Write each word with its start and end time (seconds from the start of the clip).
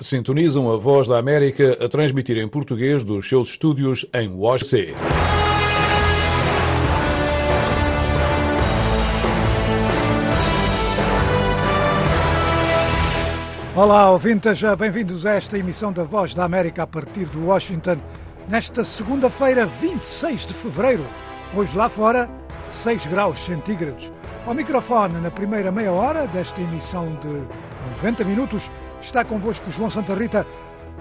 Sintonizam 0.00 0.70
a 0.70 0.76
Voz 0.76 1.08
da 1.08 1.18
América 1.18 1.78
a 1.82 1.88
transmitir 1.88 2.36
em 2.36 2.46
português 2.46 3.02
dos 3.02 3.26
seus 3.26 3.50
estúdios 3.50 4.04
em 4.12 4.28
Washington. 4.28 4.94
Olá, 13.74 14.10
ouvintes, 14.10 14.60
bem-vindos 14.78 15.24
a 15.24 15.32
esta 15.32 15.58
emissão 15.58 15.92
da 15.92 16.04
Voz 16.04 16.34
da 16.34 16.44
América 16.44 16.82
a 16.82 16.86
partir 16.86 17.26
de 17.26 17.38
Washington, 17.38 17.96
nesta 18.48 18.84
segunda-feira, 18.84 19.64
26 19.64 20.46
de 20.46 20.52
fevereiro. 20.52 21.06
Hoje 21.54 21.76
lá 21.76 21.88
fora, 21.88 22.28
6 22.68 23.06
graus 23.06 23.38
centígrados. 23.38 24.12
Ao 24.46 24.54
microfone, 24.54 25.18
na 25.20 25.30
primeira 25.30 25.72
meia 25.72 25.92
hora 25.92 26.26
desta 26.26 26.60
emissão 26.60 27.18
de 27.22 27.46
90 27.90 28.24
minutos, 28.24 28.70
Está 29.00 29.24
convosco 29.24 29.70
João 29.70 29.90
Santa 29.90 30.14
Rita. 30.14 30.46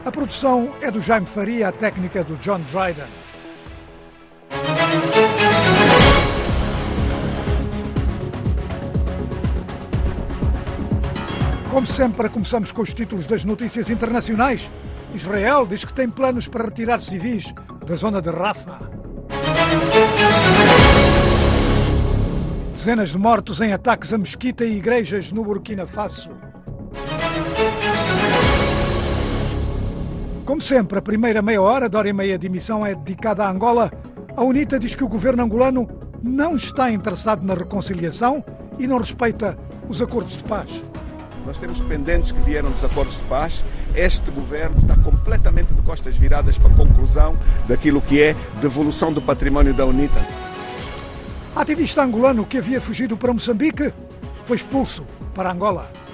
A 0.06 0.12
produção 0.12 0.72
é 0.82 0.92
do 0.92 1.02
Jaime 1.02 1.26
Faria, 1.26 1.70
a 1.70 1.72
técnica 1.72 2.20
é 2.20 2.24
do 2.24 2.38
John 2.38 2.60
Dryden. 2.72 3.06
Como 11.72 11.88
sempre, 11.88 12.30
começamos 12.30 12.72
com 12.72 12.82
os 12.82 12.94
títulos 12.94 13.28
das 13.28 13.44
notícias 13.44 13.90
internacionais. 13.90 14.72
Israel 15.14 15.66
diz 15.66 15.84
que 15.84 15.92
tem 15.92 16.10
planos 16.10 16.48
para 16.48 16.66
retirar 16.66 17.00
civis 17.00 17.54
da 17.86 17.96
zona 17.96 18.22
de 18.22 18.30
Rafah. 18.30 18.80
Dezenas 22.72 23.10
de 23.10 23.18
mortos 23.18 23.60
em 23.62 23.74
ataques 23.74 24.14
a 24.14 24.18
mesquita 24.18 24.64
e 24.64 24.78
igrejas 24.78 25.32
no 25.32 25.44
Burkina 25.44 25.86
Faso. 25.86 26.30
Como 30.46 30.62
sempre, 30.62 31.00
a 31.00 31.02
primeira 31.02 31.42
meia 31.42 31.60
hora 31.60 31.90
da 31.90 31.98
hora 31.98 32.08
e 32.08 32.14
meia 32.14 32.38
de 32.38 32.46
emissão 32.46 32.86
é 32.86 32.94
dedicada 32.94 33.44
à 33.44 33.50
Angola. 33.50 33.92
A 34.38 34.44
UNITA 34.44 34.78
diz 34.78 34.94
que 34.94 35.04
o 35.04 35.08
governo 35.08 35.42
angolano 35.42 35.88
não 36.22 36.56
está 36.56 36.92
interessado 36.92 37.44
na 37.44 37.56
reconciliação 37.56 38.46
e 38.78 38.86
não 38.86 39.00
respeita 39.00 39.58
os 39.90 40.04
acordos 40.04 40.38
de 40.38 40.44
paz. 40.44 40.84
Nós 41.48 41.58
temos 41.58 41.82
pendentes 41.82 42.32
que 42.32 42.40
vieram 42.42 42.70
dos 42.70 42.84
acordos 42.84 43.16
de 43.16 43.24
paz. 43.24 43.64
Este 43.96 44.30
governo 44.30 44.78
está 44.78 44.96
completamente 44.98 45.74
de 45.74 45.82
costas 45.82 46.16
viradas 46.16 46.60
para 46.60 46.72
a 46.72 46.76
conclusão 46.76 47.36
daquilo 47.68 48.00
que 48.00 48.22
é 48.22 48.36
devolução 48.62 49.12
do 49.12 49.24
património 49.24 49.74
da 49.74 49.86
UNITA. 49.86 50.20
Ativista 51.56 52.04
angolano 52.04 52.46
que 52.46 52.60
havia 52.60 52.80
fugido 52.80 53.18
para 53.18 53.34
Moçambique 53.34 53.92
foi 54.46 54.58
expulso 54.58 55.08
para 55.34 55.52
Angola. 55.52 56.05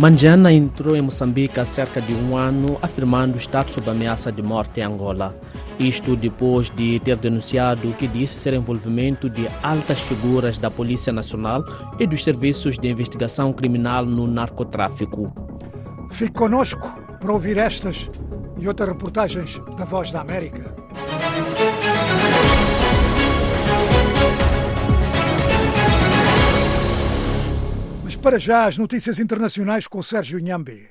Manjana 0.00 0.50
entrou 0.50 0.96
em 0.96 1.02
Moçambique 1.02 1.60
há 1.60 1.64
cerca 1.66 2.00
de 2.00 2.14
um 2.14 2.34
ano, 2.34 2.78
afirmando 2.80 3.36
estar 3.36 3.68
sob 3.68 3.90
ameaça 3.90 4.32
de 4.32 4.42
morte 4.42 4.80
em 4.80 4.82
Angola. 4.82 5.38
Isto 5.78 6.16
depois 6.16 6.70
de 6.70 6.98
ter 7.00 7.18
denunciado 7.18 7.86
o 7.86 7.92
que 7.92 8.06
disse 8.06 8.38
ser 8.38 8.54
envolvimento 8.54 9.28
de 9.28 9.46
altas 9.62 10.00
figuras 10.00 10.56
da 10.56 10.70
Polícia 10.70 11.12
Nacional 11.12 11.62
e 11.98 12.06
dos 12.06 12.24
serviços 12.24 12.78
de 12.78 12.88
investigação 12.88 13.52
criminal 13.52 14.06
no 14.06 14.26
narcotráfico. 14.26 15.34
Fique 16.10 16.32
conosco 16.32 16.88
para 17.20 17.32
ouvir 17.34 17.58
estas 17.58 18.10
e 18.58 18.66
outras 18.66 18.88
reportagens 18.88 19.60
da 19.76 19.84
Voz 19.84 20.10
da 20.10 20.22
América. 20.22 20.74
Para 28.20 28.38
já 28.38 28.66
as 28.66 28.76
notícias 28.76 29.18
internacionais 29.18 29.86
com 29.86 30.02
Sérgio 30.02 30.38
Nhambi. 30.38 30.88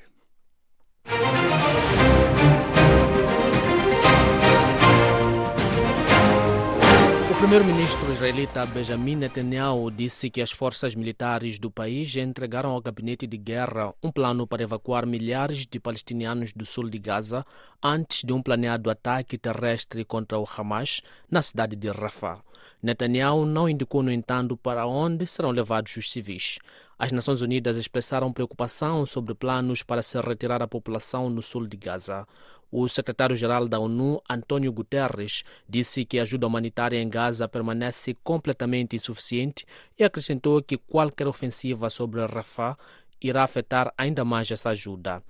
O 7.30 7.36
primeiro-ministro 7.40 8.12
israelita 8.12 8.66
Benjamin 8.66 9.16
Netanyahu 9.16 9.92
disse 9.92 10.30
que 10.30 10.42
as 10.42 10.52
forças 10.52 10.96
militares 10.96 11.60
do 11.60 11.70
país 11.70 12.16
entregaram 12.16 12.72
ao 12.72 12.82
gabinete 12.82 13.28
de 13.28 13.38
guerra 13.38 13.94
um 14.04 14.12
plano 14.12 14.48
para 14.48 14.64
evacuar 14.64 15.06
milhares 15.06 15.68
de 15.68 15.80
palestinianos 15.80 16.52
do 16.54 16.66
sul 16.66 16.90
de 16.90 16.98
Gaza 16.98 17.46
antes 17.82 18.24
de 18.24 18.34
um 18.34 18.42
planeado 18.42 18.90
ataque 18.90 19.38
terrestre 19.38 20.04
contra 20.04 20.40
o 20.40 20.46
Hamas 20.58 21.02
na 21.30 21.44
cidade 21.44 21.76
de 21.76 21.90
Rafah. 21.90 22.42
Netanyahu 22.82 23.46
não 23.46 23.68
indicou, 23.68 24.02
no 24.02 24.12
entanto, 24.12 24.56
para 24.56 24.88
onde 24.88 25.28
serão 25.28 25.52
levados 25.52 25.96
os 25.98 26.12
civis. 26.12 26.60
As 27.02 27.14
Nações 27.14 27.42
Unidas 27.42 27.78
expressaram 27.78 28.34
preocupação 28.34 29.06
sobre 29.06 29.34
planos 29.34 29.82
para 29.82 30.02
se 30.02 30.20
retirar 30.20 30.62
a 30.62 30.68
população 30.68 31.30
no 31.30 31.42
sul 31.42 31.66
de 31.66 31.78
Gaza. 31.78 32.28
O 32.70 32.90
secretário-geral 32.90 33.70
da 33.70 33.80
ONU, 33.80 34.22
António 34.30 34.74
Guterres, 34.74 35.46
disse 35.68 36.04
que 36.04 36.20
a 36.20 36.24
ajuda 36.24 36.46
humanitária 36.46 37.02
em 37.02 37.08
Gaza 37.08 37.48
permanece 37.48 38.18
completamente 38.22 38.98
insuficiente 38.98 39.66
e 39.98 40.04
acrescentou 40.04 40.62
que 40.62 40.78
qualquer 40.78 41.26
ofensiva 41.26 41.90
sobre 41.90 42.20
Rafah 42.26 42.78
irá 43.22 43.46
afetar 43.46 43.94
ainda 43.98 44.26
mais 44.26 44.52
essa 44.52 44.72
ajuda. 44.72 45.24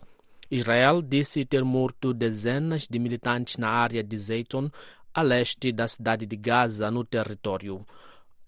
Israel 0.50 1.03
disse 1.03 1.46
ter 1.46 1.63
morto 1.63 2.16
dezenas 2.16 2.88
de 2.88 2.97
militantes 2.97 3.57
na 3.57 3.69
área 3.69 4.03
de 4.03 4.18
Zayton, 4.18 4.72
a 5.13 5.22
leste 5.22 5.72
da 5.72 5.88
cidade 5.88 6.25
de 6.25 6.36
Gaza, 6.36 6.90
no 6.90 7.06
território. 7.06 7.86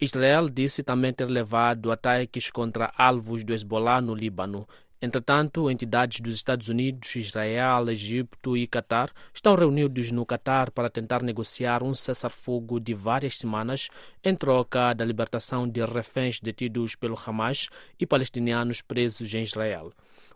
Israel 0.04 0.48
disse 0.48 0.82
também 0.82 1.12
ter 1.12 1.30
levado 1.30 1.92
ataques 1.92 2.50
contra 2.50 2.92
alvos 2.98 3.44
do 3.44 3.54
Hezbollah 3.54 4.00
no 4.00 4.16
Líbano. 4.16 4.66
Entretanto, 5.00 5.70
entidades 5.70 6.18
dos 6.20 6.34
Estados 6.34 6.68
Unidos, 6.68 7.14
Israel, 7.14 7.88
Egito 7.88 8.56
e 8.56 8.66
Catar 8.66 9.12
estão 9.32 9.54
reunidos 9.54 10.10
no 10.10 10.26
Catar 10.26 10.72
para 10.72 10.90
tentar 10.90 11.22
negociar 11.22 11.84
um 11.84 11.94
cessar-fogo 11.94 12.80
de 12.80 12.92
várias 12.92 13.38
semanas 13.38 13.90
em 14.24 14.34
troca 14.34 14.92
da 14.92 15.04
libertação 15.04 15.68
de 15.68 15.86
reféns 15.86 16.40
detidos 16.40 16.96
pelo 16.96 17.16
Hamas 17.24 17.68
e 17.96 18.04
palestinianos 18.04 18.82
presos 18.82 19.32
em 19.32 19.44
Israel. 19.44 19.92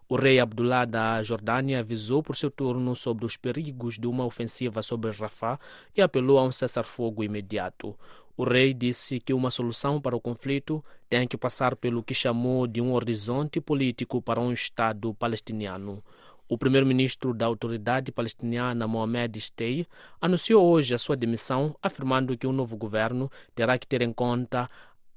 O 0.08 0.14
rei 0.14 0.38
Abdullah 0.38 0.84
da 0.84 1.20
Jordânia 1.20 1.80
avisou 1.80 2.22
por 2.22 2.36
seu 2.36 2.48
turno 2.48 2.94
sobre 2.94 3.26
os 3.26 3.36
perigos 3.36 3.98
de 3.98 4.06
uma 4.06 4.24
ofensiva 4.24 4.80
sobre 4.80 5.10
Rafah 5.10 5.58
e 5.96 6.00
apelou 6.00 6.38
a 6.38 6.44
um 6.44 6.52
cessar-fogo 6.52 7.24
imediato. 7.24 7.98
O 8.36 8.44
rei 8.44 8.72
disse 8.72 9.18
que 9.18 9.34
uma 9.34 9.50
solução 9.50 10.00
para 10.00 10.14
o 10.14 10.20
conflito 10.20 10.84
tem 11.10 11.26
que 11.26 11.36
passar 11.36 11.74
pelo 11.74 12.04
que 12.04 12.14
chamou 12.14 12.68
de 12.68 12.80
um 12.80 12.92
horizonte 12.92 13.60
político 13.60 14.22
para 14.22 14.40
um 14.40 14.52
Estado 14.52 15.12
palestiniano. 15.14 16.00
O 16.48 16.56
primeiro-ministro 16.56 17.34
da 17.34 17.46
autoridade 17.46 18.12
palestiniana, 18.12 18.86
Mohamed 18.86 19.40
Stey, 19.40 19.88
anunciou 20.20 20.64
hoje 20.64 20.94
a 20.94 20.98
sua 20.98 21.16
demissão, 21.16 21.74
afirmando 21.82 22.38
que 22.38 22.46
o 22.46 22.50
um 22.50 22.52
novo 22.52 22.76
governo 22.76 23.28
terá 23.56 23.76
que 23.76 23.88
ter 23.88 24.02
em 24.02 24.12
conta 24.12 24.70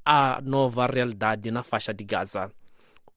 a 0.04 0.42
nova 0.42 0.88
realidade 0.88 1.52
na 1.52 1.62
faixa 1.62 1.94
de 1.94 2.04
Gaza. 2.04 2.52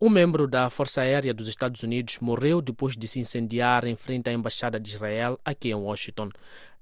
Um 0.05 0.11
membro 0.11 0.49
da 0.49 0.69
Força 0.69 1.03
Aérea 1.03 1.33
dos 1.33 1.47
Estados 1.47 1.81
Unidos 1.85 2.19
morreu 2.19 2.61
depois 2.61 2.97
de 2.97 3.07
se 3.07 3.21
incendiar 3.21 3.85
em 3.85 3.95
frente 3.95 4.29
à 4.29 4.33
Embaixada 4.33 4.81
de 4.81 4.91
Israel 4.91 5.39
aqui 5.45 5.69
em 5.69 5.75
Washington. 5.75 6.29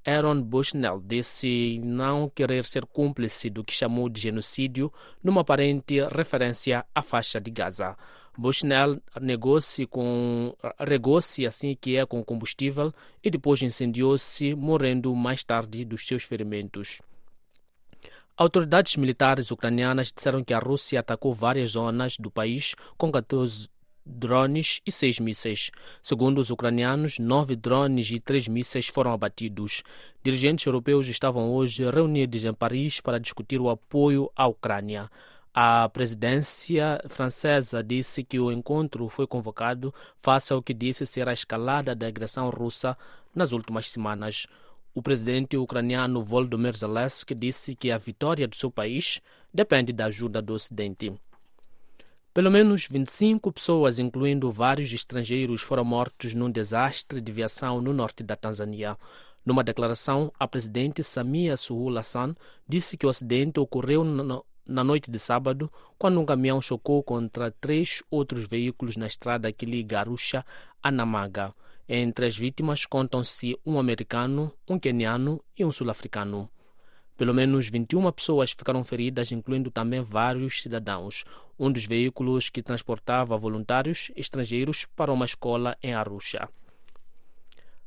Aaron 0.07 0.41
Bushnell 0.41 1.03
disse 1.05 1.79
não 1.85 2.31
querer 2.31 2.65
ser 2.65 2.87
cúmplice 2.87 3.51
do 3.51 3.63
que 3.63 3.75
chamou 3.75 4.09
de 4.09 4.23
genocídio 4.23 4.91
numa 5.23 5.43
aparente 5.43 6.01
referência 6.11 6.83
à 6.95 7.03
faixa 7.03 7.39
de 7.39 7.51
Gaza. 7.51 7.95
Bushnell 8.39 8.99
negou-se 9.21 9.85
com 9.85 10.57
regou-se 10.79 11.47
assim 11.47 11.77
que 11.79 11.99
é 11.99 12.07
com 12.07 12.25
combustível 12.25 12.91
e 13.23 13.31
depois 13.31 13.61
incendiou-se, 13.61 14.55
morrendo 14.55 15.15
mais 15.15 15.45
tarde 15.45 15.85
dos 15.85 16.07
seus 16.07 16.23
ferimentos. 16.23 17.03
Autoridades 18.41 18.97
militares 18.97 19.51
ucranianas 19.51 20.11
disseram 20.11 20.43
que 20.43 20.55
a 20.55 20.59
Rússia 20.59 21.01
atacou 21.01 21.35
várias 21.35 21.73
zonas 21.73 22.17
do 22.17 22.31
país 22.31 22.75
com 22.97 23.13
14 23.13 23.69
drones 24.03 24.81
e 24.87 24.91
seis 24.91 25.21
mísseis. 25.21 25.71
Segundo 26.03 26.39
os 26.39 26.49
ucranianos, 26.49 27.19
nove 27.19 27.55
drones 27.55 28.11
e 28.11 28.19
três 28.19 28.49
mísseis 28.49 28.87
foram 28.87 29.13
abatidos. 29.13 29.83
Dirigentes 30.25 30.65
europeus 30.65 31.07
estavam 31.07 31.53
hoje 31.53 31.85
reunidos 31.91 32.43
em 32.43 32.55
Paris 32.55 32.99
para 32.99 33.21
discutir 33.21 33.61
o 33.61 33.69
apoio 33.69 34.33
à 34.35 34.47
Ucrânia. 34.47 35.11
A 35.53 35.87
presidência 35.91 36.99
francesa 37.11 37.85
disse 37.85 38.25
que 38.25 38.41
o 38.41 38.51
encontro 38.51 39.07
foi 39.11 39.27
convocado 39.27 39.93
face 40.23 40.51
ao 40.51 40.63
que 40.63 40.73
disse 40.73 41.05
ser 41.05 41.29
a 41.29 41.35
escalada 41.35 41.95
da 41.95 42.07
agressão 42.07 42.49
russa 42.49 42.97
nas 43.35 43.53
últimas 43.53 43.91
semanas. 43.91 44.47
O 44.93 45.01
presidente 45.01 45.57
ucraniano 45.57 46.25
Volodymyr 46.25 46.77
Zelensky 46.77 47.33
disse 47.33 47.77
que 47.77 47.93
a 47.93 47.99
vitória 47.99 48.49
do 48.49 48.57
seu 48.57 48.73
país 48.73 49.21
depende 49.55 49.93
da 49.93 50.07
ajuda 50.07 50.43
do 50.43 50.53
Ocidente. 50.53 51.15
Pelo 52.35 52.51
menos 52.51 52.89
25 52.91 53.53
pessoas, 53.53 54.01
incluindo 54.01 54.51
vários 54.51 54.93
estrangeiros, 54.93 55.63
foram 55.63 55.85
mortos 55.85 56.35
num 56.35 56.51
desastre 56.51 57.21
de 57.21 57.31
viação 57.31 57.81
no 57.81 57.93
norte 57.93 58.25
da 58.25 58.35
Tanzânia. 58.35 58.97
Numa 59.45 59.63
declaração, 59.63 60.33
a 60.39 60.49
presidente 60.49 61.05
Samia 61.05 61.57
Suluhu 61.57 61.97
Hassan 61.97 62.35
disse 62.69 62.97
que 62.97 63.07
o 63.07 63.09
acidente 63.09 63.61
ocorreu 63.61 64.05
na 64.05 64.85
noite 64.85 65.09
de 65.09 65.19
sábado, 65.21 65.71
quando 65.99 66.21
um 66.21 66.27
caminhão 66.27 66.61
chocou 66.61 67.01
contra 67.03 67.53
três 67.53 68.03
outros 68.11 68.45
veículos 68.45 68.97
na 68.97 69.07
estrada 69.07 69.53
que 69.53 69.67
liga 69.67 70.01
Arusha 70.01 70.45
a 70.83 70.91
Namaga. 70.91 71.55
Entre 71.93 72.25
as 72.25 72.39
vítimas 72.39 72.87
contam-se 72.87 73.59
um 73.67 73.77
americano, 73.77 74.53
um 74.69 74.79
queniano 74.79 75.43
e 75.59 75.65
um 75.65 75.73
sul-africano. 75.73 76.49
Pelo 77.17 77.35
menos 77.35 77.69
21 77.69 78.13
pessoas 78.13 78.53
ficaram 78.53 78.85
feridas, 78.85 79.33
incluindo 79.33 79.73
também 79.73 80.01
vários 80.01 80.63
cidadãos. 80.63 81.25
Um 81.59 81.69
dos 81.69 81.85
veículos 81.87 82.49
que 82.49 82.63
transportava 82.63 83.37
voluntários 83.37 84.13
estrangeiros 84.15 84.87
para 84.95 85.13
uma 85.13 85.25
escola 85.25 85.77
em 85.83 85.93
Arusha. 85.93 86.49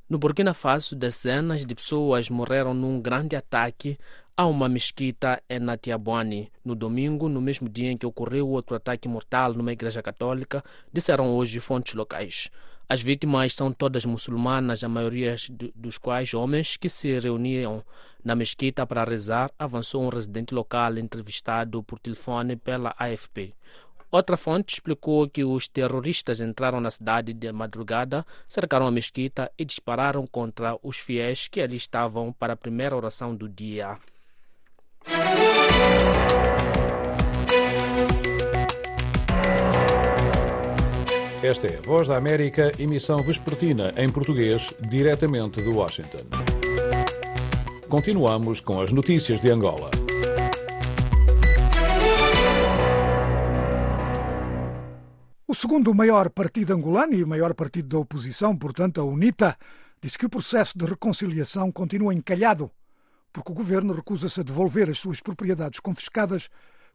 No 0.10 0.20
Burkina 0.20 0.54
Faso, 0.54 0.98
dezenas 0.98 1.66
de 1.66 1.74
pessoas 1.74 2.30
morreram 2.30 2.74
num 2.74 3.00
grande 3.00 3.38
ataque 3.38 3.98
a 4.36 4.46
uma 4.46 4.68
mesquita 4.68 5.42
em 5.50 5.60
Natiabuani 5.60 6.52
no 6.66 6.76
domingo, 6.76 7.30
no 7.30 7.40
mesmo 7.40 7.70
dia 7.70 7.90
em 7.90 7.98
que 7.98 8.06
ocorreu 8.06 8.50
outro 8.50 8.76
ataque 8.76 9.08
mortal 9.08 9.54
numa 9.54 9.72
igreja 9.72 10.04
católica, 10.04 10.62
disseram 10.92 11.34
hoje 11.34 11.62
fontes 11.62 11.94
locais. 11.94 12.52
As 12.94 13.02
vítimas 13.02 13.56
são 13.56 13.74
todas 13.74 14.06
muçulmanas, 14.06 14.84
a 14.84 14.88
maioria 14.88 15.36
dos 15.74 15.98
quais 15.98 16.32
homens 16.36 16.78
que 16.78 16.88
se 16.88 17.18
reuniam 17.18 17.84
na 18.24 18.36
mesquita 18.36 18.86
para 18.86 19.04
rezar, 19.04 19.50
avançou 19.58 20.04
um 20.04 20.10
residente 20.10 20.54
local 20.54 21.00
entrevistado 21.00 21.82
por 21.82 21.98
telefone 21.98 22.56
pela 22.56 22.94
AFP. 22.96 23.52
Outra 24.12 24.38
fonte 24.38 24.76
explicou 24.76 25.28
que 25.28 25.44
os 25.44 25.68
terroristas 25.68 26.40
entraram 26.40 26.80
na 26.80 26.92
cidade 26.92 27.34
de 27.34 27.52
madrugada, 27.52 28.24
cercaram 28.48 28.86
a 28.86 28.92
mesquita 28.92 29.52
e 29.58 29.66
dispararam 29.66 30.28
contra 30.28 30.78
os 30.84 30.98
fiéis 30.98 31.48
que 31.48 31.62
ali 31.62 31.78
estavam 31.78 32.32
para 32.32 32.54
a 32.54 32.56
primeira 32.56 32.96
oração 32.96 33.36
do 33.36 33.50
dia. 33.50 33.98
Esta 41.44 41.68
é 41.68 41.78
a 41.78 41.82
Voz 41.82 42.08
da 42.08 42.16
América, 42.16 42.72
emissão 42.80 43.22
vespertina 43.22 43.92
em 43.98 44.10
português, 44.10 44.74
diretamente 44.90 45.62
de 45.62 45.68
Washington. 45.68 46.20
Continuamos 47.90 48.62
com 48.62 48.80
as 48.80 48.94
notícias 48.94 49.42
de 49.42 49.52
Angola. 49.52 49.92
O 55.46 55.54
segundo 55.54 55.94
maior 55.94 56.30
partido 56.30 56.74
angolano 56.74 57.14
e 57.14 57.22
o 57.22 57.28
maior 57.28 57.54
partido 57.54 57.90
da 57.90 57.98
oposição, 57.98 58.56
portanto 58.56 59.02
a 59.02 59.04
UNITA, 59.04 59.58
disse 60.02 60.18
que 60.18 60.26
o 60.26 60.30
processo 60.30 60.78
de 60.78 60.86
reconciliação 60.86 61.74
continua 61.74 62.14
encalhado, 62.14 62.72
porque 63.34 63.52
o 63.52 63.56
governo 63.56 63.94
recusa-se 63.94 64.40
a 64.40 64.44
devolver 64.44 64.90
as 64.90 64.98
suas 64.98 65.20
propriedades 65.20 65.82
confiscadas 65.82 66.48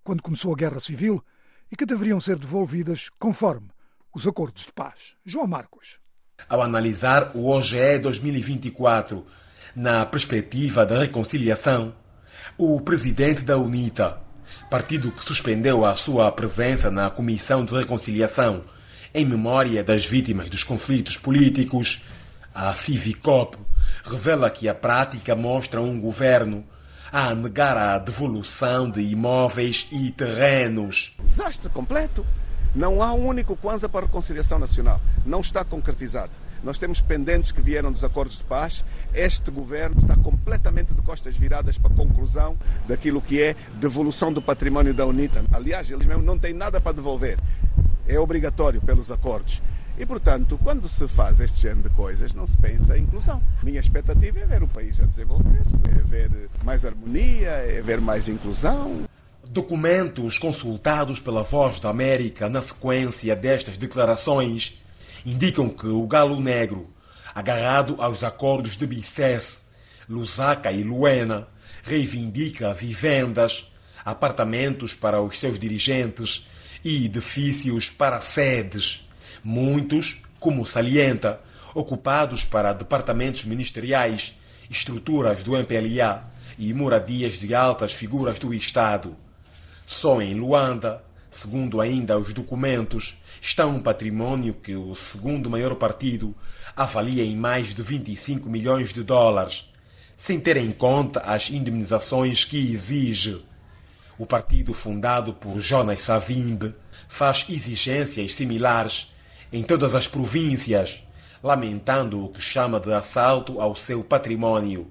quando 0.03 0.23
começou 0.23 0.55
a 0.55 0.57
guerra 0.57 0.81
civil 0.81 1.23
e 1.71 1.77
que 1.77 1.85
deveriam 1.85 2.19
ser 2.19 2.39
devolvidas 2.39 3.11
conforme 3.19 3.69
os 4.15 4.27
acordos 4.27 4.67
de 4.67 4.73
paz. 4.73 5.15
João 5.25 5.47
Marcos. 5.47 5.99
Ao 6.49 6.63
analisar 6.63 7.33
o 7.35 7.49
OGE 7.49 7.99
2024 8.01 9.27
na 9.75 10.07
perspectiva 10.07 10.87
da 10.87 10.99
reconciliação, 10.99 11.95
o 12.57 12.81
presidente 12.81 13.43
da 13.43 13.57
UNITA, 13.57 14.19
partido 14.71 15.13
que 15.13 15.25
suspendeu 15.25 15.85
a 15.85 15.95
sua 15.95 16.31
presença 16.33 16.91
na 16.91 17.11
Comissão 17.11 17.65
de 17.65 17.75
Reconciliação 17.75 18.65
em 19.15 19.25
memória 19.25 19.83
das 19.83 20.07
vítimas 20.07 20.49
dos 20.49 20.63
conflitos 20.63 21.17
políticos, 21.17 22.03
a 22.55 22.75
Civicop, 22.75 23.57
revela 24.05 24.51
que 24.51 24.69
a 24.69 24.75
prática 24.75 25.35
mostra 25.35 25.81
um 25.81 26.01
governo 26.01 26.65
a 27.11 27.35
negar 27.35 27.77
a 27.77 27.99
devolução 27.99 28.91
de 28.91 29.01
imóveis 29.01 29.87
e 29.91 30.11
terrenos. 30.11 31.15
Desastre 31.25 31.71
completo. 31.71 32.25
Não 32.75 33.03
há 33.03 33.13
um 33.13 33.27
único 33.27 33.57
Kwanza 33.57 33.89
para 33.89 34.05
a 34.05 34.07
reconciliação 34.07 34.59
nacional. 34.59 35.01
Não 35.25 35.41
está 35.41 35.65
concretizado. 35.65 36.31
Nós 36.63 36.79
temos 36.79 37.01
pendentes 37.01 37.53
que 37.53 37.63
vieram 37.63 37.93
dos 37.93 38.05
acordos 38.05 38.39
de 38.39 38.45
paz. 38.45 38.85
Este 39.15 39.51
governo 39.51 39.97
está 39.99 40.17
completamente 40.17 40.93
de 40.93 41.03
costas 41.03 41.37
viradas 41.37 41.79
para 41.79 41.93
a 41.93 41.97
conclusão 41.97 42.57
daquilo 42.87 43.23
que 43.23 43.41
é 43.41 43.55
devolução 43.81 44.33
do 44.33 44.43
património 44.43 44.93
da 44.93 45.07
UNITA. 45.07 45.45
Aliás, 45.53 45.91
eles 45.91 46.07
mesmo 46.07 46.23
não 46.23 46.39
têm 46.39 46.53
nada 46.53 46.81
para 46.81 46.93
devolver. 46.93 47.39
É 48.07 48.19
obrigatório 48.19 48.81
pelos 48.81 49.11
acordos. 49.11 49.63
E, 49.99 50.07
portanto, 50.07 50.59
quando 50.63 50.89
se 50.89 51.09
faz 51.09 51.41
este 51.41 51.61
género 51.61 51.89
de 51.89 51.91
coisas, 51.91 52.33
não 52.33 52.47
se 52.47 52.57
pensa 52.57 52.97
em 52.97 53.03
inclusão. 53.03 53.43
Minha 53.63 53.81
expectativa 53.81 54.39
é 54.39 54.47
ver 54.47 54.63
o 54.63 54.69
país 54.69 55.01
a 55.01 55.05
desenvolver-se, 55.05 55.77
é 55.89 56.03
ver 56.05 56.31
mais 56.65 56.85
harmonia, 56.85 57.51
é 57.51 57.83
ver 57.83 58.01
mais 58.01 58.29
inclusão. 58.29 59.09
Documentos 59.51 60.39
consultados 60.39 61.21
pela 61.21 61.43
Voz 61.43 61.81
da 61.81 61.89
América 61.89 62.51
na 62.51 62.61
sequência 62.61 63.35
destas 63.35 63.79
declarações 63.79 64.79
indicam 65.25 65.71
que 65.71 65.87
o 65.87 66.07
Galo 66.07 66.39
Negro, 66.39 66.87
agarrado 67.35 67.97
aos 67.99 68.23
acordos 68.23 68.77
de 68.77 68.87
Bicesse, 68.87 69.63
Lusaka 70.07 70.71
e 70.71 70.83
Luena, 70.83 71.49
reivindica 71.83 72.75
vivendas, 72.75 73.73
apartamentos 74.05 74.93
para 74.93 75.23
os 75.23 75.41
seus 75.41 75.59
dirigentes 75.59 76.47
e 76.85 77.07
edifícios 77.07 77.89
para 77.89 78.21
sedes, 78.21 79.09
muitos, 79.43 80.21
como 80.39 80.67
salienta, 80.67 81.41
ocupados 81.75 82.45
para 82.45 82.75
departamentos 82.75 83.47
ministeriais, 83.47 84.35
estruturas 84.69 85.43
do 85.43 85.57
MPLA 85.57 86.31
e 86.59 86.75
moradias 86.75 87.39
de 87.39 87.55
altas 87.55 87.95
figuras 87.95 88.39
do 88.39 88.53
Estado. 88.53 89.17
Só 89.91 90.21
em 90.21 90.35
Luanda, 90.35 91.03
segundo 91.31 91.81
ainda 91.81 92.19
os 92.19 92.35
documentos, 92.35 93.17
está 93.41 93.65
um 93.65 93.81
patrimônio 93.81 94.53
que 94.53 94.77
o 94.77 94.95
segundo 94.95 95.49
maior 95.49 95.75
partido 95.77 96.35
avalia 96.77 97.25
em 97.25 97.35
mais 97.35 97.75
de 97.75 97.81
25 97.81 98.51
milhões 98.51 98.93
de 98.93 99.03
dólares, 99.03 99.73
sem 100.15 100.39
ter 100.39 100.59
em 100.59 100.73
conta 100.73 101.21
as 101.21 101.49
indemnizações 101.49 102.45
que 102.45 102.59
exige. 102.71 103.43
O 104.19 104.27
partido 104.27 104.75
fundado 104.75 105.33
por 105.33 105.59
Jonas 105.59 106.03
Savimbe 106.03 106.75
faz 107.09 107.47
exigências 107.49 108.35
similares 108.35 109.11
em 109.51 109.63
todas 109.63 109.95
as 109.95 110.07
províncias, 110.07 111.03
lamentando 111.43 112.27
o 112.27 112.29
que 112.29 112.43
chama 112.43 112.79
de 112.79 112.93
assalto 112.93 113.59
ao 113.59 113.75
seu 113.75 114.05
patrimônio. 114.05 114.91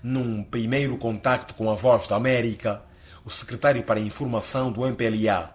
Num 0.00 0.44
primeiro 0.44 0.96
contacto 0.96 1.54
com 1.54 1.68
a 1.68 1.74
Voz 1.74 2.06
da 2.06 2.14
América, 2.14 2.82
o 3.24 3.30
secretário 3.30 3.82
para 3.82 4.00
a 4.00 4.02
Informação 4.02 4.72
do 4.72 4.86
MPLA, 4.86 5.54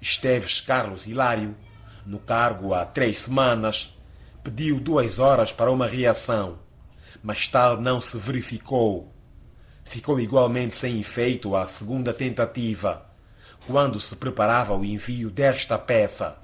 Esteves 0.00 0.60
Carlos 0.60 1.06
Hilário, 1.06 1.56
no 2.04 2.18
cargo 2.18 2.74
há 2.74 2.84
três 2.84 3.20
semanas, 3.20 3.96
pediu 4.44 4.78
duas 4.78 5.18
horas 5.18 5.52
para 5.52 5.70
uma 5.72 5.86
reação, 5.86 6.58
mas 7.22 7.48
tal 7.48 7.80
não 7.80 8.00
se 8.00 8.16
verificou. 8.18 9.12
Ficou 9.84 10.20
igualmente 10.20 10.74
sem 10.74 11.00
efeito 11.00 11.56
a 11.56 11.66
segunda 11.66 12.12
tentativa, 12.12 13.06
quando 13.66 14.00
se 14.00 14.14
preparava 14.14 14.76
o 14.76 14.84
envio 14.84 15.30
desta 15.30 15.78
peça. 15.78 16.36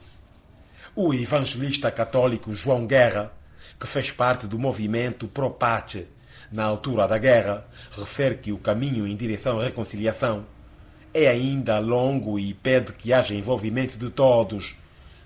O 0.95 1.15
evangelista 1.15 1.91
católico 1.91 2.53
João 2.53 2.87
Guerra, 2.87 3.33
que 3.79 3.87
fez 3.87 4.11
parte 4.11 4.47
do 4.47 4.59
movimento 4.59 5.29
Pro-Pace 5.29 6.09
na 6.51 6.65
altura 6.65 7.07
da 7.07 7.19
guerra, 7.19 7.67
refere 7.97 8.37
que 8.37 8.53
o 8.53 8.59
caminho 8.59 9.07
em 9.07 9.17
direção 9.17 9.59
à 9.59 9.65
reconciliação 9.65 10.47
é 11.15 11.29
ainda 11.29 11.79
longo 11.79 12.39
e 12.39 12.55
pede 12.55 12.93
que 12.93 13.13
haja 13.13 13.35
envolvimento 13.35 13.99
de 13.99 14.11
todos, 14.11 14.75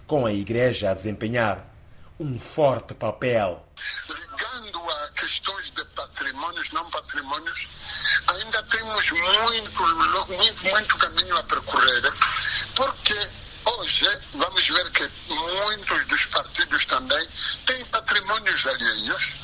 com 0.07 0.27
a 0.27 0.33
Igreja 0.33 0.91
a 0.91 0.95
desempenhar 0.95 1.65
um 2.19 2.39
forte 2.39 2.95
papel. 2.95 3.67
Ligando 4.09 4.91
a 4.91 5.09
questões 5.13 5.71
de 5.71 5.85
patrimônios, 5.87 6.71
não 6.71 6.91
patrimônios, 6.91 7.69
ainda 8.27 8.63
temos 8.65 9.11
muito, 9.11 9.83
muito, 10.29 10.65
muito 10.65 10.99
caminho 10.99 11.37
a 11.37 11.43
percorrer, 11.45 12.13
porque 12.75 13.31
hoje 13.65 14.07
vamos 14.35 14.69
ver 14.69 14.91
que 14.93 15.11
muitos 15.29 16.07
dos 16.07 16.25
partidos 16.27 16.85
também 16.87 17.29
têm 17.67 17.85
patrimônios 17.87 18.67
alheios 18.67 19.35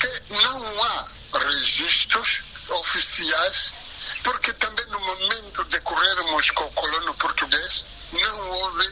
que 0.00 0.22
não 0.42 0.84
há 0.84 1.08
registros 1.38 2.42
oficiais 2.68 3.74
porque 4.22 4.52
também 4.54 4.86
no 4.86 5.00
momento 5.00 5.64
de 5.64 5.80
corrermos 5.80 6.50
com 6.52 6.64
o 6.64 6.72
colono 6.72 7.14
português, 7.14 7.86
não 8.12 8.50
houve 8.50 8.86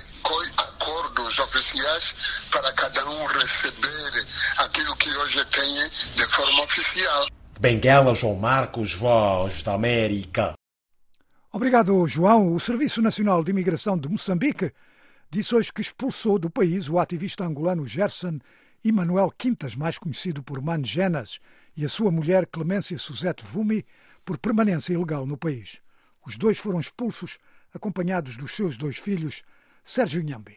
acordos 0.56 1.38
oficiais 1.38 2.16
para 2.50 2.72
cada 2.72 3.04
um 3.08 3.26
receber 3.26 4.26
aquilo 4.58 4.94
que 4.96 5.10
hoje 5.16 5.44
tem 5.46 5.74
de 6.14 6.28
forma 6.28 6.64
oficial. 6.64 7.26
Benguela 7.60 8.14
João 8.14 8.36
Marcos, 8.36 8.94
Voz 8.94 9.62
da 9.62 9.74
América. 9.74 10.54
Obrigado, 11.52 12.06
João. 12.06 12.54
O 12.54 12.60
Serviço 12.60 13.02
Nacional 13.02 13.42
de 13.42 13.50
Imigração 13.50 13.98
de 13.98 14.08
Moçambique 14.08 14.72
disse 15.30 15.54
hoje 15.54 15.72
que 15.72 15.80
expulsou 15.80 16.38
do 16.38 16.50
país 16.50 16.88
o 16.88 16.98
ativista 16.98 17.44
angolano 17.44 17.86
Gerson 17.86 18.38
Emanuel 18.84 19.32
Quintas, 19.36 19.74
mais 19.74 19.98
conhecido 19.98 20.42
por 20.42 20.62
Mangenas, 20.62 21.40
e 21.76 21.84
a 21.84 21.88
sua 21.88 22.10
mulher 22.10 22.46
Clemência 22.46 22.96
Suzette 22.96 23.44
Vumi, 23.44 23.84
por 24.28 24.36
permanência 24.36 24.92
ilegal 24.92 25.24
no 25.24 25.38
país. 25.38 25.80
Os 26.26 26.36
dois 26.36 26.58
foram 26.58 26.78
expulsos, 26.78 27.38
acompanhados 27.72 28.36
dos 28.36 28.52
seus 28.52 28.76
dois 28.76 28.98
filhos, 28.98 29.42
Sérgio 29.82 30.22
Nhambi. 30.22 30.54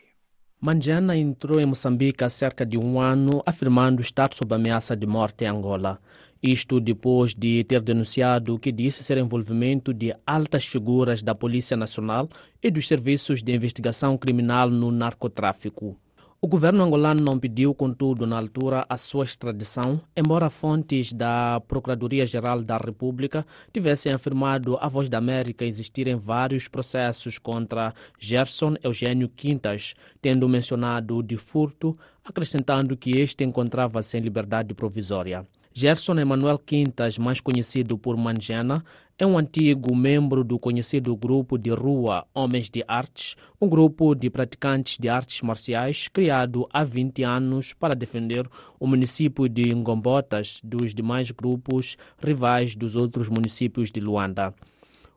Manjana 0.59 1.15
entrou 1.15 1.57
em 1.57 1.65
Moçambique 1.65 2.21
há 2.21 2.27
cerca 2.27 2.65
de 2.65 2.77
um 2.77 2.99
ano, 2.99 3.41
afirmando 3.45 4.01
estar 4.01 4.33
sob 4.33 4.53
ameaça 4.53 4.93
de 4.93 5.07
morte 5.07 5.45
em 5.45 5.47
Angola. 5.47 6.01
Isto 6.43 6.81
depois 6.81 7.33
de 7.33 7.63
ter 7.63 7.79
denunciado 7.79 8.53
o 8.53 8.59
que 8.59 8.73
disse 8.73 9.05
ser 9.05 9.17
envolvimento 9.17 9.93
de 9.93 10.13
altas 10.27 10.65
figuras 10.65 11.23
da 11.23 11.33
Polícia 11.33 11.77
Nacional 11.77 12.27
e 12.61 12.69
dos 12.69 12.85
serviços 12.85 13.41
de 13.41 13.55
investigação 13.55 14.17
criminal 14.17 14.69
no 14.69 14.91
narcotráfico. 14.91 15.97
O 16.43 16.47
governo 16.47 16.83
angolano 16.83 17.21
não 17.21 17.37
pediu, 17.37 17.71
contudo, 17.71 18.25
na 18.25 18.35
altura, 18.35 18.83
a 18.89 18.97
sua 18.97 19.23
extradição, 19.25 20.01
embora 20.17 20.49
fontes 20.49 21.13
da 21.13 21.61
Procuradoria-Geral 21.67 22.63
da 22.63 22.77
República 22.77 23.45
tivessem 23.71 24.11
afirmado 24.11 24.75
à 24.81 24.87
Voz 24.87 25.07
da 25.07 25.19
América 25.19 25.63
existirem 25.63 26.15
vários 26.15 26.67
processos 26.67 27.37
contra 27.37 27.93
Gerson 28.17 28.73
Eugênio 28.81 29.29
Quintas, 29.29 29.93
tendo 30.19 30.49
mencionado 30.49 31.21
de 31.21 31.37
furto, 31.37 31.95
acrescentando 32.25 32.97
que 32.97 33.11
este 33.19 33.43
encontrava-se 33.43 34.17
em 34.17 34.21
liberdade 34.21 34.73
provisória. 34.73 35.45
Gerson 35.73 36.19
Emanuel 36.19 36.57
Quintas, 36.57 37.17
mais 37.19 37.39
conhecido 37.39 37.97
por 37.99 38.17
Manjana, 38.17 38.83
é 39.21 39.25
um 39.27 39.37
antigo 39.37 39.95
membro 39.95 40.43
do 40.43 40.57
conhecido 40.57 41.15
grupo 41.15 41.55
de 41.55 41.69
rua 41.69 42.25
Homens 42.33 42.71
de 42.71 42.83
Artes, 42.87 43.35
um 43.61 43.69
grupo 43.69 44.15
de 44.15 44.31
praticantes 44.31 44.97
de 44.97 45.07
artes 45.07 45.43
marciais 45.43 46.07
criado 46.07 46.67
há 46.73 46.83
20 46.83 47.21
anos 47.21 47.71
para 47.71 47.93
defender 47.93 48.49
o 48.79 48.87
município 48.87 49.47
de 49.47 49.75
Ngombotas 49.75 50.59
dos 50.63 50.95
demais 50.95 51.29
grupos 51.29 51.97
rivais 52.17 52.75
dos 52.75 52.95
outros 52.95 53.29
municípios 53.29 53.91
de 53.91 53.99
Luanda. 53.99 54.55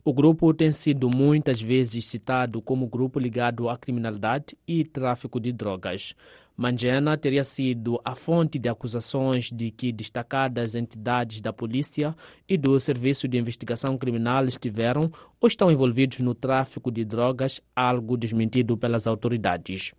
O 0.04 0.12
grupo 0.12 0.52
tem 0.52 0.70
sido 0.70 1.08
muitas 1.08 1.62
vezes 1.62 2.04
citado 2.04 2.60
como 2.60 2.86
grupo 2.86 3.18
ligado 3.18 3.70
à 3.70 3.78
criminalidade 3.78 4.54
e 4.68 4.84
tráfico 4.84 5.40
de 5.40 5.50
drogas. 5.50 6.14
Manjena 6.56 7.16
teria 7.16 7.42
sido 7.42 8.00
a 8.04 8.14
fonte 8.14 8.60
de 8.60 8.68
acusações 8.68 9.50
de 9.50 9.72
que 9.72 9.90
destacadas 9.90 10.76
entidades 10.76 11.40
da 11.40 11.52
polícia 11.52 12.14
e 12.48 12.56
do 12.56 12.78
Serviço 12.78 13.26
de 13.26 13.36
Investigação 13.36 13.98
Criminal 13.98 14.44
estiveram 14.44 15.10
ou 15.40 15.48
estão 15.48 15.70
envolvidos 15.72 16.20
no 16.20 16.32
tráfico 16.32 16.92
de 16.92 17.04
drogas, 17.04 17.60
algo 17.74 18.16
desmentido 18.16 18.76
pelas 18.76 19.08
autoridades. 19.08 19.94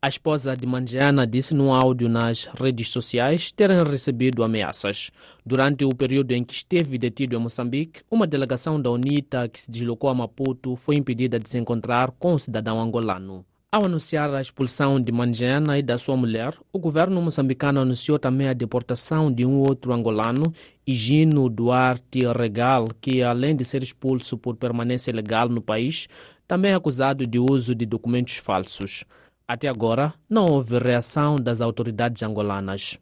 A 0.00 0.08
esposa 0.08 0.56
de 0.56 0.64
Mangiana 0.64 1.26
disse 1.26 1.52
num 1.52 1.72
áudio 1.72 2.08
nas 2.08 2.44
redes 2.44 2.90
sociais 2.90 3.50
terem 3.50 3.82
recebido 3.82 4.44
ameaças. 4.44 5.10
Durante 5.44 5.84
o 5.84 5.88
período 5.88 6.30
em 6.30 6.44
que 6.44 6.54
esteve 6.54 6.98
detido 6.98 7.34
em 7.34 7.40
Moçambique, 7.40 8.02
uma 8.08 8.28
delegação 8.28 8.80
da 8.80 8.92
UNITA 8.92 9.48
que 9.48 9.58
se 9.58 9.68
deslocou 9.68 10.08
a 10.08 10.14
Maputo 10.14 10.76
foi 10.76 10.94
impedida 10.94 11.40
de 11.40 11.48
se 11.48 11.58
encontrar 11.58 12.12
com 12.12 12.34
o 12.34 12.38
cidadão 12.38 12.80
angolano. 12.80 13.44
Ao 13.72 13.84
anunciar 13.84 14.32
a 14.32 14.40
expulsão 14.40 15.00
de 15.00 15.10
Mangiana 15.10 15.78
e 15.78 15.82
da 15.82 15.98
sua 15.98 16.16
mulher, 16.16 16.56
o 16.72 16.78
governo 16.78 17.20
moçambicano 17.20 17.80
anunciou 17.80 18.18
também 18.18 18.48
a 18.48 18.52
deportação 18.52 19.30
de 19.30 19.44
um 19.44 19.58
outro 19.58 19.92
angolano, 19.92 20.52
Higino 20.86 21.48
Duarte 21.50 22.20
Regal, 22.26 22.86
que 23.00 23.22
além 23.22 23.56
de 23.56 23.64
ser 23.64 23.82
expulso 23.82 24.38
por 24.38 24.56
permanência 24.56 25.10
ilegal 25.10 25.48
no 25.48 25.60
país, 25.60 26.06
também 26.46 26.70
é 26.70 26.74
acusado 26.74 27.26
de 27.26 27.38
uso 27.38 27.74
de 27.74 27.84
documentos 27.84 28.36
falsos. 28.36 29.04
Até 29.48 29.68
agora, 29.68 30.14
não 30.30 30.46
houve 30.46 30.78
reação 30.78 31.36
das 31.36 31.60
autoridades 31.60 32.22
angolanas. 32.22 32.98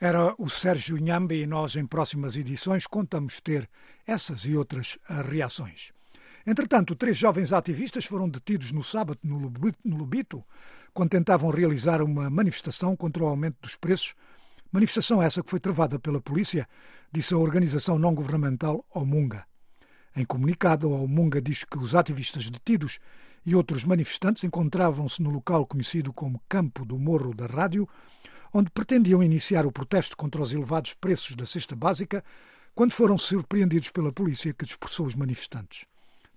Era 0.00 0.34
o 0.38 0.48
Sérgio 0.48 0.96
Nhambe 0.96 1.42
e 1.42 1.46
nós, 1.46 1.76
em 1.76 1.86
próximas 1.86 2.34
edições, 2.34 2.86
contamos 2.86 3.40
ter 3.40 3.68
essas 4.06 4.46
e 4.46 4.56
outras 4.56 4.96
reações. 5.28 5.92
Entretanto, 6.50 6.96
três 6.96 7.16
jovens 7.16 7.52
ativistas 7.52 8.06
foram 8.06 8.28
detidos 8.28 8.72
no 8.72 8.82
sábado 8.82 9.20
no 9.22 9.36
Lubito, 9.96 10.44
quando 10.92 11.10
tentavam 11.10 11.48
realizar 11.48 12.02
uma 12.02 12.28
manifestação 12.28 12.96
contra 12.96 13.22
o 13.22 13.28
aumento 13.28 13.58
dos 13.62 13.76
preços. 13.76 14.16
Manifestação 14.72 15.22
essa 15.22 15.44
que 15.44 15.48
foi 15.48 15.60
travada 15.60 15.96
pela 16.00 16.20
polícia, 16.20 16.68
disse 17.12 17.32
a 17.32 17.38
organização 17.38 18.00
não-governamental 18.00 18.84
Omunga. 18.92 19.46
Em 20.16 20.24
comunicado, 20.24 20.92
a 20.92 20.98
Omunga 20.98 21.40
diz 21.40 21.62
que 21.62 21.78
os 21.78 21.94
ativistas 21.94 22.50
detidos 22.50 22.98
e 23.46 23.54
outros 23.54 23.84
manifestantes 23.84 24.42
encontravam-se 24.42 25.22
no 25.22 25.30
local 25.30 25.64
conhecido 25.64 26.12
como 26.12 26.42
Campo 26.48 26.84
do 26.84 26.98
Morro 26.98 27.32
da 27.32 27.46
Rádio, 27.46 27.88
onde 28.52 28.70
pretendiam 28.70 29.22
iniciar 29.22 29.66
o 29.66 29.70
protesto 29.70 30.16
contra 30.16 30.42
os 30.42 30.52
elevados 30.52 30.94
preços 30.94 31.36
da 31.36 31.46
cesta 31.46 31.76
básica, 31.76 32.24
quando 32.74 32.90
foram 32.90 33.16
surpreendidos 33.16 33.90
pela 33.90 34.12
polícia 34.12 34.52
que 34.52 34.64
dispersou 34.64 35.06
os 35.06 35.14
manifestantes. 35.14 35.86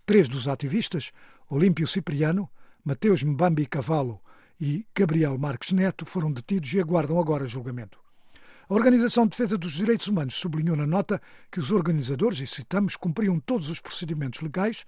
Três 0.05 0.27
dos 0.27 0.49
ativistas, 0.49 1.13
Olímpio 1.49 1.87
Cipriano, 1.87 2.49
Mateus 2.83 3.23
Mbambi 3.23 3.65
Cavalo 3.65 4.19
e 4.59 4.85
Gabriel 4.93 5.37
Marques 5.37 5.71
Neto, 5.71 6.05
foram 6.05 6.29
detidos 6.29 6.73
e 6.73 6.79
aguardam 6.81 7.17
agora 7.17 7.47
julgamento. 7.47 7.97
A 8.67 8.73
Organização 8.73 9.23
de 9.23 9.29
Defesa 9.29 9.57
dos 9.57 9.71
Direitos 9.71 10.07
Humanos 10.07 10.33
sublinhou 10.33 10.75
na 10.75 10.85
nota 10.85 11.21
que 11.49 11.57
os 11.59 11.71
organizadores, 11.71 12.41
e 12.41 12.47
citamos, 12.47 12.97
cumpriam 12.97 13.39
todos 13.39 13.69
os 13.69 13.79
procedimentos 13.79 14.41
legais 14.41 14.85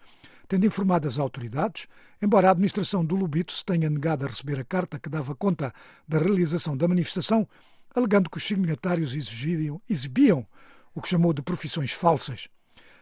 tendo 0.50 0.65
informado 0.65 1.07
as 1.07 1.17
autoridades, 1.17 1.88
embora 2.22 2.50
a 2.50 2.51
administração 2.51 3.03
do 3.03 3.15
Lubito 3.15 3.53
se 3.53 3.63
tenha 3.63 3.89
negado 3.89 4.25
a 4.25 4.27
receber 4.27 4.60
a 4.60 4.65
carta 4.65 5.00
que 5.00 5.10
dava 5.10 5.34
conta 5.34 5.74
da 6.05 6.19
realização 6.19 6.75
da 6.75 6.88
manifestação, 6.89 7.48
alegando 7.95 8.29
que 8.29 8.38
os 8.38 8.45
signatários 8.45 9.15
exibiam, 9.15 9.81
exibiam 9.89 10.45
o 10.93 11.01
que 11.01 11.07
chamou 11.07 11.34
de 11.34 11.41
profissões 11.41 11.93
falsas. 11.93 12.50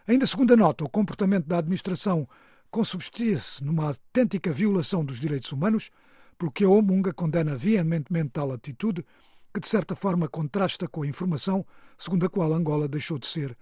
Ainda 0.07 0.27
segundo 0.27 0.53
a 0.53 0.57
nota, 0.57 0.83
o 0.83 0.89
comportamento 0.89 1.45
da 1.45 1.59
administração 1.59 2.27
consubstia-se 2.69 3.63
numa 3.63 3.87
autêntica 3.87 4.51
violação 4.51 5.05
dos 5.05 5.19
direitos 5.19 5.51
humanos, 5.51 5.91
pelo 6.37 6.51
que 6.51 6.65
a 6.65 6.69
Omunga 6.69 7.13
condena 7.13 7.55
veementemente 7.55 8.31
tal 8.31 8.51
atitude, 8.51 9.05
que 9.53 9.59
de 9.59 9.67
certa 9.67 9.95
forma 9.95 10.27
contrasta 10.27 10.87
com 10.87 11.03
a 11.03 11.07
informação 11.07 11.65
segundo 11.97 12.25
a 12.25 12.29
qual 12.29 12.51
Angola 12.51 12.87
deixou 12.87 13.17
de 13.19 13.27
ser 13.27 13.55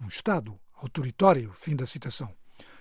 um 0.00 0.06
Estado 0.06 0.58
autoritário. 0.76 1.50
Fim 1.54 1.74
da 1.74 1.86
citação. 1.86 2.32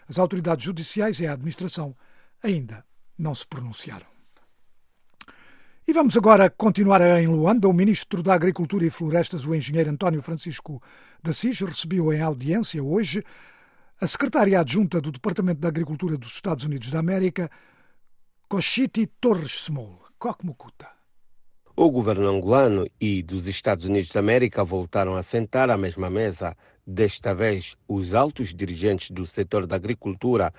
As 0.08 0.20
autoridades 0.20 0.66
judiciais 0.66 1.20
e 1.20 1.26
a 1.26 1.34
administração 1.34 1.96
ainda 2.44 2.86
não 3.18 3.34
se 3.34 3.48
pronunciaram. 3.48 4.06
E 5.88 5.94
vamos 5.94 6.18
agora 6.18 6.50
continuar 6.50 7.02
em 7.02 7.28
Luanda. 7.28 7.68
O 7.68 7.74
ministro 7.74 8.22
da 8.22 8.34
Agricultura 8.34 8.86
e 8.86 8.90
Florestas, 8.90 9.46
o 9.46 9.56
engenheiro 9.56 9.90
António 9.90 10.22
Francisco 10.22 10.82
da 11.22 11.34
Cis, 11.34 11.60
recebeu 11.62 12.12
em 12.14 12.22
audiência 12.22 12.84
hoje 12.84 13.24
a 14.00 14.06
secretária 14.06 14.60
adjunta 14.60 15.02
do 15.02 15.12
Departamento 15.12 15.60
da 15.60 15.68
Agricultura 15.68 16.18
dos 16.18 16.30
Estados 16.30 16.64
Unidos 16.64 16.92
da 16.92 17.00
América, 17.00 17.50
Koshiti 18.48 19.08
Torres 19.20 19.52
Small. 19.52 20.08
Kokmukuta. 20.20 20.88
O 21.76 21.92
governo 21.92 22.28
angolano 22.28 22.88
e 23.00 23.22
dos 23.22 23.46
Estados 23.46 23.86
Unidos 23.86 24.10
da 24.10 24.20
América 24.20 24.64
voltaram 24.64 25.16
a 25.16 25.22
sentar 25.22 25.70
à 25.70 25.78
mesma 25.78 26.10
mesa. 26.10 26.58
Desta 26.86 27.36
vez, 27.36 27.76
os 27.88 28.16
altos 28.16 28.56
dirigentes 28.56 29.12
do 29.12 29.28
setor 29.28 29.68
da 29.68 29.76
agricultura 29.76 30.52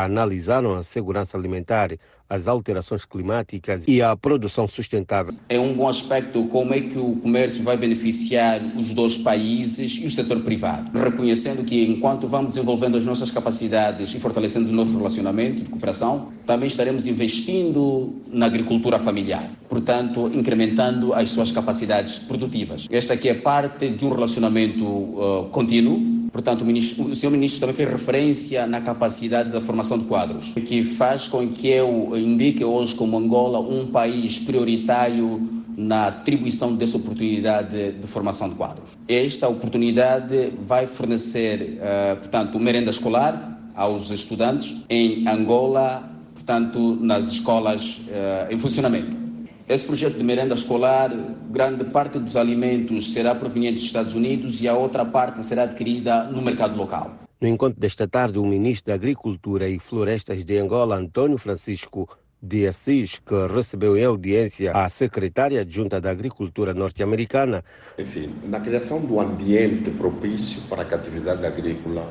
analisaram 0.00 0.74
a 0.74 0.82
segurança 0.82 1.36
alimentar, 1.36 1.90
as 2.28 2.48
alterações 2.48 3.04
climáticas 3.04 3.82
e 3.86 4.00
a 4.00 4.16
produção 4.16 4.66
sustentável. 4.66 5.34
É 5.50 5.60
um 5.60 5.74
bom 5.74 5.86
aspecto 5.86 6.44
como 6.46 6.72
é 6.72 6.80
que 6.80 6.98
o 6.98 7.16
comércio 7.16 7.62
vai 7.62 7.76
beneficiar 7.76 8.58
os 8.74 8.94
dois 8.94 9.18
países 9.18 9.98
e 10.02 10.06
o 10.06 10.10
setor 10.10 10.40
privado, 10.40 10.98
reconhecendo 10.98 11.62
que 11.62 11.84
enquanto 11.84 12.26
vamos 12.26 12.50
desenvolvendo 12.50 12.96
as 12.96 13.04
nossas 13.04 13.30
capacidades 13.30 14.14
e 14.14 14.18
fortalecendo 14.18 14.70
o 14.70 14.72
nosso 14.72 14.96
relacionamento 14.96 15.62
de 15.62 15.68
cooperação, 15.68 16.30
também 16.46 16.68
estaremos 16.68 17.06
investindo 17.06 18.14
na 18.28 18.46
agricultura 18.46 18.98
familiar, 18.98 19.50
portanto, 19.68 20.30
incrementando 20.32 21.12
as 21.12 21.28
suas 21.28 21.52
capacidades 21.52 22.18
produtivas. 22.18 22.86
Esta 22.90 23.12
aqui 23.12 23.28
é 23.28 23.34
parte 23.34 23.90
de 23.90 24.06
um 24.06 24.10
relacionamento 24.10 24.84
uh, 24.84 25.48
contínuo 25.50 26.21
Portanto, 26.32 26.62
o, 26.62 26.64
ministro, 26.64 27.04
o 27.04 27.14
senhor 27.14 27.30
ministro 27.30 27.60
também 27.60 27.76
fez 27.76 27.90
referência 27.90 28.66
na 28.66 28.80
capacidade 28.80 29.50
da 29.50 29.60
formação 29.60 29.98
de 29.98 30.06
quadros, 30.06 30.46
que 30.66 30.82
faz 30.82 31.28
com 31.28 31.46
que 31.46 31.68
eu 31.68 32.16
indique 32.16 32.64
hoje 32.64 32.94
como 32.94 33.18
Angola 33.18 33.60
um 33.60 33.88
país 33.88 34.38
prioritário 34.38 35.62
na 35.76 36.08
atribuição 36.08 36.74
dessa 36.74 36.96
oportunidade 36.96 37.92
de 37.92 38.06
formação 38.06 38.48
de 38.48 38.54
quadros. 38.54 38.96
Esta 39.06 39.46
oportunidade 39.48 40.52
vai 40.66 40.86
fornecer, 40.86 41.78
uh, 41.78 42.16
portanto, 42.16 42.58
merenda 42.58 42.90
escolar 42.90 43.58
aos 43.74 44.10
estudantes 44.10 44.74
em 44.88 45.26
Angola, 45.28 46.10
portanto, 46.34 46.96
nas 47.00 47.30
escolas 47.30 47.98
uh, 48.08 48.52
em 48.52 48.58
funcionamento. 48.58 49.21
Esse 49.68 49.84
projeto 49.84 50.18
de 50.18 50.24
merenda 50.24 50.54
escolar, 50.54 51.10
grande 51.50 51.84
parte 51.84 52.18
dos 52.18 52.36
alimentos 52.36 53.12
será 53.12 53.34
proveniente 53.34 53.76
dos 53.76 53.84
Estados 53.84 54.12
Unidos 54.12 54.60
e 54.60 54.68
a 54.68 54.74
outra 54.74 55.04
parte 55.04 55.42
será 55.44 55.62
adquirida 55.62 56.24
no 56.24 56.42
mercado 56.42 56.76
local. 56.76 57.16
No 57.40 57.48
encontro 57.48 57.80
desta 57.80 58.06
tarde, 58.06 58.38
o 58.38 58.44
ministro 58.44 58.88
da 58.88 58.94
Agricultura 58.94 59.68
e 59.68 59.78
Florestas 59.78 60.44
de 60.44 60.58
Angola, 60.58 60.96
Antônio 60.96 61.38
Francisco 61.38 62.08
de 62.42 62.66
Assis, 62.66 63.20
que 63.24 63.46
recebeu 63.46 63.96
em 63.96 64.04
audiência 64.04 64.72
a 64.72 64.88
secretária 64.88 65.60
adjunta 65.60 66.00
da 66.00 66.10
Agricultura 66.10 66.74
norte-americana. 66.74 67.64
Enfim, 67.96 68.34
na 68.44 68.60
criação 68.60 69.00
do 69.00 69.20
ambiente 69.20 69.90
propício 69.90 70.60
para 70.68 70.82
a 70.82 70.94
atividade 70.94 71.46
agrícola, 71.46 72.10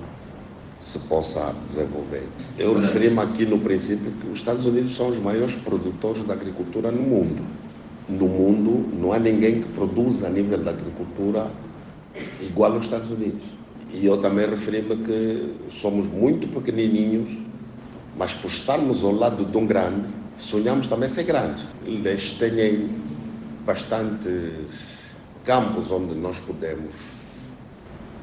se 0.82 1.00
possa 1.08 1.54
desenvolver. 1.68 2.28
Eu 2.58 2.78
referi-me 2.78 3.20
aqui 3.20 3.46
no 3.46 3.60
princípio 3.60 4.12
que 4.20 4.28
os 4.28 4.40
Estados 4.40 4.66
Unidos 4.66 4.96
são 4.96 5.10
os 5.10 5.20
maiores 5.20 5.54
produtores 5.56 6.26
da 6.26 6.34
agricultura 6.34 6.92
no 6.92 7.02
mundo. 7.04 7.44
No 8.10 8.28
mundo 8.28 8.90
não 9.00 9.14
há 9.14 9.20
ninguém 9.20 9.62
que 9.62 9.68
produza 9.70 10.28
a 10.28 10.30
nível 10.30 10.58
da 10.58 10.72
agricultura 10.72 11.52
igual 12.42 12.74
aos 12.74 12.86
Estados 12.86 13.12
Unidos. 13.12 13.44
E 13.94 14.06
eu 14.06 14.18
também 14.18 14.50
referi-me 14.50 14.98
que 14.98 15.54
somos 15.72 16.08
muito 16.08 16.48
pequenininhos, 16.48 17.30
mas 18.18 18.34
por 18.34 18.50
estarmos 18.50 19.04
ao 19.04 19.12
lado 19.12 19.46
de 19.46 19.58
um 19.58 19.68
grande, 19.68 20.08
sonhamos 20.38 20.88
também 20.88 21.10
ser 21.10 21.24
grandes. 21.24 21.64
Eles 21.86 22.32
têm 22.34 22.90
bastantes 23.66 24.52
campos 25.46 25.92
onde 25.92 26.16
nós 26.16 26.38
podemos, 26.40 26.94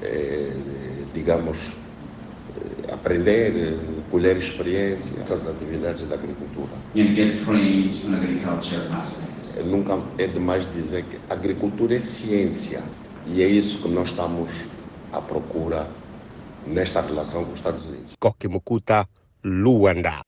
eh, 0.03 0.53
digamos, 1.15 1.59
aprender, 2.93 3.79
colher 4.11 4.37
experiência 4.37 5.23
das 5.25 5.47
atividades 5.47 6.07
da 6.09 6.15
agricultura. 6.15 6.71
And 6.97 7.15
get 7.15 7.45
trained 7.45 7.95
on 8.07 8.15
agriculture 8.15 8.83
aspects. 8.93 9.65
Nunca 9.65 9.99
é 10.19 10.27
demais 10.27 10.67
dizer 10.73 11.05
que 11.05 11.19
a 11.29 11.35
agricultura 11.35 11.97
é 11.97 12.00
ciência 12.00 12.83
e 13.27 13.43
é 13.43 13.47
isso 13.47 13.83
que 13.83 13.88
nós 13.88 14.11
estamos 14.11 14.50
à 15.12 15.21
procura 15.21 15.88
nesta 16.67 17.00
relação 17.00 17.45
com 17.45 17.53
os 17.53 17.59
Estados 17.59 17.85
Unidos. 17.85 18.12
Kokimukuta, 18.19 19.09
Luanda. 19.45 20.23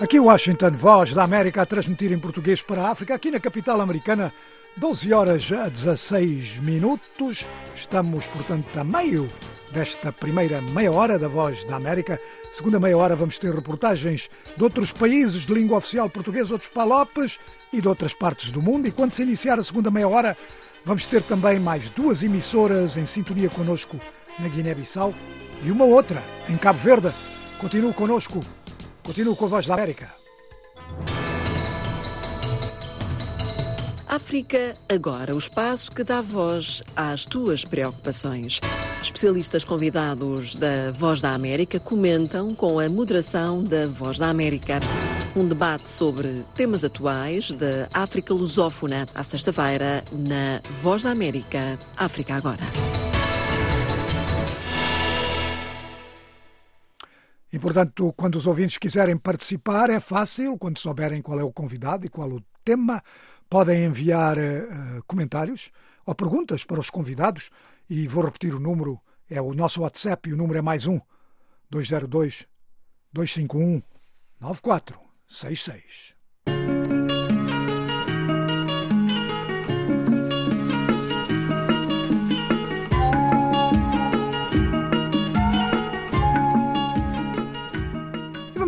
Aqui 0.00 0.18
Washington, 0.18 0.70
voz 0.70 1.12
da 1.12 1.22
América 1.22 1.60
a 1.60 1.66
transmitir 1.66 2.10
em 2.10 2.18
português 2.18 2.62
para 2.62 2.84
a 2.84 2.90
África, 2.90 3.14
aqui 3.14 3.30
na 3.30 3.38
capital 3.38 3.82
americana, 3.82 4.32
12 4.76 5.12
horas 5.12 5.52
a 5.52 5.68
16 5.68 6.58
minutos. 6.58 7.46
Estamos, 7.74 8.26
portanto, 8.26 8.78
a 8.78 8.84
meio 8.84 9.28
desta 9.72 10.12
primeira 10.12 10.60
meia 10.60 10.90
hora 10.90 11.18
da 11.18 11.28
Voz 11.28 11.64
da 11.64 11.76
América. 11.76 12.18
Segunda 12.52 12.80
meia 12.80 12.96
hora 12.96 13.14
vamos 13.14 13.38
ter 13.38 13.54
reportagens 13.54 14.30
de 14.56 14.62
outros 14.62 14.92
países 14.92 15.46
de 15.46 15.54
língua 15.54 15.78
oficial 15.78 16.08
portuguesa, 16.08 16.54
outros 16.54 16.70
palopes 16.70 17.38
e 17.72 17.80
de 17.80 17.88
outras 17.88 18.14
partes 18.14 18.50
do 18.50 18.62
mundo. 18.62 18.88
E 18.88 18.92
quando 18.92 19.12
se 19.12 19.22
iniciar 19.22 19.58
a 19.58 19.62
segunda 19.62 19.90
meia 19.90 20.08
hora, 20.08 20.36
vamos 20.84 21.06
ter 21.06 21.22
também 21.22 21.58
mais 21.60 21.90
duas 21.90 22.22
emissoras 22.22 22.96
em 22.96 23.06
sintonia 23.06 23.50
connosco 23.50 23.98
na 24.38 24.48
Guiné-Bissau 24.48 25.14
e 25.62 25.70
uma 25.70 25.84
outra 25.84 26.22
em 26.48 26.56
Cabo 26.56 26.78
Verde. 26.78 27.12
Continue 27.58 27.92
connosco 27.92 28.40
Continuo 29.10 29.34
com 29.34 29.46
a 29.46 29.48
Voz 29.48 29.66
da 29.66 29.74
América. 29.74 30.08
África 34.12 34.76
Agora, 34.88 35.36
o 35.36 35.38
espaço 35.38 35.92
que 35.92 36.02
dá 36.02 36.20
voz 36.20 36.82
às 36.96 37.24
tuas 37.24 37.64
preocupações. 37.64 38.58
Especialistas 39.00 39.62
convidados 39.62 40.56
da 40.56 40.90
Voz 40.90 41.20
da 41.20 41.30
América 41.30 41.78
comentam 41.78 42.52
com 42.52 42.80
a 42.80 42.88
moderação 42.88 43.62
da 43.62 43.86
Voz 43.86 44.18
da 44.18 44.28
América. 44.28 44.80
Um 45.36 45.46
debate 45.46 45.88
sobre 45.92 46.44
temas 46.56 46.82
atuais 46.82 47.52
da 47.52 47.88
África 47.94 48.34
lusófona, 48.34 49.06
à 49.14 49.22
sexta-feira, 49.22 50.02
na 50.10 50.60
Voz 50.82 51.04
da 51.04 51.12
América, 51.12 51.78
África 51.96 52.34
Agora. 52.34 52.64
E, 57.52 57.60
portanto, 57.60 58.12
quando 58.16 58.34
os 58.34 58.48
ouvintes 58.48 58.76
quiserem 58.76 59.16
participar, 59.16 59.88
é 59.88 60.00
fácil, 60.00 60.58
quando 60.58 60.80
souberem 60.80 61.22
qual 61.22 61.38
é 61.38 61.44
o 61.44 61.52
convidado 61.52 62.06
e 62.06 62.08
qual 62.08 62.28
o 62.28 62.42
tema, 62.64 63.00
podem 63.50 63.84
enviar 63.84 64.38
uh, 64.38 65.02
comentários 65.06 65.70
ou 66.06 66.14
perguntas 66.14 66.64
para 66.64 66.80
os 66.80 66.88
convidados. 66.88 67.50
E 67.88 68.06
vou 68.06 68.24
repetir 68.24 68.54
o 68.54 68.60
número, 68.60 68.98
é 69.28 69.42
o 69.42 69.52
nosso 69.52 69.82
WhatsApp 69.82 70.30
e 70.30 70.32
o 70.32 70.36
número 70.36 70.60
é 70.60 70.62
mais 70.62 70.86
um, 70.86 71.00
202 71.68 72.46
251 73.12 73.82
9466. 74.40 76.14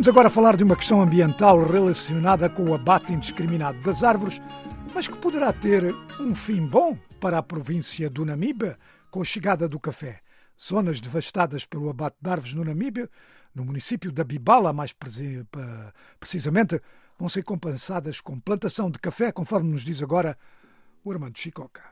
Vamos 0.03 0.09
agora 0.09 0.29
falar 0.29 0.57
de 0.57 0.65
uma 0.65 0.75
questão 0.75 1.01
ambiental 1.01 1.65
relacionada 1.65 2.49
com 2.49 2.65
o 2.65 2.75
abate 2.75 3.13
indiscriminado 3.13 3.79
das 3.83 4.03
árvores, 4.03 4.43
mas 4.95 5.09
que 5.09 5.17
poderá 5.17 5.53
ter 5.53 5.95
um 6.21 6.35
fim 6.35 6.67
bom 6.67 6.97
para 7.21 7.39
a 7.39 7.43
província 7.43 8.11
do 8.11 8.25
Namíbia 8.25 8.77
com 9.11 9.21
a 9.21 9.25
chegada 9.25 9.69
do 9.69 9.79
café. 9.79 10.21
Zonas 10.61 11.01
devastadas 11.01 11.65
pelo 11.65 11.91
abate 11.91 12.17
de 12.21 12.31
árvores 12.31 12.55
no 12.55 12.65
Namíbia, 12.65 13.09
no 13.55 13.65
município 13.65 14.11
da 14.11 14.25
Bibala, 14.25 14.73
mais 14.73 14.95
precisamente, 16.19 16.81
vão 17.19 17.29
ser 17.29 17.43
compensadas 17.43 18.21
com 18.21 18.41
plantação 18.41 18.91
de 18.91 18.99
café, 18.99 19.31
conforme 19.31 19.71
nos 19.71 19.83
diz 19.83 20.03
agora 20.03 20.37
o 21.05 21.13
Armando 21.13 21.39
Chicoca. 21.39 21.92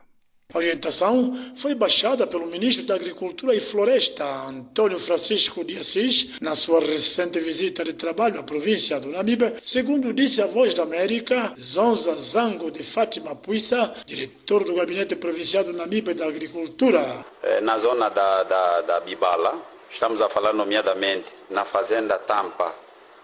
A 0.53 0.57
orientação 0.57 1.53
foi 1.55 1.73
baixada 1.73 2.27
pelo 2.27 2.45
ministro 2.45 2.85
da 2.85 2.95
Agricultura 2.95 3.55
e 3.55 3.59
Floresta, 3.59 4.25
Antônio 4.25 4.99
Francisco 4.99 5.63
de 5.63 5.77
Assis, 5.79 6.31
na 6.41 6.55
sua 6.55 6.81
recente 6.81 7.39
visita 7.39 7.83
de 7.83 7.93
trabalho 7.93 8.39
à 8.39 8.43
província 8.43 8.99
do 8.99 9.09
Namibe, 9.09 9.53
segundo 9.63 10.13
disse 10.13 10.41
a 10.41 10.47
Voz 10.47 10.73
da 10.73 10.83
América, 10.83 11.53
Zonza 11.57 12.15
Zango 12.19 12.69
de 12.69 12.83
Fátima 12.83 13.33
Puissa, 13.33 13.93
diretor 14.05 14.65
do 14.65 14.75
Gabinete 14.75 15.15
Provincial 15.15 15.63
do 15.63 15.73
Namibe 15.73 16.13
da 16.13 16.27
Agricultura. 16.27 17.25
É, 17.41 17.61
na 17.61 17.77
zona 17.77 18.09
da, 18.09 18.43
da, 18.43 18.81
da 18.81 18.99
Bibala, 18.99 19.55
estamos 19.89 20.21
a 20.21 20.27
falar 20.27 20.53
nomeadamente 20.53 21.29
na 21.49 21.63
Fazenda 21.63 22.19
Tampa, 22.19 22.75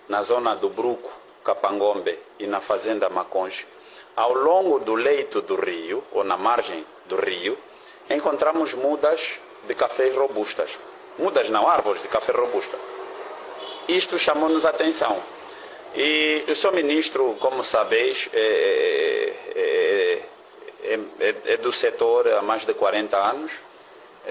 na 0.07 0.23
zona 0.23 0.55
do 0.55 0.69
Bruco, 0.69 1.11
Capangombe 1.43 2.17
e 2.39 2.47
na 2.47 2.61
Fazenda 2.61 3.09
Maconche, 3.09 3.65
ao 4.15 4.33
longo 4.33 4.79
do 4.79 4.95
leito 4.95 5.41
do 5.41 5.55
rio, 5.55 6.03
ou 6.11 6.23
na 6.23 6.37
margem 6.37 6.85
do 7.07 7.15
rio, 7.15 7.57
encontramos 8.09 8.73
mudas 8.73 9.39
de 9.67 9.73
cafés 9.73 10.15
robustas. 10.15 10.77
Mudas 11.17 11.49
não, 11.49 11.67
árvores 11.67 12.01
de 12.01 12.07
café 12.07 12.31
robusta. 12.31 12.77
Isto 13.87 14.19
chamou-nos 14.19 14.65
a 14.65 14.69
atenção. 14.69 15.21
E 15.95 16.45
o 16.47 16.55
seu 16.55 16.71
ministro, 16.71 17.35
como 17.39 17.63
sabeis, 17.63 18.29
é, 18.33 19.33
é, 19.55 20.23
é, 21.19 21.35
é, 21.53 21.57
do 21.57 21.71
setor 21.71 22.27
há 22.33 22.41
mais 22.41 22.65
de 22.65 22.73
40 22.73 23.17
anos, 23.17 23.51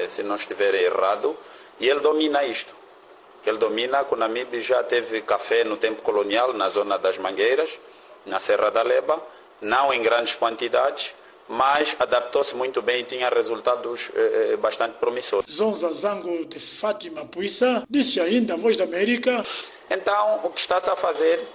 se 0.08 0.22
não 0.22 0.36
estiver 0.36 0.74
errado, 0.74 1.36
e 1.80 1.88
ele 1.88 2.00
domina 2.00 2.44
isto. 2.44 2.74
Ele 3.44 3.58
domina, 3.58 4.06
o 4.10 4.16
Namibe 4.16 4.60
já 4.60 4.82
teve 4.82 5.22
café 5.22 5.64
no 5.64 5.76
tempo 5.76 6.02
colonial, 6.02 6.52
na 6.52 6.68
zona 6.68 6.98
das 6.98 7.16
Mangueiras, 7.16 7.78
na 8.26 8.38
Serra 8.38 8.70
da 8.70 8.82
Leba, 8.82 9.20
não 9.60 9.92
em 9.92 10.02
grandes 10.02 10.34
quantidades, 10.34 11.14
mas 11.48 11.96
adaptou-se 11.98 12.54
muito 12.54 12.82
bem 12.82 13.00
e 13.00 13.04
tinha 13.04 13.28
resultados 13.28 14.10
eh, 14.14 14.56
bastante 14.56 14.94
promissores. 14.98 15.50
Zonza 15.50 15.92
Zango 15.92 16.44
de 16.44 16.58
Fátima 16.58 17.24
Puissa 17.24 17.84
disse 17.88 18.20
ainda 18.20 18.54
a 18.54 18.56
Voz 18.56 18.76
da 18.76 18.84
América. 18.84 19.44
Então, 19.90 20.40
o 20.42 20.50
que 20.50 20.60
está-se 20.60 20.90
a 20.90 20.96
fazer, 20.96 21.46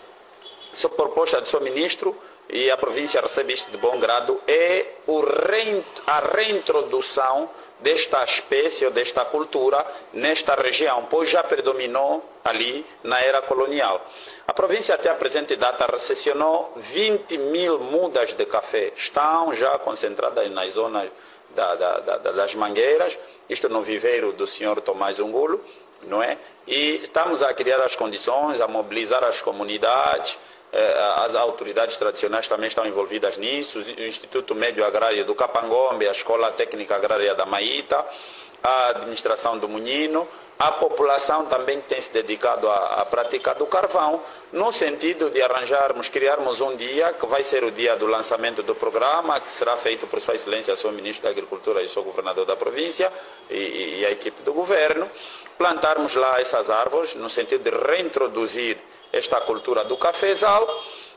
sob 0.73 0.95
proposta 0.95 1.41
do 1.41 1.47
seu 1.47 1.59
ministro, 1.61 2.15
e 2.49 2.69
a 2.69 2.77
província 2.77 3.21
recebe 3.21 3.53
isto 3.53 3.71
de 3.71 3.77
bom 3.77 3.97
grado, 3.99 4.39
é 4.47 4.85
a 6.07 6.19
reintrodução 6.35 7.49
desta 7.81 8.23
espécie 8.23 8.85
ou 8.85 8.91
desta 8.91 9.25
cultura 9.25 9.85
nesta 10.13 10.55
região, 10.55 11.07
pois 11.09 11.29
já 11.29 11.43
predominou 11.43 12.23
ali 12.43 12.85
na 13.03 13.19
era 13.21 13.41
colonial. 13.41 14.05
A 14.47 14.53
província 14.53 14.95
até 14.95 15.09
a 15.09 15.15
presente 15.15 15.55
data 15.55 15.85
recepcionou 15.85 16.73
20 16.77 17.37
mil 17.37 17.79
mudas 17.79 18.33
de 18.33 18.45
café, 18.45 18.91
estão 18.95 19.53
já 19.53 19.77
concentradas 19.79 20.49
nas 20.51 20.73
zonas 20.73 21.09
da, 21.55 21.75
da, 21.75 21.99
da, 21.99 22.17
das 22.17 22.55
mangueiras, 22.55 23.17
isto 23.49 23.67
no 23.67 23.81
viveiro 23.81 24.31
do 24.31 24.47
senhor 24.47 24.79
Tomás 24.81 25.19
Ungulo, 25.19 25.63
não 26.03 26.23
é? 26.23 26.37
E 26.65 27.01
estamos 27.03 27.43
a 27.43 27.53
criar 27.53 27.81
as 27.81 27.95
condições, 27.95 28.61
a 28.61 28.67
mobilizar 28.67 29.23
as 29.23 29.41
comunidades, 29.41 30.37
as 31.17 31.35
autoridades 31.35 31.97
tradicionais 31.97 32.47
também 32.47 32.67
estão 32.67 32.85
envolvidas 32.85 33.37
nisso, 33.37 33.79
o 33.79 34.01
Instituto 34.01 34.55
Médio 34.55 34.85
Agrário 34.85 35.25
do 35.25 35.35
Capangombe, 35.35 36.07
a 36.07 36.11
Escola 36.11 36.51
Técnica 36.51 36.95
Agrária 36.95 37.35
da 37.35 37.45
Maíta, 37.45 38.05
a 38.63 38.89
administração 38.89 39.57
do 39.57 39.67
Munino, 39.67 40.27
a 40.61 40.73
população 40.73 41.47
também 41.47 41.81
tem 41.81 41.99
se 41.99 42.11
dedicado 42.13 42.69
à, 42.69 43.01
à, 43.01 43.05
prática 43.05 43.55
do 43.55 43.65
carvão, 43.65 44.21
no 44.53 44.71
sentido 44.71 45.31
de 45.31 45.41
arranjarmos, 45.41 46.07
criarmos 46.07 46.61
um 46.61 46.75
dia, 46.75 47.13
que 47.13 47.25
vai 47.25 47.41
ser 47.41 47.63
o 47.63 47.71
dia 47.71 47.95
do 47.95 48.05
lançamento 48.05 48.61
do 48.61 48.75
programa, 48.75 49.39
que 49.39 49.51
será 49.51 49.75
feito 49.75 50.05
por 50.05 50.21
Sua 50.21 50.35
Excelência, 50.35 50.77
seu 50.77 50.91
Ministro 50.91 51.23
da 51.23 51.31
Agricultura 51.31 51.81
e 51.81 51.89
seu 51.89 52.03
Governador 52.03 52.45
da 52.45 52.55
província 52.55 53.11
e, 53.49 54.01
e 54.01 54.05
a 54.05 54.11
equipe 54.11 54.43
do 54.43 54.53
governo, 54.53 55.09
plantarmos 55.61 56.15
lá 56.15 56.41
essas 56.41 56.71
árvores, 56.71 57.13
no 57.15 57.29
sentido 57.29 57.69
de 57.69 57.69
reintroduzir 57.69 58.79
esta 59.13 59.39
cultura 59.41 59.83
do 59.85 59.95
cafezal 59.95 60.67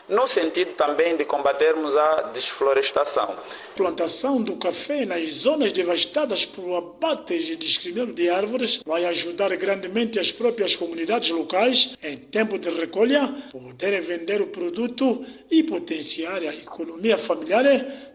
no 0.08 0.26
sentido 0.28 0.74
também 0.74 1.16
de 1.16 1.24
combatermos 1.24 1.96
a 1.96 2.22
desflorestação. 2.34 3.36
Plantação 3.74 4.40
do 4.40 4.56
café 4.56 5.06
nas 5.06 5.26
zonas 5.32 5.72
devastadas 5.72 6.44
por 6.44 6.76
abates 6.76 7.48
e 7.48 7.56
discriminação 7.56 8.14
de 8.14 8.28
árvores 8.28 8.80
vai 8.84 9.04
ajudar 9.06 9.56
grandemente 9.56 10.18
as 10.18 10.30
próprias 10.32 10.74
comunidades 10.74 11.30
locais, 11.30 11.96
em 12.02 12.16
tempo 12.16 12.58
de 12.58 12.68
recolha, 12.70 13.26
poderem 13.50 14.00
vender 14.00 14.42
o 14.42 14.48
produto 14.48 15.24
e 15.50 15.62
potenciar 15.62 16.42
a 16.42 16.54
economia 16.54 17.16
familiar, 17.16 17.64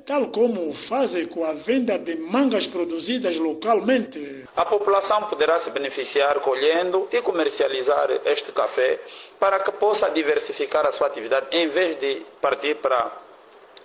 tal 0.09 0.25
como 0.29 0.73
fazem 0.73 1.27
com 1.27 1.45
a 1.45 1.53
venda 1.53 1.95
de 1.99 2.15
mangas 2.15 2.65
produzidas 2.65 3.37
localmente. 3.37 4.43
A 4.55 4.65
população 4.65 5.21
poderá 5.25 5.59
se 5.59 5.69
beneficiar 5.69 6.39
colhendo 6.39 7.07
e 7.11 7.21
comercializar 7.21 8.09
este 8.25 8.51
café 8.51 8.99
para 9.39 9.59
que 9.59 9.71
possa 9.73 10.09
diversificar 10.09 10.83
a 10.83 10.91
sua 10.91 11.05
atividade 11.05 11.45
em 11.51 11.67
vez 11.67 11.99
de 11.99 12.25
partir 12.41 12.77
para, 12.77 13.11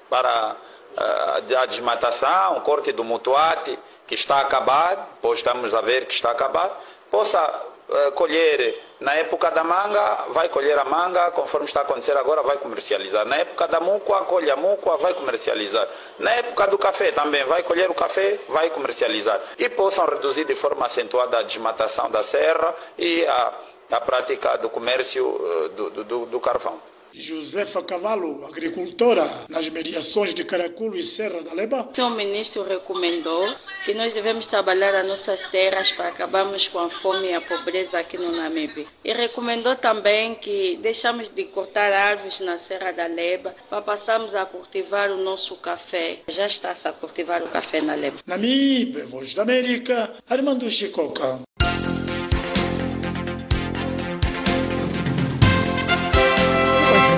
para 0.09 0.57
uh, 0.97 1.59
a 1.59 1.67
desmatação, 1.67 2.57
o 2.57 2.61
corte 2.63 2.91
do 2.91 3.05
mutuate, 3.05 3.79
que 4.07 4.15
está 4.15 4.37
a 4.37 4.41
acabar, 4.41 5.19
pois 5.21 5.41
estamos 5.41 5.75
a 5.75 5.83
ver 5.83 6.07
que 6.07 6.15
está 6.15 6.31
a 6.31 6.33
acabar, 6.33 6.83
possa 7.11 7.67
colher 8.15 8.83
na 9.01 9.15
época 9.15 9.51
da 9.51 9.63
manga, 9.63 10.27
vai 10.31 10.49
colher 10.49 10.79
a 10.79 10.85
manga, 10.85 11.31
conforme 11.33 11.67
está 11.67 11.81
a 11.81 11.83
acontecer 11.83 12.17
agora, 12.17 12.43
vai 12.43 12.57
comercializar. 12.57 13.27
Na 13.27 13.37
época 13.37 13.69
da 13.69 13.81
mucua, 13.81 14.23
colhe 14.25 14.51
a 14.51 14.57
mucua, 14.57 14.97
vai 14.97 15.13
comercializar. 15.15 15.87
Na 16.19 16.31
época 16.33 16.67
do 16.69 16.79
café 16.79 17.13
também, 17.13 17.45
vai 17.45 17.63
colher 17.63 17.91
o 17.91 17.95
café, 17.95 18.39
vai 18.49 18.71
comercializar. 18.71 19.41
E 19.59 19.69
possam 19.69 20.07
reduzir 20.07 20.45
de 20.45 20.55
forma 20.55 20.87
acentuada 20.87 21.39
a 21.39 21.43
desmatação 21.43 22.11
da 22.11 22.23
serra 22.23 22.75
e 22.97 23.27
a 23.27 23.53
a 23.91 24.01
prática 24.01 24.57
do 24.59 24.69
comércio 24.69 25.41
eh, 25.41 25.69
do, 25.71 25.91
do, 26.05 26.27
do 26.27 26.41
carvão. 26.41 26.79
Josefa 27.17 27.81
Cavallo, 27.83 28.45
agricultora 28.45 29.47
nas 29.49 29.69
mediações 29.69 30.35
de 30.35 30.45
Caraculo 30.45 30.97
e 30.97 31.03
Serra 31.05 31.43
da 31.43 31.53
Leba. 31.53 31.89
O 31.97 32.11
ministro 32.11 32.65
recomendou 32.65 33.55
que 33.85 33.95
nós 33.95 34.13
devemos 34.13 34.47
trabalhar 34.49 34.93
as 34.97 35.07
nossas 35.07 35.43
terras 35.45 35.93
para 35.93 36.09
acabarmos 36.09 36.67
com 36.67 36.81
a 36.81 36.91
fome 36.91 37.29
e 37.29 37.35
a 37.35 37.41
pobreza 37.41 38.01
aqui 38.01 38.19
no 38.19 38.33
Namibe. 38.33 38.89
E 39.05 39.13
recomendou 39.13 39.77
também 39.77 40.35
que 40.35 40.77
deixamos 40.83 41.29
de 41.29 41.45
cortar 41.45 41.93
árvores 41.93 42.41
na 42.41 42.59
Serra 42.59 42.91
da 42.91 43.07
Leba 43.07 43.55
para 43.71 43.81
passarmos 43.81 44.35
a 44.35 44.45
cultivar 44.45 45.11
o 45.11 45.17
nosso 45.17 45.55
café. 45.57 46.19
Já 46.27 46.47
está-se 46.47 46.89
a 46.89 46.93
cultivar 46.93 47.43
o 47.43 47.49
café 47.49 47.81
na 47.81 47.95
Leba. 47.95 48.19
Namibe, 48.27 49.03
Voz 49.03 49.35
da 49.35 49.43
América, 49.43 50.15
Armando 50.29 50.69
Chicoca. 50.69 51.41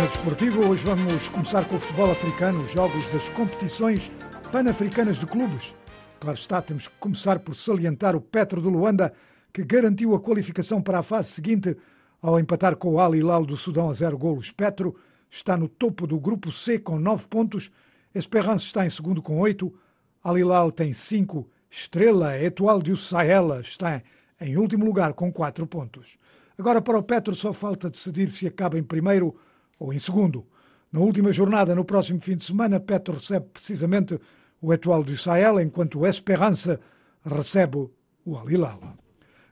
Desportivo. 0.08 0.68
Hoje 0.68 0.84
vamos 0.84 1.28
começar 1.28 1.64
com 1.66 1.74
o 1.74 1.78
futebol 1.78 2.10
africano, 2.10 2.62
os 2.62 2.70
jogos 2.70 3.08
das 3.08 3.28
competições 3.30 4.12
pan-africanas 4.52 5.18
de 5.18 5.26
clubes. 5.26 5.74
Claro 6.20 6.38
está, 6.38 6.62
temos 6.62 6.86
que 6.86 6.94
começar 7.00 7.40
por 7.40 7.56
salientar 7.56 8.14
o 8.14 8.20
Petro 8.20 8.60
do 8.60 8.70
Luanda, 8.70 9.12
que 9.52 9.64
garantiu 9.64 10.14
a 10.14 10.20
qualificação 10.20 10.80
para 10.80 11.00
a 11.00 11.02
fase 11.02 11.30
seguinte 11.30 11.76
ao 12.22 12.38
empatar 12.38 12.76
com 12.76 12.94
o 12.94 13.00
Al 13.00 13.16
Hilal 13.16 13.44
do 13.44 13.56
Sudão 13.56 13.90
a 13.90 13.92
zero 13.92 14.16
golos. 14.16 14.52
Petro 14.52 14.94
está 15.28 15.56
no 15.56 15.68
topo 15.68 16.06
do 16.06 16.20
grupo 16.20 16.52
C 16.52 16.78
com 16.78 16.98
nove 16.98 17.26
pontos, 17.26 17.72
Esperance 18.14 18.64
está 18.64 18.86
em 18.86 18.90
segundo 18.90 19.20
com 19.20 19.40
oito, 19.40 19.74
Al 20.22 20.38
Hilal 20.38 20.70
tem 20.70 20.92
cinco, 20.92 21.50
Estrela 21.68 22.38
Etoile 22.38 22.82
do 22.82 22.96
Sahel 22.96 23.60
está 23.60 24.00
em 24.40 24.56
último 24.56 24.84
lugar 24.84 25.14
com 25.14 25.32
quatro 25.32 25.66
pontos. 25.66 26.16
Agora 26.56 26.80
para 26.80 26.96
o 26.96 27.02
Petro 27.02 27.34
só 27.34 27.52
falta 27.52 27.90
decidir 27.90 28.30
se 28.30 28.46
acaba 28.46 28.78
em 28.78 28.84
primeiro 28.84 29.36
ou 29.78 29.92
em 29.92 29.98
segundo. 29.98 30.46
Na 30.92 31.00
última 31.00 31.32
jornada, 31.32 31.74
no 31.74 31.84
próximo 31.84 32.20
fim 32.20 32.36
de 32.36 32.44
semana, 32.44 32.80
Petro 32.80 33.14
recebe 33.14 33.46
precisamente 33.52 34.18
o 34.60 34.72
atual 34.72 35.02
do 35.02 35.16
Sahel, 35.16 35.60
enquanto 35.60 35.98
o 35.98 36.06
Esperança 36.06 36.80
recebe 37.24 37.88
o 38.24 38.36
Al 38.36 38.50
Hilal. 38.50 38.80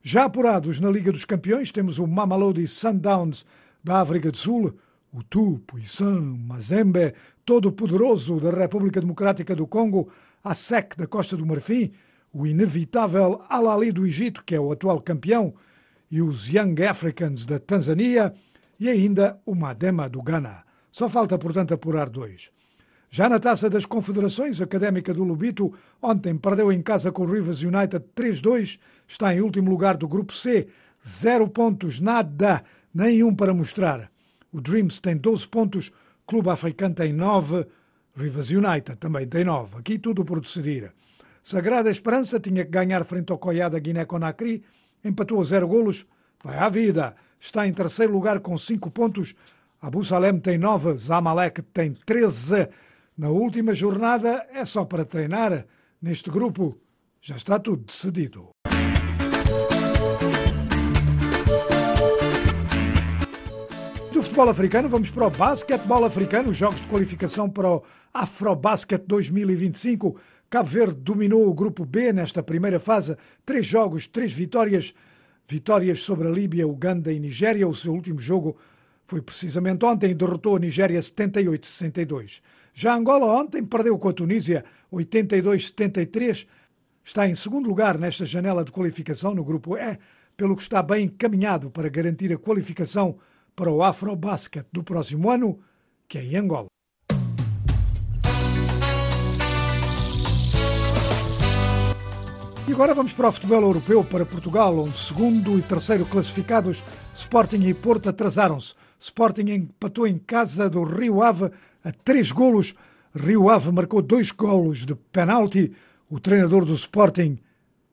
Já 0.03 0.25
apurados 0.25 0.81
na 0.81 0.91
Liga 0.91 1.11
dos 1.11 1.25
Campeões, 1.25 1.73
temos 1.73 1.99
o 1.99 2.07
Mamelodi 2.07 2.67
Sundowns 2.67 3.45
da 3.83 4.01
África 4.01 4.31
do 4.31 4.37
Sul, 4.37 4.75
o 5.13 5.23
Tu, 5.23 5.61
Puissant, 5.67 6.21
Mazembe, 6.21 7.15
todo 7.45 7.73
poderoso 7.73 8.41
da 8.41 8.51
República 8.51 9.01
Democrática 9.01 9.55
do 9.55 9.67
Congo, 9.67 10.09
a 10.43 10.55
SEC 10.55 10.97
da 10.97 11.07
Costa 11.07 11.37
do 11.37 11.47
Marfim, 11.47 11.93
o 12.33 12.47
inevitável 12.47 13.43
Al-Ali 13.49 13.93
do 13.93 14.07
Egito, 14.07 14.43
que 14.45 14.55
é 14.55 14.61
o 14.61 14.73
atual 14.73 15.01
campeão, 15.01 15.55
e 16.11 16.21
os 16.21 16.49
Young 16.49 16.83
Africans 16.85 17.47
da 17.47 17.59
Tanzânia, 17.59 18.35
e 18.79 18.89
ainda 18.89 19.41
o 19.45 19.55
Madema 19.55 20.09
do 20.09 20.23
Ghana. 20.23 20.65
Só 20.91 21.09
falta, 21.09 21.39
portanto, 21.39 21.75
apurar 21.75 22.09
dois. 22.09 22.51
Já 23.11 23.29
na 23.29 23.39
taça 23.39 23.71
das 23.71 23.87
confederações, 23.87 24.61
Académica 24.61 25.15
do 25.15 25.23
Lubito 25.23 25.73
ontem 26.03 26.37
perdeu 26.37 26.73
em 26.73 26.83
casa 26.83 27.13
com 27.13 27.23
o 27.23 27.33
Rivers 27.33 27.63
United 27.63 28.05
3-2, 28.17 28.79
está 29.07 29.33
em 29.35 29.41
último 29.41 29.71
lugar 29.71 29.97
do 29.97 30.09
grupo 30.09 30.33
C, 30.33 30.67
zero 31.07 31.49
pontos, 31.49 32.01
nada, 32.01 32.65
nenhum 32.93 33.35
para 33.35 33.55
mostrar. 33.55 34.11
O 34.53 34.61
Dreams 34.61 35.01
tem 35.01 35.17
12 35.17 35.47
pontos, 35.47 35.93
Clube 36.27 36.51
Africano 36.51 36.95
tem 36.95 37.13
9, 37.13 37.67
Rivers 38.17 38.51
United 38.51 38.97
também 38.97 39.29
tem 39.29 39.45
9. 39.45 39.79
Aqui 39.79 39.99
tudo 39.99 40.25
por 40.25 40.41
decidir. 40.41 40.93
Sagrada 41.43 41.91
Esperança 41.91 42.41
tinha 42.41 42.65
que 42.65 42.71
ganhar 42.71 43.05
frente 43.05 43.31
ao 43.31 43.39
Coiá 43.39 43.69
da 43.69 43.79
Guiné-Conakry, 43.79 44.65
empatou 45.05 45.41
a 45.41 45.45
zero 45.45 45.69
golos, 45.69 46.07
vai 46.43 46.59
à 46.59 46.69
vida 46.69 47.15
está 47.45 47.67
em 47.67 47.73
terceiro 47.73 48.13
lugar 48.13 48.41
com 48.41 48.57
5 48.57 48.91
pontos. 48.91 49.35
Abu 49.81 50.03
Salem 50.03 50.39
tem 50.39 50.57
9, 50.57 50.97
Zamalek 50.97 51.61
tem 51.63 51.93
13. 51.93 52.69
Na 53.17 53.29
última 53.29 53.75
jornada 53.75 54.47
é 54.51 54.65
só 54.65 54.85
para 54.85 55.05
treinar. 55.05 55.67
Neste 56.01 56.31
grupo 56.31 56.79
já 57.21 57.37
está 57.37 57.59
tudo 57.59 57.85
decidido. 57.85 58.49
Do 64.11 64.23
futebol 64.23 64.49
africano, 64.49 64.89
vamos 64.89 65.11
para 65.11 65.27
o 65.27 65.31
basquetebol 65.31 66.05
africano, 66.05 66.51
os 66.51 66.57
jogos 66.57 66.81
de 66.81 66.89
qualificação 66.89 67.51
para 67.51 67.69
o 67.69 67.83
Afrobasket 68.13 69.05
2025. 69.07 70.19
Cabo 70.49 70.69
Verde 70.69 70.95
dominou 70.95 71.47
o 71.47 71.55
grupo 71.55 71.85
B 71.85 72.13
nesta 72.13 72.43
primeira 72.43 72.81
fase, 72.81 73.17
três 73.45 73.67
jogos, 73.67 74.07
três 74.07 74.33
vitórias. 74.33 74.95
Vitórias 75.47 76.01
sobre 76.01 76.29
a 76.29 76.31
Líbia, 76.31 76.67
Uganda 76.67 77.13
e 77.13 77.21
Nigéria. 77.21 77.69
O 77.69 77.75
seu 77.75 77.93
último 77.93 78.19
jogo 78.19 78.57
foi 79.05 79.21
precisamente 79.21 79.85
ontem 79.85 80.11
e 80.11 80.15
derrotou 80.15 80.57
a 80.57 80.59
Nigéria 80.59 80.99
78-62. 80.99 82.41
Já 82.73 82.97
Angola 82.97 83.27
ontem 83.27 83.63
perdeu 83.63 83.99
com 83.99 84.09
a 84.09 84.13
Tunísia 84.13 84.65
82-73. 84.93 86.47
Está 87.05 87.29
em 87.29 87.35
segundo 87.35 87.69
lugar 87.69 87.99
nesta 87.99 88.25
janela 88.25 88.65
de 88.65 88.73
qualificação 88.73 89.35
no 89.35 89.45
grupo 89.45 89.77
E, 89.77 89.99
pelo 90.37 90.57
que 90.57 90.63
está 90.63 90.83
bem 90.83 91.05
encaminhado 91.05 91.71
para 91.71 91.89
garantir 91.89 92.33
a 92.33 92.39
qualificação 92.39 93.19
para 93.55 93.71
o 93.71 93.83
Afrobasket 93.83 94.67
do 94.73 94.83
próximo 94.83 95.31
ano, 95.31 95.61
que 96.09 96.19
é 96.19 96.25
em 96.25 96.37
Angola. 96.37 96.74
E 102.67 102.73
agora 102.73 102.95
vamos 102.95 103.13
para 103.13 103.29
o 103.29 103.33
futebol 103.33 103.61
europeu, 103.61 104.03
para 104.03 104.25
Portugal, 104.25 104.79
onde 104.79 104.97
segundo 104.97 105.59
e 105.59 105.63
terceiro 105.63 106.07
classificados, 106.07 106.83
Sporting 107.13 107.61
e 107.69 107.75
Porto 107.75 108.09
atrasaram-se. 108.09 108.73
Sporting 108.99 109.51
empatou 109.51 110.07
em 110.07 110.17
casa 110.17 110.71
do 110.71 110.83
Rio 110.83 111.23
Ave 111.23 111.51
a 111.85 111.93
três 111.93 112.33
golos. 112.33 112.75
Rio 113.15 113.51
Ave 113.51 113.71
marcou 113.71 114.01
dois 114.01 114.31
golos 114.31 114.87
de 114.87 114.95
penalti. 114.95 115.73
O 116.11 116.19
treinador 116.19 116.65
do 116.65 116.73
Sporting 116.73 117.39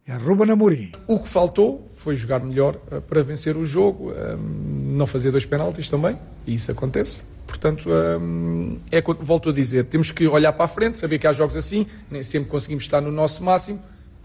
é 0.07 0.15
Ruben 0.15 0.49
Amorim. 0.49 0.93
O 1.05 1.19
que 1.19 1.27
faltou 1.27 1.85
foi 1.97 2.15
jogar 2.15 2.39
melhor 2.39 2.79
eh, 2.89 3.01
para 3.01 3.21
vencer 3.21 3.57
o 3.57 3.65
jogo, 3.65 4.13
eh, 4.13 4.37
não 4.37 5.05
fazer 5.05 5.31
dois 5.31 5.45
penaltis 5.45 5.89
também, 5.89 6.17
e 6.47 6.53
isso 6.53 6.71
acontece. 6.71 7.25
Portanto, 7.45 7.89
eh, 7.89 8.99
é, 8.99 9.01
volto 9.01 9.49
a 9.49 9.53
dizer, 9.53 9.83
temos 9.83 10.13
que 10.13 10.25
olhar 10.27 10.53
para 10.53 10.63
a 10.63 10.67
frente, 10.69 10.97
saber 10.97 11.19
que 11.19 11.27
há 11.27 11.33
jogos 11.33 11.57
assim, 11.57 11.85
nem 12.09 12.23
sempre 12.23 12.49
conseguimos 12.49 12.85
estar 12.85 13.01
no 13.01 13.11
nosso 13.11 13.43
máximo, 13.43 13.81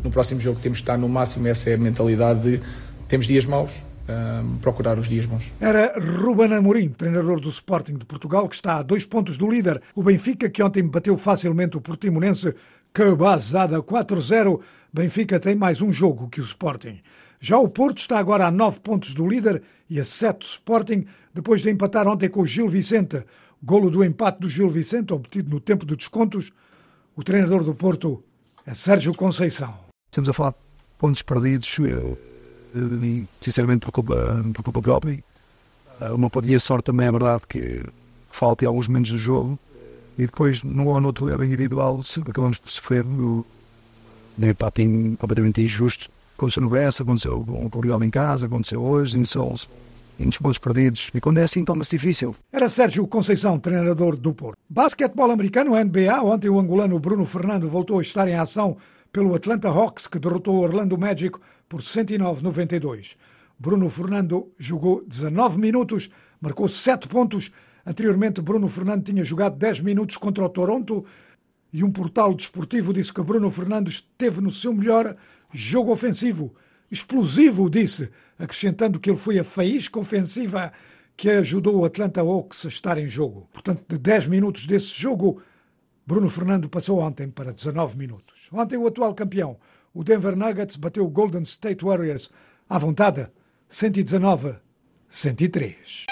no 0.06 0.12
próximo 0.12 0.40
jogo 0.40 0.60
temos 0.60 0.78
que 0.78 0.82
estar 0.82 0.96
no 0.96 1.08
máximo, 1.08 1.48
essa 1.48 1.68
é 1.70 1.74
a 1.74 1.78
mentalidade 1.78 2.40
de 2.40 2.60
temos 3.08 3.26
dias 3.26 3.44
maus, 3.44 3.82
um, 4.08 4.58
procurar 4.58 4.98
os 4.98 5.08
dias 5.08 5.26
bons. 5.26 5.52
Era 5.60 5.94
Ruben 5.98 6.54
Amorim, 6.54 6.90
treinador 6.90 7.40
do 7.40 7.48
Sporting 7.48 7.94
de 7.94 8.04
Portugal, 8.04 8.48
que 8.48 8.54
está 8.54 8.76
a 8.76 8.82
dois 8.82 9.04
pontos 9.04 9.36
do 9.36 9.50
líder, 9.50 9.82
o 9.94 10.02
Benfica, 10.02 10.48
que 10.48 10.62
ontem 10.62 10.86
bateu 10.86 11.16
facilmente 11.16 11.76
o 11.76 11.80
Portimonense, 11.80 12.54
cabazada 12.92 13.82
4-0. 13.82 14.60
Benfica 14.92 15.40
tem 15.40 15.56
mais 15.56 15.82
um 15.82 15.92
jogo 15.92 16.28
que 16.28 16.40
o 16.40 16.44
Sporting. 16.44 17.00
Já 17.40 17.58
o 17.58 17.68
Porto 17.68 17.98
está 17.98 18.18
agora 18.18 18.46
a 18.46 18.50
nove 18.50 18.80
pontos 18.80 19.12
do 19.12 19.26
líder 19.26 19.62
e 19.90 20.00
a 20.00 20.04
sete 20.04 20.38
do 20.38 20.44
Sporting, 20.44 21.04
depois 21.34 21.62
de 21.62 21.70
empatar 21.70 22.08
ontem 22.08 22.28
com 22.28 22.40
o 22.40 22.46
Gil 22.46 22.68
Vicente. 22.68 23.24
Golo 23.62 23.90
do 23.90 24.04
empate 24.04 24.40
do 24.40 24.48
Gil 24.48 24.70
Vicente, 24.70 25.12
obtido 25.12 25.50
no 25.50 25.60
tempo 25.60 25.84
de 25.84 25.96
descontos. 25.96 26.52
O 27.14 27.22
treinador 27.22 27.64
do 27.64 27.74
Porto 27.74 28.22
é 28.64 28.72
Sérgio 28.72 29.14
Conceição. 29.14 29.85
Estamos 30.16 30.30
a 30.30 30.32
falar 30.32 30.52
de 30.52 30.56
pontos 30.96 31.20
perdidos, 31.20 31.76
e, 32.74 33.26
sinceramente, 33.38 33.84
por 33.84 33.92
culpa, 33.92 34.42
por 34.54 34.62
culpa 34.62 34.80
própria. 34.80 35.22
Uma 36.10 36.30
minha 36.42 36.58
sorte 36.58 36.86
também 36.86 37.06
é 37.06 37.12
verdade 37.12 37.42
que 37.46 37.84
falta 38.30 38.64
em 38.64 38.66
alguns 38.66 38.88
momentos 38.88 39.10
do 39.10 39.18
jogo. 39.18 39.58
E 40.16 40.22
depois, 40.22 40.62
num 40.62 40.86
ou 40.86 40.98
no 41.02 41.08
outro 41.08 41.26
lado 41.26 41.44
individual, 41.44 42.00
acabamos 42.30 42.56
por 42.56 42.70
sofrer 42.70 43.04
o 43.04 43.44
um 44.38 44.46
empate 44.48 44.86
completamente 45.18 45.60
injusto. 45.60 46.08
Aconteceu 46.34 46.62
no 46.62 46.70
Bessa, 46.70 47.02
aconteceu 47.02 47.44
com 47.44 47.66
o 47.66 47.68
Portugal 47.68 48.02
em 48.02 48.08
casa, 48.08 48.46
aconteceu 48.46 48.80
hoje, 48.80 49.18
em 49.18 49.24
Sols, 49.26 49.68
em 50.18 50.30
pontos 50.30 50.56
perdidos. 50.56 51.10
E 51.14 51.20
quando 51.20 51.40
é 51.40 51.42
assim, 51.42 51.62
toma-se 51.62 51.90
difícil. 51.90 52.34
Era 52.50 52.70
Sérgio 52.70 53.06
Conceição, 53.06 53.58
treinador 53.58 54.16
do 54.16 54.32
Porto. 54.32 54.56
Basquetebol 54.66 55.30
americano, 55.30 55.72
NBA. 55.72 56.22
Ontem 56.22 56.48
o 56.48 56.58
angolano 56.58 56.98
Bruno 56.98 57.26
Fernando 57.26 57.68
voltou 57.68 57.98
a 57.98 58.00
estar 58.00 58.26
em 58.26 58.34
ação 58.34 58.78
pelo 59.16 59.34
Atlanta 59.34 59.70
Hawks, 59.70 60.06
que 60.06 60.18
derrotou 60.18 60.56
o 60.56 60.60
Orlando 60.60 60.98
Magic 60.98 61.38
por 61.66 61.80
109-92. 61.80 63.16
Bruno 63.58 63.88
Fernando 63.88 64.52
jogou 64.58 65.02
19 65.06 65.58
minutos, 65.58 66.10
marcou 66.38 66.68
7 66.68 67.08
pontos. 67.08 67.50
Anteriormente, 67.86 68.42
Bruno 68.42 68.68
Fernando 68.68 69.04
tinha 69.04 69.24
jogado 69.24 69.56
10 69.56 69.80
minutos 69.80 70.18
contra 70.18 70.44
o 70.44 70.48
Toronto 70.50 71.02
e 71.72 71.82
um 71.82 71.90
portal 71.90 72.34
desportivo 72.34 72.92
disse 72.92 73.10
que 73.10 73.22
Bruno 73.22 73.50
Fernandes 73.50 73.94
esteve 73.94 74.42
no 74.42 74.50
seu 74.50 74.74
melhor 74.74 75.16
jogo 75.50 75.92
ofensivo. 75.92 76.54
Explosivo, 76.90 77.70
disse, 77.70 78.10
acrescentando 78.38 79.00
que 79.00 79.08
ele 79.08 79.18
foi 79.18 79.38
a 79.38 79.44
faísca 79.44 79.98
ofensiva 79.98 80.70
que 81.16 81.30
ajudou 81.30 81.76
o 81.76 81.84
Atlanta 81.86 82.20
Hawks 82.20 82.66
a 82.66 82.68
estar 82.68 82.98
em 82.98 83.08
jogo. 83.08 83.48
Portanto, 83.50 83.82
de 83.88 83.96
10 83.96 84.26
minutos 84.26 84.66
desse 84.66 84.92
jogo, 84.92 85.40
Bruno 86.06 86.30
Fernando 86.30 86.68
passou 86.68 87.00
ontem 87.00 87.28
para 87.28 87.52
19 87.52 87.96
minutos. 87.96 88.48
Ontem 88.52 88.76
o 88.76 88.86
atual 88.86 89.12
campeão, 89.12 89.56
o 89.92 90.04
Denver 90.04 90.36
Nuggets, 90.36 90.76
bateu 90.76 91.04
o 91.04 91.10
Golden 91.10 91.42
State 91.42 91.84
Warriors 91.84 92.30
à 92.70 92.78
vontade, 92.78 93.28
119-103. 93.68 96.04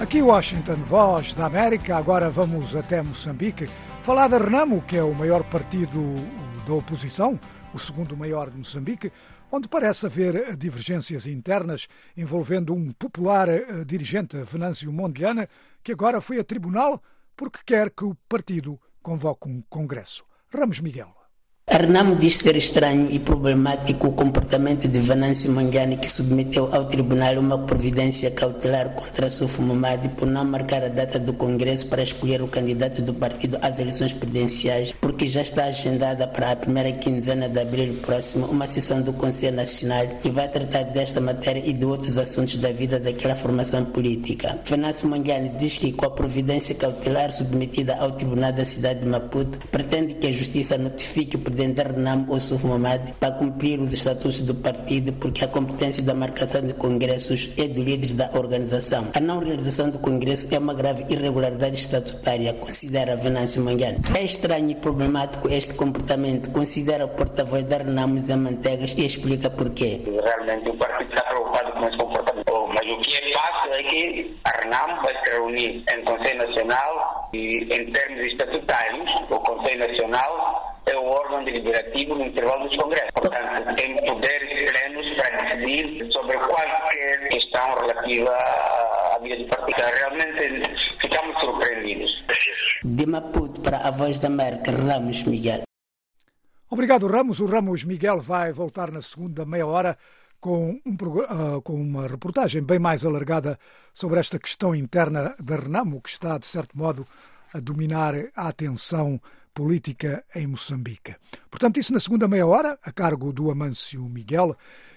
Aqui 0.00 0.20
Washington, 0.20 0.78
voz 0.78 1.34
da 1.34 1.46
América. 1.46 1.96
Agora 1.96 2.28
vamos 2.30 2.74
até 2.74 3.00
Moçambique 3.00 3.68
falar 4.02 4.26
da 4.26 4.38
Renamo, 4.38 4.82
que 4.82 4.96
é 4.96 5.04
o 5.04 5.14
maior 5.14 5.44
partido 5.44 6.00
da 6.66 6.74
oposição, 6.74 7.38
o 7.72 7.78
segundo 7.78 8.16
maior 8.16 8.50
de 8.50 8.56
Moçambique, 8.56 9.12
onde 9.54 9.68
parece 9.68 10.06
haver 10.06 10.56
divergências 10.56 11.26
internas 11.26 11.86
envolvendo 12.16 12.74
um 12.74 12.90
popular 12.90 13.48
eh, 13.48 13.84
dirigente, 13.86 14.36
Venâncio 14.38 14.92
Mondlane, 14.92 15.46
que 15.80 15.92
agora 15.92 16.20
foi 16.20 16.40
a 16.40 16.44
tribunal 16.44 17.00
porque 17.36 17.60
quer 17.64 17.90
que 17.90 18.04
o 18.04 18.16
partido 18.28 18.80
convoque 19.00 19.48
um 19.48 19.62
congresso. 19.68 20.24
Ramos 20.52 20.80
Miguel. 20.80 21.23
Arnamo 21.66 22.14
diz 22.14 22.36
ser 22.36 22.56
estranho 22.56 23.10
e 23.10 23.18
problemático 23.18 24.08
o 24.08 24.12
comportamento 24.12 24.86
de 24.86 24.98
Venâncio 25.00 25.50
Mangani 25.50 25.96
que 25.96 26.08
submeteu 26.08 26.68
ao 26.70 26.84
tribunal 26.84 27.38
uma 27.38 27.58
providência 27.58 28.30
cautelar 28.30 28.94
contra 28.94 29.30
Sufo 29.30 29.62
Mamadi 29.62 30.10
por 30.10 30.28
não 30.28 30.44
marcar 30.44 30.84
a 30.84 30.88
data 30.88 31.18
do 31.18 31.32
Congresso 31.32 31.86
para 31.86 32.02
escolher 32.02 32.42
o 32.42 32.48
candidato 32.48 33.00
do 33.00 33.14
partido 33.14 33.58
às 33.62 33.78
eleições 33.78 34.12
presidenciais, 34.12 34.94
porque 35.00 35.26
já 35.26 35.40
está 35.40 35.64
agendada 35.64 36.28
para 36.28 36.52
a 36.52 36.56
primeira 36.56 36.92
quinzena 36.92 37.48
de 37.48 37.58
abril 37.58 37.94
próximo 38.02 38.44
uma 38.46 38.66
sessão 38.66 39.00
do 39.00 39.14
Conselho 39.14 39.56
Nacional 39.56 40.06
que 40.22 40.28
vai 40.28 40.48
tratar 40.48 40.82
desta 40.84 41.18
matéria 41.18 41.62
e 41.64 41.72
de 41.72 41.86
outros 41.86 42.18
assuntos 42.18 42.58
da 42.58 42.72
vida 42.72 43.00
daquela 43.00 43.34
formação 43.34 43.86
política. 43.86 44.60
Venâncio 44.66 45.08
Mangani 45.08 45.48
diz 45.58 45.78
que 45.78 45.92
com 45.92 46.04
a 46.04 46.10
providência 46.10 46.74
cautelar 46.74 47.32
submetida 47.32 47.96
ao 47.96 48.10
tribunal 48.10 48.52
da 48.52 48.66
cidade 48.66 49.00
de 49.00 49.06
Maputo, 49.06 49.58
pretende 49.70 50.14
que 50.14 50.26
a 50.26 50.32
justiça 50.32 50.76
notifique 50.76 51.36
o 51.36 51.53
presidente 51.54 51.76
da 51.76 51.84
Renam, 51.84 52.26
Ossuf 52.28 52.66
Mamad, 52.66 53.14
para 53.20 53.32
cumprir 53.32 53.78
os 53.78 53.92
estatutos 53.92 54.40
do 54.40 54.54
partido, 54.56 55.12
porque 55.14 55.44
a 55.44 55.48
competência 55.48 56.02
da 56.02 56.12
marcação 56.12 56.62
de 56.62 56.74
congressos 56.74 57.50
é 57.56 57.68
do 57.68 57.82
líder 57.82 58.14
da 58.14 58.30
organização. 58.34 59.08
A 59.14 59.20
não 59.20 59.38
realização 59.38 59.88
do 59.88 60.00
congresso 60.00 60.52
é 60.52 60.58
uma 60.58 60.74
grave 60.74 61.06
irregularidade 61.08 61.76
estatutária, 61.76 62.52
considera 62.54 63.16
Venâncio 63.16 63.62
Mangano. 63.62 63.98
É 64.16 64.24
estranho 64.24 64.70
e 64.70 64.74
problemático 64.74 65.48
este 65.48 65.74
comportamento, 65.74 66.50
considera 66.50 67.04
o 67.04 67.08
porta-voz 67.08 67.62
da 67.64 67.78
Renam, 67.78 68.16
Zé 68.18 68.34
Mantegas, 68.34 68.92
e 68.96 69.06
explica 69.06 69.48
porquê. 69.48 70.00
Realmente 70.04 70.70
o 70.70 70.76
partido 70.76 71.10
está 71.10 71.22
preocupado 71.22 71.72
com 71.72 71.88
esse 71.88 71.96
comportamento. 71.96 72.44
Mas 72.74 72.92
o 72.92 73.00
que 73.00 73.16
é 73.16 73.32
fácil 73.32 73.72
é 73.72 73.82
que 73.84 74.36
a 74.44 74.50
RENAM 74.50 75.02
vai 75.02 75.14
se 75.22 75.30
reunir 75.30 75.84
em 75.94 76.04
Conselho 76.04 76.38
Nacional 76.38 77.30
e, 77.32 77.68
em 77.72 77.92
termos 77.92 78.26
estatutários, 78.26 79.10
o 79.30 79.38
Conselho 79.38 79.86
Nacional 79.86 80.73
é 80.86 80.96
o 80.96 81.04
órgão 81.04 81.44
deliberativo 81.44 82.14
no 82.14 82.26
intervalo 82.26 82.68
dos 82.68 82.76
congressos. 82.76 83.10
Portanto, 83.14 83.74
tem 83.76 83.96
poderes 84.04 84.70
plenos 84.70 85.16
para 85.16 85.44
decidir 85.44 86.12
sobre 86.12 86.36
qualquer 86.38 87.28
questão 87.28 87.74
relativa 87.74 88.30
à 88.30 89.18
vida 89.22 89.36
do 89.36 89.48
partido. 89.48 89.82
Realmente 89.98 90.96
ficamos 91.00 91.40
surpreendidos. 91.40 92.24
De 92.84 93.06
Maputo 93.06 93.60
para 93.60 93.78
a 93.78 93.90
Voz 93.90 94.18
da 94.18 94.28
América, 94.28 94.70
Ramos 94.70 95.22
Miguel. 95.24 95.62
Obrigado, 96.70 97.06
Ramos. 97.06 97.40
O 97.40 97.46
Ramos 97.46 97.84
Miguel 97.84 98.20
vai 98.20 98.52
voltar 98.52 98.90
na 98.90 99.00
segunda 99.00 99.46
meia 99.46 99.66
hora 99.66 99.96
com, 100.40 100.78
um, 100.84 100.92
uh, 100.92 101.62
com, 101.62 101.74
uma 101.74 102.06
reportagem 102.06 102.62
bem 102.62 102.78
mais 102.78 103.04
alargada 103.04 103.58
sobre 103.92 104.20
esta 104.20 104.38
questão 104.38 104.74
interna 104.74 105.34
da 105.40 105.56
Renamo, 105.56 106.02
que 106.02 106.10
está, 106.10 106.36
de 106.36 106.46
certo 106.46 106.76
modo, 106.76 107.06
a 107.54 107.60
dominar 107.60 108.14
a 108.36 108.48
atenção 108.48 109.18
política 109.54 110.24
em 110.34 110.46
Moçambique. 110.46 111.14
Portanto, 111.50 111.78
isso 111.78 111.92
na 111.92 112.00
segunda 112.00 112.26
meia 112.26 112.46
hora, 112.46 112.78
a 112.82 112.92
cargo 112.92 113.32
do 113.32 113.50
Amâncio 113.50 114.02
Miguel. 114.08 114.56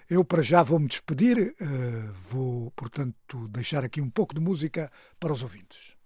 Eu, 0.10 0.26
para 0.26 0.42
já, 0.42 0.64
vou-me 0.64 0.88
despedir. 0.88 1.56
Uh, 1.62 2.14
vou, 2.30 2.72
portanto, 2.72 3.48
deixar 3.50 3.84
aqui 3.84 4.02
um 4.02 4.10
pouco 4.10 4.34
de 4.34 4.42
música 4.42 4.92
para 5.20 5.34
os 5.34 5.44
ouvintes. 5.44 5.97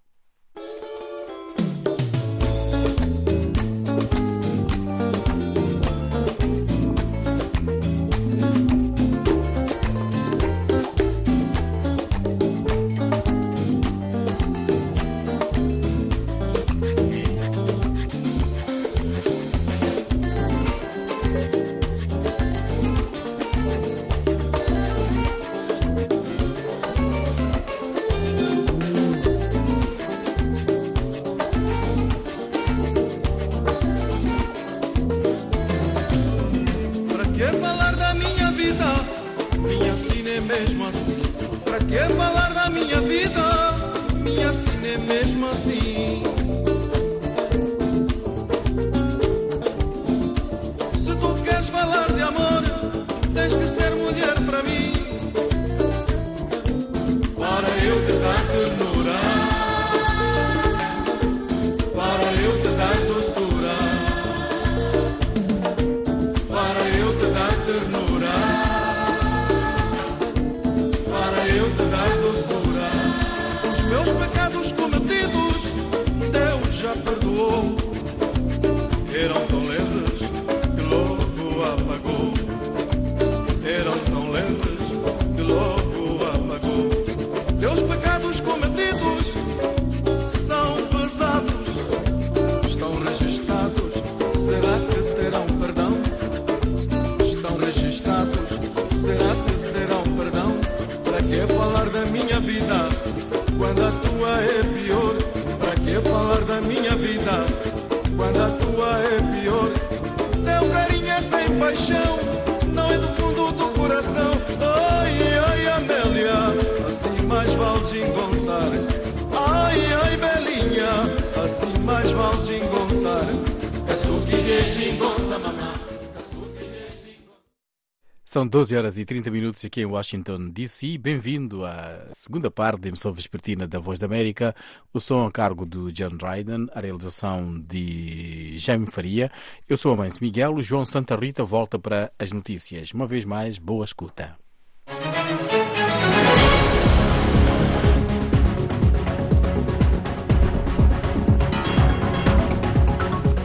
São 128.42 128.48
12 128.48 128.76
horas 128.76 128.98
e 128.98 129.04
30 129.04 129.30
minutos 129.30 129.64
aqui 129.64 129.82
em 129.82 129.84
Washington, 129.84 130.48
D.C. 130.48 130.98
Bem-vindo 130.98 131.64
à 131.64 132.08
segunda 132.12 132.50
parte 132.50 132.80
da 132.80 132.88
emissão 132.88 133.12
vespertina 133.12 133.68
da 133.68 133.78
Voz 133.78 134.00
da 134.00 134.06
América. 134.06 134.52
O 134.92 134.98
som 134.98 135.24
a 135.24 135.30
cargo 135.30 135.64
do 135.64 135.92
John 135.92 136.16
Dryden, 136.16 136.66
a 136.74 136.80
realização 136.80 137.56
de 137.60 138.58
Jaime 138.58 138.88
Faria. 138.88 139.30
Eu 139.68 139.76
sou 139.76 139.92
a 139.92 139.96
Mãe 139.96 140.08
Miguel. 140.20 140.56
O 140.56 140.62
João 140.62 140.84
Santa 140.84 141.14
Rita 141.14 141.44
volta 141.44 141.78
para 141.78 142.10
as 142.18 142.32
notícias. 142.32 142.90
Uma 142.90 143.06
vez 143.06 143.24
mais, 143.24 143.58
boa 143.58 143.84
escuta. 143.84 144.41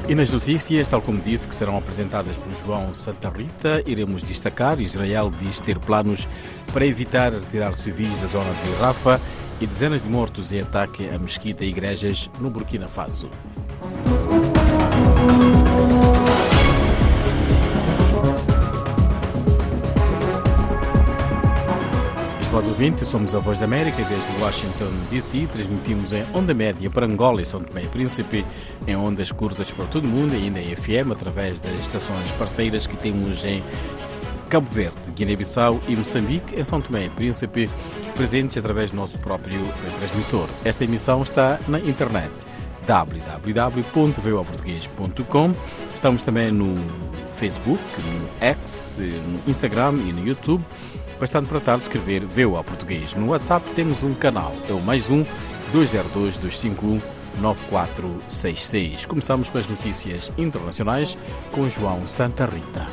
E 0.09 0.15
nas 0.15 0.31
notícias, 0.31 0.87
tal 0.87 1.01
como 1.01 1.19
disse, 1.19 1.45
que 1.45 1.53
serão 1.53 1.77
apresentadas 1.77 2.37
por 2.37 2.53
João 2.53 2.93
Santa 2.93 3.29
Rita, 3.29 3.83
iremos 3.85 4.23
destacar: 4.23 4.79
Israel 4.79 5.29
diz 5.37 5.59
ter 5.59 5.77
planos 5.77 6.25
para 6.71 6.85
evitar 6.85 7.33
retirar 7.33 7.73
civis 7.73 8.17
da 8.19 8.27
zona 8.27 8.49
de 8.63 8.73
Rafa 8.79 9.19
e 9.59 9.67
dezenas 9.67 10.03
de 10.03 10.09
mortos 10.09 10.53
em 10.53 10.61
ataque 10.61 11.09
a 11.09 11.19
mesquita 11.19 11.65
e 11.65 11.69
igrejas 11.69 12.29
no 12.39 12.49
Burkina 12.49 12.87
Faso. 12.87 13.29
Estimado 22.57 22.73
ouvinte, 22.73 23.05
somos 23.05 23.35
a 23.35 23.39
Voz 23.39 23.59
da 23.59 23.65
América 23.65 24.03
desde 24.03 24.41
Washington, 24.41 24.89
D.C. 25.11 25.47
Transmitimos 25.53 26.11
em 26.11 26.25
onda 26.33 26.55
média 26.55 26.89
para 26.89 27.05
Angola 27.05 27.39
e 27.39 27.45
São 27.45 27.61
Tomé 27.61 27.83
e 27.83 27.87
Príncipe, 27.87 28.43
em 28.87 28.95
ondas 28.95 29.31
curtas 29.31 29.71
para 29.71 29.85
todo 29.85 30.05
o 30.05 30.07
mundo 30.07 30.33
e 30.33 30.37
ainda 30.37 30.59
em 30.59 30.75
FM, 30.75 31.11
através 31.11 31.59
das 31.59 31.79
estações 31.79 32.31
parceiras 32.31 32.87
que 32.87 32.97
temos 32.97 33.45
em 33.45 33.63
Cabo 34.49 34.67
Verde, 34.71 35.11
Guiné-Bissau 35.15 35.79
e 35.87 35.95
Moçambique, 35.95 36.59
em 36.59 36.63
São 36.63 36.81
Tomé 36.81 37.05
e 37.05 37.11
Príncipe, 37.11 37.69
presentes 38.15 38.57
através 38.57 38.89
do 38.89 38.97
nosso 38.97 39.19
próprio 39.19 39.59
transmissor. 39.99 40.49
Esta 40.65 40.83
emissão 40.83 41.21
está 41.21 41.59
na 41.67 41.79
internet 41.79 42.33
www.voaportuguês.com 42.87 45.53
Estamos 45.93 46.23
também 46.23 46.51
no 46.51 46.75
Facebook, 47.35 47.83
no 48.01 48.27
X, 48.41 48.99
no 48.99 49.47
Instagram 49.47 49.93
e 50.07 50.11
no 50.11 50.25
YouTube 50.25 50.63
bastante 51.19 51.47
para 51.47 51.57
estar 51.57 51.77
escrever 51.77 52.25
VOA 52.25 52.63
Português. 52.63 53.13
No 53.13 53.29
WhatsApp 53.29 53.69
temos 53.75 54.03
um 54.03 54.13
canal, 54.13 54.55
é 54.69 54.73
o 54.73 54.81
mais 54.81 55.09
um 55.09 55.25
202 55.71 56.37
251 56.37 57.01
9466. 57.41 59.05
Começamos 59.05 59.49
com 59.49 59.57
as 59.57 59.67
notícias 59.67 60.31
internacionais 60.37 61.17
com 61.51 61.69
João 61.69 62.07
Santa 62.07 62.45
Rita. 62.45 62.87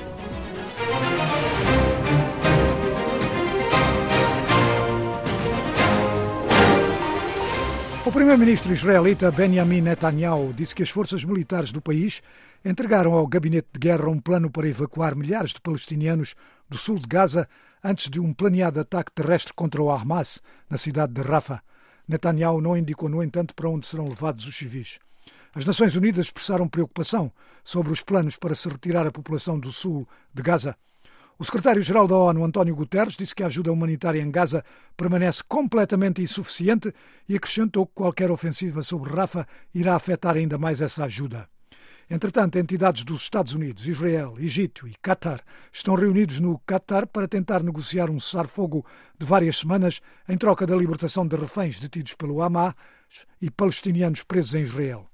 O 8.06 8.12
primeiro-ministro 8.12 8.72
israelita 8.72 9.30
Benjamin 9.30 9.80
Netanyahu 9.80 10.52
disse 10.52 10.74
que 10.74 10.82
as 10.82 10.90
forças 10.90 11.24
militares 11.24 11.72
do 11.72 11.80
país 11.80 12.22
entregaram 12.64 13.14
ao 13.14 13.26
gabinete 13.26 13.68
de 13.72 13.80
guerra 13.80 14.08
um 14.08 14.20
plano 14.20 14.50
para 14.50 14.68
evacuar 14.68 15.14
milhares 15.14 15.52
de 15.52 15.60
palestinianos 15.60 16.34
do 16.68 16.76
sul 16.76 16.98
de 16.98 17.06
Gaza 17.06 17.48
antes 17.84 18.08
de 18.08 18.18
um 18.18 18.32
planeado 18.32 18.80
ataque 18.80 19.12
terrestre 19.12 19.52
contra 19.52 19.82
o 19.82 19.90
Hamas 19.90 20.40
na 20.70 20.78
cidade 20.78 21.12
de 21.12 21.20
Rafah. 21.20 21.62
Netanyahu 22.08 22.62
não 22.62 22.74
indicou, 22.74 23.10
no 23.10 23.22
entanto, 23.22 23.54
para 23.54 23.68
onde 23.68 23.86
serão 23.86 24.06
levados 24.06 24.46
os 24.46 24.56
civis. 24.56 24.98
As 25.54 25.66
Nações 25.66 25.94
Unidas 25.94 26.26
expressaram 26.26 26.66
preocupação 26.66 27.30
sobre 27.62 27.92
os 27.92 28.00
planos 28.00 28.36
para 28.36 28.54
se 28.54 28.68
retirar 28.68 29.06
a 29.06 29.12
população 29.12 29.60
do 29.60 29.70
sul 29.70 30.08
de 30.32 30.42
Gaza. 30.42 30.74
O 31.38 31.44
secretário-geral 31.44 32.06
da 32.06 32.16
ONU, 32.16 32.44
António 32.44 32.74
Guterres, 32.74 33.16
disse 33.16 33.34
que 33.34 33.42
a 33.42 33.46
ajuda 33.46 33.72
humanitária 33.72 34.22
em 34.22 34.30
Gaza 34.30 34.64
permanece 34.96 35.42
completamente 35.46 36.22
insuficiente 36.22 36.92
e 37.28 37.36
acrescentou 37.36 37.86
que 37.86 37.94
qualquer 37.94 38.30
ofensiva 38.30 38.82
sobre 38.82 39.12
Rafah 39.12 39.46
irá 39.74 39.94
afetar 39.94 40.36
ainda 40.36 40.56
mais 40.56 40.80
essa 40.80 41.04
ajuda. 41.04 41.48
Entretanto, 42.10 42.58
entidades 42.58 43.02
dos 43.02 43.22
Estados 43.22 43.54
Unidos, 43.54 43.88
Israel, 43.88 44.34
Egito 44.38 44.86
e 44.86 44.94
Qatar 45.02 45.40
estão 45.72 45.94
reunidos 45.94 46.38
no 46.38 46.60
Qatar 46.66 47.06
para 47.06 47.26
tentar 47.26 47.62
negociar 47.62 48.10
um 48.10 48.20
cessar-fogo 48.20 48.84
de 49.18 49.24
várias 49.24 49.58
semanas 49.58 50.00
em 50.28 50.36
troca 50.36 50.66
da 50.66 50.76
libertação 50.76 51.26
de 51.26 51.34
reféns 51.36 51.80
detidos 51.80 52.14
pelo 52.14 52.42
Hamas 52.42 52.74
e 53.40 53.50
palestinianos 53.50 54.22
presos 54.22 54.54
em 54.54 54.62
Israel. 54.62 55.08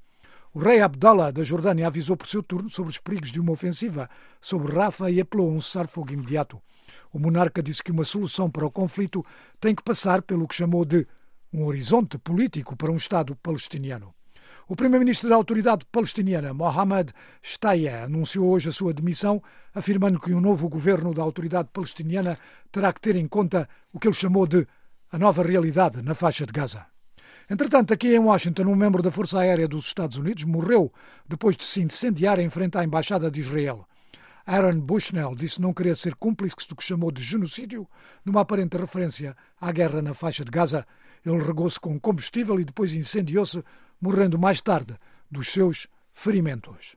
O 0.53 0.59
rei 0.59 0.81
Abdallah 0.81 1.31
da 1.31 1.45
Jordânia 1.45 1.87
avisou 1.87 2.17
por 2.17 2.27
seu 2.27 2.43
turno 2.43 2.69
sobre 2.69 2.91
os 2.91 2.99
perigos 2.99 3.31
de 3.31 3.39
uma 3.39 3.53
ofensiva 3.53 4.11
sobre 4.41 4.75
Rafa 4.75 5.09
e 5.09 5.21
apelou 5.21 5.49
a 5.49 5.53
um 5.53 5.61
cessar-fogo 5.61 6.13
imediato. 6.13 6.61
O 7.13 7.21
monarca 7.21 7.63
disse 7.63 7.85
que 7.85 7.93
uma 7.93 8.03
solução 8.03 8.51
para 8.51 8.67
o 8.67 8.71
conflito 8.71 9.25
tem 9.61 9.77
que 9.77 9.83
passar 9.83 10.23
pelo 10.23 10.49
que 10.49 10.57
chamou 10.57 10.85
de 10.85 11.07
um 11.53 11.65
horizonte 11.65 12.19
político 12.19 12.77
para 12.77 12.91
um 12.91 12.97
Estado 12.97 13.37
palestiniano. 13.37 14.13
O 14.71 14.77
primeiro-ministro 14.77 15.29
da 15.29 15.35
autoridade 15.35 15.85
palestiniana, 15.91 16.55
Mohamed 16.55 17.13
Shtayyeh, 17.43 18.05
anunciou 18.05 18.51
hoje 18.51 18.69
a 18.69 18.73
sua 18.73 18.95
demissão, 18.95 19.43
afirmando 19.75 20.21
que 20.21 20.33
um 20.33 20.41
novo 20.41 20.69
governo 20.69 21.13
da 21.13 21.25
autoridade 21.25 21.71
palestiniana 21.73 22.39
terá 22.71 22.93
que 22.93 23.01
ter 23.01 23.17
em 23.17 23.27
conta 23.27 23.69
o 23.93 23.99
que 23.99 24.07
ele 24.07 24.15
chamou 24.15 24.47
de 24.47 24.65
a 25.11 25.19
nova 25.19 25.43
realidade 25.43 26.01
na 26.03 26.15
faixa 26.15 26.47
de 26.47 26.53
Gaza. 26.53 26.87
Entretanto, 27.51 27.93
aqui 27.93 28.15
em 28.15 28.21
Washington, 28.21 28.69
um 28.69 28.77
membro 28.77 29.03
da 29.03 29.11
Força 29.11 29.41
Aérea 29.41 29.67
dos 29.67 29.87
Estados 29.87 30.19
Unidos 30.19 30.45
morreu 30.45 30.93
depois 31.27 31.57
de 31.57 31.65
se 31.65 31.83
incendiar 31.83 32.39
em 32.39 32.49
frente 32.49 32.79
à 32.79 32.85
Embaixada 32.85 33.29
de 33.29 33.41
Israel. 33.41 33.85
Aaron 34.47 34.79
Bushnell 34.79 35.35
disse 35.35 35.61
não 35.61 35.75
querer 35.75 35.97
ser 35.97 36.15
cúmplice 36.15 36.69
do 36.69 36.77
que 36.77 36.85
chamou 36.85 37.11
de 37.11 37.21
genocídio, 37.21 37.89
numa 38.25 38.43
aparente 38.43 38.77
referência 38.77 39.37
à 39.61 39.73
guerra 39.73 40.01
na 40.01 40.15
faixa 40.15 40.45
de 40.45 40.51
Gaza. 40.53 40.87
Ele 41.27 41.43
regou-se 41.43 41.79
com 41.79 41.99
combustível 41.99 42.61
e 42.61 42.65
depois 42.65 42.95
incendiou-se 42.95 43.65
morrendo 44.01 44.39
mais 44.39 44.61
tarde 44.61 44.97
dos 45.31 45.49
seus 45.49 45.87
ferimentos. 46.13 46.97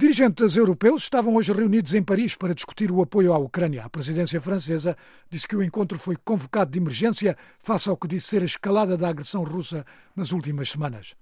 Dirigentes 0.00 0.54
europeus 0.54 1.02
estavam 1.02 1.34
hoje 1.34 1.52
reunidos 1.52 1.92
em 1.92 2.04
Paris 2.04 2.36
para 2.36 2.54
discutir 2.54 2.92
o 2.92 3.02
apoio 3.02 3.32
à 3.32 3.38
Ucrânia. 3.38 3.84
A 3.84 3.90
presidência 3.90 4.40
francesa 4.40 4.96
disse 5.28 5.48
que 5.48 5.56
o 5.56 5.62
encontro 5.62 5.98
foi 5.98 6.14
convocado 6.14 6.70
de 6.70 6.78
emergência 6.78 7.36
face 7.58 7.90
ao 7.90 7.96
que 7.96 8.06
disse 8.06 8.28
ser 8.28 8.42
a 8.42 8.44
escalada 8.44 8.96
da 8.96 9.08
agressão 9.08 9.42
russa 9.42 9.84
nas 10.14 10.30
últimas 10.30 10.70
semanas. 10.70 11.16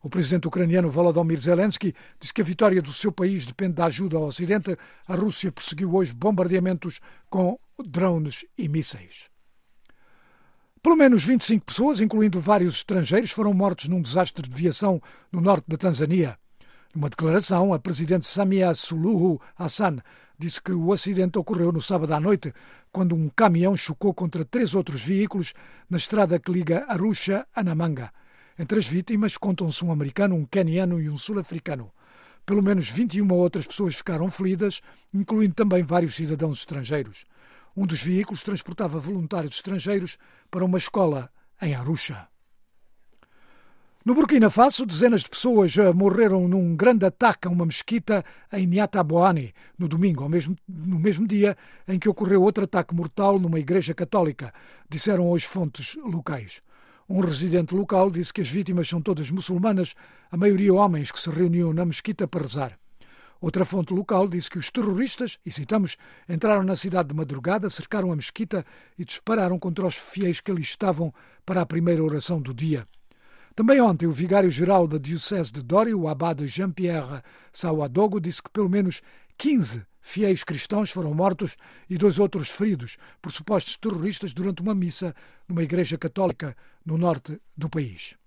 O 0.00 0.08
presidente 0.08 0.46
ucraniano 0.46 0.88
Volodymyr 0.88 1.40
Zelensky 1.40 1.92
disse 2.20 2.32
que 2.32 2.40
a 2.40 2.44
vitória 2.44 2.80
do 2.80 2.92
seu 2.92 3.10
país 3.10 3.44
depende 3.46 3.74
da 3.74 3.86
ajuda 3.86 4.16
ao 4.16 4.26
Ocidente. 4.26 4.78
A 5.08 5.16
Rússia 5.16 5.50
perseguiu 5.50 5.92
hoje 5.92 6.14
bombardeamentos 6.14 7.00
com 7.28 7.58
drones 7.84 8.44
e 8.56 8.68
mísseis. 8.68 9.28
Pelo 10.82 10.96
menos 10.96 11.22
25 11.22 11.66
pessoas, 11.66 12.00
incluindo 12.00 12.40
vários 12.40 12.76
estrangeiros, 12.76 13.30
foram 13.30 13.52
mortos 13.52 13.86
num 13.88 14.00
desastre 14.00 14.48
de 14.48 14.56
viação 14.56 15.00
no 15.30 15.38
norte 15.38 15.66
da 15.68 15.76
Tanzânia. 15.76 16.38
Numa 16.94 17.10
declaração, 17.10 17.74
a 17.74 17.78
presidente 17.78 18.24
Samia 18.24 18.72
Suluhu 18.72 19.38
Hassan 19.58 19.98
disse 20.38 20.58
que 20.58 20.72
o 20.72 20.90
acidente 20.90 21.38
ocorreu 21.38 21.70
no 21.70 21.82
sábado 21.82 22.14
à 22.14 22.18
noite, 22.18 22.54
quando 22.90 23.14
um 23.14 23.28
caminhão 23.28 23.76
chocou 23.76 24.14
contra 24.14 24.42
três 24.42 24.74
outros 24.74 25.02
veículos 25.02 25.52
na 25.88 25.98
estrada 25.98 26.38
que 26.38 26.50
liga 26.50 26.86
Arusha 26.88 27.46
a 27.54 27.62
Namanga. 27.62 28.10
Entre 28.58 28.78
as 28.78 28.86
vítimas 28.86 29.36
contam-se 29.36 29.84
um 29.84 29.92
americano, 29.92 30.34
um 30.34 30.46
queniano 30.46 30.98
e 30.98 31.10
um 31.10 31.16
sul-africano. 31.16 31.92
Pelo 32.46 32.62
menos 32.62 32.88
21 32.88 33.30
outras 33.34 33.66
pessoas 33.66 33.96
ficaram 33.96 34.30
feridas, 34.30 34.80
incluindo 35.12 35.54
também 35.54 35.82
vários 35.82 36.14
cidadãos 36.14 36.60
estrangeiros. 36.60 37.26
Um 37.76 37.86
dos 37.86 38.02
veículos 38.02 38.42
transportava 38.42 38.98
voluntários 38.98 39.54
estrangeiros 39.54 40.18
para 40.50 40.64
uma 40.64 40.78
escola 40.78 41.30
em 41.62 41.74
Arusha. 41.74 42.28
No 44.02 44.14
Burkina 44.14 44.48
Faso, 44.48 44.86
dezenas 44.86 45.20
de 45.20 45.28
pessoas 45.28 45.74
morreram 45.94 46.48
num 46.48 46.74
grande 46.74 47.04
ataque 47.04 47.46
a 47.46 47.50
uma 47.50 47.66
mesquita 47.66 48.24
em 48.50 48.66
Niataboane, 48.66 49.52
no 49.78 49.86
domingo, 49.86 50.26
mesmo, 50.26 50.56
no 50.66 50.98
mesmo 50.98 51.26
dia 51.28 51.54
em 51.86 51.98
que 51.98 52.08
ocorreu 52.08 52.42
outro 52.42 52.64
ataque 52.64 52.94
mortal 52.94 53.38
numa 53.38 53.60
igreja 53.60 53.92
católica, 53.92 54.54
disseram 54.88 55.28
hoje 55.28 55.46
fontes 55.46 55.96
locais. 55.96 56.62
Um 57.06 57.20
residente 57.20 57.74
local 57.74 58.10
disse 58.10 58.32
que 58.32 58.40
as 58.40 58.48
vítimas 58.48 58.88
são 58.88 59.02
todas 59.02 59.30
muçulmanas, 59.30 59.94
a 60.30 60.36
maioria 60.36 60.72
homens 60.72 61.12
que 61.12 61.20
se 61.20 61.28
reuniam 61.28 61.72
na 61.74 61.84
mesquita 61.84 62.26
para 62.26 62.40
rezar. 62.40 62.78
Outra 63.40 63.64
fonte 63.64 63.94
local 63.94 64.28
disse 64.28 64.50
que 64.50 64.58
os 64.58 64.70
terroristas, 64.70 65.38
e 65.46 65.50
citamos, 65.50 65.96
entraram 66.28 66.62
na 66.62 66.76
cidade 66.76 67.08
de 67.08 67.14
madrugada, 67.14 67.70
cercaram 67.70 68.12
a 68.12 68.16
mesquita 68.16 68.66
e 68.98 69.04
dispararam 69.04 69.58
contra 69.58 69.86
os 69.86 69.96
fiéis 69.96 70.40
que 70.40 70.50
ali 70.50 70.60
estavam 70.60 71.12
para 71.46 71.62
a 71.62 71.66
primeira 71.66 72.04
oração 72.04 72.40
do 72.40 72.52
dia. 72.52 72.86
Também 73.56 73.80
ontem, 73.80 74.06
o 74.06 74.12
vigário-geral 74.12 74.86
da 74.86 74.98
Diocese 74.98 75.52
de 75.52 75.62
Dori, 75.62 75.94
o 75.94 76.06
abade 76.06 76.46
Jean-Pierre 76.46 77.22
Sawadogo, 77.50 78.20
disse 78.20 78.42
que 78.42 78.50
pelo 78.50 78.68
menos 78.68 79.00
15 79.38 79.86
fiéis 80.02 80.44
cristãos 80.44 80.90
foram 80.90 81.14
mortos 81.14 81.56
e 81.88 81.96
dois 81.96 82.18
outros 82.18 82.50
feridos 82.50 82.98
por 83.22 83.32
supostos 83.32 83.76
terroristas 83.76 84.34
durante 84.34 84.60
uma 84.60 84.74
missa 84.74 85.14
numa 85.48 85.62
igreja 85.62 85.96
católica 85.96 86.54
no 86.84 86.98
norte 86.98 87.40
do 87.56 87.68
país. 87.70 88.19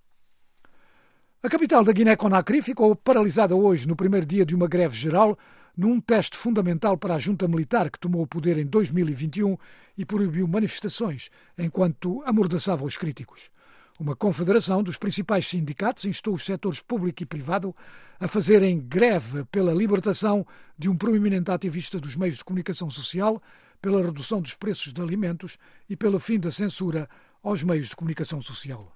A 1.46 1.50
capital 1.50 1.84
da 1.84 1.92
Guiné-Conakry 1.92 2.62
ficou 2.62 2.96
paralisada 2.96 3.54
hoje, 3.54 3.86
no 3.86 3.98
primeiro 3.98 4.26
dia 4.26 4.46
de 4.46 4.56
uma 4.56 4.66
greve 4.66 4.96
geral, 4.96 5.38
num 5.76 6.00
teste 6.00 6.38
fundamental 6.38 6.98
para 6.98 7.16
a 7.16 7.20
junta 7.20 7.50
militar 7.50 7.92
que 7.92 8.00
tomou 8.00 8.22
o 8.22 8.28
poder 8.28 8.58
em 8.58 8.66
2021 8.66 9.58
e 9.98 10.06
proibiu 10.06 10.48
manifestações 10.48 11.30
enquanto 11.58 12.24
amordaçava 12.26 12.86
os 12.86 12.96
críticos. 12.96 13.52
Uma 14.00 14.16
confederação 14.16 14.82
dos 14.82 14.98
principais 14.98 15.46
sindicatos 15.46 16.06
instou 16.06 16.34
os 16.34 16.46
setores 16.46 16.80
público 16.80 17.24
e 17.24 17.26
privado 17.26 17.76
a 18.22 18.28
fazerem 18.30 18.80
greve 18.80 19.44
pela 19.52 19.74
libertação 19.74 20.48
de 20.80 20.88
um 20.88 20.96
proeminente 20.96 21.52
ativista 21.52 22.00
dos 22.00 22.16
meios 22.16 22.38
de 22.38 22.46
comunicação 22.46 22.90
social, 22.90 23.44
pela 23.82 24.02
redução 24.02 24.40
dos 24.40 24.54
preços 24.54 24.94
de 24.94 25.02
alimentos 25.02 25.58
e 25.90 25.98
pelo 25.98 26.22
fim 26.22 26.40
da 26.40 26.52
censura 26.52 27.10
aos 27.44 27.62
meios 27.64 27.90
de 27.90 27.98
comunicação 27.98 28.40
social. 28.40 28.96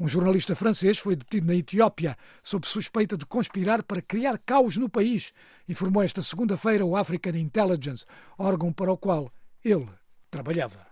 Um 0.00 0.08
jornalista 0.08 0.56
francês 0.56 0.96
foi 0.96 1.14
detido 1.14 1.46
na 1.46 1.54
Etiópia 1.54 2.16
sob 2.42 2.66
suspeita 2.66 3.18
de 3.18 3.26
conspirar 3.26 3.82
para 3.82 4.00
criar 4.00 4.38
caos 4.38 4.78
no 4.78 4.88
país, 4.88 5.30
informou 5.68 6.02
esta 6.02 6.22
segunda-feira 6.22 6.86
o 6.86 6.96
African 6.96 7.36
Intelligence, 7.36 8.06
órgão 8.38 8.72
para 8.72 8.90
o 8.90 8.96
qual 8.96 9.30
ele 9.62 9.86
trabalhava. 10.30 10.89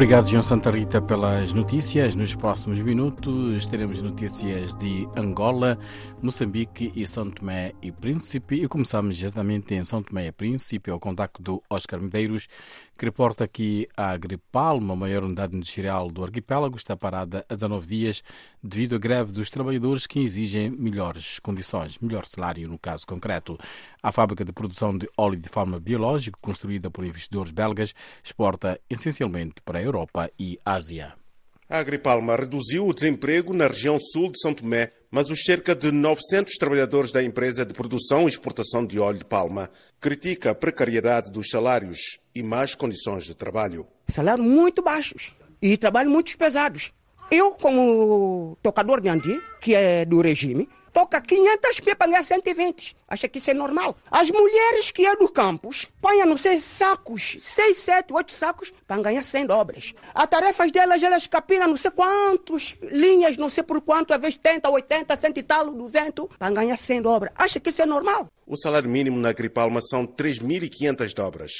Obrigado, 0.00 0.30
João 0.30 0.42
Santa 0.42 0.70
Rita, 0.70 1.02
pelas 1.02 1.52
notícias. 1.52 2.14
Nos 2.14 2.34
próximos 2.34 2.80
minutos 2.80 3.66
teremos 3.66 4.00
notícias 4.00 4.74
de 4.76 5.06
Angola, 5.14 5.78
Moçambique 6.22 6.90
e 6.96 7.06
São 7.06 7.30
Tomé 7.30 7.74
e 7.82 7.92
Príncipe. 7.92 8.62
E 8.62 8.66
começamos 8.66 9.22
exatamente 9.22 9.74
em 9.74 9.84
São 9.84 10.02
Tomé 10.02 10.28
e 10.28 10.32
Príncipe, 10.32 10.90
ao 10.90 10.98
contacto 10.98 11.42
do 11.42 11.62
Oscar 11.68 12.00
Medeiros, 12.00 12.48
que 12.96 13.04
reporta 13.06 13.48
que 13.48 13.88
a 13.96 14.10
Agripalma, 14.10 14.92
a 14.92 14.96
maior 14.96 15.24
unidade 15.24 15.56
industrial 15.56 16.10
do 16.10 16.22
arquipélago, 16.22 16.76
está 16.76 16.96
parada 16.96 17.44
há 17.48 17.54
19 17.54 17.86
dias 17.86 18.22
devido 18.62 18.96
à 18.96 18.98
greve 18.98 19.32
dos 19.32 19.50
trabalhadores 19.50 20.06
que 20.06 20.20
exigem 20.20 20.70
melhores 20.70 21.38
condições, 21.38 21.98
melhor 21.98 22.26
salário 22.26 22.68
no 22.68 22.78
caso 22.78 23.06
concreto. 23.06 23.58
A 24.02 24.12
fábrica 24.12 24.44
de 24.44 24.52
produção 24.52 24.96
de 24.96 25.08
óleo 25.16 25.38
de 25.38 25.48
forma 25.48 25.80
biológica, 25.80 26.38
construída 26.40 26.90
por 26.90 27.04
investidores 27.04 27.52
belgas, 27.52 27.94
exporta 28.22 28.78
essencialmente 28.88 29.62
para 29.64 29.78
a 29.78 29.82
Europa 29.82 30.30
e 30.38 30.58
Ásia. 30.64 31.14
A 31.70 31.78
Agripalma 31.78 32.34
reduziu 32.34 32.86
o 32.86 32.92
desemprego 32.92 33.54
na 33.54 33.68
região 33.68 33.96
sul 33.98 34.32
de 34.32 34.40
São 34.40 34.52
Tomé, 34.52 34.92
mas 35.10 35.28
os 35.28 35.42
cerca 35.44 35.74
de 35.74 35.90
900 35.90 36.54
trabalhadores 36.54 37.10
da 37.10 37.22
empresa 37.22 37.66
de 37.66 37.74
produção 37.74 38.26
e 38.26 38.28
exportação 38.28 38.86
de 38.86 38.98
óleo 38.98 39.18
de 39.18 39.24
palma 39.24 39.68
critica 40.00 40.50
a 40.50 40.54
precariedade 40.54 41.32
dos 41.32 41.50
salários 41.50 42.18
e 42.34 42.42
más 42.42 42.74
condições 42.74 43.24
de 43.24 43.34
trabalho. 43.34 43.86
Salários 44.08 44.46
muito 44.46 44.82
baixos 44.82 45.34
e 45.60 45.76
trabalho 45.76 46.10
muito 46.10 46.36
pesados. 46.38 46.92
Eu, 47.30 47.52
como 47.52 48.56
tocador 48.62 49.00
de 49.00 49.08
andi, 49.08 49.40
que 49.60 49.74
é 49.74 50.04
do 50.04 50.20
regime, 50.20 50.68
toca 50.92 51.20
500 51.20 51.80
pia 51.80 51.96
para 51.96 52.10
ganhar 52.10 52.22
120. 52.22 52.96
Acha 53.08 53.28
que 53.28 53.38
isso 53.38 53.50
é 53.50 53.54
normal? 53.54 53.96
As 54.10 54.30
mulheres 54.30 54.90
que 54.90 55.04
é 55.06 55.16
do 55.16 55.28
campus 55.28 55.88
põem, 56.00 56.24
não 56.24 56.36
sei, 56.36 56.60
sacos, 56.60 57.36
6, 57.40 57.78
7, 57.78 58.12
8 58.12 58.32
sacos 58.32 58.72
para 58.86 59.02
ganhar 59.02 59.22
100 59.22 59.46
dobras. 59.46 59.94
As 60.14 60.26
tarefas 60.28 60.70
delas, 60.70 61.02
elas 61.02 61.26
capinam 61.26 61.68
não 61.68 61.76
sei 61.76 61.90
quantos 61.90 62.76
linhas, 62.82 63.36
não 63.36 63.48
sei 63.48 63.62
por 63.62 63.80
quanto, 63.80 64.12
às 64.14 64.20
vezes 64.20 64.36
80, 64.36 64.68
80, 64.70 65.16
100 65.16 65.32
e 65.36 65.42
tal, 65.42 65.70
200, 65.72 66.26
para 66.38 66.54
ganhar 66.54 66.76
100 66.76 67.02
dobras. 67.02 67.32
Acha 67.36 67.58
que 67.58 67.70
isso 67.70 67.82
é 67.82 67.86
normal? 67.86 68.28
O 68.46 68.56
salário 68.56 68.88
mínimo 68.88 69.18
na 69.18 69.32
Gripalma 69.32 69.80
são 69.80 70.06
3.500 70.06 71.14
dobras, 71.14 71.52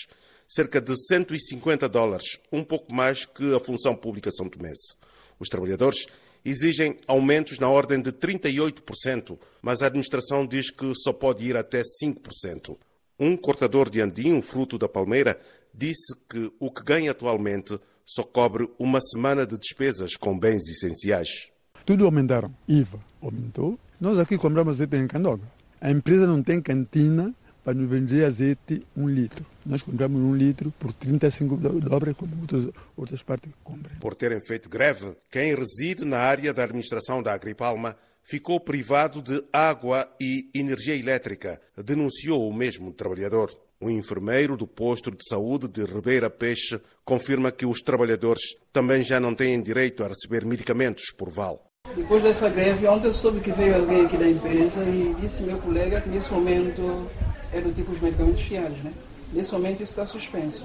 cerca 0.47 0.81
de 0.81 0.97
150 0.97 1.89
dólares, 1.89 2.39
um 2.53 2.65
pouco 2.65 2.95
mais 2.95 3.25
que 3.25 3.55
a 3.55 3.61
função 3.61 3.95
pública 3.95 4.31
São 4.31 4.49
Tomense. 4.49 4.95
Os 5.39 5.49
trabalhadores 5.49 6.07
exigem 6.45 6.97
aumentos 7.07 7.59
na 7.59 7.69
ordem 7.69 8.01
de 8.01 8.13
38%, 8.13 9.39
mas 9.63 9.83
a 9.83 9.87
administração 9.87 10.47
diz 10.47 10.71
que 10.71 10.93
só 10.95 11.13
pode 11.13 11.45
ir 11.45 11.57
até 11.57 11.83
5%. 11.83 12.77
Um 13.19 13.37
cortador 13.37 13.91
de 13.91 14.01
andim, 14.01 14.41
fruto 14.41 14.79
da 14.79 14.89
palmeira, 14.89 15.39
disse 15.75 16.15
que 16.29 16.51
o 16.59 16.71
que 16.71 16.83
ganha 16.83 17.11
atualmente 17.11 17.79
só 18.07 18.23
cobre 18.23 18.69
uma 18.79 19.01
semana 19.01 19.47
de 19.47 19.57
despesas 19.59 20.17
com 20.17 20.39
bens 20.39 20.67
essenciais. 20.69 21.51
Tudo 21.85 22.05
aumentaram. 22.05 22.53
IVA 22.67 22.99
aumentou. 23.21 23.79
Nós 24.01 24.19
aqui 24.19 24.37
compramos 24.39 24.77
azeite 24.77 24.97
em 24.97 25.07
Candoga. 25.07 25.45
A 25.81 25.91
empresa 25.91 26.27
não 26.27 26.43
tem 26.43 26.61
cantina 26.61 27.35
para 27.65 27.75
nos 27.75 27.89
vender 27.89 28.25
azeite 28.25 28.85
um 28.97 29.09
litro. 29.09 29.45
Nós 29.65 29.83
compramos 29.83 30.21
um 30.21 30.35
litro 30.35 30.73
por 30.79 30.93
35 30.93 31.57
dólares, 31.57 32.17
como 32.17 32.41
outras, 32.41 32.69
outras 32.97 33.23
partes 33.23 33.53
compram. 33.63 33.97
Por 34.01 34.15
terem 34.15 34.41
feito 34.41 34.69
greve, 34.69 35.17
quem 35.31 35.55
reside 35.55 36.05
na 36.05 36.19
área 36.19 36.53
da 36.53 36.65
administração 36.65 37.23
da 37.23 37.33
Agripalma 37.33 37.97
ficou 38.23 38.61
privado 38.61 39.21
de 39.21 39.43
água 39.53 40.09
e 40.21 40.49
energia 40.55 40.95
elétrica, 40.95 41.61
denunciou 41.77 42.49
o 42.49 42.55
mesmo 42.55 42.93
trabalhador. 42.93 43.51
O 43.83 43.89
enfermeiro 43.91 44.57
do 44.57 44.67
posto 44.67 45.11
de 45.11 45.27
saúde 45.27 45.67
de 45.67 45.85
Ribeira 45.85 46.29
Peixe 46.29 46.81
confirma 47.03 47.51
que 47.51 47.65
os 47.65 47.81
trabalhadores 47.81 48.43
também 48.73 49.03
já 49.03 49.19
não 49.19 49.35
têm 49.35 49.63
direito 49.63 50.05
a 50.05 50.09
receber 50.09 50.45
medicamentos 50.45 51.05
por 51.17 51.31
val. 51.31 51.67
Depois 51.97 52.23
dessa 52.23 52.49
greve, 52.49 52.87
ontem 52.87 53.07
eu 53.07 53.13
soube 53.13 53.41
que 53.41 53.51
veio 53.51 53.75
alguém 53.75 54.05
aqui 54.05 54.17
da 54.17 54.29
empresa 54.29 54.85
e 54.85 55.15
disse 55.21 55.43
meu 55.43 55.59
colega 55.59 56.01
que 56.01 56.09
nesse 56.09 56.31
momento 56.33 57.11
é 57.53 57.61
do 57.61 57.73
tipo 57.73 57.93
os 57.93 58.01
medicamentos 58.01 58.43
fiáveis, 58.43 58.83
né? 58.83 58.93
Nesse 59.33 59.53
momento 59.53 59.83
isso 59.83 59.93
está 59.93 60.07
suspenso. 60.07 60.65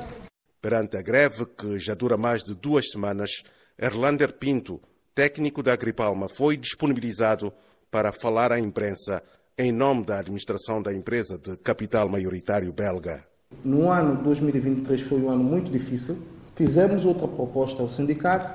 Perante 0.61 0.97
a 0.97 1.01
greve, 1.01 1.45
que 1.45 1.79
já 1.79 1.93
dura 1.93 2.17
mais 2.17 2.43
de 2.43 2.55
duas 2.55 2.89
semanas, 2.89 3.43
Erlander 3.77 4.33
Pinto, 4.33 4.81
técnico 5.13 5.61
da 5.61 5.73
Agripalma, 5.73 6.27
foi 6.27 6.57
disponibilizado 6.57 7.53
para 7.91 8.11
falar 8.11 8.51
à 8.51 8.59
imprensa 8.59 9.21
em 9.57 9.71
nome 9.71 10.03
da 10.03 10.19
administração 10.19 10.81
da 10.81 10.93
empresa 10.93 11.37
de 11.37 11.55
capital 11.57 12.09
maioritário 12.09 12.73
belga. 12.73 13.23
No 13.63 13.89
ano 13.89 14.21
2023 14.23 15.01
foi 15.01 15.19
um 15.21 15.29
ano 15.29 15.43
muito 15.43 15.71
difícil. 15.71 16.17
Fizemos 16.55 17.05
outra 17.05 17.27
proposta 17.27 17.81
ao 17.81 17.87
sindicato. 17.87 18.53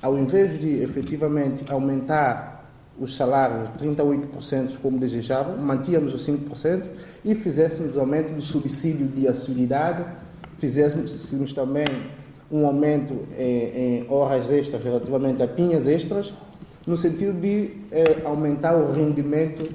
Ao 0.00 0.18
invés 0.18 0.58
de 0.58 0.82
efetivamente 0.82 1.64
aumentar 1.70 2.61
os 2.98 3.16
salários 3.16 3.70
38% 3.78 4.78
como 4.80 4.98
desejavam, 4.98 5.56
mantínhamos 5.58 6.14
os 6.14 6.26
5% 6.26 6.88
e 7.24 7.34
fizéssemos 7.34 7.96
aumento 7.96 8.32
do 8.32 8.42
subsídio 8.42 9.06
de 9.06 9.26
acessibilidade, 9.26 10.04
fizéssemos 10.58 11.52
também 11.52 11.86
um 12.50 12.66
aumento 12.66 13.26
em, 13.36 14.02
em, 14.02 14.06
horas 14.10 14.50
extras 14.50 14.84
relativamente 14.84 15.42
a 15.42 15.48
pinhas 15.48 15.86
extras, 15.86 16.32
no 16.86 16.96
sentido 16.96 17.40
de 17.40 17.70
eh, 17.90 18.22
aumentar 18.24 18.76
o 18.76 18.92
rendimento 18.92 19.68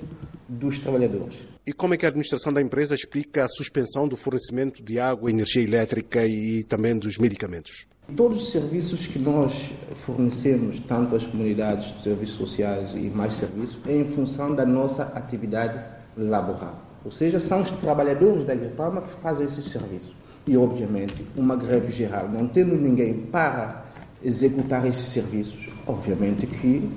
dos 0.48 0.78
trabalhadores. 0.78 1.48
E 1.66 1.74
como 1.74 1.94
é 1.94 1.98
que 1.98 2.06
a 2.06 2.10
administração 2.10 2.54
da 2.54 2.62
empresa 2.62 2.96
explica 2.96 3.44
a 3.44 3.50
suspensão 3.50 4.08
do 4.08 4.16
fornecimento 4.16 4.84
de 4.84 5.00
água, 5.00 5.30
energia 5.30 5.64
elétrica 5.64 6.26
e 6.26 6.64
também 6.64 6.98
dos 6.98 7.18
medicamentos? 7.18 7.88
Todos 8.16 8.44
os 8.44 8.52
serviços 8.52 9.06
que 9.06 9.20
nós 9.20 9.72
fornecemos, 9.96 10.80
tanto 10.80 11.16
às 11.16 11.28
comunidades 11.28 11.94
de 11.94 12.02
serviços 12.02 12.38
sociais 12.38 12.94
e 12.94 13.10
mais 13.10 13.34
serviços, 13.34 13.78
é 13.86 13.98
em 13.98 14.06
função 14.06 14.56
da 14.56 14.66
nossa 14.66 15.04
atividade 15.14 15.78
laboral. 16.16 16.80
Ou 17.04 17.12
seja, 17.12 17.40
são 17.40 17.62
os 17.62 17.70
trabalhadores 17.72 18.46
da 18.46 18.54
Agripalma 18.54 19.02
que 19.02 19.14
fazem 19.22 19.46
esses 19.46 19.66
serviços. 19.66 20.16
E, 20.48 20.56
obviamente, 20.56 21.28
uma 21.36 21.58
greve 21.58 21.92
geral, 21.92 22.30
não 22.30 22.48
tendo 22.48 22.76
ninguém 22.76 23.14
para 23.14 23.86
executar 24.24 24.86
esses 24.88 25.08
serviços, 25.08 25.70
obviamente 25.86 26.48
que 26.48 26.90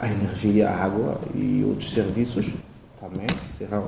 a 0.00 0.10
energia, 0.10 0.70
a 0.70 0.84
água 0.84 1.20
e 1.34 1.62
outros 1.62 1.92
serviços 1.92 2.50
também 2.98 3.26
serão. 3.56 3.86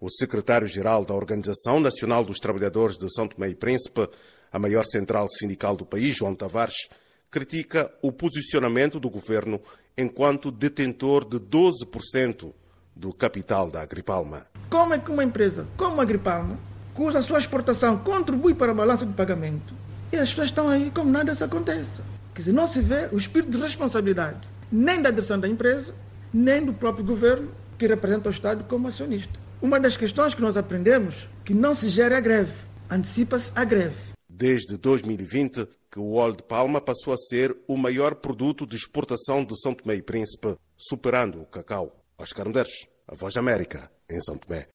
O 0.00 0.08
secretário-geral 0.10 1.04
da 1.04 1.14
Organização 1.14 1.80
Nacional 1.80 2.24
dos 2.24 2.38
Trabalhadores 2.38 2.96
de 2.96 3.12
São 3.12 3.26
Tomé 3.26 3.48
e 3.48 3.54
Príncipe 3.54 4.08
a 4.52 4.58
maior 4.58 4.84
central 4.84 5.28
sindical 5.28 5.76
do 5.76 5.84
país, 5.84 6.16
João 6.16 6.34
Tavares, 6.34 6.88
critica 7.30 7.90
o 8.02 8.10
posicionamento 8.10 8.98
do 8.98 9.10
governo 9.10 9.60
enquanto 9.96 10.50
detentor 10.50 11.24
de 11.24 11.38
12% 11.38 12.52
do 12.94 13.12
capital 13.12 13.70
da 13.70 13.82
Agripalma. 13.82 14.46
Como 14.70 14.94
é 14.94 14.98
que 14.98 15.10
uma 15.10 15.24
empresa 15.24 15.66
como 15.76 16.00
a 16.00 16.02
Agripalma, 16.02 16.58
cuja 16.94 17.22
sua 17.22 17.38
exportação 17.38 17.98
contribui 17.98 18.54
para 18.54 18.72
a 18.72 18.74
balança 18.74 19.04
de 19.04 19.12
pagamento, 19.12 19.74
e 20.12 20.16
as 20.16 20.30
pessoas 20.30 20.48
estão 20.48 20.68
aí 20.68 20.90
como 20.90 21.10
nada 21.10 21.34
se 21.34 21.44
aconteça? 21.44 22.02
Que 22.34 22.42
se 22.42 22.52
não 22.52 22.66
se 22.66 22.80
vê 22.80 23.08
o 23.12 23.16
espírito 23.16 23.50
de 23.50 23.58
responsabilidade, 23.58 24.48
nem 24.70 25.02
da 25.02 25.10
direção 25.10 25.38
da 25.38 25.48
empresa, 25.48 25.94
nem 26.32 26.64
do 26.64 26.72
próprio 26.72 27.04
governo, 27.04 27.50
que 27.76 27.86
representa 27.86 28.28
o 28.28 28.32
Estado 28.32 28.64
como 28.64 28.88
acionista. 28.88 29.32
Uma 29.60 29.78
das 29.78 29.96
questões 29.96 30.34
que 30.34 30.42
nós 30.42 30.56
aprendemos 30.56 31.28
que 31.44 31.54
não 31.54 31.74
se 31.74 31.88
gera 31.88 32.18
a 32.18 32.20
greve, 32.20 32.52
antecipa-se 32.90 33.52
a 33.54 33.64
greve 33.64 34.07
desde 34.38 34.78
2020 34.78 35.66
que 35.90 35.98
o 35.98 36.12
óleo 36.12 36.36
de 36.36 36.44
palma 36.44 36.80
passou 36.80 37.12
a 37.12 37.16
ser 37.16 37.56
o 37.66 37.76
maior 37.76 38.14
produto 38.14 38.64
de 38.64 38.76
exportação 38.76 39.44
de 39.44 39.58
São 39.60 39.74
Tomé 39.74 39.96
e 39.96 40.02
Príncipe, 40.02 40.56
superando 40.76 41.42
o 41.42 41.46
cacau. 41.46 42.04
Oscar 42.16 42.46
Medeiros, 42.46 42.86
a 43.06 43.16
Voz 43.16 43.34
da 43.34 43.40
América, 43.40 43.90
em 44.08 44.20
São 44.20 44.36
Tomé. 44.36 44.68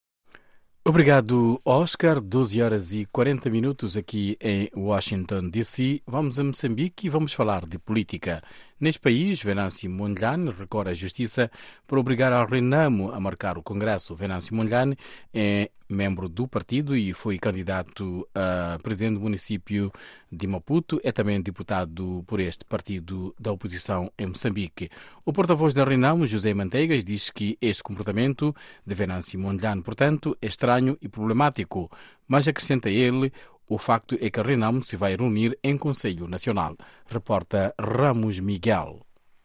Obrigado, 0.85 1.61
Oscar. 1.63 2.19
12 2.19 2.61
horas 2.61 2.91
e 2.91 3.05
40 3.05 3.49
minutos 3.49 3.95
aqui 3.95 4.37
em 4.41 4.69
Washington, 4.75 5.49
D.C. 5.49 6.01
Vamos 6.05 6.39
a 6.39 6.43
Moçambique 6.43 7.07
e 7.07 7.09
vamos 7.09 7.31
falar 7.31 7.65
de 7.65 7.79
política. 7.79 8.43
Neste 8.83 8.99
país, 8.99 9.41
Venâncio 9.41 9.89
Mondlane 9.89 10.51
recorre 10.51 10.91
à 10.91 10.93
justiça 10.93 11.49
por 11.87 11.97
obrigar 11.97 12.33
a 12.33 12.43
Renamo 12.43 13.13
a 13.13 13.17
marcar 13.17 13.57
o 13.57 13.63
Congresso. 13.63 14.13
Venâncio 14.13 14.53
Mondlane 14.53 14.97
é 15.33 15.71
membro 15.87 16.27
do 16.27 16.49
partido 16.49 16.93
e 16.93 17.13
foi 17.13 17.39
candidato 17.39 18.27
a 18.35 18.77
presidente 18.83 19.13
do 19.13 19.21
município 19.21 19.89
de 20.29 20.45
Maputo. 20.47 20.99
É 21.01 21.13
também 21.13 21.41
deputado 21.41 22.25
por 22.27 22.41
este 22.41 22.65
partido 22.65 23.33
da 23.39 23.53
oposição 23.53 24.11
em 24.17 24.27
Moçambique. 24.27 24.89
O 25.25 25.31
porta-voz 25.31 25.73
da 25.73 25.85
Renamo, 25.85 26.27
José 26.27 26.53
Manteigas, 26.53 27.05
diz 27.05 27.29
que 27.29 27.57
este 27.61 27.81
comportamento 27.81 28.53
de 28.85 28.93
Venâncio 28.93 29.39
Mondlane, 29.39 29.81
portanto, 29.81 30.37
é 30.41 30.47
estranho 30.47 30.97
e 31.01 31.07
problemático, 31.07 31.89
mas 32.27 32.49
acrescenta 32.49 32.89
ele 32.89 33.31
o 33.69 33.77
facto 33.77 34.17
é 34.19 34.29
que 34.29 34.41
Renamo 34.41 34.83
se 34.83 34.95
vai 34.95 35.15
reunir 35.15 35.57
em 35.63 35.77
Conselho 35.77 36.27
Nacional. 36.27 36.75
Reporta 37.07 37.73
Ramos 37.79 38.39
Miguel. 38.39 38.99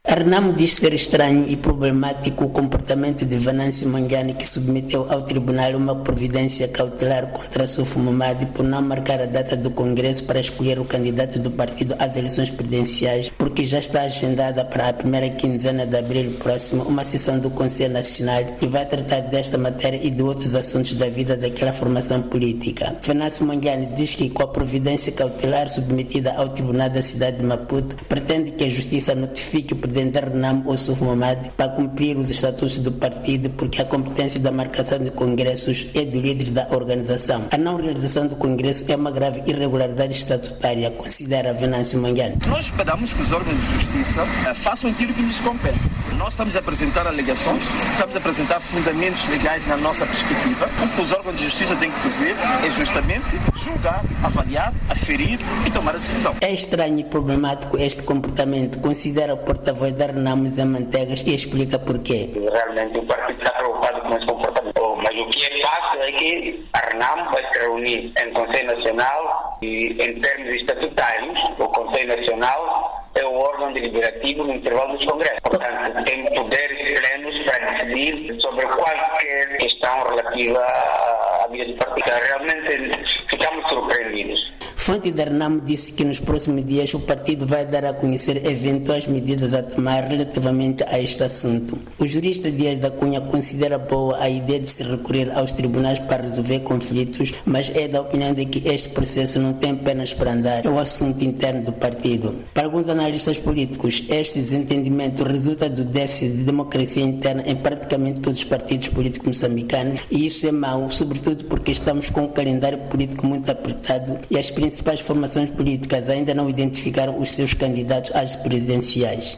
Arnamo 0.09 0.55
diz 0.55 0.73
ser 0.73 0.95
estranho 0.95 1.47
e 1.47 1.55
problemático 1.55 2.47
o 2.47 2.49
comportamento 2.49 3.27
de 3.27 3.37
Venâncio 3.37 3.87
Mangani 3.87 4.33
que 4.33 4.49
submeteu 4.49 5.07
ao 5.13 5.21
tribunal 5.21 5.77
uma 5.77 5.95
providência 5.97 6.67
cautelar 6.67 7.27
contra 7.27 7.69
Sufo 7.69 7.99
Mamadi 7.99 8.47
por 8.47 8.65
não 8.65 8.81
marcar 8.81 9.21
a 9.21 9.27
data 9.27 9.55
do 9.55 9.71
Congresso 9.71 10.25
para 10.25 10.41
escolher 10.41 10.79
o 10.79 10.87
candidato 10.87 11.39
do 11.39 11.51
partido 11.51 11.95
às 11.99 12.17
eleições 12.17 12.49
presidenciais, 12.49 13.31
porque 13.37 13.67
já 13.67 13.81
está 13.81 14.01
agendada 14.01 14.65
para 14.65 14.89
a 14.89 14.93
primeira 14.95 15.29
quinzena 15.29 15.87
de 15.87 15.99
abril 15.99 16.33
próximo 16.39 16.85
uma 16.85 17.05
sessão 17.05 17.39
do 17.39 17.51
Conselho 17.51 17.93
Nacional 17.93 18.43
que 18.59 18.67
vai 18.67 18.87
tratar 18.87 19.21
desta 19.21 19.59
matéria 19.59 20.01
e 20.03 20.09
de 20.09 20.23
outros 20.23 20.55
assuntos 20.55 20.95
da 20.95 21.11
vida 21.11 21.37
daquela 21.37 21.75
formação 21.75 22.23
política. 22.23 22.97
Venâncio 23.03 23.45
Mangani 23.45 23.95
diz 23.95 24.15
que 24.15 24.31
com 24.31 24.43
a 24.43 24.49
providência 24.49 25.13
cautelar 25.13 25.69
submetida 25.69 26.33
ao 26.33 26.49
tribunal 26.49 26.89
da 26.89 27.03
cidade 27.03 27.37
de 27.37 27.45
Maputo, 27.45 27.95
pretende 28.09 28.53
que 28.53 28.65
a 28.65 28.71
justiça 28.71 29.15
notifique 29.15 29.75
o 29.75 29.77
Renam 30.05 30.63
Ossuf 30.67 31.03
Mamad 31.03 31.51
para 31.57 31.71
cumprir 31.71 32.17
os 32.17 32.31
estatutos 32.31 32.79
do 32.79 32.93
partido, 32.93 33.51
porque 33.51 33.83
a 33.83 33.85
competência 33.85 34.39
da 34.39 34.53
marcação 34.53 34.99
de 34.99 35.11
congressos 35.11 35.89
é 35.95 36.05
do 36.05 36.21
líder 36.21 36.51
da 36.51 36.69
organização. 36.71 37.47
A 37.51 37.59
não 37.59 37.77
realização 37.77 38.27
do 38.27 38.37
congresso 38.37 38.85
é 38.89 38.97
uma 38.97 39.11
grave 39.11 39.43
irregularidade 39.47 40.15
estatutária, 40.15 40.91
considera 40.93 41.53
Venâncio 41.53 41.99
Manguiano. 41.99 42.37
Nós 42.47 42.67
esperamos 42.67 43.13
que 43.13 43.21
os 43.23 43.33
órgãos 43.33 43.57
de 43.57 43.67
justiça 43.73 44.23
uh, 44.23 44.55
façam 44.55 44.91
aquilo 44.91 45.13
que 45.13 45.23
lhes 45.23 45.41
compete. 45.41 45.79
Nós 46.17 46.33
estamos 46.33 46.57
a 46.57 46.59
apresentar 46.61 47.07
alegações, 47.07 47.63
estamos 47.91 48.15
a 48.15 48.19
apresentar 48.19 48.61
fundamentos 48.61 49.29
legais 49.29 49.67
na 49.67 49.77
nossa 49.77 50.05
perspectiva. 50.07 50.69
O 50.83 50.89
que 50.89 51.03
os 51.03 51.13
órgãos 51.13 51.37
de 51.37 51.45
justiça 51.45 51.77
têm 51.77 51.91
que 51.91 51.99
fazer 51.99 52.35
é 52.65 52.71
justamente 52.71 53.27
julgar, 53.55 54.05
avaliar, 54.23 54.73
aferir 54.89 55.39
e 55.67 55.71
tomar 55.71 55.95
a 55.95 55.99
decisão. 55.99 56.35
É 56.41 56.53
estranho 56.53 56.99
e 56.99 57.05
problemático 57.05 57.79
este 57.79 58.03
comportamento, 58.03 58.79
considera 58.79 59.35
o 59.35 59.39
porta-voz 59.39 59.88
da 59.93 60.07
Renamo 60.07 60.47
Zé 60.47 60.65
Mantegas 60.65 61.23
e 61.27 61.35
explica 61.35 61.79
porquê. 61.79 62.31
Realmente 62.35 62.99
o 62.99 63.03
partido 63.05 63.39
está 63.39 63.53
preocupado 63.53 64.01
com 64.03 64.17
esse 64.17 64.27
comportamento. 64.27 64.97
Mas 64.97 65.21
o 65.21 65.29
que 65.29 65.45
é 65.45 65.63
fácil 65.63 66.03
é 66.03 66.13
que 66.13 66.67
a 66.73 66.79
Renamo 66.79 67.31
vai 67.31 67.43
se 67.53 67.61
reunir 67.61 68.13
em 68.23 68.33
Conselho 68.33 68.77
Nacional 68.77 69.59
e 69.63 69.97
em 70.01 70.21
termos 70.21 70.57
estatutários, 70.57 71.41
o 71.59 71.69
Conselho 71.69 72.17
Nacional 72.17 73.05
é 73.15 73.25
o 73.25 73.35
órgão 73.35 73.73
deliberativo 73.73 74.45
no 74.45 74.55
intervalo 74.55 74.97
dos 74.97 75.05
congressos. 75.07 75.41
Portanto, 75.43 76.05
tem 76.05 76.25
poderes 76.35 77.01
plenos 77.01 77.39
para 77.45 77.71
decidir 77.73 78.41
sobre 78.41 78.67
qualquer 78.67 79.57
questão 79.59 80.05
relativa 80.05 80.61
à 80.61 81.49
vida 81.51 81.67
do 81.67 81.75
partido. 81.75 82.11
Realmente 82.27 82.93
ficamos 83.29 83.69
surpreendidos. 83.69 84.58
Fonte 84.89 85.13
da 85.13 85.25
Renamo 85.25 85.61
disse 85.61 85.93
que 85.93 86.03
nos 86.03 86.19
próximos 86.19 86.65
dias 86.65 86.95
o 86.95 87.01
partido 87.01 87.47
vai 87.47 87.67
dar 87.67 87.85
a 87.85 87.93
conhecer 87.93 88.43
eventuais 88.47 89.07
medidas 89.07 89.53
a 89.53 89.63
tomar 89.63 90.05
relativamente 90.05 90.83
a 90.85 90.99
este 90.99 91.25
assunto. 91.25 91.79
O 91.99 92.07
jurista 92.07 92.51
Dias 92.51 92.79
da 92.79 92.91
Cunha 92.91 93.21
considera 93.21 93.77
boa 93.77 94.17
a 94.19 94.31
ideia 94.31 94.61
de 94.61 94.71
se 94.71 94.83
recorrer 94.83 95.31
aos 95.37 95.53
tribunais 95.53 95.99
para 95.99 96.23
resolver 96.23 96.61
conflitos, 96.61 97.35
mas 97.45 97.71
é 97.75 97.87
da 97.87 98.01
opinião 98.01 98.33
de 98.33 98.47
que 98.47 98.67
este 98.67 98.89
processo 98.89 99.39
não 99.39 99.53
tem 99.53 99.77
pernas 99.77 100.15
para 100.15 100.33
andar. 100.33 100.65
É 100.65 100.71
um 100.71 100.79
assunto 100.79 101.23
interno 101.23 101.67
do 101.67 101.73
partido. 101.75 102.35
Para 102.55 102.65
alguns 102.65 102.89
analistas 102.89 103.37
políticos, 103.37 104.05
este 104.09 104.41
desentendimento 104.41 105.23
resulta 105.23 105.69
do 105.69 105.85
déficit 105.85 106.31
de 106.31 106.45
democracia 106.45 107.05
interna 107.05 107.43
em 107.45 107.57
praticamente 107.57 108.21
todos 108.21 108.39
os 108.39 108.45
partidos 108.47 108.89
políticos 108.89 109.29
moçambicanos 109.29 110.01
e 110.11 110.25
isso 110.25 110.47
é 110.47 110.53
mau, 110.53 110.91
sobretudo 110.91 111.45
porque 111.45 111.73
estamos 111.73 112.09
com 112.09 112.23
um 112.23 112.29
calendário 112.29 112.79
político 112.89 113.27
muito 113.27 113.51
apertado 113.51 114.19
e 114.31 114.39
as 114.39 114.51
principais 114.51 114.78
formações 115.01 115.51
políticas 115.51 116.09
ainda 116.09 116.35
não 116.35 116.49
identificaram 116.49 117.21
os 117.21 117.31
seus 117.31 117.55
candidatos 117.55 118.11
às 118.15 118.37
presidenciais. 118.37 119.37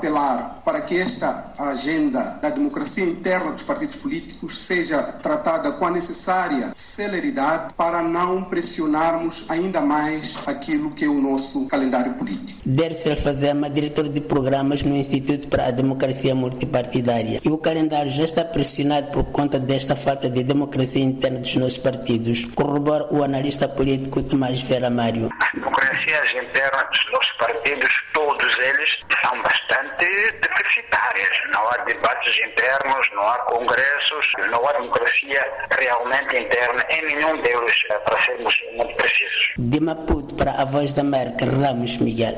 Apelar 0.00 0.62
para 0.64 0.80
que 0.80 0.98
esta 0.98 1.52
agenda 1.58 2.38
da 2.40 2.48
democracia 2.48 3.04
interna 3.04 3.52
dos 3.52 3.62
partidos 3.62 3.96
políticos 3.96 4.58
seja 4.58 5.02
tratada 5.22 5.72
com 5.72 5.86
a 5.86 5.90
necessária 5.90 6.72
celeridade 6.74 7.74
para 7.74 8.02
não 8.02 8.44
pressionarmos 8.44 9.48
ainda 9.50 9.80
mais 9.80 10.36
aquilo 10.46 10.92
que 10.92 11.04
é 11.04 11.08
o 11.08 11.20
nosso 11.20 11.66
calendário 11.68 12.14
político. 12.14 12.60
Dercel 12.64 13.16
Fazema, 13.16 13.68
diretor 13.68 14.08
de 14.08 14.20
programas 14.20 14.82
no 14.82 14.96
Instituto 14.96 15.48
para 15.48 15.66
a 15.66 15.70
Democracia 15.70 16.34
Multipartidária. 16.34 17.40
E 17.44 17.48
o 17.50 17.58
calendário 17.58 18.10
já 18.10 18.24
está 18.24 18.44
pressionado 18.44 19.08
por 19.08 19.24
conta 19.24 19.58
desta 19.58 19.94
falta 19.94 20.30
de 20.30 20.42
democracia 20.42 21.02
interna 21.02 21.40
dos 21.40 21.54
nossos 21.56 21.78
partidos, 21.78 22.46
corrobora 22.54 23.06
o 23.10 23.22
analista 23.22 23.68
político 23.68 24.22
Tomás 24.22 24.62
Vera 24.62 24.88
Mário. 24.88 25.28
As 25.42 25.52
democracias 25.52 26.30
internas 26.32 26.86
dos 26.88 27.12
nossos 27.12 27.32
partidos, 27.38 27.90
todos 28.14 28.58
eles, 28.58 28.90
são 29.22 29.42
bastante 29.42 29.89
deficitárias. 29.98 31.30
Não 31.52 31.68
há 31.68 31.76
debates 31.84 32.36
internos, 32.46 33.08
não 33.14 33.28
há 33.28 33.38
congressos, 33.40 34.26
não 34.50 34.68
há 34.68 34.72
democracia 34.72 35.52
realmente 35.78 36.36
interna 36.36 36.84
em 36.90 37.06
nenhum 37.06 37.42
deles, 37.42 37.82
para 38.04 38.20
sermos 38.20 38.54
muito 38.76 38.94
precisos. 38.96 39.52
De 39.58 39.80
Maputo 39.80 40.34
para 40.34 40.52
a 40.52 40.64
Voz 40.64 40.92
da 40.92 41.02
América, 41.02 41.44
Ramos 41.44 41.96
Miguel. 41.98 42.36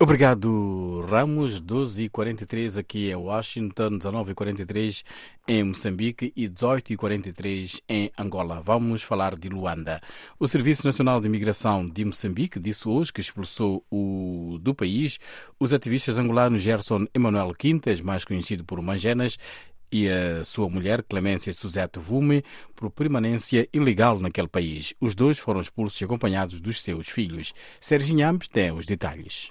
Obrigado, 0.00 0.48
Ramos. 1.08 1.60
12h43 1.60 2.78
aqui 2.78 3.10
em 3.10 3.14
Washington, 3.14 3.98
19h43 3.98 5.02
em 5.48 5.64
Moçambique 5.64 6.32
e 6.36 6.46
18h43 6.46 7.80
em 7.88 8.10
Angola. 8.18 8.60
Vamos 8.62 9.02
falar 9.02 9.34
de 9.34 9.48
Luanda. 9.48 10.00
O 10.38 10.46
Serviço 10.46 10.84
Nacional 10.84 11.20
de 11.20 11.26
Imigração 11.26 11.88
de 11.88 12.04
Moçambique 12.04 12.60
disse 12.60 12.86
hoje 12.86 13.12
que 13.12 13.22
expulsou 13.22 13.82
o, 13.90 14.58
do 14.60 14.74
país 14.74 15.18
os 15.58 15.72
ativistas 15.72 16.18
angolanos 16.18 16.62
Gerson 16.62 17.06
Emanuel 17.14 17.54
Quintas, 17.54 18.00
mais 18.00 18.24
conhecido 18.24 18.62
por 18.64 18.82
Mangenas, 18.82 19.38
e 19.90 20.08
a 20.08 20.44
sua 20.44 20.68
mulher, 20.68 21.02
Clemência 21.02 21.52
Suzette 21.52 21.98
Vume, 21.98 22.44
por 22.76 22.90
permanência 22.90 23.66
ilegal 23.72 24.18
naquele 24.20 24.48
país. 24.48 24.92
Os 25.00 25.14
dois 25.14 25.38
foram 25.38 25.60
expulsos 25.60 26.02
acompanhados 26.02 26.60
dos 26.60 26.82
seus 26.82 27.08
filhos. 27.08 27.54
Sérgio 27.80 28.14
Nhambes 28.14 28.48
tem 28.48 28.70
os 28.70 28.84
detalhes. 28.84 29.50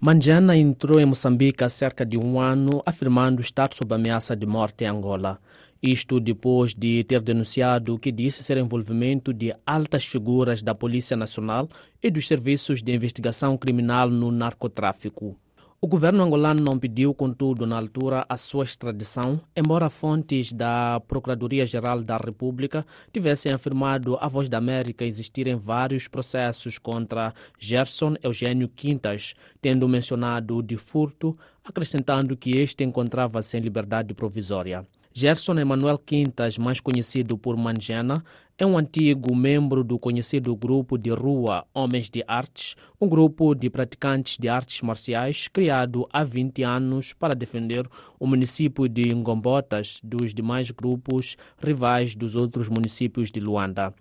Manjana 0.00 0.56
entrou 0.56 1.00
em 1.00 1.06
Moçambique 1.06 1.64
há 1.64 1.68
cerca 1.68 2.06
de 2.06 2.16
um 2.16 2.38
ano, 2.38 2.80
afirmando 2.86 3.40
estar 3.40 3.74
sob 3.74 3.92
ameaça 3.92 4.36
de 4.36 4.46
morte 4.46 4.84
em 4.84 4.86
Angola. 4.86 5.40
Isto 5.82 6.20
depois 6.20 6.72
de 6.72 7.02
ter 7.02 7.20
denunciado 7.20 7.92
o 7.92 7.98
que 7.98 8.12
disse 8.12 8.44
ser 8.44 8.58
envolvimento 8.58 9.34
de 9.34 9.52
altas 9.66 10.04
figuras 10.04 10.62
da 10.62 10.72
Polícia 10.72 11.16
Nacional 11.16 11.68
e 12.00 12.12
dos 12.12 12.28
serviços 12.28 12.80
de 12.80 12.94
investigação 12.94 13.58
criminal 13.58 14.08
no 14.08 14.30
narcotráfico. 14.30 15.36
O 15.80 15.86
governo 15.86 16.24
angolano 16.24 16.60
não 16.60 16.76
pediu, 16.76 17.14
contudo, 17.14 17.64
na 17.64 17.76
altura, 17.76 18.26
a 18.28 18.36
sua 18.36 18.64
extradição, 18.64 19.40
embora 19.54 19.88
fontes 19.88 20.52
da 20.52 21.00
Procuradoria-Geral 21.06 22.02
da 22.02 22.16
República 22.16 22.84
tivessem 23.12 23.52
afirmado 23.52 24.18
à 24.20 24.26
Voz 24.26 24.48
da 24.48 24.58
América 24.58 25.04
existirem 25.04 25.54
vários 25.54 26.08
processos 26.08 26.78
contra 26.78 27.32
Gerson 27.60 28.16
Eugênio 28.20 28.68
Quintas, 28.68 29.34
tendo 29.62 29.88
mencionado 29.88 30.60
de 30.64 30.76
furto, 30.76 31.38
acrescentando 31.64 32.36
que 32.36 32.56
este 32.58 32.82
encontrava-se 32.82 33.56
em 33.56 33.60
liberdade 33.60 34.12
provisória. 34.14 34.84
Gerson 35.20 35.58
Emanuel 35.58 35.98
Quintas, 35.98 36.56
mais 36.58 36.78
conhecido 36.78 37.36
por 37.36 37.56
Manjana, 37.56 38.22
é 38.56 38.64
um 38.64 38.78
antigo 38.78 39.34
membro 39.34 39.82
do 39.82 39.98
conhecido 39.98 40.54
grupo 40.54 40.96
de 40.96 41.10
rua 41.10 41.66
Homens 41.74 42.08
de 42.08 42.22
Artes, 42.24 42.76
um 43.00 43.08
grupo 43.08 43.52
de 43.52 43.68
praticantes 43.68 44.38
de 44.38 44.48
artes 44.48 44.80
marciais 44.80 45.48
criado 45.48 46.06
há 46.12 46.22
20 46.22 46.62
anos 46.62 47.12
para 47.12 47.34
defender 47.34 47.84
o 48.16 48.28
município 48.28 48.88
de 48.88 49.12
Ngombotas 49.12 49.98
dos 50.04 50.32
demais 50.32 50.70
grupos 50.70 51.36
rivais 51.60 52.14
dos 52.14 52.36
outros 52.36 52.68
municípios 52.68 53.32
de 53.32 53.40
Luanda. 53.40 53.92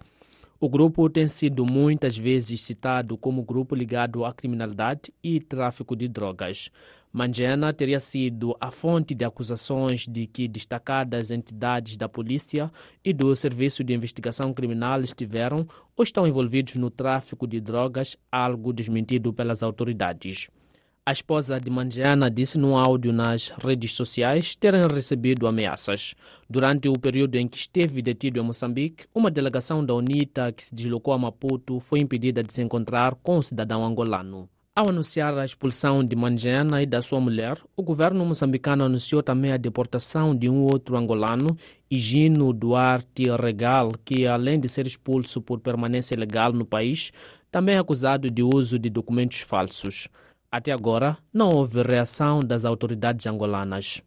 O 0.60 0.68
grupo 0.68 1.08
tem 1.08 1.28
sido 1.28 1.64
muitas 1.66 2.18
vezes 2.18 2.62
citado 2.62 3.16
como 3.16 3.44
grupo 3.44 3.76
ligado 3.76 4.26
à 4.26 4.34
criminalidade 4.34 5.14
e 5.24 5.40
tráfico 5.40 5.96
de 5.96 6.08
drogas. 6.08 6.72
Manjena 7.18 7.74
teria 7.74 8.00
sido 8.00 8.56
a 8.62 8.70
fonte 8.70 9.16
de 9.16 9.26
acusações 9.26 10.06
de 10.08 10.28
que 10.28 10.48
destacadas 10.48 11.32
entidades 11.32 11.98
da 11.98 12.08
polícia 12.08 12.72
e 13.04 13.12
do 13.12 13.36
Serviço 13.36 13.84
de 13.84 13.92
Investigação 13.92 14.54
Criminal 14.54 15.02
estiveram 15.02 15.66
ou 15.96 16.04
estão 16.04 16.28
envolvidos 16.28 16.76
no 16.76 16.92
tráfico 16.92 17.48
de 17.48 17.60
drogas, 17.60 18.16
algo 18.32 18.72
desmentido 18.72 19.34
pelas 19.34 19.64
autoridades. 19.64 20.48
A 21.04 21.12
esposa 21.12 21.60
de 21.60 21.72
Mangiana 21.72 22.30
disse 22.30 22.56
num 22.56 22.78
áudio 22.78 23.12
nas 23.12 23.50
redes 23.50 23.94
sociais 23.94 24.56
terem 24.56 24.86
recebido 24.86 25.48
ameaças. 25.48 26.14
Durante 26.48 26.88
o 26.88 26.94
período 27.00 27.34
em 27.34 27.48
que 27.48 27.58
esteve 27.58 28.00
detido 28.04 28.40
em 28.40 28.44
Moçambique, 28.44 29.06
uma 29.16 29.32
delegação 29.32 29.84
da 29.84 29.96
UNITA 29.96 30.52
que 30.52 30.64
se 30.64 30.76
deslocou 30.76 31.16
a 31.16 31.18
Maputo 31.18 31.80
foi 31.80 32.00
impedida 32.00 32.44
de 32.44 32.54
se 32.54 32.62
encontrar 32.62 33.16
com 33.16 33.40
o 33.40 33.44
cidadão 33.44 33.84
angolano. 33.84 34.48
Ao 34.78 34.90
anunciar 34.90 35.36
a 35.36 35.44
expulsão 35.44 36.04
de 36.06 36.16
Mangiana 36.16 36.84
e 36.84 36.86
da 36.86 37.02
sua 37.02 37.20
mulher, 37.20 37.58
o 37.76 37.82
governo 37.82 38.24
moçambicano 38.24 38.84
anunciou 38.84 39.24
também 39.24 39.52
a 39.52 39.58
deportação 39.58 40.36
de 40.36 40.48
um 40.48 40.66
outro 40.66 40.96
angolano, 40.96 41.58
Higino 41.90 42.54
Duarte 42.54 43.24
Regal, 43.42 43.90
que 44.06 44.28
além 44.28 44.60
de 44.60 44.70
ser 44.70 44.86
expulso 44.86 45.42
por 45.42 45.60
permanência 45.60 46.14
ilegal 46.14 46.54
no 46.54 46.64
país, 46.64 47.12
também 47.50 47.74
é 47.74 47.80
acusado 47.80 48.30
de 48.30 48.44
uso 48.44 48.78
de 48.78 48.88
documentos 48.88 49.40
falsos. 49.40 50.10
Até 50.52 50.72
agora, 50.72 51.18
não 51.34 51.50
houve 51.50 51.82
reação 51.82 52.42
das 52.42 52.64
autoridades 52.64 53.26
angolanas. 53.26 54.04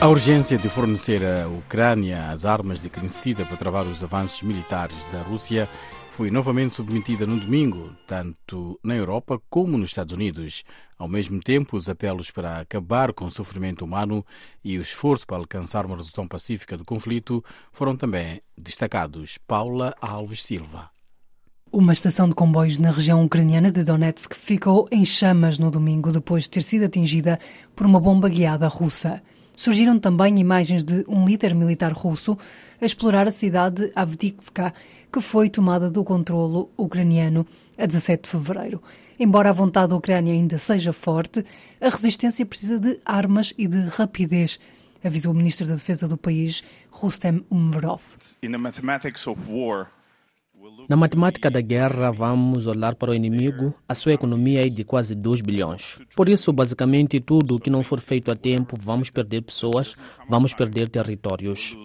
A 0.00 0.06
urgência 0.06 0.56
de 0.56 0.68
fornecer 0.68 1.24
à 1.24 1.48
Ucrânia 1.48 2.30
as 2.30 2.44
armas 2.44 2.80
de 2.80 2.88
necessita 3.02 3.44
para 3.44 3.56
travar 3.56 3.84
os 3.84 4.04
avanços 4.04 4.42
militares 4.42 4.96
da 5.12 5.22
Rússia 5.22 5.68
foi 6.12 6.30
novamente 6.30 6.76
submetida 6.76 7.26
no 7.26 7.38
domingo, 7.38 7.90
tanto 8.06 8.78
na 8.84 8.94
Europa 8.94 9.40
como 9.50 9.76
nos 9.76 9.90
Estados 9.90 10.12
Unidos. 10.14 10.62
Ao 10.96 11.08
mesmo 11.08 11.40
tempo, 11.40 11.76
os 11.76 11.88
apelos 11.88 12.30
para 12.30 12.60
acabar 12.60 13.12
com 13.12 13.24
o 13.24 13.30
sofrimento 13.30 13.84
humano 13.84 14.24
e 14.64 14.78
o 14.78 14.82
esforço 14.82 15.26
para 15.26 15.38
alcançar 15.38 15.84
uma 15.84 15.96
resolução 15.96 16.28
pacífica 16.28 16.76
do 16.76 16.84
conflito 16.84 17.44
foram 17.72 17.96
também 17.96 18.40
destacados. 18.56 19.36
Paula 19.48 19.96
Alves 20.00 20.44
Silva. 20.44 20.90
Uma 21.72 21.92
estação 21.92 22.28
de 22.28 22.36
comboios 22.36 22.78
na 22.78 22.92
região 22.92 23.24
ucraniana 23.24 23.72
de 23.72 23.82
Donetsk 23.82 24.32
ficou 24.32 24.88
em 24.92 25.04
chamas 25.04 25.58
no 25.58 25.72
domingo 25.72 26.12
depois 26.12 26.44
de 26.44 26.50
ter 26.50 26.62
sido 26.62 26.84
atingida 26.84 27.36
por 27.74 27.84
uma 27.84 27.98
bomba 27.98 28.28
guiada 28.28 28.68
russa. 28.68 29.20
Surgiram 29.58 29.98
também 29.98 30.38
imagens 30.38 30.84
de 30.84 31.04
um 31.08 31.24
líder 31.24 31.52
militar 31.52 31.90
russo 31.90 32.38
a 32.80 32.86
explorar 32.86 33.26
a 33.26 33.32
cidade 33.32 33.86
de 33.86 33.92
Avdiivka, 33.92 34.72
que 35.12 35.20
foi 35.20 35.50
tomada 35.50 35.90
do 35.90 36.04
controlo 36.04 36.70
ucraniano 36.76 37.44
a 37.76 37.84
17 37.84 38.22
de 38.22 38.28
fevereiro. 38.28 38.80
Embora 39.18 39.50
a 39.50 39.52
vontade 39.52 39.88
da 39.88 39.96
Ucrânia 39.96 40.32
ainda 40.32 40.58
seja 40.58 40.92
forte, 40.92 41.44
a 41.80 41.88
resistência 41.88 42.46
precisa 42.46 42.78
de 42.78 43.00
armas 43.04 43.52
e 43.58 43.66
de 43.66 43.80
rapidez, 43.88 44.60
avisou 45.02 45.32
o 45.32 45.36
ministro 45.36 45.66
da 45.66 45.74
Defesa 45.74 46.06
do 46.06 46.16
país, 46.16 46.62
Rustem 46.88 47.44
Umerov. 47.50 48.00
Na 50.88 50.96
matemática 50.96 51.50
da 51.50 51.60
guerra, 51.60 52.10
vamos 52.10 52.66
olhar 52.66 52.94
para 52.94 53.10
o 53.10 53.14
inimigo. 53.14 53.74
A 53.88 53.94
sua 53.94 54.14
economia 54.14 54.66
é 54.66 54.68
de 54.70 54.84
quase 54.84 55.14
2 55.14 55.40
bilhões. 55.40 55.98
Por 56.16 56.28
isso, 56.28 56.52
basicamente, 56.52 57.20
tudo 57.20 57.56
o 57.56 57.60
que 57.60 57.68
não 57.68 57.82
for 57.82 58.00
feito 58.00 58.30
a 58.30 58.34
tempo, 58.34 58.76
vamos 58.80 59.10
perder 59.10 59.42
pessoas, 59.42 59.94
vamos 60.28 60.54
perder 60.54 60.88
territórios. 60.88 61.76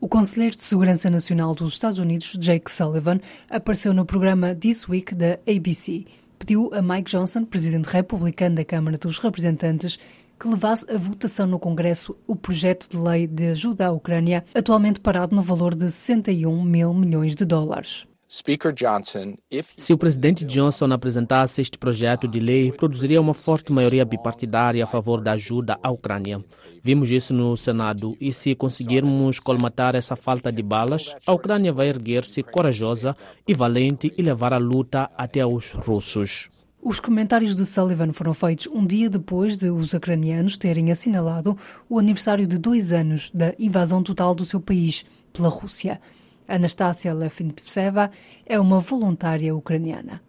O 0.00 0.08
conselheiro 0.08 0.56
de 0.56 0.64
Segurança 0.64 1.08
Nacional 1.08 1.54
dos 1.54 1.74
Estados 1.74 1.98
Unidos, 1.98 2.36
Jake 2.40 2.72
Sullivan, 2.72 3.20
apareceu 3.48 3.94
no 3.94 4.04
programa 4.04 4.54
This 4.54 4.88
Week 4.88 5.14
da 5.14 5.38
ABC. 5.46 6.04
Pediu 6.36 6.74
a 6.74 6.82
Mike 6.82 7.08
Johnson, 7.08 7.44
presidente 7.44 7.86
republicano 7.86 8.56
da 8.56 8.64
Câmara 8.64 8.98
dos 8.98 9.18
Representantes, 9.18 9.96
que 10.42 10.48
levasse 10.48 10.84
a 10.92 10.98
votação 10.98 11.46
no 11.46 11.56
Congresso 11.56 12.16
o 12.26 12.34
projeto 12.34 12.88
de 12.88 12.98
lei 12.98 13.28
de 13.28 13.52
ajuda 13.52 13.86
à 13.86 13.92
Ucrânia, 13.92 14.44
atualmente 14.52 14.98
parado 14.98 15.36
no 15.36 15.40
valor 15.40 15.72
de 15.72 15.88
61 15.88 16.64
mil 16.64 16.92
milhões 16.92 17.36
de 17.36 17.44
dólares. 17.44 18.08
Se 18.26 19.92
o 19.92 19.98
presidente 19.98 20.44
Johnson 20.44 20.90
apresentasse 20.92 21.62
este 21.62 21.78
projeto 21.78 22.26
de 22.26 22.40
lei, 22.40 22.72
produziria 22.72 23.20
uma 23.20 23.34
forte 23.34 23.70
maioria 23.70 24.04
bipartidária 24.04 24.82
a 24.82 24.86
favor 24.86 25.20
da 25.20 25.30
ajuda 25.30 25.78
à 25.80 25.92
Ucrânia. 25.92 26.44
Vimos 26.82 27.08
isso 27.12 27.32
no 27.32 27.56
Senado 27.56 28.16
e 28.20 28.32
se 28.32 28.56
conseguirmos 28.56 29.38
colmatar 29.38 29.94
essa 29.94 30.16
falta 30.16 30.50
de 30.50 30.62
balas, 30.62 31.14
a 31.24 31.32
Ucrânia 31.32 31.72
vai 31.72 31.88
erguer-se 31.88 32.42
corajosa 32.42 33.14
e 33.46 33.54
valente 33.54 34.12
e 34.18 34.22
levar 34.22 34.52
a 34.52 34.58
luta 34.58 35.08
até 35.16 35.40
aos 35.40 35.70
russos. 35.70 36.48
Os 36.84 36.98
comentários 36.98 37.54
de 37.54 37.64
Sullivan 37.64 38.12
foram 38.12 38.34
feitos 38.34 38.66
um 38.66 38.84
dia 38.84 39.08
depois 39.08 39.56
de 39.56 39.70
os 39.70 39.92
ucranianos 39.92 40.58
terem 40.58 40.90
assinalado 40.90 41.56
o 41.88 41.96
aniversário 41.96 42.44
de 42.44 42.58
dois 42.58 42.92
anos 42.92 43.30
da 43.30 43.54
invasão 43.56 44.02
total 44.02 44.34
do 44.34 44.44
seu 44.44 44.60
país 44.60 45.06
pela 45.32 45.48
Rússia. 45.48 46.00
Anastasia 46.48 47.14
Lefintseva 47.14 48.10
é 48.44 48.58
uma 48.58 48.80
voluntária 48.80 49.54
ucraniana. 49.54 50.20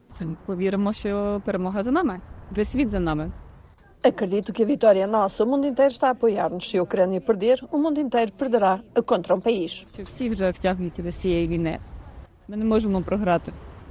Acredito 4.04 4.54
que 4.54 4.62
a 4.62 4.66
vitória 4.66 5.06
é 5.06 5.08
nossa. 5.08 5.44
O 5.44 5.48
mundo 5.48 5.66
inteiro 5.66 5.92
está 5.92 6.10
a 6.10 6.12
apoiar-nos. 6.12 6.70
Se 6.70 6.78
a 6.78 6.84
Ucrânia 6.84 7.20
perder, 7.20 7.66
o 7.72 7.80
mundo 7.80 8.00
inteiro 8.00 8.32
perderá 8.32 8.80
contra 9.08 9.34
um 9.34 9.42
país. 9.42 9.88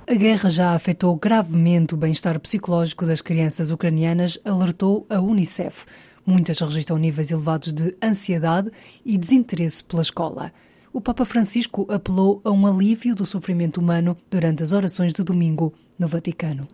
A 0.04 0.14
guerra 0.14 0.50
já 0.50 0.74
afetou 0.74 1.16
gravemente 1.16 1.94
o 1.94 1.96
bem-estar 1.96 2.38
psicológico 2.40 3.06
das 3.06 3.22
crianças 3.22 3.70
ucranianas, 3.70 4.36
alertou 4.44 5.06
a 5.08 5.20
Unicef. 5.20 5.86
Muitas 6.26 6.58
registram 6.58 6.98
níveis 6.98 7.30
elevados 7.30 7.72
de 7.72 7.96
ansiedade 8.02 8.70
e 9.04 9.16
desinteresse 9.16 9.82
pela 9.84 10.02
escola. 10.02 10.52
O 10.92 11.00
Papa 11.00 11.24
Francisco 11.24 11.86
apelou 11.88 12.40
a 12.44 12.50
um 12.50 12.66
alívio 12.66 13.14
do 13.14 13.24
sofrimento 13.24 13.80
humano 13.80 14.16
durante 14.28 14.64
as 14.64 14.72
orações 14.72 15.12
de 15.12 15.22
domingo 15.22 15.72
no 15.98 16.08
Vaticano. 16.08 16.66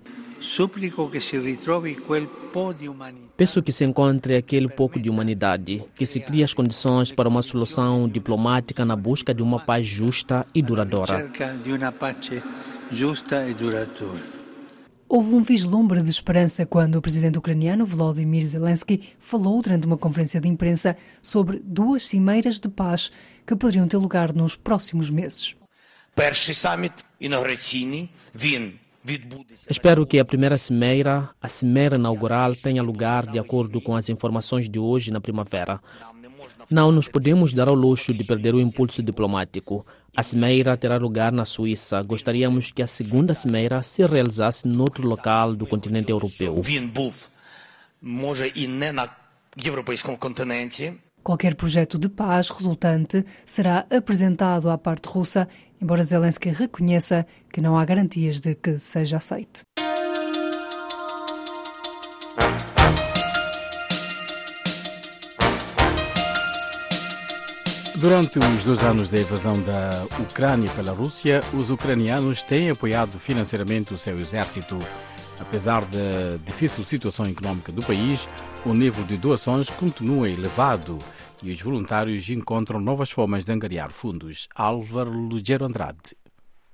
Peço 3.37 3.63
que 3.63 3.73
se 3.73 3.85
encontre 3.85 4.37
aquele 4.37 4.69
pouco 4.69 4.99
de 4.99 5.11
humanidade, 5.11 5.85
que 5.95 6.07
se 6.07 6.19
crie 6.19 6.43
as 6.43 6.55
condições 6.55 7.13
para 7.13 7.29
uma 7.29 7.43
solução 7.43 8.09
diplomática 8.09 8.85
na 8.85 8.97
busca 8.97 9.35
de 9.35 9.43
uma 9.43 9.61
paz 9.61 9.87
justa 9.87 10.47
e 10.55 10.63
duradoura. 10.63 11.31
Houve 15.07 15.35
um 15.35 15.43
vislumbre 15.43 16.03
de 16.03 16.11
esperança 16.11 16.65
quando 16.65 16.97
o 16.97 17.03
presidente 17.03 17.39
ucraniano 17.39 17.85
Volodymyr 17.85 18.47
Zelensky 18.47 19.03
falou 19.19 19.61
durante 19.61 19.87
uma 19.87 19.97
conferência 19.97 20.41
de 20.41 20.49
imprensa 20.49 20.97
sobre 21.23 21.61
duas 21.63 22.07
cimeiras 22.07 22.59
de 22.59 22.69
paz 22.69 23.11
que 23.47 23.57
poderiam 23.57 23.87
ter 23.87 23.97
lugar 23.99 24.33
nos 24.33 24.57
próximos 24.57 25.11
meses. 25.11 25.55
Espero 29.71 30.07
que 30.07 30.19
a 30.19 30.25
primeira 30.25 30.59
cimeira, 30.59 31.31
a 31.41 31.49
cimeira 31.49 31.97
inaugural, 31.97 32.55
tenha 32.55 32.83
lugar 32.83 33.27
de 33.27 33.39
acordo 33.39 33.81
com 33.81 33.97
as 33.97 34.09
informações 34.09 34.69
de 34.69 34.79
hoje 34.79 35.11
na 35.11 35.21
primavera. 35.21 35.81
Não 36.71 36.93
nos 36.93 37.09
podemos 37.09 37.55
dar 37.55 37.67
ao 37.67 37.75
luxo 37.75 38.13
de 38.13 38.23
perder 38.25 38.55
o 38.55 38.61
impulso 38.61 39.03
diplomático. 39.03 39.87
A 40.15 40.23
cimeira 40.23 40.77
terá 40.77 40.99
lugar 40.99 41.33
na 41.33 41.47
Suíça. 41.47 42.03
Gostaríamos 42.03 42.71
que 42.71 42.83
a 42.83 42.87
segunda 42.87 43.33
cimeira 43.33 43.83
se 43.83 44.05
realizasse 44.07 44.69
noutro 44.69 45.09
local 45.09 45.57
do 45.57 45.67
continente 45.67 46.11
europeu. 46.11 46.61
Qualquer 51.23 51.55
projeto 51.55 51.99
de 51.99 52.09
paz 52.09 52.51
resultante 52.51 53.25
será 53.47 53.87
apresentado 53.91 54.71
à 54.71 54.77
parte 54.77 55.09
russa, 55.09 55.49
embora 55.81 56.03
Zelensky 56.03 56.51
reconheça 56.51 57.27
que 57.51 57.63
não 57.63 57.79
há 57.79 57.85
garantias 57.85 58.41
de 58.41 58.55
que 58.55 58.79
seja 58.79 59.17
aceite. 59.17 59.63
Durante 68.01 68.39
os 68.39 68.63
dois 68.63 68.81
anos 68.85 69.09
da 69.09 69.19
invasão 69.19 69.61
da 69.61 70.07
Ucrânia 70.21 70.71
pela 70.71 70.93
Rússia, 70.93 71.41
os 71.53 71.69
ucranianos 71.69 72.45
têm 72.45 72.71
apoiado 72.71 73.19
financeiramente 73.19 73.93
o 73.93 73.99
seu 73.99 74.21
exército. 74.21 74.79
Apesar 75.41 75.85
da 75.85 76.37
difícil 76.47 76.85
situação 76.85 77.29
econômica 77.29 77.73
do 77.73 77.83
país, 77.83 78.29
o 78.65 78.73
nível 78.73 79.03
de 79.03 79.17
doações 79.17 79.69
continua 79.69 80.31
elevado 80.31 80.97
e 81.43 81.53
os 81.53 81.61
voluntários 81.61 82.31
encontram 82.31 82.79
novas 82.79 83.11
formas 83.11 83.45
de 83.45 83.51
angariar 83.51 83.91
fundos. 83.91 84.47
Álvaro 84.55 85.11
Lugero 85.11 85.65
Andrade. 85.65 86.17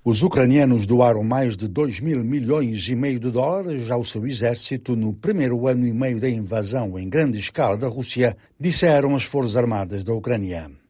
Os 0.05 0.23
ucranianos 0.23 0.87
doaram 0.87 1.25
mais 1.25 1.57
de 1.57 1.67
2 1.67 2.01
mil 2.01 2.23
milhões 2.23 2.87
e 2.87 2.95
meio 2.95 3.19
de 3.19 3.31
dólares 3.31 3.91
ao 3.91 4.05
seu 4.05 4.27
exército 4.27 4.95
no 4.95 5.15
primeiro 5.15 5.67
ano 5.67 5.87
e 5.87 5.93
meio 5.95 6.21
da 6.21 6.29
invasão 6.29 6.99
em 6.99 7.09
grande 7.09 7.39
escala 7.39 7.79
da 7.79 7.89
Rússia, 7.89 8.37
disseram 8.61 9.17
as 9.17 9.23
Forças 9.23 9.57
Armadas 9.57 10.05
da 10.05 10.13
Ucrânia. 10.13 10.84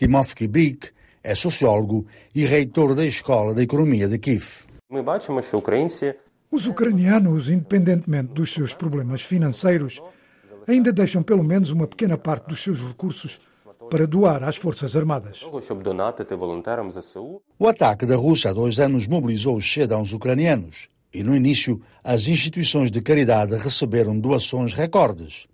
Timofsky 0.00 0.48
Brik 0.48 0.88
é 1.22 1.34
sociólogo 1.34 2.06
e 2.34 2.46
reitor 2.46 2.94
da 2.94 3.04
Escola 3.04 3.54
de 3.54 3.64
Economia 3.64 4.08
de 4.08 4.18
Kiev. 4.18 4.64
Os 6.50 6.66
ucranianos, 6.66 7.50
independentemente 7.50 8.32
dos 8.32 8.50
seus 8.50 8.72
problemas 8.72 9.20
financeiros, 9.20 10.00
ainda 10.66 10.90
deixam 10.90 11.22
pelo 11.22 11.44
menos 11.44 11.70
uma 11.70 11.86
pequena 11.86 12.16
parte 12.16 12.48
dos 12.48 12.62
seus 12.62 12.80
recursos 12.80 13.42
para 13.90 14.06
doar 14.06 14.42
às 14.42 14.56
Forças 14.56 14.96
Armadas. 14.96 15.42
O 17.58 17.68
ataque 17.68 18.06
da 18.06 18.16
Rússia 18.16 18.52
há 18.52 18.54
dois 18.54 18.80
anos 18.80 19.06
mobilizou 19.06 19.54
os 19.54 19.70
cidadãos 19.70 20.14
ucranianos 20.14 20.88
e, 21.12 21.22
no 21.22 21.36
início, 21.36 21.78
as 22.02 22.26
instituições 22.26 22.90
de 22.90 23.02
caridade 23.02 23.54
receberam 23.54 24.18
doações 24.18 24.72
recordes. 24.72 25.46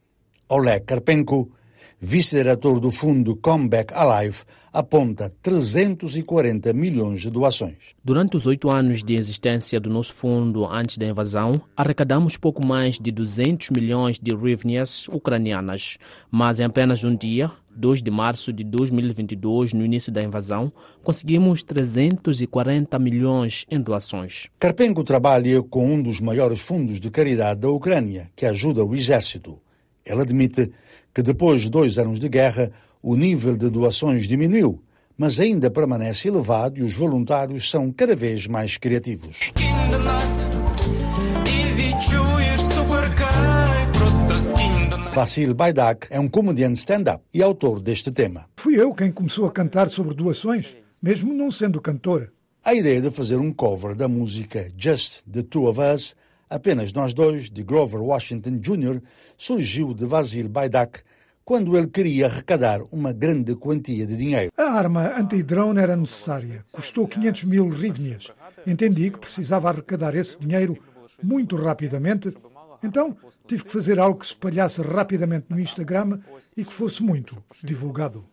Oleg 0.48 0.84
Karpenko, 0.84 1.50
vice-diretor 1.98 2.78
do 2.78 2.90
fundo 2.90 3.34
Comeback 3.36 3.92
Alive, 3.94 4.42
aponta 4.72 5.32
340 5.42 6.72
milhões 6.72 7.22
de 7.22 7.30
doações. 7.30 7.94
Durante 8.04 8.36
os 8.36 8.46
oito 8.46 8.70
anos 8.70 9.02
de 9.02 9.14
existência 9.14 9.80
do 9.80 9.88
nosso 9.88 10.12
fundo 10.14 10.66
antes 10.66 10.98
da 10.98 11.06
invasão, 11.06 11.60
arrecadamos 11.76 12.36
pouco 12.36 12.64
mais 12.64 12.98
de 12.98 13.10
200 13.10 13.70
milhões 13.70 14.18
de 14.18 14.34
hryvnias 14.34 15.08
ucranianas, 15.08 15.96
mas 16.30 16.60
em 16.60 16.64
apenas 16.64 17.02
um 17.02 17.16
dia, 17.16 17.50
2 17.74 18.02
de 18.02 18.10
março 18.10 18.52
de 18.52 18.64
2022, 18.64 19.72
no 19.72 19.84
início 19.84 20.12
da 20.12 20.22
invasão, 20.22 20.72
conseguimos 21.02 21.62
340 21.62 22.98
milhões 22.98 23.64
em 23.70 23.80
doações. 23.80 24.48
Karpenko 24.58 25.04
trabalha 25.04 25.62
com 25.62 25.94
um 25.94 26.02
dos 26.02 26.20
maiores 26.20 26.60
fundos 26.60 27.00
de 27.00 27.10
caridade 27.10 27.60
da 27.60 27.70
Ucrânia, 27.70 28.30
que 28.36 28.44
ajuda 28.44 28.84
o 28.84 28.94
exército. 28.94 29.58
Ele 30.04 30.20
admite 30.20 30.70
que 31.16 31.22
depois 31.22 31.62
de 31.62 31.70
dois 31.70 31.96
anos 31.96 32.20
de 32.20 32.28
guerra, 32.28 32.70
o 33.02 33.16
nível 33.16 33.56
de 33.56 33.70
doações 33.70 34.28
diminuiu, 34.28 34.82
mas 35.16 35.40
ainda 35.40 35.70
permanece 35.70 36.28
elevado 36.28 36.78
e 36.78 36.82
os 36.82 36.92
voluntários 36.92 37.70
são 37.70 37.90
cada 37.90 38.14
vez 38.14 38.46
mais 38.46 38.76
criativos. 38.76 39.50
Vasil 45.14 45.54
Baidak 45.54 46.06
é 46.10 46.20
um 46.20 46.28
comediante 46.28 46.80
stand-up 46.80 47.24
e 47.32 47.42
autor 47.42 47.80
deste 47.80 48.10
tema. 48.10 48.44
Fui 48.54 48.78
eu 48.78 48.92
quem 48.92 49.10
começou 49.10 49.46
a 49.46 49.50
cantar 49.50 49.88
sobre 49.88 50.14
doações, 50.14 50.76
mesmo 51.02 51.32
não 51.32 51.50
sendo 51.50 51.80
cantor. 51.80 52.30
A 52.62 52.74
ideia 52.74 53.00
de 53.00 53.10
fazer 53.10 53.36
um 53.36 53.50
cover 53.50 53.94
da 53.94 54.06
música 54.06 54.70
Just 54.76 55.22
the 55.22 55.42
Two 55.42 55.66
of 55.66 55.80
Us, 55.80 56.14
apenas 56.48 56.92
nós 56.92 57.12
dois, 57.12 57.50
de 57.50 57.62
Grover 57.62 58.02
Washington 58.02 58.58
Jr., 58.58 59.00
surgiu 59.36 59.92
de 59.94 60.06
Vasil 60.06 60.48
Baidak 60.48 61.00
quando 61.44 61.76
ele 61.76 61.86
queria 61.86 62.26
arrecadar 62.26 62.82
uma 62.90 63.12
grande 63.12 63.54
quantia 63.54 64.06
de 64.06 64.16
dinheiro. 64.16 64.52
A 64.56 64.64
arma 64.64 65.16
anti-drone 65.16 65.78
era 65.78 65.96
necessária. 65.96 66.64
Custou 66.72 67.06
500 67.06 67.44
mil 67.44 67.68
rivnias. 67.68 68.32
Entendi 68.66 69.10
que 69.10 69.18
precisava 69.18 69.68
arrecadar 69.68 70.14
esse 70.14 70.38
dinheiro 70.38 70.76
muito 71.22 71.54
rapidamente 71.56 72.34
então 72.82 73.16
tive 73.46 73.64
que 73.64 73.72
fazer 73.72 73.98
algo 73.98 74.18
que 74.18 74.26
se 74.26 74.32
espalhasse 74.32 74.80
rapidamente 74.82 75.46
no 75.48 75.60
Instagram 75.60 76.20
e 76.56 76.64
que 76.64 76.72
fosse 76.72 77.02
muito 77.02 77.42
divulgado. 77.62 78.24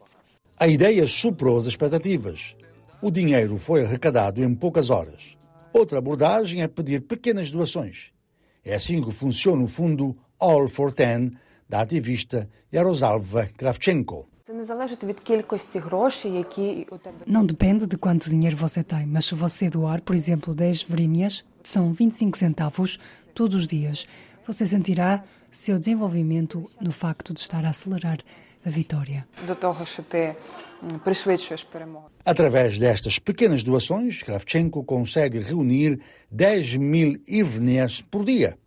A 0.59 0.67
ideia 0.67 1.05
superou 1.07 1.57
as 1.57 1.65
expectativas. 1.65 2.55
O 3.01 3.11
dinheiro 3.11 3.57
foi 3.57 3.83
arrecadado 3.83 4.43
em 4.43 4.53
poucas 4.55 4.89
horas. 4.89 5.37
Outra 5.73 5.97
abordagem 5.97 6.61
é 6.61 6.67
pedir 6.67 7.01
pequenas 7.01 7.49
doações. 7.51 8.11
É 8.63 8.75
assim 8.75 9.01
que 9.01 9.11
funciona 9.11 9.63
o 9.63 9.67
fundo 9.67 10.15
All 10.39 10.67
for 10.67 10.91
Ten 10.91 11.31
da 11.67 11.81
ativista 11.81 12.47
Yaroslava 12.71 13.47
Kravchenko. 13.57 14.27
Não 17.25 17.45
depende 17.45 17.87
de 17.87 17.97
quanto 17.97 18.29
dinheiro 18.29 18.55
você 18.55 18.83
tem, 18.83 19.07
mas 19.07 19.25
se 19.25 19.33
você 19.33 19.67
doar, 19.67 20.01
por 20.01 20.15
exemplo, 20.15 20.53
10 20.53 20.83
verinhas, 20.83 21.43
são 21.63 21.91
25 21.91 22.37
centavos 22.37 22.99
todos 23.33 23.55
os 23.61 23.67
dias 23.67 24.05
você 24.45 24.65
sentirá 24.65 25.23
seu 25.51 25.79
desenvolvimento 25.79 26.69
no 26.81 26.91
facto 26.91 27.33
de 27.33 27.39
estar 27.39 27.63
a 27.65 27.69
acelerar 27.69 28.19
a 28.65 28.69
vitória. 28.69 29.27
Através 32.25 32.79
destas 32.79 33.19
pequenas 33.19 33.63
doações, 33.63 34.23
Kravchenko 34.23 34.83
consegue 34.83 35.39
reunir 35.39 35.99
10 36.31 36.77
mil 36.77 37.15
ivnias 37.27 38.01
por 38.01 38.23
dia. 38.23 38.57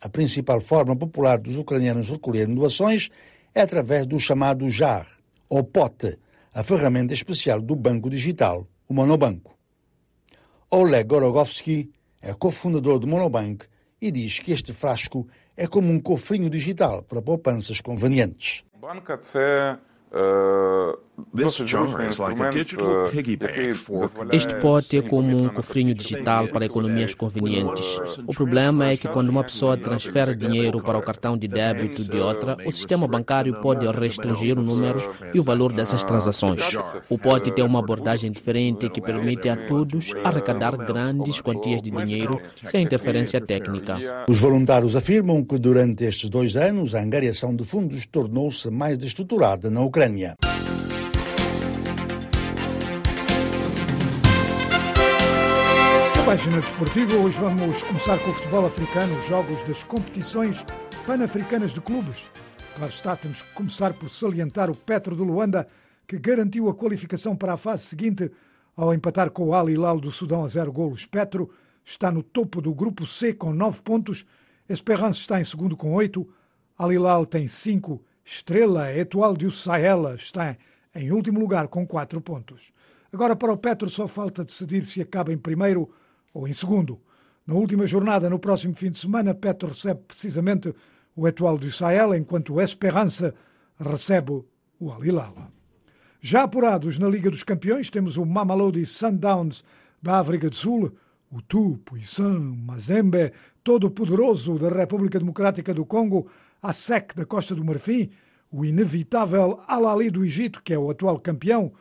A 0.00 0.08
principal 0.08 0.60
forma 0.60 0.94
popular 0.94 1.38
dos 1.38 1.56
ucranianos 1.56 2.08
recolherem 2.08 2.54
doações 2.54 3.08
é 3.54 3.62
através 3.62 4.06
do 4.06 4.18
chamado 4.20 4.68
JAR, 4.68 5.06
ou 5.48 5.64
POT, 5.64 6.18
a 6.54 6.62
ferramenta 6.62 7.14
especial 7.14 7.60
do 7.60 7.74
banco 7.74 8.08
digital, 8.10 8.66
o 8.88 8.94
Monobanco. 8.94 9.56
Oleg 10.70 11.08
Gorogovsky 11.08 11.90
é 12.20 12.34
cofundador 12.34 12.98
do 12.98 13.06
Monobank 13.06 13.64
e 14.00 14.10
diz 14.10 14.38
que 14.38 14.52
este 14.52 14.72
frasco 14.72 15.26
é 15.56 15.66
como 15.66 15.90
um 15.90 15.98
cofrinho 15.98 16.48
digital 16.48 17.02
para 17.02 17.22
poupanças 17.22 17.80
convenientes. 17.80 18.64
Банка 18.88 19.16
це 19.16 19.76
е, 20.14 20.94
Este 24.32 24.54
pote 24.56 24.98
é 24.98 25.02
como 25.02 25.36
um 25.36 25.48
cofrinho 25.48 25.94
digital 25.94 26.46
para 26.48 26.66
economias 26.66 27.14
convenientes. 27.14 28.18
O 28.26 28.32
problema 28.32 28.90
é 28.90 28.96
que 28.96 29.08
quando 29.08 29.28
uma 29.28 29.42
pessoa 29.42 29.76
transfere 29.76 30.36
dinheiro 30.36 30.80
para 30.80 30.96
o 30.96 31.02
cartão 31.02 31.36
de 31.36 31.48
débito 31.48 32.04
de 32.04 32.18
outra, 32.18 32.56
o 32.64 32.70
sistema 32.70 33.08
bancário 33.08 33.60
pode 33.60 33.86
restringir 33.86 34.58
o 34.58 34.62
número 34.62 35.00
e 35.34 35.40
o 35.40 35.42
valor 35.42 35.72
dessas 35.72 36.04
transações. 36.04 36.62
O 37.08 37.18
pote 37.18 37.50
tem 37.50 37.64
uma 37.64 37.80
abordagem 37.80 38.30
diferente 38.30 38.88
que 38.88 39.00
permite 39.00 39.48
a 39.48 39.56
todos 39.66 40.12
arrecadar 40.22 40.76
grandes 40.76 41.40
quantias 41.40 41.82
de 41.82 41.90
dinheiro 41.90 42.38
sem 42.64 42.84
interferência 42.84 43.40
técnica. 43.40 43.94
Os 44.28 44.40
voluntários 44.40 44.94
afirmam 44.94 45.44
que 45.44 45.58
durante 45.58 46.04
estes 46.04 46.28
dois 46.28 46.56
anos 46.56 46.94
a 46.94 47.02
angariação 47.02 47.54
de 47.54 47.64
fundos 47.64 48.06
tornou-se 48.06 48.70
mais 48.70 48.98
estruturada 48.98 49.70
na 49.70 49.80
Ucrânia. 49.80 50.36
Página 56.28 56.60
desportiva, 56.60 57.16
hoje 57.16 57.40
vamos 57.40 57.82
começar 57.84 58.18
com 58.18 58.28
o 58.28 58.34
futebol 58.34 58.66
africano, 58.66 59.18
os 59.18 59.26
jogos 59.26 59.62
das 59.62 59.82
competições 59.82 60.62
pan-africanas 61.06 61.72
de 61.72 61.80
clubes. 61.80 62.30
Claro 62.76 62.92
está, 62.92 63.16
temos 63.16 63.40
que 63.40 63.50
começar 63.54 63.94
por 63.94 64.10
salientar 64.10 64.70
o 64.70 64.74
Petro 64.74 65.16
do 65.16 65.24
Luanda, 65.24 65.66
que 66.06 66.18
garantiu 66.18 66.68
a 66.68 66.74
qualificação 66.74 67.34
para 67.34 67.54
a 67.54 67.56
fase 67.56 67.84
seguinte 67.84 68.30
ao 68.76 68.92
empatar 68.92 69.30
com 69.30 69.46
o 69.46 69.54
Al 69.54 69.70
Hilal 69.70 69.98
do 69.98 70.10
Sudão 70.10 70.44
a 70.44 70.48
zero 70.48 70.70
golos. 70.70 71.06
Petro 71.06 71.48
está 71.82 72.12
no 72.12 72.22
topo 72.22 72.60
do 72.60 72.74
grupo 72.74 73.06
C 73.06 73.32
com 73.32 73.50
nove 73.54 73.80
pontos, 73.80 74.26
Esperance 74.68 75.20
está 75.20 75.40
em 75.40 75.44
segundo 75.44 75.78
com 75.78 75.94
oito, 75.94 76.28
Al 76.76 76.92
Hilal 76.92 77.24
tem 77.24 77.48
cinco, 77.48 78.04
Estrela 78.22 78.92
Etoile 78.92 79.38
do 79.38 79.50
Sahel 79.50 80.14
está 80.14 80.58
em 80.94 81.10
último 81.10 81.40
lugar 81.40 81.68
com 81.68 81.86
quatro 81.86 82.20
pontos. 82.20 82.70
Agora 83.10 83.34
para 83.34 83.50
o 83.50 83.56
Petro 83.56 83.88
só 83.88 84.06
falta 84.06 84.44
decidir 84.44 84.84
se 84.84 85.00
acaba 85.00 85.32
em 85.32 85.38
primeiro 85.38 85.88
ou 86.32 86.46
em 86.46 86.52
segundo. 86.52 87.00
Na 87.46 87.54
última 87.54 87.86
jornada, 87.86 88.28
no 88.28 88.38
próximo 88.38 88.74
fim 88.74 88.90
de 88.90 88.98
semana, 88.98 89.34
Petro 89.34 89.68
recebe 89.68 90.00
precisamente 90.06 90.74
o 91.16 91.26
Etoile 91.26 91.58
do 91.58 91.70
Sahel, 91.70 92.14
enquanto 92.14 92.54
o 92.54 92.60
Esperança 92.60 93.34
recebe 93.78 94.44
o 94.78 94.90
Al 94.90 95.04
Hilal. 95.04 95.50
Já 96.20 96.42
apurados 96.42 96.98
na 96.98 97.08
Liga 97.08 97.30
dos 97.30 97.42
Campeões, 97.42 97.90
temos 97.90 98.16
o 98.16 98.26
Mamelodi 98.26 98.84
Sundowns 98.84 99.64
da 100.02 100.18
África 100.18 100.50
do 100.50 100.54
Sul, 100.54 100.92
o 101.30 101.40
Tu, 101.42 101.78
Puissant, 101.84 102.40
Mazembe, 102.40 103.32
todo 103.62 103.90
poderoso 103.90 104.58
da 104.58 104.68
República 104.68 105.18
Democrática 105.18 105.74
do 105.74 105.84
Congo, 105.84 106.28
a 106.62 106.72
SEC 106.72 107.14
da 107.14 107.24
Costa 107.24 107.54
do 107.54 107.64
Marfim, 107.64 108.10
o 108.50 108.64
inevitável 108.64 109.60
Al-Ali 109.66 110.10
do 110.10 110.24
Egito, 110.24 110.62
que 110.62 110.72
é 110.72 110.78
o 110.78 110.90
atual 110.90 111.18
campeão, 111.20 111.72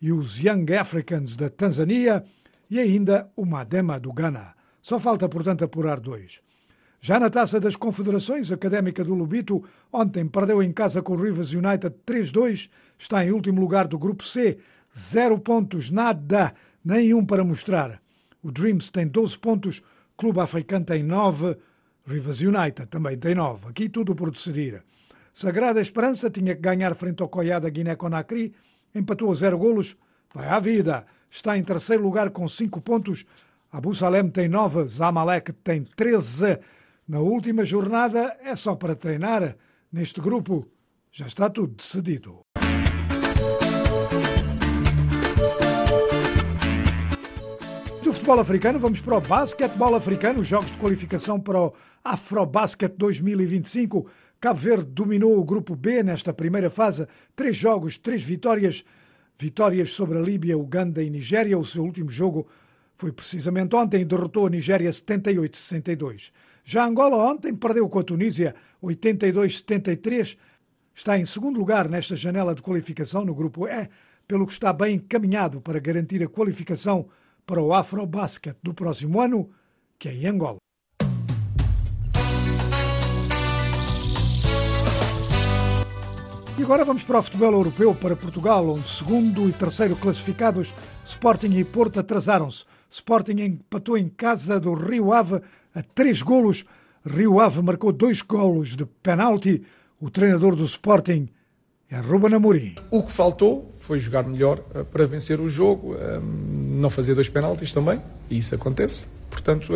e 0.00 0.12
os 0.12 0.40
Young 0.40 0.72
Africans 0.74 1.36
da 1.36 1.48
Tanzânia, 1.48 2.24
e 2.70 2.78
ainda 2.78 3.30
o 3.34 3.44
Madema 3.44 3.98
do 3.98 4.12
Ghana. 4.12 4.54
Só 4.80 4.98
falta, 5.00 5.28
portanto, 5.28 5.64
apurar 5.64 6.00
dois. 6.00 6.40
Já 7.00 7.18
na 7.18 7.30
taça 7.30 7.58
das 7.58 7.76
confederações, 7.76 8.52
a 8.52 8.54
Académica 8.54 9.02
do 9.02 9.14
Lubito 9.14 9.64
ontem 9.90 10.28
perdeu 10.28 10.62
em 10.62 10.70
casa 10.70 11.00
com 11.00 11.14
o 11.14 11.16
Rivers 11.16 11.52
United 11.54 11.94
3-2, 12.06 12.70
está 12.98 13.24
em 13.24 13.32
último 13.32 13.58
lugar 13.58 13.88
do 13.88 13.98
grupo 13.98 14.22
C, 14.22 14.58
zero 14.96 15.38
pontos, 15.38 15.90
nada, 15.90 16.54
nenhum 16.84 17.24
para 17.24 17.42
mostrar. 17.42 18.00
O 18.42 18.50
Dreams 18.52 18.90
tem 18.90 19.06
12 19.06 19.38
pontos, 19.38 19.82
Clube 20.16 20.40
Africano 20.40 20.84
tem 20.84 21.02
9, 21.02 21.56
Rivers 22.06 22.42
United 22.42 22.86
também 22.88 23.16
tem 23.16 23.34
9. 23.34 23.68
Aqui 23.68 23.88
tudo 23.88 24.14
por 24.14 24.30
decidir. 24.30 24.82
Sagrada 25.32 25.80
Esperança 25.80 26.28
tinha 26.28 26.54
que 26.54 26.60
ganhar 26.60 26.94
frente 26.94 27.22
ao 27.22 27.28
Coiada 27.28 27.70
Guiné-Conakry, 27.70 28.52
empatou 28.94 29.30
a 29.30 29.34
zero 29.34 29.56
golos, 29.56 29.96
vai 30.34 30.48
à 30.48 30.60
vida. 30.60 31.06
Está 31.30 31.56
em 31.56 31.62
terceiro 31.62 32.02
lugar 32.02 32.30
com 32.30 32.48
5 32.48 32.80
pontos. 32.80 33.24
Abu 33.70 33.94
Salem 33.94 34.28
tem 34.28 34.48
9, 34.48 34.86
Zamalek 34.88 35.52
tem 35.52 35.84
13. 35.84 36.58
Na 37.06 37.20
última 37.20 37.64
jornada 37.64 38.36
é 38.42 38.56
só 38.56 38.74
para 38.74 38.96
treinar. 38.96 39.56
Neste 39.92 40.20
grupo 40.20 40.66
já 41.10 41.26
está 41.26 41.48
tudo 41.48 41.74
decidido. 41.74 42.40
Do 48.02 48.12
futebol 48.12 48.40
africano, 48.40 48.78
vamos 48.80 49.00
para 49.00 49.16
o 49.16 49.20
basquetebol 49.20 49.94
africano, 49.94 50.40
os 50.40 50.48
jogos 50.48 50.72
de 50.72 50.78
qualificação 50.78 51.38
para 51.38 51.60
o 51.60 51.74
Afrobasket 52.02 52.92
2025. 52.96 54.08
Cabo 54.40 54.58
Verde 54.58 54.86
dominou 54.86 55.38
o 55.38 55.44
grupo 55.44 55.76
B 55.76 56.02
nesta 56.02 56.32
primeira 56.32 56.70
fase, 56.70 57.06
três 57.36 57.56
jogos, 57.56 57.98
três 57.98 58.22
vitórias. 58.24 58.84
Vitórias 59.40 59.94
sobre 59.94 60.18
a 60.18 60.20
Líbia, 60.20 60.58
Uganda 60.58 61.02
e 61.02 61.08
Nigéria. 61.08 61.58
O 61.58 61.64
seu 61.64 61.82
último 61.82 62.10
jogo 62.10 62.46
foi 62.94 63.10
precisamente 63.10 63.74
ontem 63.74 64.02
e 64.02 64.04
derrotou 64.04 64.46
a 64.46 64.50
Nigéria 64.50 64.90
78-62. 64.90 66.30
Já 66.62 66.84
Angola 66.84 67.16
ontem 67.16 67.54
perdeu 67.54 67.88
com 67.88 67.98
a 67.98 68.04
Tunísia 68.04 68.54
82-73. 68.82 70.36
Está 70.94 71.18
em 71.18 71.24
segundo 71.24 71.58
lugar 71.58 71.88
nesta 71.88 72.14
janela 72.14 72.54
de 72.54 72.60
qualificação 72.60 73.24
no 73.24 73.34
grupo 73.34 73.66
E, 73.66 73.88
pelo 74.28 74.46
que 74.46 74.52
está 74.52 74.74
bem 74.74 74.96
encaminhado 74.96 75.58
para 75.58 75.80
garantir 75.80 76.22
a 76.22 76.28
qualificação 76.28 77.08
para 77.46 77.62
o 77.62 77.72
Afrobasket 77.72 78.58
do 78.62 78.74
próximo 78.74 79.22
ano, 79.22 79.50
que 79.98 80.10
é 80.10 80.12
em 80.12 80.26
Angola. 80.26 80.58
E 86.60 86.62
agora 86.62 86.84
vamos 86.84 87.02
para 87.02 87.18
o 87.18 87.22
futebol 87.22 87.52
europeu, 87.52 87.94
para 87.94 88.14
Portugal, 88.14 88.68
onde 88.68 88.86
segundo 88.86 89.48
e 89.48 89.52
terceiro 89.52 89.96
classificados, 89.96 90.74
Sporting 91.02 91.58
e 91.58 91.64
Porto 91.64 91.98
atrasaram-se. 91.98 92.66
Sporting 92.90 93.40
empatou 93.40 93.96
em 93.96 94.10
casa 94.10 94.60
do 94.60 94.74
Rio 94.74 95.10
Ave 95.10 95.40
a 95.74 95.82
três 95.82 96.20
golos. 96.20 96.66
Rio 97.02 97.40
Ave 97.40 97.62
marcou 97.62 97.92
dois 97.92 98.20
golos 98.20 98.76
de 98.76 98.84
penalti. 98.84 99.62
O 99.98 100.10
treinador 100.10 100.54
do 100.54 100.64
Sporting 100.64 101.30
é 101.90 101.98
Ruben 101.98 102.34
Amorim. 102.34 102.74
O 102.90 103.02
que 103.04 103.10
faltou 103.10 103.66
foi 103.78 103.98
jogar 103.98 104.24
melhor 104.24 104.62
eh, 104.74 104.84
para 104.84 105.06
vencer 105.06 105.40
o 105.40 105.48
jogo, 105.48 105.94
eh, 105.94 106.20
não 106.22 106.90
fazer 106.90 107.14
dois 107.14 107.30
penaltis 107.30 107.72
também, 107.72 108.02
e 108.28 108.36
isso 108.36 108.54
acontece. 108.54 109.08
Portanto, 109.30 109.72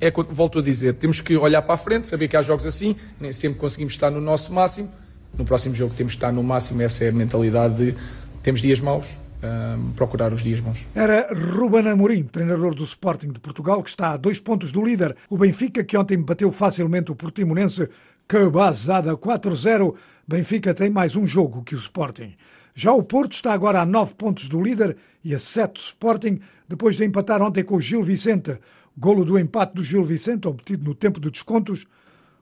eh, 0.00 0.08
é, 0.08 0.10
volto 0.10 0.58
a 0.58 0.62
dizer, 0.62 0.94
temos 0.94 1.20
que 1.20 1.36
olhar 1.36 1.62
para 1.62 1.74
a 1.74 1.78
frente, 1.78 2.08
saber 2.08 2.26
que 2.26 2.36
há 2.36 2.42
jogos 2.42 2.66
assim, 2.66 2.96
nem 3.20 3.32
sempre 3.32 3.60
conseguimos 3.60 3.92
estar 3.92 4.10
no 4.10 4.20
nosso 4.20 4.52
máximo. 4.52 5.05
No 5.38 5.44
próximo 5.44 5.74
jogo 5.74 5.94
temos 5.94 6.14
que 6.14 6.16
estar 6.16 6.32
no 6.32 6.42
máximo, 6.42 6.82
essa 6.82 7.04
é 7.04 7.08
a 7.08 7.12
mentalidade 7.12 7.74
de 7.76 7.94
temos 8.42 8.60
dias 8.60 8.80
maus, 8.80 9.08
um, 9.42 9.92
procurar 9.92 10.32
os 10.32 10.42
dias 10.42 10.60
bons. 10.60 10.86
Era 10.94 11.28
Ruben 11.34 11.88
Amorim, 11.88 12.24
treinador 12.24 12.74
do 12.74 12.84
Sporting 12.84 13.32
de 13.32 13.40
Portugal, 13.40 13.82
que 13.82 13.90
está 13.90 14.12
a 14.12 14.16
dois 14.16 14.38
pontos 14.38 14.72
do 14.72 14.82
líder. 14.82 15.16
O 15.28 15.36
Benfica, 15.36 15.84
que 15.84 15.96
ontem 15.96 16.18
bateu 16.18 16.50
facilmente 16.50 17.10
o 17.10 17.16
Portimonense, 17.16 17.88
que 18.28 18.48
basada 18.48 19.16
4-0. 19.16 19.94
Benfica 20.26 20.72
tem 20.72 20.90
mais 20.90 21.16
um 21.16 21.26
jogo 21.26 21.62
que 21.62 21.74
o 21.74 21.78
Sporting. 21.78 22.34
Já 22.74 22.92
o 22.92 23.02
Porto 23.02 23.32
está 23.32 23.52
agora 23.52 23.80
a 23.80 23.86
nove 23.86 24.14
pontos 24.14 24.48
do 24.48 24.62
líder 24.62 24.96
e 25.24 25.34
a 25.34 25.38
sete 25.38 25.80
Sporting, 25.80 26.40
depois 26.68 26.96
de 26.96 27.04
empatar 27.04 27.42
ontem 27.42 27.64
com 27.64 27.76
o 27.76 27.80
Gil 27.80 28.02
Vicente. 28.02 28.58
Golo 28.96 29.24
do 29.24 29.38
empate 29.38 29.74
do 29.74 29.84
Gil 29.84 30.04
Vicente, 30.04 30.48
obtido 30.48 30.84
no 30.84 30.94
tempo 30.94 31.20
de 31.20 31.30
descontos. 31.30 31.86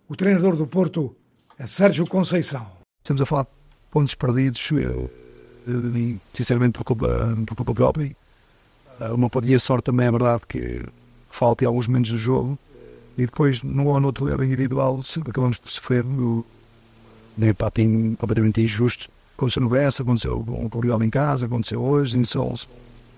O 0.09 0.15
treinador 0.15 0.55
do 0.55 0.67
Porto 0.67 1.17
é 1.59 1.67
Sérgio 1.67 2.07
Conceição. 2.07 2.74
Estamos 3.05 3.21
a 3.21 3.27
falar 3.27 3.43
de 3.43 3.51
pontos 3.91 4.15
perdidos, 4.15 4.71
eh, 4.73 6.17
sinceramente, 6.33 6.73
por 6.73 6.85
culpa, 6.85 7.37
por 7.47 7.55
culpa 7.55 7.75
própria. 7.75 8.17
Eh, 8.99 9.13
uma 9.13 9.29
podia 9.29 9.61
sorte 9.61 9.85
também 9.85 10.07
é 10.07 10.11
verdade 10.11 10.41
que 10.49 10.83
falta 11.29 11.65
em 11.65 11.67
alguns 11.67 11.87
momentos 11.87 12.13
do 12.13 12.17
jogo. 12.17 12.59
E 13.19 13.27
depois, 13.27 13.63
num 13.63 13.89
ou 13.89 14.01
noutro 14.01 14.27
erro 14.31 14.43
individual, 14.43 15.01
acabamos 15.21 15.59
por 15.59 15.69
sofrer 15.69 16.03
um 16.03 16.43
empate 17.39 17.85
completamente 18.19 18.63
injusto. 18.63 19.11
Aconteceu 19.37 19.61
no 19.61 19.69
Bessa, 19.69 20.03
aconteceu 20.03 20.43
com 20.43 20.79
o 20.79 21.05
em 21.05 21.11
casa, 21.11 21.45
aconteceu 21.45 21.83
hoje, 21.83 22.17
em 22.17 22.25
Sols 22.25 22.67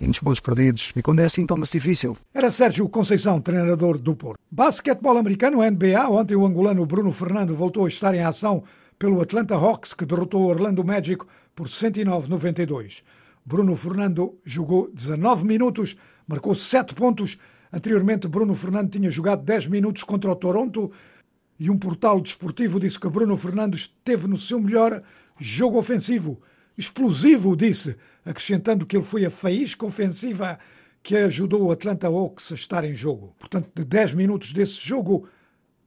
muitos 0.01 0.21
pontos 0.21 0.41
perdidos. 0.41 0.93
E 0.97 1.03
quando 1.03 1.21
é 1.21 1.25
assim, 1.25 1.47
torna-se 1.47 1.79
difícil. 1.79 2.17
Era 2.35 2.51
Sérgio 2.51 2.89
Conceição, 2.89 3.41
treinador 3.41 3.99
do 3.99 4.15
Porto. 4.15 4.39
Basquetebol 4.51 5.17
americano, 5.17 5.59
NBA. 5.59 6.09
Ontem 6.09 6.37
o 6.37 6.45
angolano 6.45 6.85
Bruno 6.85 7.13
Fernando 7.13 7.55
voltou 7.55 7.85
a 7.85 7.89
estar 7.89 8.15
em 8.15 8.23
ação 8.23 8.63
pelo 8.99 9.21
Atlanta 9.21 9.55
Hawks, 9.55 9.95
que 9.95 10.07
derrotou 10.07 10.43
o 10.43 10.47
Orlando 10.47 10.85
Magic 10.85 11.25
por 11.55 11.69
109-92. 11.69 13.03
Bruno 13.45 13.75
Fernando 13.77 14.39
jogou 14.45 14.91
19 14.93 15.45
minutos, 15.45 15.97
marcou 16.27 16.55
7 16.55 16.95
pontos. 16.95 17.39
Anteriormente, 17.73 18.27
Bruno 18.27 18.55
Fernando 18.55 18.91
tinha 18.91 19.11
jogado 19.11 19.43
10 19.43 19.67
minutos 19.67 20.03
contra 20.03 20.31
o 20.31 20.37
Toronto 20.37 20.91
e 21.59 21.71
um 21.71 21.79
portal 21.79 22.21
desportivo 22.21 22.81
disse 22.81 22.99
que 22.99 23.09
Bruno 23.09 23.37
Fernando 23.37 23.75
esteve 23.75 24.27
no 24.27 24.37
seu 24.37 24.61
melhor 24.61 25.03
jogo 25.39 25.79
ofensivo. 25.79 26.41
Explosivo, 26.77 27.57
disse, 27.57 27.97
acrescentando 28.25 28.85
que 28.85 28.97
ele 28.97 29.05
foi 29.05 29.25
a 29.25 29.31
faísca 29.31 29.87
ofensiva 29.87 30.59
que 31.03 31.17
ajudou 31.17 31.63
o 31.63 31.71
Atlanta 31.71 32.09
Hawks 32.09 32.51
a 32.51 32.55
estar 32.57 32.85
em 32.85 32.93
jogo. 32.93 33.35
Portanto, 33.39 33.71
de 33.75 33.85
10 33.85 34.15
minutos 34.15 34.53
desse 34.53 34.81
jogo, 34.81 35.29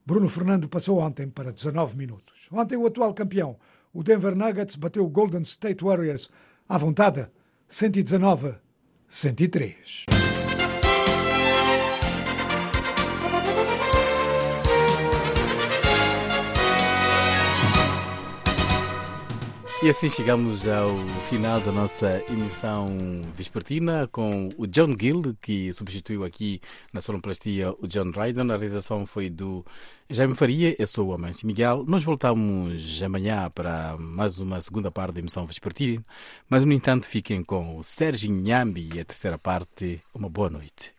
Bruno 0.10 0.28
Fernando 0.28 0.68
passou 0.68 0.98
ontem 0.98 1.30
para 1.30 1.54
19 1.54 1.96
minutos. 1.96 2.50
Ontem 2.52 2.76
o 2.76 2.88
atual 2.88 3.14
campeão, 3.14 3.58
o 3.94 4.02
Denver 4.02 4.36
Nuggets, 4.36 4.76
bateu 4.76 5.06
o 5.06 5.10
Golden 5.10 5.44
State 5.44 5.84
Warriors 5.84 6.32
à 6.68 6.80
vontade, 6.80 7.28
119-103. 7.70 10.29
E 19.82 19.90
assim 19.90 20.10
chegamos 20.10 20.68
ao 20.68 20.94
final 21.30 21.62
da 21.62 21.72
nossa 21.72 22.22
emissão 22.30 23.22
vespertina 23.34 24.10
com 24.12 24.50
o 24.58 24.68
John 24.68 24.94
Gill, 25.00 25.38
que 25.42 25.72
substituiu 25.72 26.26
aqui 26.26 26.60
na 26.92 27.00
sonoplastia 27.00 27.72
o 27.80 27.88
John 27.88 28.12
Ryden. 28.12 28.52
A 28.52 28.58
realização 28.58 29.06
foi 29.06 29.30
do 29.30 29.66
Jaime 30.10 30.36
Faria, 30.36 30.76
eu 30.78 30.86
sou 30.86 31.08
o 31.08 31.14
Amâncio 31.14 31.48
Miguel. 31.48 31.86
Nós 31.88 32.04
voltamos 32.04 33.02
amanhã 33.02 33.50
para 33.50 33.96
mais 33.98 34.38
uma 34.42 34.60
segunda 34.60 34.92
parte 34.92 35.14
da 35.14 35.22
emissão 35.22 35.46
vespertina, 35.46 36.04
mas 36.50 36.66
no 36.66 36.74
entanto 36.74 37.06
fiquem 37.08 37.42
com 37.42 37.78
o 37.78 37.84
Sérgio 37.84 38.30
Nhambi 38.30 38.90
e 38.96 39.00
a 39.00 39.06
terceira 39.06 39.38
parte. 39.38 40.02
Uma 40.14 40.28
boa 40.28 40.50
noite. 40.50 40.92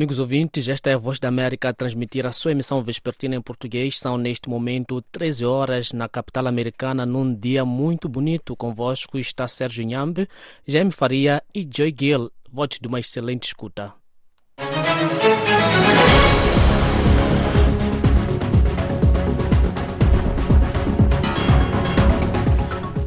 Amigos 0.00 0.18
ouvintes, 0.18 0.66
esta 0.66 0.88
é 0.88 0.94
a 0.94 0.96
Voz 0.96 1.20
da 1.20 1.28
América 1.28 1.68
a 1.68 1.74
transmitir 1.74 2.24
a 2.24 2.32
sua 2.32 2.52
emissão 2.52 2.82
vespertina 2.82 3.36
em 3.36 3.42
português. 3.42 3.98
São 3.98 4.16
neste 4.16 4.48
momento 4.48 5.02
13 5.12 5.44
horas 5.44 5.92
na 5.92 6.08
capital 6.08 6.46
americana, 6.46 7.04
num 7.04 7.34
dia 7.34 7.66
muito 7.66 8.08
bonito. 8.08 8.56
Convosco 8.56 9.18
está 9.18 9.46
Sérgio 9.46 9.84
Nhambe, 9.84 10.26
Jaime 10.66 10.90
Faria 10.90 11.42
e 11.54 11.68
Joy 11.70 11.94
Gill. 11.94 12.32
Votos 12.50 12.78
de 12.80 12.88
uma 12.88 12.98
excelente 12.98 13.48
escuta. 13.48 13.92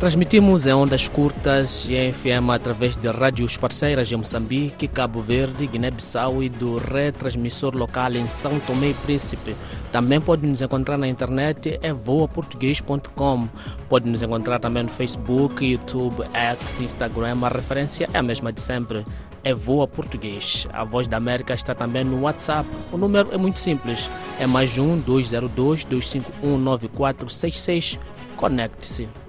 Transmitimos 0.04 0.68
em 0.68 0.74
ondas 0.74 1.08
curtas 1.08 1.86
e 1.88 1.96
em 1.96 2.12
FM 2.12 2.50
através 2.54 2.98
de 2.98 3.08
rádios 3.08 3.56
parceiras 3.56 4.12
em 4.12 4.18
Moçambique, 4.18 4.86
Cabo 4.86 5.22
Verde, 5.22 5.66
Guiné-Bissau 5.66 6.44
e 6.44 6.50
do 6.50 6.76
retransmissor 6.76 7.74
local 7.74 8.12
em 8.12 8.28
São 8.28 8.60
Tomé 8.60 8.90
e 8.90 8.94
Príncipe. 8.96 9.56
Também 9.94 10.20
pode 10.20 10.46
nos 10.46 10.62
encontrar 10.62 10.98
na 10.98 11.08
internet 11.08 11.80
é 11.82 11.94
voaportuguês.com. 11.94 13.48
Pode 13.88 14.10
nos 14.10 14.22
encontrar 14.22 14.60
também 14.60 14.84
no 14.84 14.90
Facebook, 14.90 15.66
YouTube, 15.66 16.22
X, 16.34 16.82
Instagram. 16.82 17.38
A 17.42 17.48
referência 17.48 18.06
é 18.12 18.18
a 18.18 18.24
mesma 18.24 18.52
de 18.52 18.60
sempre. 18.60 19.06
É 19.42 19.54
Voa 19.54 19.88
Português. 19.88 20.68
A 20.74 20.84
Voz 20.84 21.08
da 21.08 21.16
América 21.16 21.54
está 21.54 21.74
também 21.74 22.04
no 22.04 22.24
WhatsApp. 22.24 22.68
O 22.92 22.98
número 22.98 23.34
é 23.34 23.38
muito 23.38 23.58
simples. 23.58 24.10
É 24.38 24.46
mais 24.46 24.78
um 24.78 25.00
202 25.00 25.86
251 25.86 26.58
9466. 26.58 27.98
Conecte-se. 28.36 29.23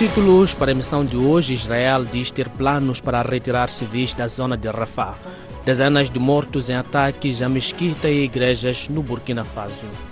Títulos 0.00 0.54
para 0.54 0.70
a 0.70 0.72
emissão 0.72 1.04
de 1.04 1.14
hoje: 1.14 1.52
Israel 1.52 2.06
diz 2.10 2.30
ter 2.30 2.48
planos 2.48 3.02
para 3.02 3.20
retirar 3.20 3.68
civis 3.68 4.14
da 4.14 4.26
zona 4.26 4.56
de 4.56 4.66
Rafah. 4.70 5.14
Dezenas 5.62 6.08
de 6.08 6.18
mortos 6.18 6.70
em 6.70 6.74
ataques 6.74 7.42
a 7.42 7.50
mesquita 7.50 8.08
e 8.08 8.24
igrejas 8.24 8.88
no 8.88 9.02
Burkina 9.02 9.44
Faso. 9.44 10.09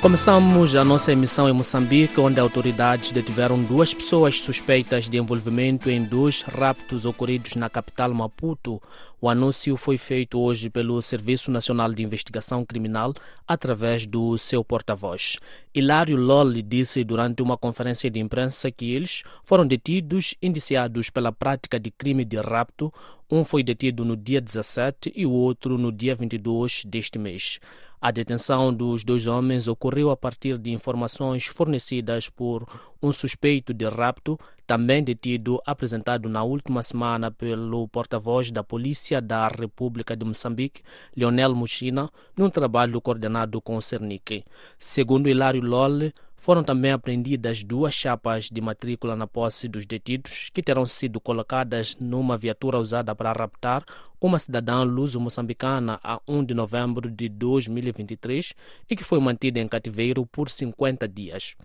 Começamos 0.00 0.76
a 0.76 0.84
nossa 0.84 1.10
emissão 1.10 1.48
em 1.48 1.52
Moçambique, 1.52 2.20
onde 2.20 2.38
autoridades 2.38 3.10
detiveram 3.10 3.60
duas 3.60 3.94
pessoas 3.94 4.38
suspeitas 4.38 5.08
de 5.08 5.16
envolvimento 5.16 5.90
em 5.90 6.04
dois 6.04 6.42
raptos 6.42 7.06
ocorridos 7.06 7.56
na 7.56 7.70
capital 7.70 8.12
Maputo. 8.12 8.80
O 9.20 9.28
anúncio 9.28 9.74
foi 9.76 9.96
feito 9.96 10.38
hoje 10.38 10.68
pelo 10.68 11.00
Serviço 11.00 11.50
Nacional 11.50 11.92
de 11.92 12.02
Investigação 12.02 12.64
Criminal 12.64 13.14
através 13.48 14.06
do 14.06 14.36
seu 14.36 14.62
porta-voz. 14.62 15.38
Hilário 15.74 16.16
Lolli 16.16 16.62
disse 16.62 17.02
durante 17.02 17.42
uma 17.42 17.56
conferência 17.56 18.10
de 18.10 18.20
imprensa 18.20 18.70
que 18.70 18.92
eles 18.92 19.22
foram 19.44 19.66
detidos 19.66 20.34
indiciados 20.42 21.08
pela 21.10 21.32
prática 21.32 21.80
de 21.80 21.90
crime 21.90 22.24
de 22.24 22.36
rapto. 22.36 22.92
Um 23.28 23.42
foi 23.42 23.64
detido 23.64 24.04
no 24.04 24.16
dia 24.16 24.40
17 24.40 25.12
e 25.16 25.26
o 25.26 25.32
outro 25.32 25.78
no 25.78 25.90
dia 25.90 26.14
22 26.14 26.84
deste 26.84 27.18
mês. 27.18 27.58
A 28.00 28.10
detenção 28.10 28.74
dos 28.74 29.04
dois 29.04 29.26
homens 29.26 29.66
ocorreu 29.66 30.10
a 30.10 30.16
partir 30.16 30.58
de 30.58 30.70
informações 30.70 31.46
fornecidas 31.46 32.28
por 32.28 32.66
um 33.02 33.10
suspeito 33.10 33.72
de 33.72 33.88
rapto, 33.88 34.38
também 34.66 35.02
detido, 35.02 35.60
apresentado 35.64 36.28
na 36.28 36.42
última 36.42 36.82
semana 36.82 37.30
pelo 37.30 37.88
porta-voz 37.88 38.50
da 38.50 38.62
Polícia 38.62 39.20
da 39.20 39.48
República 39.48 40.14
de 40.14 40.24
Moçambique, 40.24 40.82
Leonel 41.16 41.54
Muchina, 41.54 42.10
num 42.36 42.50
trabalho 42.50 43.00
coordenado 43.00 43.62
com 43.62 43.76
o 43.76 43.82
Cernic. 43.82 44.44
Segundo 44.78 45.28
Hilário 45.28 45.62
Lolle, 45.62 46.12
foram 46.36 46.62
também 46.62 46.92
apreendidas 46.92 47.64
duas 47.64 47.94
chapas 47.94 48.50
de 48.50 48.60
matrícula 48.60 49.16
na 49.16 49.26
posse 49.26 49.68
dos 49.68 49.84
detidos, 49.86 50.50
que 50.52 50.62
terão 50.62 50.86
sido 50.86 51.20
colocadas 51.20 51.96
numa 51.96 52.36
viatura 52.38 52.78
usada 52.78 53.14
para 53.14 53.32
raptar 53.32 53.84
uma 54.20 54.38
cidadã 54.38 54.82
luso-moçambicana 54.82 55.98
a 56.02 56.20
1 56.26 56.44
de 56.44 56.54
novembro 56.54 57.10
de 57.10 57.28
2023 57.28 58.54
e 58.88 58.96
que 58.96 59.04
foi 59.04 59.20
mantida 59.20 59.60
em 59.60 59.66
cativeiro 59.66 60.26
por 60.26 60.48
50 60.48 61.08
dias. 61.08 61.56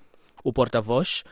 O 0.44 0.52
porta-voz 0.52 1.24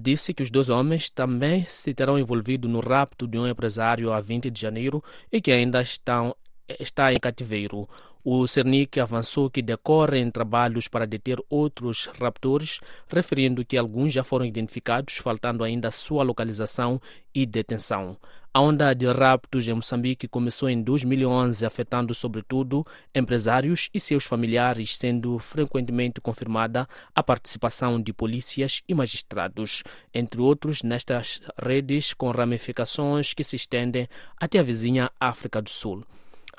disse 0.00 0.32
que 0.32 0.42
os 0.42 0.50
dois 0.50 0.68
homens 0.68 1.10
também 1.10 1.64
se 1.64 1.92
terão 1.92 2.18
envolvido 2.18 2.68
no 2.68 2.80
rapto 2.80 3.26
de 3.26 3.36
um 3.38 3.48
empresário 3.48 4.12
a 4.12 4.20
20 4.20 4.50
de 4.50 4.60
janeiro 4.60 5.02
e 5.32 5.40
que 5.40 5.50
ainda 5.50 5.82
estão 5.82 6.34
está 6.78 7.12
em 7.12 7.18
cativeiro. 7.18 7.88
O 8.22 8.46
Cernic 8.46 9.00
avançou 9.00 9.48
que 9.48 9.62
decorrem 9.62 10.30
trabalhos 10.30 10.88
para 10.88 11.06
deter 11.06 11.38
outros 11.48 12.10
raptores, 12.20 12.78
referindo 13.08 13.64
que 13.64 13.78
alguns 13.78 14.12
já 14.12 14.22
foram 14.22 14.44
identificados, 14.44 15.16
faltando 15.16 15.64
ainda 15.64 15.90
sua 15.90 16.22
localização 16.22 17.00
e 17.34 17.46
detenção. 17.46 18.18
A 18.52 18.60
onda 18.60 18.92
de 18.92 19.06
raptos 19.06 19.66
em 19.66 19.72
Moçambique 19.72 20.28
começou 20.28 20.68
em 20.68 20.82
2011, 20.82 21.64
afetando 21.64 22.12
sobretudo 22.12 22.84
empresários 23.14 23.88
e 23.94 23.98
seus 23.98 24.24
familiares, 24.24 24.96
sendo 24.96 25.38
frequentemente 25.38 26.20
confirmada 26.20 26.86
a 27.14 27.22
participação 27.22 28.02
de 28.02 28.12
polícias 28.12 28.82
e 28.86 28.92
magistrados, 28.92 29.82
entre 30.12 30.42
outros 30.42 30.82
nestas 30.82 31.40
redes 31.56 32.12
com 32.12 32.30
ramificações 32.30 33.32
que 33.32 33.44
se 33.44 33.56
estendem 33.56 34.06
até 34.36 34.58
a 34.58 34.62
vizinha 34.62 35.10
África 35.18 35.62
do 35.62 35.70
Sul. 35.70 36.04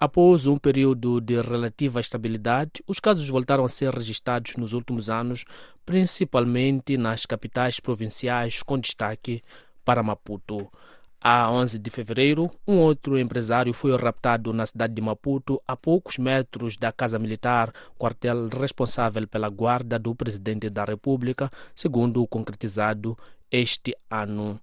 Após 0.03 0.47
um 0.47 0.57
período 0.57 1.21
de 1.21 1.39
relativa 1.39 1.99
estabilidade, 1.99 2.83
os 2.87 2.99
casos 2.99 3.29
voltaram 3.29 3.63
a 3.63 3.69
ser 3.69 3.93
registrados 3.93 4.55
nos 4.57 4.73
últimos 4.73 5.11
anos, 5.11 5.45
principalmente 5.85 6.97
nas 6.97 7.27
capitais 7.27 7.79
provinciais, 7.79 8.63
com 8.63 8.79
destaque 8.79 9.43
para 9.85 10.01
Maputo. 10.01 10.67
A 11.21 11.51
11 11.51 11.77
de 11.77 11.91
fevereiro, 11.91 12.49
um 12.67 12.79
outro 12.79 13.15
empresário 13.19 13.71
foi 13.75 13.95
raptado 13.95 14.51
na 14.51 14.65
cidade 14.65 14.95
de 14.95 15.01
Maputo, 15.03 15.61
a 15.67 15.77
poucos 15.77 16.17
metros 16.17 16.77
da 16.77 16.91
Casa 16.91 17.19
Militar, 17.19 17.71
quartel 17.95 18.47
responsável 18.47 19.27
pela 19.27 19.49
guarda 19.49 19.99
do 19.99 20.15
presidente 20.15 20.67
da 20.67 20.83
República, 20.83 21.51
segundo 21.75 22.23
o 22.23 22.27
concretizado 22.27 23.15
este 23.51 23.95
ano. 24.09 24.59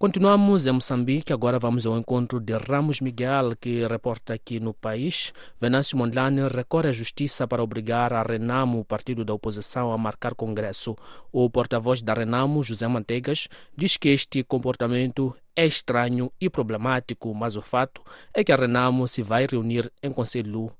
Continuamos 0.00 0.66
em 0.66 0.72
Moçambique, 0.72 1.30
agora 1.30 1.58
vamos 1.58 1.84
ao 1.84 1.98
encontro 1.98 2.40
de 2.40 2.54
Ramos 2.54 3.02
Miguel, 3.02 3.54
que 3.54 3.86
reporta 3.86 4.32
aqui 4.32 4.58
no 4.58 4.72
país. 4.72 5.30
Venâncio 5.60 5.98
Mondlane 5.98 6.48
recorre 6.48 6.88
à 6.88 6.92
justiça 6.92 7.46
para 7.46 7.62
obrigar 7.62 8.10
a 8.14 8.22
Renamo, 8.22 8.80
o 8.80 8.84
partido 8.84 9.26
da 9.26 9.34
oposição, 9.34 9.92
a 9.92 9.98
marcar 9.98 10.34
congresso. 10.34 10.96
O 11.30 11.50
porta-voz 11.50 12.00
da 12.00 12.14
Renamo, 12.14 12.62
José 12.62 12.88
Manteigas, 12.88 13.46
diz 13.76 13.98
que 13.98 14.08
este 14.08 14.42
comportamento 14.42 15.36
é 15.54 15.66
estranho 15.66 16.32
e 16.40 16.48
problemático, 16.48 17.34
mas 17.34 17.54
o 17.54 17.60
fato 17.60 18.00
é 18.32 18.42
que 18.42 18.52
a 18.52 18.56
Renamo 18.56 19.06
se 19.06 19.20
vai 19.20 19.46
reunir 19.46 19.92
em 20.02 20.10
Conselho 20.10 20.72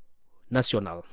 Nacional. 0.50 1.04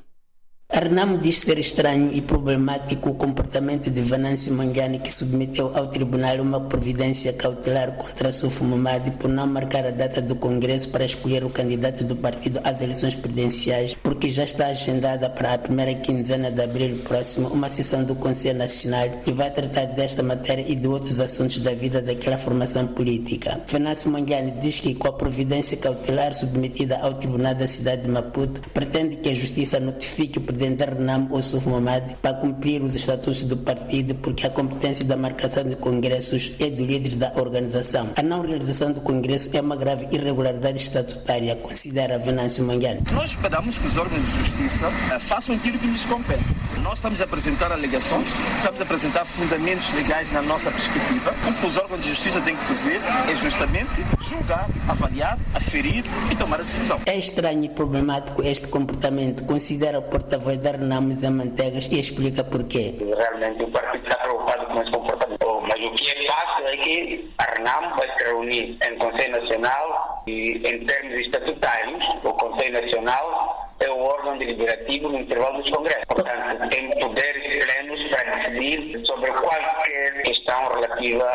A 0.70 0.80
Renamo 0.80 1.18
diz 1.18 1.39
ser 1.39 1.57
estranho 1.59 2.11
e 2.11 2.22
problemático 2.22 3.09
o 3.09 3.15
comportamento 3.15 3.89
de 3.89 4.01
Venâncio 4.01 4.53
Mangani 4.53 4.99
que 4.99 5.11
submeteu 5.11 5.72
ao 5.74 5.88
tribunal 5.88 6.41
uma 6.41 6.59
providência 6.59 7.32
cautelar 7.32 7.93
contra 7.93 8.34
Sufo 8.34 8.65
Mamadi 8.65 9.11
por 9.11 9.30
não 9.30 9.47
marcar 9.47 9.88
a 9.88 9.91
data 9.91 10.22
do 10.22 10.36
Congresso 10.36 10.89
para 10.89 11.05
escolher 11.05 11.45
o 11.45 11.49
candidato 11.49 12.03
do 12.03 12.18
partido 12.18 12.59
às 12.65 12.82
eleições 12.82 13.15
presidenciais, 13.15 13.95
porque 14.03 14.30
já 14.30 14.43
está 14.43 14.68
agendada 14.68 15.30
para 15.30 15.53
a 15.53 15.57
primeira 15.57 15.95
quinzena 15.95 16.51
de 16.51 16.61
abril 16.61 16.97
próximo 16.97 17.47
uma 17.47 17.70
sessão 17.70 18.03
do 18.03 18.15
Conselho 18.15 18.59
Nacional 18.59 19.09
que 19.24 19.32
vai 19.32 19.49
tratar 19.49 19.86
desta 19.86 20.22
matéria 20.22 20.65
e 20.68 20.76
de 20.76 20.88
outros 20.88 21.22
assuntos 21.22 21.59
da 21.59 21.74
vida 21.74 22.01
daquela 22.01 22.38
formação 22.38 22.86
política. 22.88 23.61
Venâncio 23.68 24.11
Mangani 24.11 24.51
diz 24.59 24.82
que 24.82 24.93
com 24.95 25.07
a 25.07 25.13
providência 25.13 25.78
cautelar 25.78 26.36
submetida 26.36 26.99
ao 26.99 27.13
tribunal 27.13 27.55
da 27.55 27.68
cidade 27.68 28.01
de 28.01 28.09
Maputo, 28.09 28.61
pretende 28.74 29.15
que 29.15 29.30
a 29.30 29.34
justiça 29.34 29.80
notifique 29.80 30.38
o 30.38 30.57
presidente 30.58 30.78
da 30.78 30.86
RENAM, 30.86 31.28
Ossuf 31.30 31.70
Mamad, 31.70 32.16
para 32.20 32.34
cumprir 32.34 32.82
os 32.82 32.95
estatutos 32.95 33.43
do 33.43 33.55
partido, 33.58 34.16
porque 34.16 34.47
a 34.47 34.49
competência 34.49 35.05
da 35.05 35.16
marcação 35.16 35.64
de 35.64 35.76
congressos 35.76 36.51
é 36.60 36.70
do 36.70 36.84
líder 36.84 37.16
da 37.16 37.32
organização. 37.36 38.10
A 38.16 38.24
não 38.24 38.41
realização 38.41 38.91
do 38.91 39.01
congresso 39.01 39.49
é 39.53 39.62
uma 39.62 39.76
grave 39.76 40.08
irregularidade 40.12 40.80
estatutária, 40.80 41.55
considera 41.58 42.18
Venâncio 42.18 42.64
Manguiane. 42.64 43.01
Nós 43.14 43.32
esperamos 43.32 43.78
que 43.78 43.86
os 43.86 43.97
órgãos 43.97 44.20
de 44.20 44.38
justiça 44.38 44.88
uh, 44.88 45.20
façam 45.20 45.55
aquilo 45.55 45.78
que 45.78 45.88
lhes 45.88 46.05
compete. 46.05 46.43
Nós 46.82 46.97
estamos 46.97 47.22
a 47.22 47.26
apresentar 47.26 47.72
alegações, 47.72 48.28
estamos 48.55 48.82
a 48.82 48.84
apresentar 48.84 49.26
fundamentos 49.26 49.93
legais 49.93 50.32
na 50.32 50.41
nossa 50.41 50.72
perspectiva. 50.72 51.36
O 51.47 51.53
que 51.53 51.68
os 51.68 51.78
órgãos 51.78 52.01
de 52.01 52.10
justiça 52.10 52.41
têm 52.41 52.55
que 52.55 52.64
fazer 52.64 52.99
é 53.30 53.36
justamente 53.36 53.91
julgar, 54.28 54.68
avaliar, 54.88 55.38
aferir 55.53 56.03
e 56.32 56.36
tomar 56.36 56.60
a 56.60 56.64
decisão. 56.64 56.99
É 57.05 57.18
estranho 57.18 57.64
e 57.64 57.70
problemático 57.70 58.41
este 58.41 58.68
comportamento, 58.68 59.43
considera 59.43 59.99
o 59.99 60.01
porta-voz 60.01 60.46
da 60.55 60.71
Renam 60.71 61.11
Zé 61.11 61.29
Mantegas 61.29 61.87
e 61.91 61.99
explica 61.99 62.43
porquê. 62.43 62.93
Realmente 62.99 63.63
o 63.63 63.67
partido 63.71 64.03
está 64.07 64.17
preocupado 64.19 64.65
com 64.67 64.81
esse 64.81 64.91
comportamento, 64.91 65.61
mas 65.61 65.85
o 65.85 65.91
que 65.91 66.09
é 66.11 66.27
fácil 66.31 66.67
é 66.67 66.77
que 66.77 67.33
a 67.37 67.43
RENAM 67.43 67.95
vai 67.97 68.07
se 68.17 68.23
reunir 68.23 68.77
em 68.87 68.97
Conselho 68.97 69.41
Nacional 69.41 70.23
e 70.25 70.61
em 70.65 70.85
termos 70.85 71.21
estatutários, 71.21 72.05
o 72.23 72.33
Conselho 72.33 72.81
Nacional 72.81 73.67
é 73.79 73.89
o 73.89 73.99
órgão 73.99 74.37
deliberativo 74.37 75.09
no 75.09 75.19
intervalo 75.19 75.61
dos 75.61 75.69
congressos. 75.69 76.05
Portanto, 76.07 76.69
tem 76.69 76.89
poderes 76.99 77.65
plenos 77.65 78.03
para 78.09 78.35
decidir 78.37 79.05
sobre 79.05 79.31
qualquer 79.31 80.21
questão 80.23 80.69
relativa 80.69 81.29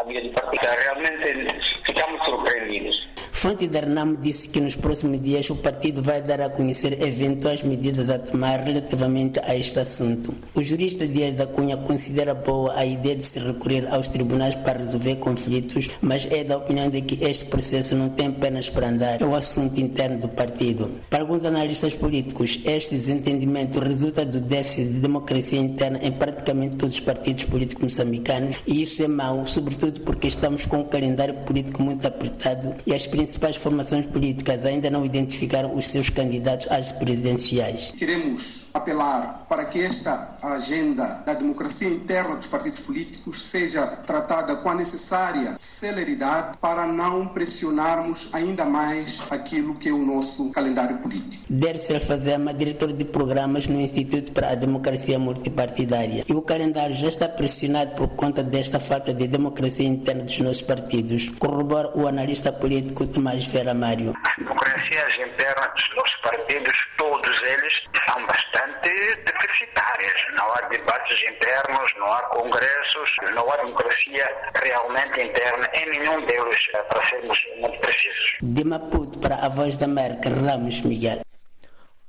à 0.00 0.04
vida 0.06 0.20
do 0.22 0.30
partido. 0.30 0.66
Realmente 0.82 1.82
ficamos 1.84 2.24
surpreendidos. 2.24 3.08
Fonte 3.38 3.68
da 3.68 3.78
RNAM 3.78 4.16
disse 4.20 4.48
que 4.48 4.60
nos 4.60 4.74
próximos 4.74 5.22
dias 5.22 5.48
o 5.48 5.54
partido 5.54 6.02
vai 6.02 6.20
dar 6.20 6.40
a 6.40 6.50
conhecer 6.50 7.00
eventuais 7.00 7.62
medidas 7.62 8.10
a 8.10 8.18
tomar 8.18 8.64
relativamente 8.64 9.38
a 9.44 9.54
este 9.54 9.78
assunto. 9.78 10.34
O 10.56 10.60
jurista 10.60 11.06
Dias 11.06 11.34
da 11.34 11.46
Cunha 11.46 11.76
considera 11.76 12.34
boa 12.34 12.74
a 12.76 12.84
ideia 12.84 13.14
de 13.14 13.24
se 13.24 13.38
recorrer 13.38 13.86
aos 13.94 14.08
tribunais 14.08 14.56
para 14.56 14.80
resolver 14.80 15.14
conflitos, 15.20 15.88
mas 16.02 16.26
é 16.32 16.42
da 16.42 16.56
opinião 16.56 16.90
de 16.90 17.00
que 17.00 17.24
este 17.24 17.44
processo 17.44 17.94
não 17.94 18.08
tem 18.08 18.32
pernas 18.32 18.68
para 18.68 18.88
andar. 18.88 19.22
É 19.22 19.24
o 19.24 19.36
assunto 19.36 19.78
interno 19.78 20.18
do 20.18 20.28
partido. 20.28 20.90
Para 21.08 21.22
alguns 21.22 21.44
analistas 21.44 21.94
políticos, 21.94 22.58
este 22.64 22.96
desentendimento 22.96 23.78
resulta 23.78 24.26
do 24.26 24.40
déficit 24.40 24.94
de 24.94 24.98
democracia 24.98 25.60
interna 25.60 26.00
em 26.02 26.10
praticamente 26.10 26.74
todos 26.74 26.96
os 26.96 27.00
partidos 27.00 27.44
políticos 27.44 27.84
moçambicanos 27.84 28.56
e 28.66 28.82
isso 28.82 29.00
é 29.00 29.06
mau, 29.06 29.46
sobretudo 29.46 30.00
porque 30.00 30.26
estamos 30.26 30.66
com 30.66 30.78
um 30.78 30.84
calendário 30.84 31.34
político 31.44 31.80
muito 31.84 32.04
apertado 32.04 32.74
e 32.84 32.92
as 32.92 33.06
principais 33.28 33.56
formações 33.56 34.06
políticas 34.06 34.64
ainda 34.64 34.88
não 34.88 35.04
identificaram 35.04 35.76
os 35.76 35.86
seus 35.86 36.08
candidatos 36.08 36.66
às 36.70 36.90
presidenciais. 36.92 37.92
Queremos 37.98 38.68
apelar 38.72 39.44
para 39.46 39.66
que 39.66 39.82
esta 39.82 40.34
agenda 40.42 41.04
da 41.26 41.34
democracia 41.34 41.88
interna 41.88 42.36
dos 42.36 42.46
partidos 42.46 42.80
políticos 42.80 43.42
seja 43.42 43.86
tratada 43.86 44.56
com 44.56 44.70
a 44.70 44.74
necessária 44.74 45.56
celeridade 45.58 46.56
para 46.58 46.86
não 46.86 47.28
pressionarmos 47.28 48.30
ainda 48.32 48.64
mais 48.64 49.22
aquilo 49.30 49.74
que 49.74 49.90
é 49.90 49.92
o 49.92 49.98
nosso 49.98 50.50
calendário 50.50 50.96
político. 50.98 51.44
Dercel 51.50 52.00
Fazema, 52.00 52.54
diretor 52.54 52.92
de 52.92 53.04
programas 53.04 53.66
no 53.66 53.78
Instituto 53.78 54.32
para 54.32 54.52
a 54.52 54.54
Democracia 54.54 55.18
Multipartidária. 55.18 56.24
E 56.26 56.32
o 56.32 56.40
calendário 56.40 56.96
já 56.96 57.08
está 57.08 57.28
pressionado 57.28 57.92
por 57.92 58.08
conta 58.08 58.42
desta 58.42 58.80
falta 58.80 59.12
de 59.12 59.28
democracia 59.28 59.86
interna 59.86 60.24
dos 60.24 60.38
nossos 60.38 60.62
partidos, 60.62 61.28
corrobora 61.38 61.90
o 61.94 62.06
analista 62.06 62.50
político 62.52 63.06
Tomás 63.18 63.44
Vera 63.46 63.74
Mário. 63.74 64.14
As 64.24 64.36
democracias 64.36 65.12
internas 65.18 65.68
dos 65.74 65.96
nossos 65.96 66.14
partidos, 66.22 66.72
todos 66.96 67.42
eles, 67.42 67.82
são 68.06 68.24
bastante 68.24 68.90
deficitárias. 69.26 70.14
Não 70.38 70.52
há 70.52 70.60
debates 70.68 71.20
internos, 71.28 71.92
não 71.98 72.12
há 72.12 72.22
congressos, 72.28 73.10
não 73.34 73.50
há 73.50 73.56
democracia 73.56 74.24
realmente 74.62 75.20
interna 75.20 75.68
em 75.74 75.98
nenhum 75.98 76.24
deles, 76.26 76.62
para 76.88 77.04
sermos 77.06 77.44
muito 77.60 77.80
precisos. 77.80 78.36
De 78.40 78.62
Maputo 78.62 79.18
para 79.18 79.34
a 79.44 79.48
Voz 79.48 79.76
da 79.76 79.86
América, 79.86 80.30
Ramos 80.30 80.80
Miguel. 80.82 81.27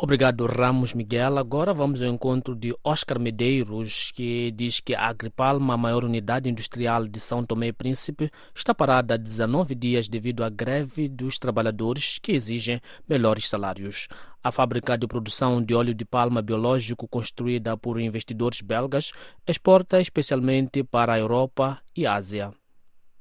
Obrigado, 0.02 0.45
Ramos 0.45 0.93
Miguel. 0.93 1.38
Agora 1.38 1.74
vamos 1.74 2.02
ao 2.02 2.08
encontro 2.08 2.56
de 2.56 2.74
Oscar 2.86 3.20
Medeiros, 3.20 4.14
que 4.14 4.50
diz 4.52 4.80
que 4.80 4.95
a 4.95 5.10
Agripalma, 5.10 5.74
a 5.74 5.78
maior 5.78 6.06
unidade 6.06 6.50
industrial 6.50 7.06
de 7.06 7.20
São 7.20 7.43
Tomé 7.43 7.68
e 7.68 7.74
Príncipe, 7.74 8.32
está 8.56 8.74
parada 8.74 9.16
há 9.16 9.18
19 9.18 9.76
dias 9.76 10.08
devido 10.08 10.45
à 10.45 10.50
greve 10.50 11.10
dos 11.10 11.38
trabalhadores 11.38 12.18
que 12.18 12.32
exigem 12.32 12.80
melhores 13.10 13.50
salários. 13.50 14.08
A 14.41 14.54
fábrica 14.54 14.97
de 14.97 15.06
produção 15.06 15.62
de 15.62 15.76
óleo 15.76 15.93
de 15.93 16.06
palma 16.06 16.41
biológico, 16.41 17.06
construída 17.06 17.76
por 17.76 18.00
investidores 18.00 18.62
belgas, 18.62 19.12
exporta 19.45 20.00
especialmente 20.00 20.82
para 20.82 21.12
a 21.12 21.20
Europa 21.20 21.82
e 21.93 22.08
Ásia. 22.08 22.54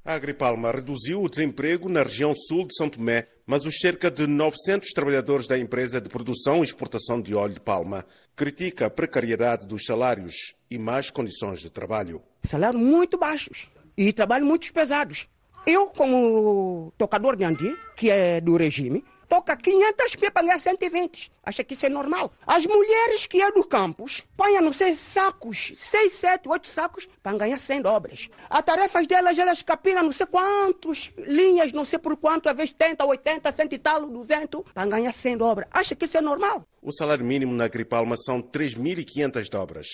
A 0.09 0.15
Agripalma 0.15 0.73
reduziu 0.73 1.23
o 1.23 1.29
desemprego 1.29 1.87
na 1.87 2.03
região 2.03 2.33
sul 2.35 2.67
de 2.67 2.75
São 2.75 2.89
Tomé, 2.89 3.29
mas 3.47 3.67
os 3.67 3.79
cerca 3.79 4.11
de 4.11 4.27
900 4.27 4.89
trabalhadores 4.95 5.47
da 5.47 5.59
empresa 5.59 6.01
de 6.01 6.09
produção 6.09 6.61
e 6.61 6.65
exportação 6.65 7.21
de 7.21 7.35
óleo 7.35 7.53
de 7.53 7.61
palma 7.61 8.07
critica 8.35 8.87
a 8.87 8.91
precariedade 8.91 9.67
dos 9.67 9.85
salários 9.85 10.55
e 10.71 10.79
más 10.79 11.11
condições 11.11 11.61
de 11.61 11.69
trabalho. 11.71 12.23
Salários 12.43 12.81
muito 12.81 13.19
baixos 13.19 13.69
e 13.99 14.11
trabalho 14.11 14.47
muito 14.47 14.73
pesados. 14.73 15.29
Eu, 15.67 15.89
como 15.89 16.91
tocador 16.97 17.37
de 17.37 17.45
andi, 17.45 17.77
que 17.95 18.09
é 18.09 18.41
do 18.41 18.57
regime, 18.57 19.05
toca 19.29 19.57
500 19.57 20.17
pia 20.17 20.31
para 20.31 20.47
ganhar 20.47 20.59
120. 20.59 21.31
Acha 21.45 21.63
que 21.63 21.75
isso 21.75 21.87
é 21.87 21.89
normal? 21.89 22.33
As 22.47 22.67
mulheres 22.67 23.27
que 23.27 23.41
é 23.41 23.53
do 23.53 23.65
campus 23.65 24.23
põem, 24.37 24.61
não 24.61 24.73
sei, 24.73 24.97
sacos, 24.97 25.73
6, 25.77 26.13
7, 26.13 26.49
8 26.49 26.67
sacos 26.67 27.09
para 27.23 27.37
ganhar 27.37 27.59
100 27.59 27.83
dobras. 27.83 28.29
As 28.49 28.63
tarefas 28.63 29.07
delas, 29.07 29.39
elas 29.39 29.63
capinam 29.63 30.03
não 30.03 30.13
sei 30.13 30.27
quantos 30.27 31.11
linhas, 31.19 31.73
não 31.73 31.85
sei 31.85 31.99
por 31.99 32.17
quanto, 32.17 32.49
às 32.49 32.57
vezes 32.57 32.71
70, 32.71 33.05
80, 33.05 33.53
100 33.53 33.69
e 33.71 33.79
tal, 33.79 34.07
200, 34.07 34.63
para 34.73 34.87
ganhar 34.87 35.13
100 35.13 35.37
dobras. 35.37 35.69
Acha 35.71 35.95
que 35.95 36.07
isso 36.07 36.19
é 36.19 36.21
normal? 36.21 36.67
O 36.83 36.93
salário 36.93 37.25
mínimo 37.25 37.53
na 37.53 37.65
Agripalma 37.65 38.17
são 38.17 38.41
3.500 38.41 39.49
dobras, 39.51 39.87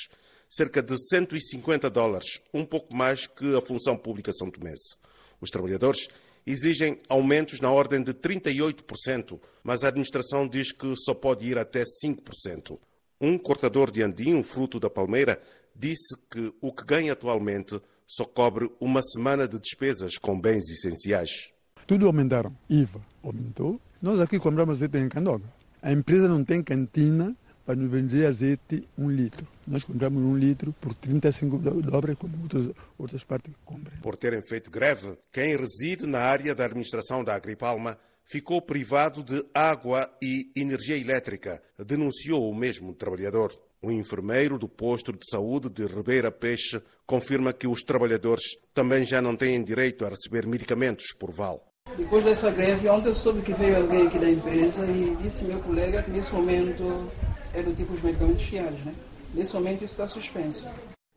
cerca 0.49 0.82
de 0.82 0.97
150 1.09 1.91
dólares, 1.91 2.41
um 2.53 2.64
pouco 2.64 2.95
mais 2.95 3.26
que 3.26 3.57
a 3.57 3.61
função 3.61 3.97
pública 3.97 4.32
são 4.32 4.51
tomense. 4.51 4.97
Os 5.41 5.51
trabalhadores 5.51 6.09
exigem 6.47 6.99
aumentos 7.09 7.61
na 7.61 7.70
ordem 7.70 8.03
de 8.03 8.12
38%, 8.12 9.40
mas 9.62 9.82
a 9.82 9.88
administração 9.88 10.47
diz 10.47 10.72
que 10.72 10.95
só 10.97 11.14
pode 11.14 11.47
ir 11.47 11.59
até 11.59 11.82
5%. 11.82 12.78
Um 13.20 13.38
cortador 13.38 13.90
de 13.90 14.03
andim, 14.03 14.42
fruto 14.42 14.78
da 14.78 14.90
palmeira, 14.90 15.40
disse 15.74 16.16
que 16.30 16.53
o 16.61 16.72
que 16.72 16.84
ganha 16.84 17.12
atualmente 17.12 17.80
só 18.07 18.24
cobre 18.24 18.70
uma 18.80 19.03
semana 19.03 19.49
de 19.49 19.59
despesas 19.59 20.18
com 20.18 20.38
bens 20.38 20.68
essenciais. 20.68 21.51
Tudo 21.86 22.07
aumentaram. 22.07 22.55
IVA 22.68 23.01
aumentou. 23.22 23.80
Nós 24.01 24.20
aqui 24.20 24.38
compramos 24.38 24.78
azeite 24.78 24.99
em 24.99 25.09
Candoga. 25.09 25.51
A 25.80 25.92
empresa 25.92 26.28
não 26.28 26.45
tem 26.45 26.62
cantina 26.62 27.36
para 27.64 27.74
nos 27.74 27.90
vender 27.90 28.26
azeite 28.26 28.86
um 28.96 29.10
litro. 29.10 29.46
Nós 29.66 29.82
compramos 29.84 30.22
um 30.22 30.36
litro 30.36 30.74
por 30.80 30.94
35 30.94 31.58
dólares, 31.58 32.18
como 32.18 32.40
outras, 32.42 32.70
outras 32.98 33.24
partes 33.24 33.54
compram. 33.64 33.96
Por 34.02 34.16
terem 34.16 34.42
feito 34.42 34.70
greve, 34.70 35.16
quem 35.32 35.56
reside 35.56 36.06
na 36.06 36.18
área 36.18 36.54
da 36.54 36.64
administração 36.64 37.24
da 37.24 37.34
Agripalma 37.34 37.99
ficou 38.24 38.61
privado 38.61 39.22
de 39.22 39.45
água 39.53 40.11
e 40.22 40.50
energia 40.57 40.96
elétrica, 40.96 41.62
denunciou 41.78 42.50
o 42.50 42.54
mesmo 42.54 42.95
trabalhador. 42.95 43.53
O 43.82 43.92
enfermeiro 43.92 44.58
do 44.58 44.66
posto 44.66 45.12
de 45.12 45.30
saúde 45.30 45.68
de 45.68 45.86
Ribeira 45.86 46.30
Peixe 46.30 46.82
confirma 47.07 47.53
que 47.53 47.68
os 47.68 47.82
trabalhadores 47.82 48.57
também 48.72 49.04
já 49.04 49.20
não 49.20 49.36
têm 49.36 49.62
direito 49.62 50.07
a 50.07 50.08
receber 50.08 50.46
medicamentos 50.46 51.12
por 51.18 51.30
val. 51.30 51.70
Depois 51.96 52.24
dessa 52.24 52.50
greve, 52.50 52.88
ontem 52.88 53.08
eu 53.08 53.14
soube 53.14 53.42
que 53.42 53.53
veio 53.53 53.76
alguém 53.76 54.07
aqui 54.07 54.18
da 54.18 54.30
empresa 54.30 54.86
e 54.86 55.14
disse 55.22 55.45
meu 55.45 55.61
colega 55.61 56.03
que 56.03 56.11
nesse 56.11 56.32
momento 56.32 57.11
é 57.55 57.63
do 57.63 57.75
tipo 57.75 57.93
os 57.95 58.03
medicamentos 58.03 58.43
fiados, 58.43 58.85
né? 58.85 58.95
Nesse 59.33 59.55
momento 59.55 59.85
isso 59.85 59.95
está 59.95 60.07
suspenso. 60.07 60.67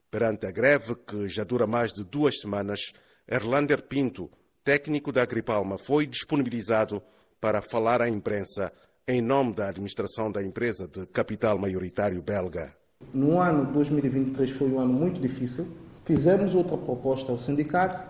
Perante 0.09 0.45
a 0.45 0.51
greve, 0.51 0.95
que 0.95 1.27
já 1.27 1.43
dura 1.43 1.67
mais 1.67 1.91
de 1.91 2.05
duas 2.05 2.39
semanas, 2.39 2.79
Erlander 3.27 3.83
Pinto, 3.83 4.29
técnico 4.63 5.11
da 5.11 5.23
Agripalma, 5.23 5.77
foi 5.77 6.05
disponibilizado 6.07 7.01
para 7.41 7.61
falar 7.61 8.01
à 8.01 8.09
imprensa 8.09 8.71
em 9.07 9.21
nome 9.21 9.53
da 9.53 9.69
administração 9.69 10.31
da 10.31 10.43
empresa 10.43 10.87
de 10.87 11.05
capital 11.07 11.57
maioritário 11.57 12.21
belga. 12.21 12.73
No 13.13 13.39
ano 13.39 13.71
2023 13.71 14.51
foi 14.51 14.69
um 14.69 14.79
ano 14.79 14.93
muito 14.93 15.21
difícil. 15.21 15.67
Fizemos 16.05 16.55
outra 16.55 16.77
proposta 16.77 17.31
ao 17.31 17.37
sindicato. 17.37 18.03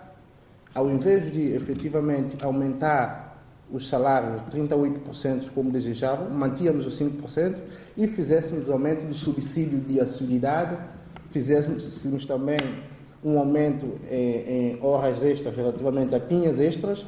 Ao 0.74 0.90
invés 0.90 1.32
de 1.32 1.54
efetivamente 1.54 2.38
aumentar 2.44 3.27
os 3.72 3.88
salários 3.88 4.42
38% 4.44 5.52
como 5.54 5.72
desejavam, 5.72 6.30
mantínhamos 6.30 6.86
os 6.86 7.00
5% 7.00 7.62
e 7.96 8.08
fizéssemos 8.08 8.70
aumento 8.70 9.06
do 9.06 9.14
subsídio 9.14 9.80
de 9.80 10.00
assiduidade, 10.00 10.78
fizéssemos 11.32 12.26
também 12.26 12.58
um 13.24 13.38
aumento 13.38 14.00
em, 14.10 14.76
em, 14.76 14.80
horas 14.82 15.24
extras 15.24 15.56
relativamente 15.56 16.16
a 16.16 16.20
pinhas 16.20 16.60
extras, 16.60 17.06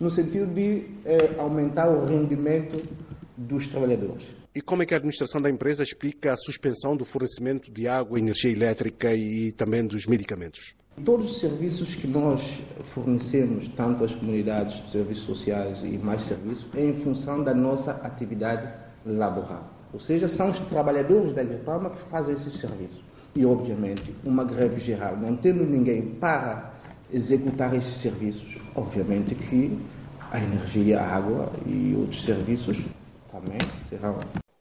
no 0.00 0.10
sentido 0.10 0.46
de 0.54 0.84
eh, 1.04 1.34
aumentar 1.38 1.88
o 1.88 2.06
rendimento 2.06 2.80
dos 3.36 3.66
trabalhadores. 3.66 4.36
E 4.54 4.60
como 4.60 4.82
é 4.82 4.86
que 4.86 4.94
a 4.94 4.96
administração 4.96 5.42
da 5.42 5.50
empresa 5.50 5.82
explica 5.82 6.32
a 6.32 6.36
suspensão 6.36 6.96
do 6.96 7.04
fornecimento 7.04 7.70
de 7.70 7.86
água, 7.86 8.18
energia 8.18 8.50
elétrica 8.50 9.12
e 9.12 9.52
também 9.52 9.86
dos 9.86 10.06
medicamentos? 10.06 10.77
Todos 11.04 11.32
os 11.32 11.40
serviços 11.40 11.94
que 11.94 12.06
nós 12.06 12.58
fornecemos, 12.84 13.68
tanto 13.68 14.04
às 14.04 14.14
comunidades 14.14 14.82
de 14.82 14.90
serviços 14.90 15.24
sociais 15.24 15.82
e 15.82 15.98
mais 15.98 16.22
serviços, 16.22 16.66
é 16.74 16.84
em 16.84 16.94
função 17.00 17.42
da 17.42 17.54
nossa 17.54 17.92
atividade 17.92 18.68
laboral. 19.04 19.70
Ou 19.92 20.00
seja, 20.00 20.28
são 20.28 20.50
os 20.50 20.60
trabalhadores 20.60 21.32
da 21.32 21.40
Agripalma 21.40 21.90
que 21.90 22.02
fazem 22.10 22.34
esses 22.34 22.52
serviços. 22.54 23.02
E, 23.34 23.44
obviamente, 23.44 24.14
uma 24.24 24.44
greve 24.44 24.78
geral, 24.78 25.16
não 25.16 25.36
tendo 25.36 25.64
ninguém 25.64 26.02
para 26.02 26.74
executar 27.12 27.74
esses 27.74 27.94
serviços, 27.94 28.58
obviamente 28.74 29.34
que 29.34 29.78
a 30.30 30.38
energia, 30.38 31.00
a 31.00 31.16
água 31.16 31.50
e 31.66 31.94
outros 31.96 32.22
serviços 32.22 32.82
também 33.30 33.58
serão. 33.88 34.18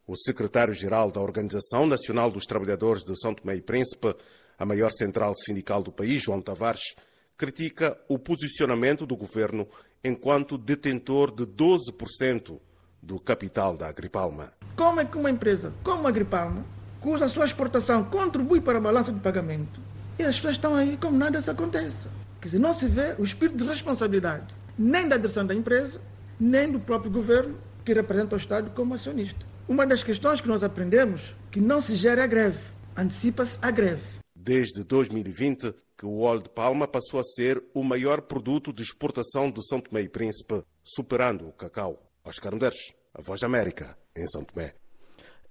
O 0.07 0.15
secretário-geral 0.15 1.11
da 1.11 1.19
Organização 1.19 1.85
Nacional 1.85 2.31
dos 2.31 2.45
Trabalhadores 2.45 3.03
de 3.03 3.19
São 3.19 3.33
Tomé 3.33 3.57
e 3.57 3.61
Príncipe, 3.61 4.15
a 4.57 4.65
maior 4.65 4.91
central 4.91 5.33
sindical 5.35 5.81
do 5.81 5.91
país, 5.91 6.23
João 6.23 6.41
Tavares, 6.41 6.95
critica 7.37 7.97
o 8.09 8.17
posicionamento 8.17 9.05
do 9.05 9.15
governo 9.15 9.67
enquanto 10.03 10.57
detentor 10.57 11.31
de 11.33 11.45
12% 11.45 12.59
do 13.01 13.19
capital 13.19 13.77
da 13.77 13.87
Agripalma. 13.87 14.51
Como 14.75 14.99
é 14.99 15.05
que 15.05 15.17
uma 15.17 15.29
empresa 15.29 15.71
como 15.83 16.07
a 16.07 16.09
Agripalma, 16.09 16.65
cuja 16.99 17.27
sua 17.27 17.45
exportação 17.45 18.03
contribui 18.03 18.59
para 18.59 18.79
a 18.79 18.81
balança 18.81 19.11
de 19.11 19.19
pagamento, 19.19 19.79
e 20.17 20.23
as 20.23 20.35
pessoas 20.35 20.55
estão 20.55 20.75
aí 20.75 20.97
como 20.97 21.17
nada 21.17 21.39
se 21.39 21.49
aconteça? 21.49 22.09
Quer 22.41 22.47
dizer, 22.47 22.59
não 22.59 22.73
se 22.73 22.87
vê 22.87 23.15
o 23.17 23.23
espírito 23.23 23.57
de 23.57 23.65
responsabilidade, 23.65 24.55
nem 24.77 25.07
da 25.07 25.17
direção 25.17 25.45
da 25.45 25.53
empresa, 25.53 26.01
nem 26.39 26.71
do 26.71 26.79
próprio 26.79 27.11
governo, 27.11 27.57
que 27.85 27.93
representa 27.93 28.35
o 28.35 28.39
Estado 28.39 28.71
como 28.71 28.93
acionista. 28.93 29.45
Uma 29.67 29.85
das 29.85 30.03
questões 30.03 30.41
que 30.41 30.47
nós 30.47 30.63
aprendemos 30.63 31.35
que 31.51 31.59
não 31.59 31.81
se 31.81 31.95
gera 31.95 32.23
a 32.23 32.27
greve, 32.27 32.59
antecipa-se 32.95 33.59
a 33.61 33.71
greve. 33.71 34.16
Desde 34.47 34.81
2020, 34.85 35.75
que 35.97 36.05
o 36.05 36.19
óleo 36.21 36.43
de 36.43 36.49
palma 36.49 36.87
passou 36.87 37.19
a 37.19 37.23
ser 37.23 37.61
o 37.73 37.83
maior 37.83 38.21
produto 38.21 38.71
de 38.71 38.81
exportação 38.81 39.51
de 39.51 39.61
São 39.67 39.81
Tomé 39.81 40.03
e 40.03 40.07
Príncipe, 40.09 40.63
superando 40.81 41.49
o 41.49 41.51
cacau. 41.51 42.01
Oscar 42.23 42.53
Medeiros, 42.53 42.95
a 43.13 43.21
Voz 43.21 43.41
da 43.41 43.47
América, 43.47 43.97
em 44.15 44.25
São 44.25 44.45
Tomé. 44.45 44.73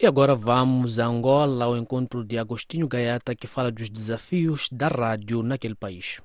E 0.00 0.06
agora 0.06 0.34
vamos 0.34 0.98
a 0.98 1.04
Angola, 1.04 1.66
ao 1.66 1.76
encontro 1.76 2.24
de 2.24 2.38
Agostinho 2.38 2.88
Gaiata, 2.88 3.34
que 3.34 3.46
fala 3.46 3.70
dos 3.70 3.90
desafios 3.90 4.66
da 4.72 4.88
rádio 4.88 5.42
naquele 5.42 5.74
país. 5.74 6.22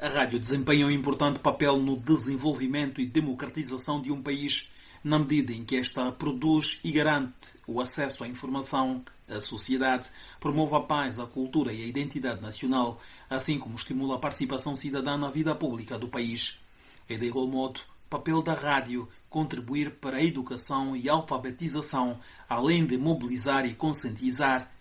A 0.00 0.08
rádio 0.08 0.40
desempenha 0.40 0.84
um 0.84 0.90
importante 0.90 1.38
papel 1.38 1.76
no 1.76 1.96
desenvolvimento 1.96 3.00
e 3.00 3.06
democratização 3.06 4.02
de 4.02 4.10
um 4.10 4.20
país, 4.20 4.68
na 5.04 5.16
medida 5.16 5.52
em 5.52 5.64
que 5.64 5.76
esta 5.76 6.10
produz 6.10 6.80
e 6.82 6.90
garante 6.90 7.34
o 7.68 7.80
acesso 7.80 8.24
à 8.24 8.26
informação 8.26 9.04
à 9.28 9.40
sociedade, 9.40 10.08
promove 10.40 10.74
a 10.74 10.80
paz, 10.80 11.18
a 11.18 11.26
cultura 11.26 11.72
e 11.72 11.82
a 11.82 11.86
identidade 11.86 12.40
nacional, 12.40 13.00
assim 13.28 13.58
como 13.58 13.76
estimula 13.76 14.16
a 14.16 14.18
participação 14.18 14.74
cidadã 14.74 15.16
na 15.16 15.30
vida 15.30 15.54
pública 15.54 15.98
do 15.98 16.08
país. 16.08 16.58
É 17.08 17.16
de 17.16 17.26
igual 17.26 17.46
modo 17.46 17.80
papel 18.08 18.42
da 18.42 18.54
rádio 18.54 19.08
contribuir 19.28 19.96
para 19.96 20.16
a 20.16 20.24
educação 20.24 20.96
e 20.96 21.08
alfabetização, 21.08 22.18
além 22.48 22.86
de 22.86 22.96
mobilizar 22.96 23.66
e 23.66 23.74
conscientizar 23.74 24.72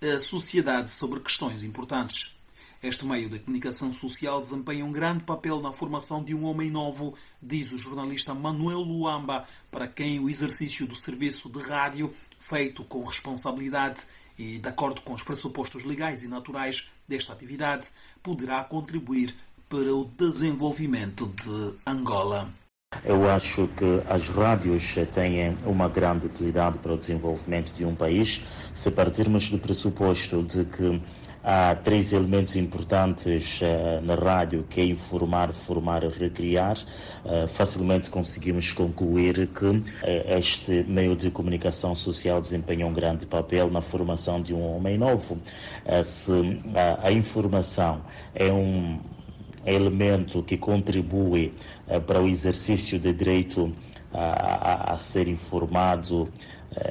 a 0.00 0.18
sociedade 0.20 0.90
sobre 0.92 1.20
questões 1.20 1.64
importantes. 1.64 2.37
Este 2.80 3.04
meio 3.04 3.28
de 3.28 3.40
comunicação 3.40 3.92
social 3.92 4.40
desempenha 4.40 4.84
um 4.84 4.92
grande 4.92 5.24
papel 5.24 5.60
na 5.60 5.72
formação 5.72 6.22
de 6.22 6.32
um 6.32 6.44
homem 6.44 6.70
novo, 6.70 7.12
diz 7.42 7.72
o 7.72 7.76
jornalista 7.76 8.32
Manuel 8.32 8.82
Luamba, 8.82 9.44
para 9.68 9.88
quem 9.88 10.20
o 10.20 10.30
exercício 10.30 10.86
do 10.86 10.94
serviço 10.94 11.50
de 11.50 11.58
rádio, 11.58 12.14
feito 12.38 12.84
com 12.84 13.02
responsabilidade 13.02 14.02
e 14.38 14.58
de 14.58 14.68
acordo 14.68 15.00
com 15.00 15.12
os 15.12 15.24
pressupostos 15.24 15.82
legais 15.82 16.22
e 16.22 16.28
naturais 16.28 16.88
desta 17.08 17.32
atividade, 17.32 17.84
poderá 18.22 18.62
contribuir 18.62 19.34
para 19.68 19.92
o 19.92 20.04
desenvolvimento 20.04 21.26
de 21.26 21.74
Angola. 21.84 22.48
Eu 23.04 23.28
acho 23.28 23.66
que 23.68 24.02
as 24.08 24.28
rádios 24.28 24.94
têm 25.12 25.56
uma 25.66 25.88
grande 25.88 26.26
utilidade 26.26 26.78
para 26.78 26.94
o 26.94 26.96
desenvolvimento 26.96 27.72
de 27.74 27.84
um 27.84 27.94
país, 27.94 28.40
se 28.72 28.88
partirmos 28.88 29.50
do 29.50 29.58
pressuposto 29.58 30.44
de 30.44 30.64
que 30.64 31.02
há 31.42 31.74
três 31.74 32.12
elementos 32.12 32.56
importantes 32.56 33.60
uh, 33.60 34.04
na 34.04 34.14
rádio, 34.14 34.64
que 34.68 34.80
é 34.80 34.84
informar, 34.84 35.52
formar 35.52 36.02
e 36.02 36.08
recriar, 36.08 36.76
uh, 37.24 37.48
facilmente 37.48 38.10
conseguimos 38.10 38.72
concluir 38.72 39.46
que 39.48 39.64
uh, 39.66 39.84
este 40.38 40.84
meio 40.84 41.14
de 41.16 41.30
comunicação 41.30 41.94
social 41.94 42.40
desempenha 42.40 42.86
um 42.86 42.92
grande 42.92 43.26
papel 43.26 43.70
na 43.70 43.80
formação 43.80 44.40
de 44.40 44.52
um 44.54 44.76
homem 44.76 44.98
novo. 44.98 45.38
se 46.02 46.32
a 47.02 47.10
informação 47.10 48.02
é 48.34 48.52
um 48.52 49.00
elemento 49.64 50.42
que 50.42 50.56
contribui 50.56 51.52
para 52.06 52.20
o 52.22 52.28
exercício 52.28 52.98
do 52.98 53.12
direito 53.12 53.72
a, 54.12 54.90
a, 54.90 54.94
a 54.94 54.98
ser 54.98 55.28
informado, 55.28 56.28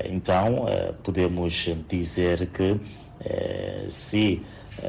então 0.05 0.65
podemos 1.03 1.69
dizer 1.87 2.47
que 2.51 2.79
se 3.89 4.41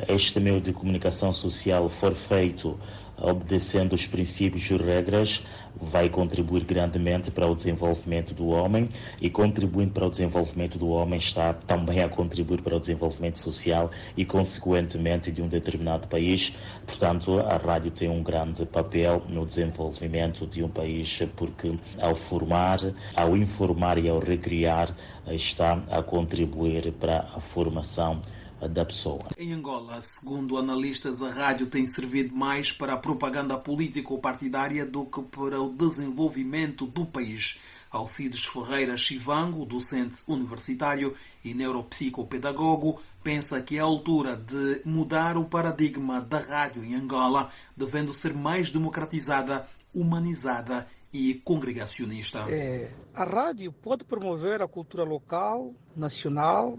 este 0.08 0.38
meio 0.38 0.60
de 0.60 0.72
comunicação 0.72 1.32
social 1.32 1.88
for 1.88 2.14
feito 2.14 2.78
obedecendo 3.16 3.94
os 3.94 4.06
princípios 4.06 4.70
e 4.70 4.76
regras, 4.76 5.44
vai 5.80 6.08
contribuir 6.08 6.64
grandemente 6.64 7.30
para 7.30 7.46
o 7.46 7.54
desenvolvimento 7.54 8.34
do 8.34 8.48
homem 8.48 8.88
e 9.20 9.30
contribuindo 9.30 9.92
para 9.92 10.06
o 10.06 10.10
desenvolvimento 10.10 10.78
do 10.78 10.88
homem 10.88 11.18
está 11.18 11.52
também 11.52 12.02
a 12.02 12.08
contribuir 12.08 12.62
para 12.62 12.76
o 12.76 12.80
desenvolvimento 12.80 13.38
social 13.38 13.90
e 14.16 14.24
consequentemente 14.24 15.30
de 15.30 15.42
um 15.42 15.48
determinado 15.48 16.08
país. 16.08 16.56
Portanto, 16.86 17.38
a 17.40 17.56
rádio 17.56 17.90
tem 17.90 18.08
um 18.08 18.22
grande 18.22 18.64
papel 18.66 19.22
no 19.28 19.46
desenvolvimento 19.46 20.46
de 20.46 20.62
um 20.62 20.68
país 20.68 21.22
porque 21.36 21.78
ao 22.00 22.14
formar, 22.14 22.78
ao 23.14 23.36
informar 23.36 23.98
e 23.98 24.08
ao 24.08 24.18
recriar 24.18 24.90
está 25.28 25.82
a 25.90 26.02
contribuir 26.02 26.92
para 26.92 27.20
a 27.34 27.40
formação 27.40 28.20
da 28.66 28.84
pessoa. 28.84 29.28
Em 29.36 29.52
Angola, 29.52 30.00
segundo 30.00 30.56
analistas, 30.56 31.22
a 31.22 31.30
rádio 31.30 31.66
tem 31.66 31.86
servido 31.86 32.34
mais 32.34 32.72
para 32.72 32.94
a 32.94 32.98
propaganda 32.98 33.56
político-partidária 33.58 34.84
do 34.84 35.04
que 35.06 35.22
para 35.22 35.60
o 35.60 35.72
desenvolvimento 35.72 36.86
do 36.86 37.06
país. 37.06 37.58
Alcides 37.90 38.44
Ferreira 38.44 38.96
Chivango, 38.96 39.64
docente 39.64 40.22
universitário 40.26 41.14
e 41.44 41.54
neuropsicopedagogo, 41.54 43.00
pensa 43.22 43.62
que 43.62 43.76
é 43.78 43.80
a 43.80 43.84
altura 43.84 44.36
de 44.36 44.82
mudar 44.84 45.36
o 45.36 45.44
paradigma 45.44 46.20
da 46.20 46.38
rádio 46.38 46.84
em 46.84 46.94
Angola, 46.94 47.50
devendo 47.76 48.12
ser 48.12 48.34
mais 48.34 48.70
democratizada, 48.70 49.66
humanizada 49.94 50.86
e 51.12 51.34
congregacionista. 51.34 52.40
É, 52.50 52.92
a 53.14 53.24
rádio 53.24 53.72
pode 53.72 54.04
promover 54.04 54.60
a 54.60 54.68
cultura 54.68 55.04
local, 55.04 55.74
nacional, 55.96 56.76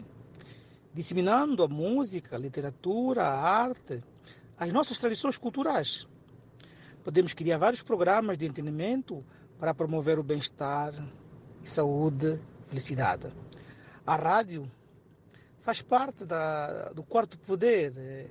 disseminando 0.94 1.64
a 1.64 1.68
música, 1.68 2.36
a 2.36 2.40
literatura, 2.40 3.24
a 3.24 3.40
arte, 3.40 4.02
as 4.58 4.72
nossas 4.74 5.00
tradições 5.00 5.38
culturais. 5.38 6.08
Podemos 7.04 7.34
criar 7.34 7.58
vários 7.58 7.82
programas 7.82 8.38
de 8.38 8.46
entretenimento 8.46 9.24
para 9.60 9.74
promover 9.74 10.20
o 10.20 10.24
bem-estar, 10.24 10.94
saúde, 11.64 12.40
felicidade. 12.68 13.32
A 14.06 14.16
rádio 14.16 14.70
faz 15.62 15.82
parte 15.82 16.26
da, 16.26 16.90
do 16.90 17.04
quarto 17.04 17.38
poder, 17.40 17.94
eh, 17.98 18.28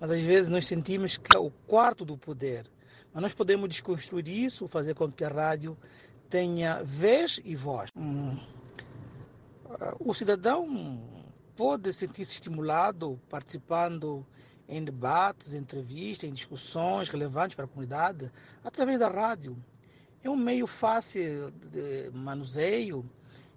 mas 0.00 0.10
às 0.10 0.20
vezes 0.20 0.48
nós 0.48 0.66
sentimos 0.66 1.16
que 1.16 1.36
é 1.36 1.40
o 1.40 1.50
quarto 1.66 2.04
do 2.04 2.18
poder. 2.18 2.66
Mas 3.12 3.22
nós 3.22 3.34
podemos 3.34 3.68
desconstruir 3.68 4.28
isso, 4.28 4.66
fazer 4.66 4.94
com 4.94 5.10
que 5.10 5.24
a 5.24 5.28
rádio 5.28 5.76
tenha 6.28 6.82
vez 6.82 7.40
e 7.44 7.54
voz. 7.54 7.90
Hum. 7.96 8.38
O 10.00 10.14
cidadão 10.14 11.21
pode 11.62 11.92
sentir-se 11.92 12.34
estimulado 12.34 13.20
participando 13.30 14.26
em 14.68 14.82
debates, 14.82 15.54
entrevistas, 15.54 16.28
em 16.28 16.32
discussões 16.32 17.08
relevantes 17.08 17.54
para 17.54 17.66
a 17.66 17.68
comunidade 17.68 18.32
através 18.64 18.98
da 18.98 19.06
rádio. 19.06 19.56
É 20.24 20.28
um 20.28 20.34
meio 20.34 20.66
fácil 20.66 21.52
de 21.52 22.10
manuseio, 22.12 23.08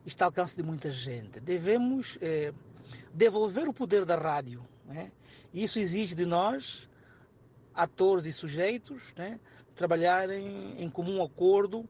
está 0.05 0.25
ao 0.25 0.29
alcance 0.29 0.55
de 0.55 0.61
muita 0.61 0.91
gente. 0.91 1.39
Devemos 1.39 2.15
é, 2.21 2.53
devolver 3.11 3.67
o 3.67 3.73
poder 3.73 4.05
da 4.05 4.15
rádio. 4.15 4.63
Né? 4.85 5.11
Isso 5.51 5.79
exige 5.79 6.13
de 6.13 6.27
nós, 6.27 6.87
atores 7.73 8.27
e 8.27 8.31
sujeitos, 8.31 9.15
né, 9.17 9.39
trabalharem 9.73 10.75
em 10.77 10.89
comum 10.91 11.23
acordo 11.23 11.89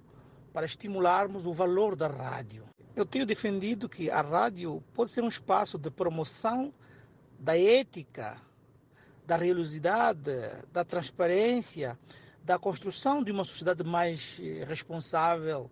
para 0.53 0.65
estimularmos 0.65 1.45
o 1.45 1.51
valor 1.51 1.93
da 1.93 2.07
rádio. 2.07 2.63
Eu 2.95 3.05
tenho 3.05 3.25
defendido 3.25 3.89
que 3.89 4.09
a 4.09 4.21
rádio 4.21 4.81
pode 4.93 5.11
ser 5.11 5.21
um 5.21 5.27
espaço 5.27 5.77
de 5.77 5.91
promoção 5.91 6.73
da 7.37 7.59
ética, 7.59 8.41
da 9.27 9.35
religiosidade, 9.35 10.31
da 10.71 10.85
transparência, 10.85 11.99
da 12.41 12.57
construção 12.57 13.21
de 13.21 13.33
uma 13.33 13.43
sociedade 13.43 13.83
mais 13.83 14.39
eh, 14.41 14.63
responsável. 14.63 15.69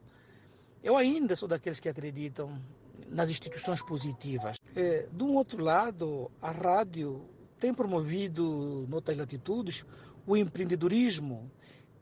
Eu 0.84 0.98
ainda 0.98 1.34
sou 1.38 1.48
daqueles 1.48 1.80
que 1.80 1.88
acreditam 1.88 2.62
nas 3.08 3.30
instituições 3.30 3.82
positivas. 3.82 4.58
É, 4.76 5.08
de 5.10 5.24
um 5.24 5.36
outro 5.36 5.64
lado, 5.64 6.30
a 6.42 6.52
rádio 6.52 7.24
tem 7.58 7.74
promovido, 7.74 8.86
noutras 8.90 9.18
latitudes, 9.18 9.86
o 10.28 10.36
empreendedorismo, 10.36 11.50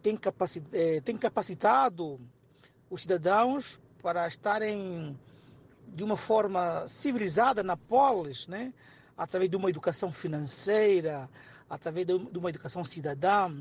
tem, 0.01 0.17
tem 1.03 1.15
capacitado 1.15 2.19
os 2.89 3.03
cidadãos 3.03 3.79
para 4.01 4.27
estarem 4.27 5.17
de 5.87 6.03
uma 6.03 6.17
forma 6.17 6.87
civilizada 6.87 7.61
na 7.61 7.77
polis, 7.77 8.47
né? 8.47 8.73
através 9.17 9.49
de 9.49 9.57
uma 9.57 9.69
educação 9.69 10.11
financeira, 10.11 11.29
através 11.69 12.07
de 12.07 12.37
uma 12.37 12.49
educação 12.49 12.83
cidadã, 12.83 13.51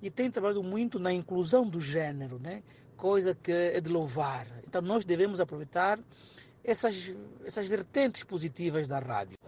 e 0.00 0.10
tem 0.10 0.30
trabalhado 0.30 0.62
muito 0.62 0.98
na 0.98 1.12
inclusão 1.12 1.66
do 1.66 1.80
gênero, 1.80 2.38
né? 2.38 2.62
coisa 2.96 3.34
que 3.34 3.50
é 3.50 3.80
de 3.80 3.90
louvar. 3.90 4.46
Então 4.66 4.80
nós 4.82 5.04
devemos 5.04 5.40
aproveitar 5.40 5.98
essas, 6.62 7.14
essas 7.44 7.66
vertentes 7.66 8.22
positivas 8.22 8.86
da 8.86 8.98
rádio. 8.98 9.38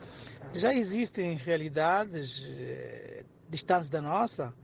Já 0.54 0.74
existem 0.74 1.36
realidades 1.36 2.42
eh, 2.48 3.24
distantes 3.48 3.88
da 3.88 4.00
nossa, 4.00 4.54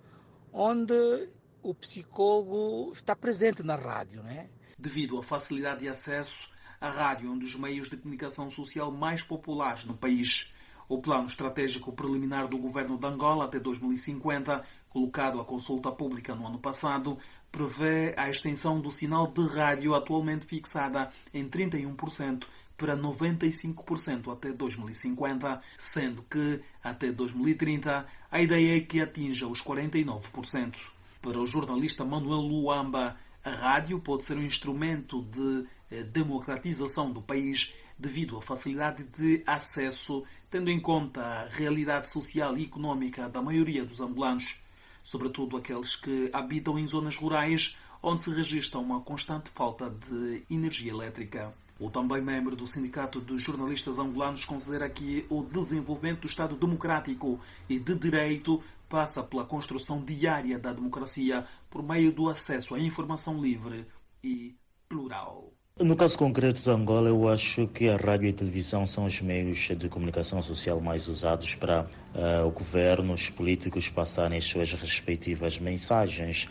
onde 0.52 1.28
o 1.62 1.74
psicólogo 1.74 2.90
está 2.92 3.14
presente 3.14 3.62
na 3.62 3.76
rádio, 3.76 4.22
né? 4.22 4.48
Devido 4.80 5.18
à 5.18 5.24
facilidade 5.24 5.80
de 5.80 5.88
acesso, 5.88 6.40
a 6.80 6.88
rádio 6.88 7.32
um 7.32 7.36
dos 7.36 7.56
meios 7.56 7.90
de 7.90 7.96
comunicação 7.96 8.48
social 8.48 8.92
mais 8.92 9.20
populares 9.20 9.84
no 9.84 9.96
país. 9.96 10.52
O 10.88 11.00
plano 11.00 11.26
estratégico 11.26 11.92
preliminar 11.92 12.46
do 12.46 12.58
governo 12.58 12.96
de 12.96 13.04
Angola 13.04 13.46
até 13.46 13.58
2050, 13.58 14.64
colocado 14.88 15.40
à 15.40 15.44
consulta 15.44 15.90
pública 15.90 16.32
no 16.32 16.46
ano 16.46 16.60
passado, 16.60 17.18
prevê 17.50 18.14
a 18.16 18.30
extensão 18.30 18.80
do 18.80 18.92
sinal 18.92 19.26
de 19.26 19.44
rádio 19.48 19.96
atualmente 19.96 20.46
fixada 20.46 21.10
em 21.34 21.48
31% 21.48 22.44
para 22.76 22.96
95% 22.96 24.32
até 24.32 24.52
2050, 24.52 25.60
sendo 25.76 26.22
que 26.22 26.62
até 26.80 27.10
2030 27.10 28.06
a 28.30 28.40
ideia 28.40 28.76
é 28.76 28.80
que 28.80 29.00
atinja 29.00 29.48
os 29.48 29.60
49%. 29.60 30.76
Para 31.20 31.40
o 31.40 31.46
jornalista 31.46 32.04
Manuel 32.04 32.42
Luamba, 32.42 33.16
a 33.48 33.54
rádio 33.54 33.98
pode 33.98 34.24
ser 34.24 34.36
um 34.36 34.42
instrumento 34.42 35.22
de 35.22 35.66
eh, 35.90 36.04
democratização 36.04 37.10
do 37.10 37.22
país 37.22 37.72
devido 37.98 38.36
à 38.36 38.42
facilidade 38.42 39.04
de 39.04 39.42
acesso, 39.46 40.22
tendo 40.50 40.70
em 40.70 40.78
conta 40.78 41.22
a 41.22 41.48
realidade 41.48 42.10
social 42.10 42.56
e 42.56 42.64
econômica 42.64 43.28
da 43.28 43.40
maioria 43.40 43.84
dos 43.84 44.00
angolanos, 44.00 44.60
sobretudo 45.02 45.56
aqueles 45.56 45.96
que 45.96 46.30
habitam 46.32 46.78
em 46.78 46.86
zonas 46.86 47.16
rurais 47.16 47.76
onde 48.02 48.20
se 48.20 48.30
registra 48.30 48.78
uma 48.78 49.00
constante 49.00 49.50
falta 49.50 49.90
de 49.90 50.44
energia 50.50 50.92
elétrica. 50.92 51.54
O 51.80 51.88
também 51.90 52.20
membro 52.20 52.56
do 52.56 52.66
Sindicato 52.66 53.20
dos 53.20 53.40
Jornalistas 53.42 54.00
Angolanos 54.00 54.44
considera 54.44 54.90
que 54.90 55.24
o 55.30 55.44
desenvolvimento 55.44 56.22
do 56.22 56.26
Estado 56.26 56.56
democrático 56.56 57.38
e 57.68 57.78
de 57.78 57.94
direito 57.94 58.60
passa 58.88 59.22
pela 59.22 59.44
construção 59.44 60.04
diária 60.04 60.58
da 60.58 60.72
democracia 60.72 61.46
por 61.70 61.82
meio 61.82 62.10
do 62.10 62.28
acesso 62.28 62.74
à 62.74 62.80
informação 62.80 63.40
livre 63.40 63.86
e 64.24 64.56
plural. 64.88 65.57
No 65.80 65.94
caso 65.94 66.18
concreto 66.18 66.60
de 66.60 66.70
Angola, 66.70 67.08
eu 67.08 67.28
acho 67.28 67.68
que 67.68 67.88
a 67.88 67.96
rádio 67.96 68.26
e 68.26 68.30
a 68.30 68.32
televisão 68.32 68.84
são 68.84 69.04
os 69.04 69.20
meios 69.20 69.58
de 69.76 69.88
comunicação 69.88 70.42
social 70.42 70.80
mais 70.80 71.06
usados 71.06 71.54
para 71.54 71.86
uh, 72.16 72.44
o 72.44 72.50
governo, 72.50 73.12
os 73.12 73.30
políticos 73.30 73.88
passarem 73.88 74.38
as 74.38 74.44
suas 74.44 74.72
respectivas 74.72 75.56
mensagens. 75.60 76.48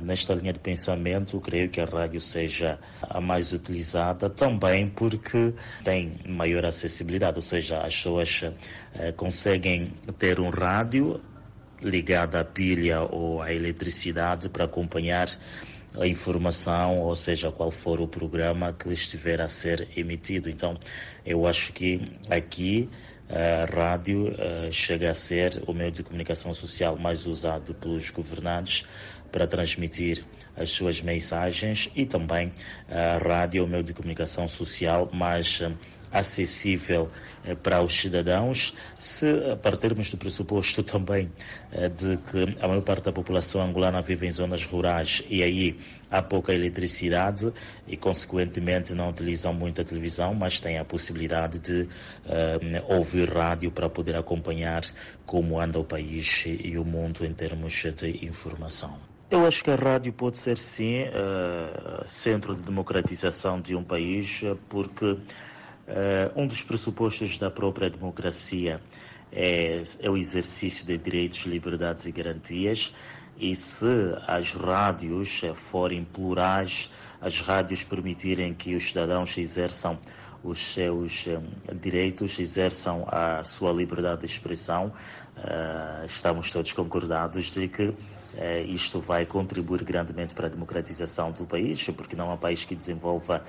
Nesta 0.00 0.32
linha 0.32 0.54
de 0.54 0.60
pensamento, 0.60 1.38
creio 1.40 1.68
que 1.68 1.78
a 1.78 1.84
rádio 1.84 2.22
seja 2.22 2.78
a 3.02 3.20
mais 3.20 3.52
utilizada 3.52 4.30
também 4.30 4.88
porque 4.88 5.52
tem 5.84 6.16
maior 6.26 6.64
acessibilidade, 6.64 7.36
ou 7.36 7.42
seja, 7.42 7.82
as 7.82 7.94
pessoas 7.94 8.44
uh, 8.44 9.12
conseguem 9.14 9.92
ter 10.18 10.40
um 10.40 10.48
rádio 10.48 11.20
ligado 11.82 12.36
à 12.36 12.44
pilha 12.44 13.02
ou 13.02 13.42
à 13.42 13.52
eletricidade 13.52 14.48
para 14.48 14.64
acompanhar 14.64 15.26
a 15.98 16.06
informação, 16.06 17.00
ou 17.00 17.14
seja, 17.16 17.50
qual 17.50 17.70
for 17.70 18.00
o 18.00 18.08
programa 18.08 18.72
que 18.72 18.92
estiver 18.92 19.40
a 19.40 19.48
ser 19.48 19.88
emitido. 19.96 20.48
Então, 20.48 20.76
eu 21.24 21.46
acho 21.46 21.72
que 21.72 22.02
aqui 22.28 22.88
a 23.28 23.64
rádio 23.64 24.28
uh, 24.32 24.72
chega 24.72 25.10
a 25.10 25.14
ser 25.14 25.62
o 25.66 25.72
meio 25.72 25.92
de 25.92 26.02
comunicação 26.02 26.52
social 26.52 26.96
mais 26.96 27.26
usado 27.26 27.74
pelos 27.74 28.10
governantes 28.10 28.84
para 29.30 29.46
transmitir 29.46 30.24
as 30.56 30.70
suas 30.70 31.00
mensagens 31.00 31.88
e 31.94 32.04
também 32.04 32.52
a 32.88 33.18
rádio 33.18 33.60
é 33.60 33.64
o 33.64 33.68
meio 33.68 33.84
de 33.84 33.94
comunicação 33.94 34.48
social 34.48 35.08
mais 35.12 35.62
acessível 36.12 37.10
uh, 37.44 37.56
para 37.56 37.82
os 37.82 37.92
cidadãos, 37.92 38.74
se 38.98 39.26
partirmos 39.62 40.10
do 40.10 40.16
pressuposto 40.16 40.82
também 40.82 41.30
de 41.96 42.16
que 42.16 42.62
a 42.62 42.66
maior 42.66 42.82
parte 42.82 43.04
da 43.04 43.12
população 43.12 43.62
angolana 43.62 44.02
vive 44.02 44.26
em 44.26 44.30
zonas 44.30 44.64
rurais 44.66 45.22
e 45.28 45.42
aí 45.42 45.78
há 46.10 46.20
pouca 46.20 46.52
eletricidade 46.52 47.52
e 47.86 47.96
consequentemente 47.96 48.92
não 48.92 49.10
utilizam 49.10 49.54
muito 49.54 49.80
a 49.80 49.84
televisão, 49.84 50.34
mas 50.34 50.58
têm 50.58 50.78
a 50.78 50.84
possibilidade 50.84 51.58
de 51.58 51.88
ouvir 52.88 53.10
ouvir 53.10 53.28
rádio 53.28 53.70
para 53.70 53.88
poder 53.88 54.16
acompanhar 54.16 54.82
como 55.26 55.60
anda 55.60 55.78
o 55.78 55.84
país 55.84 56.44
e 56.46 56.78
o 56.78 56.84
mundo 56.84 57.24
em 57.24 57.32
termos 57.34 57.72
de 57.96 58.24
informação. 58.24 58.98
Eu 59.30 59.46
acho 59.46 59.62
que 59.62 59.70
a 59.70 59.76
rádio 59.76 60.12
pode 60.12 60.38
ser 60.38 60.58
sim 60.58 61.04
uh, 61.04 62.06
centro 62.06 62.54
de 62.54 62.62
democratização 62.62 63.60
de 63.60 63.76
um 63.76 63.84
país, 63.84 64.42
porque 64.68 65.18
um 66.36 66.46
dos 66.46 66.62
pressupostos 66.62 67.36
da 67.38 67.50
própria 67.50 67.90
democracia 67.90 68.80
é, 69.32 69.82
é 70.00 70.10
o 70.10 70.16
exercício 70.16 70.84
de 70.84 70.96
direitos, 70.98 71.44
liberdades 71.44 72.06
e 72.06 72.12
garantias. 72.12 72.92
E 73.38 73.56
se 73.56 73.86
as 74.26 74.52
rádios 74.52 75.42
forem 75.54 76.04
plurais, 76.04 76.90
as 77.20 77.40
rádios 77.40 77.82
permitirem 77.82 78.52
que 78.52 78.74
os 78.74 78.84
cidadãos 78.84 79.36
exerçam 79.38 79.98
os 80.42 80.58
seus 80.58 81.26
um, 81.26 81.76
direitos, 81.78 82.38
exerçam 82.38 83.06
a 83.08 83.44
sua 83.44 83.72
liberdade 83.72 84.20
de 84.20 84.26
expressão, 84.26 84.92
estamos 86.04 86.52
todos 86.52 86.72
concordados 86.72 87.50
de 87.50 87.68
que 87.68 87.94
eh, 88.34 88.62
isto 88.62 89.00
vai 89.00 89.26
contribuir 89.26 89.82
grandemente 89.82 90.34
para 90.34 90.46
a 90.46 90.50
democratização 90.50 91.32
do 91.32 91.46
país, 91.46 91.88
porque 91.90 92.14
não 92.14 92.30
há 92.30 92.36
país 92.36 92.64
que 92.64 92.74
desenvolva 92.74 93.44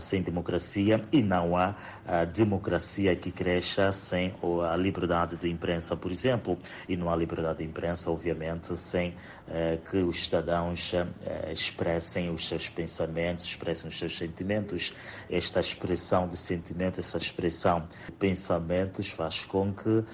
sem 0.00 0.22
democracia 0.22 1.00
e 1.12 1.22
não 1.22 1.56
há 1.56 1.74
ah, 2.06 2.24
democracia 2.24 3.14
que 3.16 3.30
cresça 3.30 3.92
sem 3.92 4.34
a 4.70 4.76
liberdade 4.76 5.36
de 5.36 5.50
imprensa, 5.50 5.96
por 5.96 6.10
exemplo. 6.10 6.58
E 6.88 6.96
não 6.96 7.10
há 7.10 7.16
liberdade 7.16 7.58
de 7.58 7.64
imprensa, 7.64 8.10
obviamente, 8.10 8.76
sem 8.76 9.14
eh, 9.48 9.78
que 9.90 9.98
os 9.98 10.24
cidadãos 10.24 10.92
eh, 10.94 11.52
expressem 11.52 12.30
os 12.30 12.46
seus 12.46 12.68
pensamentos, 12.68 13.44
expressem 13.44 13.88
os 13.88 13.98
seus 13.98 14.16
sentimentos. 14.16 14.92
Esta 15.30 15.60
expressão 15.60 16.28
de 16.28 16.36
sentimentos, 16.36 16.98
essa 17.00 17.18
expressão 17.18 17.84
de 18.06 18.12
pensamentos 18.12 19.08
faz 19.08 19.44
com 19.44 19.72
que 19.72 20.04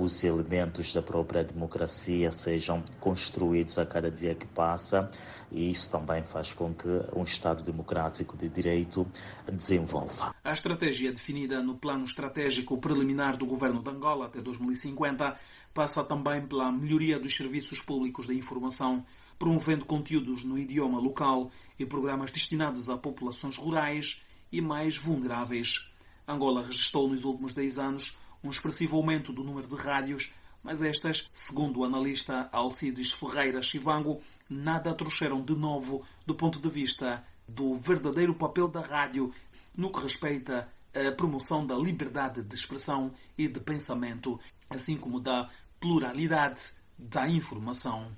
os 0.00 0.22
elementos 0.22 0.92
da 0.92 1.02
própria 1.02 1.42
democracia 1.42 2.30
sejam 2.30 2.84
construídos 3.00 3.78
a 3.78 3.84
cada 3.84 4.08
dia 4.12 4.32
que 4.32 4.46
passa 4.46 5.10
e 5.50 5.70
isso 5.70 5.90
também 5.90 6.24
faz 6.24 6.52
com 6.52 6.74
que 6.74 6.88
um 7.14 7.22
Estado 7.22 7.62
democrático 7.62 8.36
de 8.36 8.48
direito 8.48 9.06
desenvolva. 9.50 10.34
A 10.42 10.52
estratégia 10.52 11.12
definida 11.12 11.62
no 11.62 11.76
Plano 11.76 12.04
Estratégico 12.04 12.78
Preliminar 12.78 13.36
do 13.36 13.46
Governo 13.46 13.82
de 13.82 13.90
Angola 13.90 14.26
até 14.26 14.40
2050 14.40 15.38
passa 15.72 16.04
também 16.04 16.46
pela 16.46 16.72
melhoria 16.72 17.18
dos 17.18 17.34
serviços 17.34 17.82
públicos 17.82 18.26
da 18.26 18.34
informação, 18.34 19.04
promovendo 19.38 19.84
conteúdos 19.84 20.44
no 20.44 20.58
idioma 20.58 20.98
local 20.98 21.50
e 21.78 21.84
programas 21.84 22.32
destinados 22.32 22.88
a 22.88 22.96
populações 22.96 23.56
rurais 23.56 24.22
e 24.50 24.60
mais 24.60 24.96
vulneráveis. 24.96 25.86
Angola 26.26 26.64
registrou 26.64 27.08
nos 27.08 27.24
últimos 27.24 27.52
10 27.52 27.78
anos 27.78 28.18
um 28.42 28.50
expressivo 28.50 28.96
aumento 28.96 29.32
do 29.32 29.44
número 29.44 29.68
de 29.68 29.74
rádios 29.74 30.32
mas 30.66 30.82
estas, 30.82 31.28
segundo 31.32 31.78
o 31.78 31.84
analista 31.84 32.48
Alcides 32.50 33.12
Ferreira 33.12 33.62
Chivango, 33.62 34.20
nada 34.48 34.94
trouxeram 34.94 35.44
de 35.44 35.54
novo 35.54 36.04
do 36.24 36.34
ponto 36.34 36.60
de 36.60 36.68
vista 36.68 37.24
do 37.48 37.76
verdadeiro 37.76 38.34
papel 38.34 38.68
da 38.68 38.80
rádio 38.80 39.32
no 39.76 39.90
que 39.90 40.00
respeita 40.00 40.68
à 40.94 41.12
promoção 41.12 41.66
da 41.66 41.74
liberdade 41.76 42.42
de 42.42 42.54
expressão 42.54 43.12
e 43.36 43.48
de 43.48 43.60
pensamento, 43.60 44.40
assim 44.70 44.96
como 44.96 45.20
da 45.20 45.50
pluralidade 45.78 46.72
da 46.98 47.28
informação. 47.28 48.10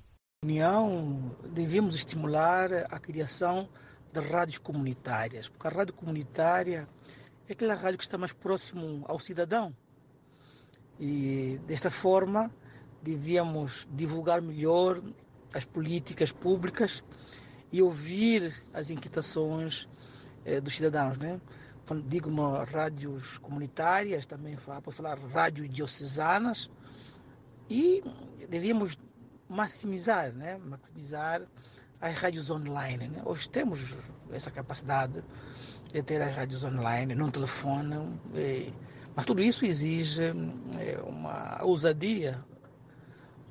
União, 0.45 1.35
devemos 1.53 1.97
estimular 1.97 2.73
a 2.73 2.99
criação 3.01 3.69
de 4.13 4.21
rádios 4.21 4.59
comunitárias, 4.59 5.49
porque 5.49 5.67
a 5.67 5.71
rádio 5.71 5.95
comunitária 5.95 6.89
é 7.49 7.53
aquela 7.53 7.75
rádio 7.75 7.99
que 7.99 8.05
está 8.05 8.17
mais 8.17 8.33
próximo 8.33 9.05
ao 9.09 9.19
cidadão. 9.19 9.75
E 11.01 11.61
desta 11.67 11.91
forma 11.91 12.51
devíamos 13.03 13.87
divulgar 13.91 14.41
melhor 14.41 15.03
as 15.55 15.65
políticas 15.65 16.33
públicas 16.33 17.03
e 17.73 17.83
ouvir 17.83 18.53
as 18.73 18.91
inquietações 18.91 19.89
eh, 20.45 20.61
dos 20.61 20.77
cidadãos, 20.77 21.19
né? 21.19 21.41
quando 21.87 22.03
digo 22.07 22.29
uma, 22.29 22.65
rádios 22.65 23.39
comunitárias, 23.39 24.27
também 24.27 24.57
posso 24.85 24.99
falar 24.99 25.19
rádios 25.19 25.71
diocesanas, 25.71 26.71
e 27.71 28.05
devíamos 28.49 28.99
maximizar, 29.49 30.33
né? 30.33 30.59
maximizar 30.59 31.43
as 31.99 32.15
rádios 32.15 32.51
online. 32.51 33.09
Né? 33.09 33.23
Hoje 33.25 33.49
temos 33.49 33.81
essa 34.31 34.51
capacidade 34.51 35.25
de 35.91 36.03
ter 36.03 36.21
as 36.21 36.37
rádios 36.37 36.63
online, 36.63 37.15
num 37.15 37.31
telefone, 37.31 38.21
e, 38.35 38.73
mas 39.17 39.25
tudo 39.25 39.43
isso 39.43 39.65
exige 39.65 40.25
é, 40.79 41.01
uma 41.03 41.59
ousadia 41.63 42.39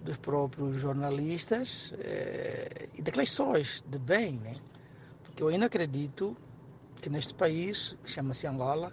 dos 0.02 0.18
próprios 0.18 0.76
jornalistas 0.76 1.94
é, 2.00 2.90
e 2.96 3.02
daquelas 3.02 3.30
pessoas 3.30 3.84
de 3.88 3.98
bem, 3.98 4.34
né? 4.40 4.56
porque 5.24 5.44
eu 5.44 5.48
ainda 5.48 5.66
acredito 5.66 6.36
que 7.02 7.10
neste 7.10 7.34
país, 7.34 7.96
que 8.04 8.10
chama-se 8.10 8.48
Angola, 8.48 8.92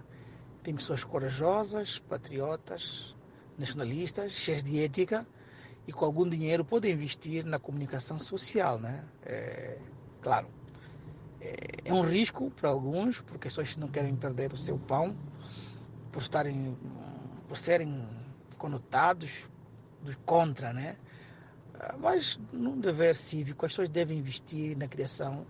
tem 0.62 0.74
pessoas 0.74 1.04
corajosas, 1.04 1.98
patriotas, 1.98 3.14
nacionalistas, 3.58 4.32
cheias 4.32 4.62
de 4.62 4.80
ética 4.80 5.26
e 5.86 5.92
com 5.92 6.04
algum 6.04 6.28
dinheiro 6.28 6.64
podem 6.64 6.92
investir 6.92 7.44
na 7.44 7.58
comunicação 7.58 8.18
social, 8.18 8.78
né? 8.78 9.04
É, 9.24 9.78
claro, 10.22 10.48
é, 11.40 11.56
é, 11.84 11.92
um 11.92 12.00
risco 12.00 12.50
para 12.50 12.70
alguns, 12.70 13.20
porque 13.20 13.48
as 13.48 13.54
pessoas 13.54 13.76
não 13.76 13.88
querem 13.88 14.16
perder 14.16 14.52
o 14.52 14.56
seu 14.56 14.78
pão, 14.78 15.14
por 16.10 16.22
estarem, 16.22 16.76
por 17.46 17.56
serem 17.56 18.08
conotados 18.56 19.48
dos 20.04 20.16
contra, 20.24 20.72
né? 20.72 20.96
Mas 21.98 22.38
num 22.52 22.78
dever 22.78 23.16
cívico, 23.16 23.66
as 23.66 23.72
pessoas 23.72 23.88
devem 23.88 24.18
investir 24.18 24.76
na 24.76 24.86
criação 24.86 25.46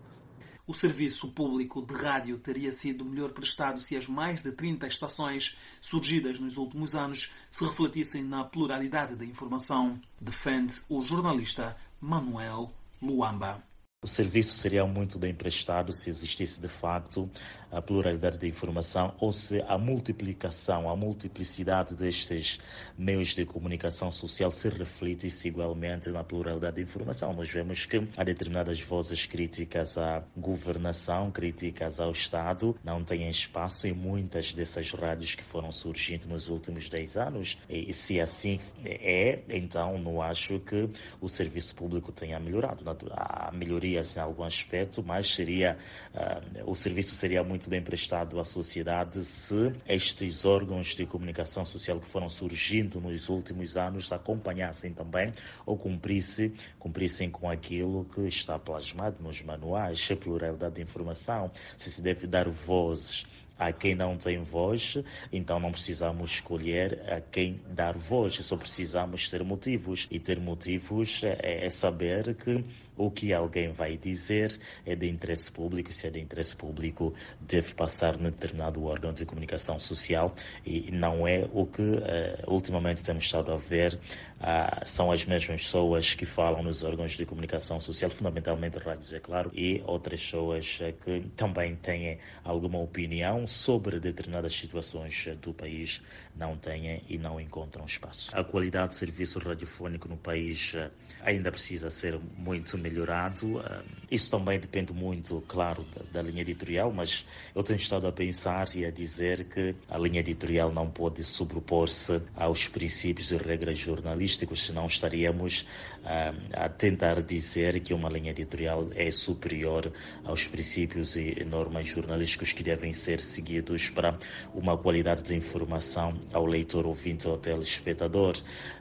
o 0.66 0.72
serviço 0.72 1.31
público 1.31 1.85
de 1.85 1.94
rádio 1.94 2.39
teria 2.39 2.72
sido 2.72 3.05
melhor 3.05 3.32
prestado 3.32 3.81
se 3.81 3.97
as 3.97 4.06
mais 4.06 4.43
de 4.43 4.51
30 4.51 4.86
estações 4.86 5.56
surgidas 5.81 6.40
nos 6.40 6.56
últimos 6.56 6.94
anos 6.94 7.32
se 7.51 7.64
refletissem 7.64 8.24
na 8.24 8.44
pluralidade 8.44 9.14
da 9.14 9.24
informação, 9.26 10.01
defende 10.18 10.74
o 10.89 11.02
jornalista 11.02 11.76
Manuel 12.01 12.72
Luamba. 13.01 13.62
O 14.05 14.06
serviço 14.06 14.52
seria 14.56 14.85
muito 14.85 15.18
bem 15.18 15.32
prestado 15.32 15.90
se 15.90 16.10
existisse 16.10 16.60
de 16.60 16.68
facto 16.68 17.26
a 17.72 17.81
pluralidade 17.81 18.36
de 18.36 18.47
informação 18.47 19.14
ou 19.18 19.32
se 19.32 19.64
a 19.66 19.78
multiplicação, 19.78 20.90
a 20.90 20.94
multiplicidade 20.94 21.94
destes 21.94 22.60
meios 22.98 23.28
de 23.28 23.47
comunicação 23.47 24.10
social 24.10 24.51
se 24.51 24.68
refletisse 24.68 25.48
igualmente 25.48 26.10
na 26.10 26.22
pluralidade 26.22 26.76
de 26.76 26.82
informação. 26.82 27.32
Nós 27.32 27.48
vemos 27.48 27.86
que 27.86 28.06
há 28.14 28.22
determinadas 28.22 28.78
vozes 28.78 29.24
críticas 29.24 29.97
à 29.97 30.22
governação, 30.36 31.31
críticas 31.31 31.98
ao 31.98 32.10
Estado, 32.10 32.76
não 32.85 33.02
têm 33.02 33.31
espaço 33.31 33.86
em 33.86 33.94
muitas 33.94 34.52
dessas 34.52 34.90
rádios 34.90 35.35
que 35.35 35.43
foram 35.43 35.72
surgindo 35.72 36.28
nos 36.28 36.51
últimos 36.51 36.90
10 36.90 37.16
anos. 37.16 37.59
E 37.70 37.90
se 37.94 38.20
assim 38.20 38.60
é, 38.85 39.40
então 39.48 39.97
não 39.97 40.20
acho 40.20 40.60
que 40.60 40.90
o 41.22 41.28
serviço 41.28 41.74
público 41.74 42.12
tenha 42.12 42.39
melhorado. 42.39 42.85
A 43.10 43.51
melhoria 43.51 43.93
em 43.94 44.20
algum 44.20 44.42
aspecto, 44.42 45.02
mas 45.02 45.34
seria 45.34 45.76
uh, 46.14 46.70
o 46.70 46.74
serviço 46.74 47.14
seria 47.14 47.42
muito 47.42 47.68
bem 47.68 47.82
prestado 47.82 48.38
à 48.40 48.44
sociedade 48.44 49.24
se 49.24 49.72
estes 49.88 50.44
órgãos 50.44 50.94
de 50.94 51.06
comunicação 51.06 51.64
social 51.64 52.00
que 52.00 52.06
foram 52.06 52.28
surgindo 52.28 53.00
nos 53.00 53.28
últimos 53.28 53.76
anos 53.76 54.12
acompanhassem 54.12 54.92
também 54.92 55.30
ou 55.64 55.76
cumprissem, 55.76 56.52
cumprissem 56.78 57.30
com 57.30 57.48
aquilo 57.48 58.04
que 58.04 58.22
está 58.22 58.58
plasmado 58.58 59.22
nos 59.22 59.42
manuais, 59.42 60.08
a 60.10 60.16
pluralidade 60.16 60.76
de 60.76 60.82
informação, 60.82 61.50
se 61.76 61.90
se 61.90 62.02
deve 62.02 62.26
dar 62.26 62.48
vozes 62.48 63.26
a 63.58 63.72
quem 63.72 63.94
não 63.94 64.16
tem 64.16 64.42
voz, 64.42 64.98
então 65.32 65.60
não 65.60 65.70
precisamos 65.70 66.32
escolher 66.32 67.02
a 67.08 67.20
quem 67.20 67.60
dar 67.70 67.96
voz, 67.96 68.34
só 68.34 68.56
precisamos 68.56 69.30
ter 69.30 69.44
motivos. 69.44 70.08
E 70.10 70.18
ter 70.18 70.40
motivos 70.40 71.22
é, 71.22 71.66
é 71.66 71.70
saber 71.70 72.34
que 72.34 72.64
o 72.96 73.10
que 73.10 73.32
alguém 73.32 73.72
vai 73.72 73.96
dizer 73.96 74.58
é 74.86 74.94
de 74.94 75.08
interesse 75.08 75.50
público, 75.50 75.92
se 75.92 76.06
é 76.06 76.10
de 76.10 76.20
interesse 76.20 76.56
público, 76.56 77.14
deve 77.40 77.74
passar 77.74 78.16
no 78.16 78.30
determinado 78.30 78.84
órgão 78.84 79.12
de 79.12 79.24
comunicação 79.26 79.78
social 79.78 80.34
e 80.64 80.90
não 80.90 81.26
é 81.26 81.48
o 81.52 81.66
que 81.66 81.82
uh, 81.82 82.02
ultimamente 82.46 83.02
temos 83.02 83.24
estado 83.24 83.52
a 83.52 83.56
ver, 83.56 83.94
uh, 83.94 84.86
são 84.86 85.10
as 85.10 85.24
mesmas 85.24 85.62
pessoas 85.62 86.14
que 86.14 86.24
falam 86.24 86.62
nos 86.62 86.82
órgãos 86.82 87.12
de 87.12 87.26
comunicação 87.26 87.80
social, 87.80 88.10
fundamentalmente 88.10 88.78
rádios, 88.78 89.12
é 89.12 89.20
claro, 89.20 89.50
e 89.54 89.82
outras 89.86 90.20
pessoas 90.20 90.80
uh, 90.80 90.92
que 91.04 91.28
também 91.36 91.74
têm 91.76 92.18
alguma 92.44 92.78
opinião 92.78 93.46
sobre 93.46 93.98
determinadas 93.98 94.54
situações 94.54 95.28
do 95.40 95.52
país, 95.52 96.00
não 96.36 96.56
têm 96.56 97.02
e 97.08 97.18
não 97.18 97.40
encontram 97.40 97.84
espaço. 97.84 98.30
A 98.36 98.44
qualidade 98.44 98.90
de 98.90 98.94
serviço 98.96 99.38
radiofónico 99.38 100.08
no 100.08 100.16
país 100.16 100.74
ainda 101.22 101.50
precisa 101.50 101.90
ser 101.90 102.18
muito 102.36 102.70
melhorado. 102.85 103.61
Ah, 103.61 103.82
isso 104.11 104.31
também 104.31 104.61
depende 104.61 104.93
muito, 104.93 105.43
claro, 105.48 105.85
da, 106.12 106.20
linha 106.20 106.43
editorial, 106.43 106.93
mas 106.93 107.24
eu 107.55 107.62
tenho 107.62 107.78
estado 107.78 108.06
a 108.06 108.12
pensar 108.12 108.66
e 108.77 108.85
a 108.85 108.90
dizer 108.90 109.44
que 109.44 109.74
a 109.89 109.98
linha 109.98 110.20
editorial 110.20 110.70
não 110.70 110.90
pode 110.90 111.24
sobrepor-se 111.24 112.20
aos 112.36 112.69
princípios 112.69 113.32
e 113.32 113.36
regras 113.39 113.78
jornalísticos, 113.78 114.66
senão 114.66 114.86
estaríamos 114.86 115.62
uh, 116.02 116.35
a 116.52 116.69
tentar 116.69 117.23
dizer 117.23 117.81
que 117.81 117.94
uma 117.94 118.11
linha 118.11 118.31
editorial 118.31 118.90
é 118.94 119.11
superior 119.11 119.90
aos 120.23 120.47
princípios 120.47 121.16
e 121.16 121.43
normas 121.44 121.89
jornalísticos 121.89 122.52
que 122.52 122.62
devem 122.62 122.93
ser 122.93 123.20
seguidos 123.20 123.89
para 123.89 124.16
uma 124.55 124.77
qualidade 124.77 125.23
de 125.23 125.35
informação 125.35 126.19
ao 126.32 126.44
leitor, 126.44 126.86
ouvinte 126.86 127.27
ou 127.27 127.39
telespectador. 127.39 128.36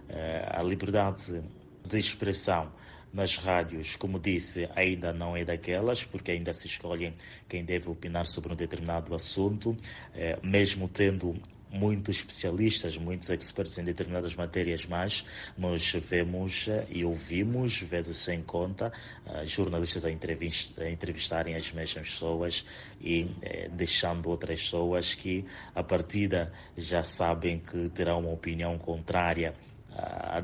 Uh, 0.09 0.59
a 0.59 0.61
liberdade 0.61 1.41
de 1.85 1.97
expressão 1.97 2.71
nas 3.13 3.37
rádios, 3.37 3.95
como 3.95 4.19
disse, 4.19 4.67
ainda 4.75 5.13
não 5.13 5.37
é 5.37 5.45
daquelas, 5.45 6.03
porque 6.03 6.31
ainda 6.31 6.53
se 6.53 6.65
escolhem 6.65 7.13
quem 7.47 7.63
deve 7.63 7.89
opinar 7.89 8.25
sobre 8.25 8.51
um 8.51 8.55
determinado 8.55 9.13
assunto, 9.13 9.77
eh, 10.15 10.39
mesmo 10.41 10.87
tendo 10.89 11.39
muitos 11.73 12.17
especialistas, 12.17 12.97
muitos 12.97 13.29
experts 13.31 13.77
em 13.79 13.83
determinadas 13.83 14.35
matérias, 14.35 14.85
mas 14.85 15.25
nós 15.57 15.91
vemos 15.93 16.67
eh, 16.67 16.85
e 16.89 17.03
ouvimos, 17.03 17.81
vezes 17.81 18.17
sem 18.17 18.43
conta, 18.43 18.93
uh, 19.25 19.45
jornalistas 19.45 20.05
a, 20.05 20.11
entrevist 20.11 20.79
a, 20.79 20.89
entrevistarem 20.89 21.55
as 21.55 21.71
mesmas 21.71 22.09
pessoas 22.09 22.65
e 23.01 23.31
eh, 23.41 23.69
deixando 23.73 24.29
outras 24.29 24.61
pessoas 24.61 25.15
que, 25.15 25.45
a 25.73 25.83
partida, 25.83 26.53
já 26.77 27.03
sabem 27.03 27.59
que 27.59 27.89
terão 27.89 28.19
uma 28.19 28.31
opinião 28.31 28.77
contrária 28.77 29.53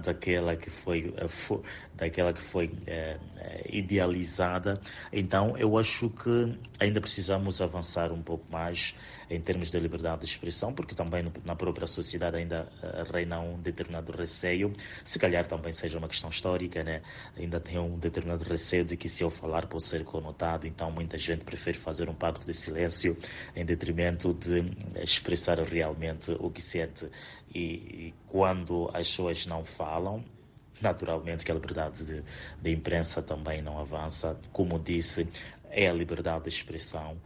daquela 0.03 0.55
que 0.55 0.69
foi, 0.69 1.13
daquela 1.93 2.34
que 2.34 2.41
foi 2.41 2.71
é, 2.88 3.17
idealizada. 3.71 4.80
Então, 5.11 5.57
eu 5.57 5.77
acho 5.77 6.09
que 6.09 6.57
ainda 6.80 7.01
precisamos 7.01 7.61
avançar 7.61 8.11
um 8.11 8.21
pouco 8.21 8.45
mais 8.51 8.95
em 9.30 9.39
termos 9.39 9.69
de 9.69 9.80
liberdade 9.80 10.21
de 10.21 10.27
expressão, 10.27 10.73
porque 10.73 10.95
também 10.95 11.31
na 11.45 11.55
própria 11.55 11.85
sociedade 11.85 12.38
ainda 12.38 12.67
uh, 12.81 13.11
reina 13.11 13.39
um 13.39 13.59
determinado 13.59 14.11
receio, 14.11 14.73
se 15.03 15.19
calhar 15.19 15.45
também 15.45 15.71
seja 15.71 15.97
uma 15.99 16.07
questão 16.07 16.30
histórica, 16.30 16.84
né? 16.84 17.01
ainda 17.38 17.59
tem 17.59 17.77
um 17.77 17.97
determinado 17.97 18.43
receio 18.43 18.84
de 18.84 18.97
que 18.97 19.07
se 19.07 19.23
eu 19.23 19.30
falar 19.30 19.67
posso 19.67 19.88
ser 19.88 20.03
conotado, 20.03 20.65
então 20.65 20.91
muita 20.91 21.17
gente 21.17 21.43
prefere 21.43 21.77
fazer 21.77 22.09
um 22.09 22.15
pacto 22.15 22.45
de 22.45 22.53
silêncio 22.53 23.15
em 23.55 23.63
detrimento 23.63 24.34
de 24.34 24.63
expressar 25.01 25.59
realmente 25.59 26.31
o 26.39 26.49
que 26.49 26.61
sente. 26.61 27.07
E, 27.53 27.59
e 27.59 28.13
quando 28.27 28.89
as 28.93 29.09
pessoas 29.09 29.45
não 29.45 29.65
falam, 29.65 30.23
naturalmente 30.81 31.45
que 31.45 31.51
a 31.51 31.55
liberdade 31.55 32.05
de, 32.05 32.23
de 32.61 32.71
imprensa 32.71 33.21
também 33.21 33.61
não 33.61 33.80
avança. 33.80 34.39
Como 34.51 34.80
disse, 34.80 35.27
é 35.69 35.88
a 35.88 35.93
liberdade 35.93 36.43
de 36.43 36.49
expressão 36.49 37.19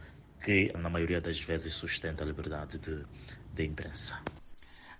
que, 0.44 0.72
na 0.76 0.90
maioria 0.90 1.20
das 1.20 1.40
vezes, 1.40 1.74
sustenta 1.74 2.22
a 2.22 2.26
liberdade 2.26 2.78
de, 2.78 3.04
de 3.52 3.64
imprensa. 3.64 4.20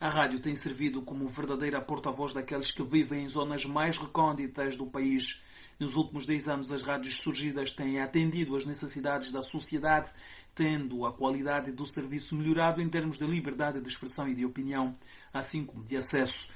A 0.01 0.09
rádio 0.09 0.41
tem 0.41 0.55
servido 0.55 1.03
como 1.03 1.29
verdadeira 1.29 1.81
porta-voz 1.81 2.33
daqueles 2.33 2.71
que 2.71 2.83
vivem 2.83 3.25
em 3.25 3.29
zonas 3.29 3.65
mais 3.65 3.97
recônditas 3.97 4.77
do 4.77 4.87
país. 4.87 5.43
Nos 5.79 5.97
últimos 5.97 6.27
10 6.27 6.49
anos, 6.49 6.71
as 6.71 6.83
rádios 6.83 7.17
surgidas 7.17 7.73
têm 7.73 8.01
atendido 8.01 8.55
às 8.55 8.65
necessidades 8.65 9.33
da 9.33 9.43
sociedade, 9.43 10.11
tendo 10.55 11.05
a 11.05 11.13
qualidade 11.13 11.73
do 11.73 11.87
serviço 11.87 12.35
melhorado 12.35 12.81
em 12.81 12.89
termos 12.89 13.19
de 13.19 13.27
liberdade 13.27 13.81
de 13.81 13.89
expressão 13.89 14.29
e 14.29 14.35
de 14.35 14.45
opinião, 14.45 14.97
assim 15.33 15.65
como 15.65 15.85
de 15.85 15.97
acesso. 15.97 16.47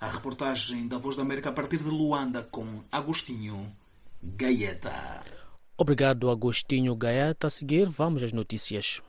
A 0.00 0.08
reportagem 0.08 0.88
da 0.88 0.98
Voz 0.98 1.16
da 1.16 1.22
América 1.22 1.50
a 1.50 1.52
partir 1.52 1.78
de 1.78 1.88
Luanda 1.88 2.42
com 2.42 2.82
Agostinho 2.90 3.74
Gaeta. 4.22 5.24
Obrigado, 5.76 6.30
Agostinho 6.30 6.94
Gaeta. 6.96 7.46
A 7.46 7.50
seguir, 7.50 7.86
vamos 7.88 8.22
às 8.22 8.32
notícias. 8.32 9.02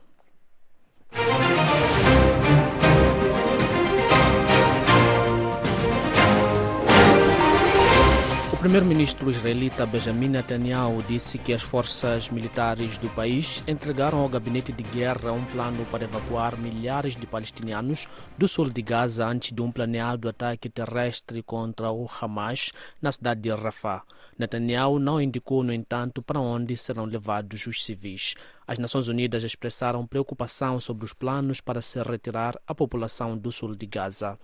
O 8.58 8.60
primeiro-ministro 8.60 9.30
israelita 9.30 9.86
Benjamin 9.86 10.30
Netanyahu 10.30 11.00
disse 11.04 11.38
que 11.38 11.52
as 11.52 11.62
forças 11.62 12.28
militares 12.28 12.98
do 12.98 13.08
país 13.10 13.62
entregaram 13.68 14.18
ao 14.18 14.28
gabinete 14.28 14.72
de 14.72 14.82
guerra 14.82 15.30
um 15.30 15.44
plano 15.44 15.86
para 15.92 16.02
evacuar 16.02 16.58
milhares 16.58 17.14
de 17.14 17.24
palestinianos 17.24 18.08
do 18.36 18.48
sul 18.48 18.68
de 18.68 18.82
Gaza 18.82 19.24
antes 19.24 19.52
de 19.52 19.62
um 19.62 19.70
planeado 19.70 20.28
ataque 20.28 20.68
terrestre 20.68 21.40
contra 21.40 21.92
o 21.92 22.10
Hamas 22.20 22.72
na 23.00 23.12
cidade 23.12 23.42
de 23.42 23.50
Rafah. 23.50 24.02
Netanyahu 24.36 24.98
não 24.98 25.20
indicou, 25.20 25.62
no 25.62 25.72
entanto, 25.72 26.20
para 26.20 26.40
onde 26.40 26.76
serão 26.76 27.04
levados 27.04 27.64
os 27.64 27.84
civis. 27.84 28.34
As 28.66 28.76
Nações 28.76 29.06
Unidas 29.06 29.44
expressaram 29.44 30.04
preocupação 30.04 30.80
sobre 30.80 31.04
os 31.04 31.12
planos 31.12 31.60
para 31.60 31.80
se 31.80 32.02
retirar 32.02 32.58
a 32.66 32.74
população 32.74 33.38
do 33.38 33.52
sul 33.52 33.76
de 33.76 33.86
Gaza. 33.86 34.36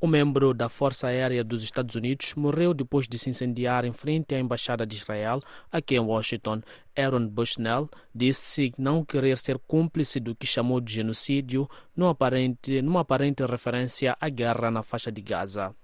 Um 0.00 0.06
membro 0.06 0.54
da 0.54 0.68
Força 0.68 1.08
Aérea 1.08 1.42
dos 1.42 1.64
Estados 1.64 1.96
Unidos 1.96 2.32
morreu 2.36 2.72
depois 2.72 3.08
de 3.08 3.18
se 3.18 3.28
incendiar 3.30 3.84
em 3.84 3.92
frente 3.92 4.32
à 4.32 4.38
Embaixada 4.38 4.86
de 4.86 4.94
Israel, 4.94 5.42
aqui 5.72 5.96
em 5.96 5.98
Washington. 5.98 6.62
Aaron 6.96 7.26
Bushnell 7.26 7.90
disse 8.14 8.72
não 8.78 9.04
querer 9.04 9.38
ser 9.38 9.58
cúmplice 9.58 10.20
do 10.20 10.36
que 10.36 10.46
chamou 10.46 10.80
de 10.80 10.94
genocídio, 10.94 11.68
numa 11.96 12.12
aparente, 12.12 12.80
numa 12.80 13.00
aparente 13.00 13.44
referência 13.44 14.16
à 14.20 14.28
guerra 14.28 14.70
na 14.70 14.84
faixa 14.84 15.10
de 15.10 15.20
Gaza. 15.20 15.74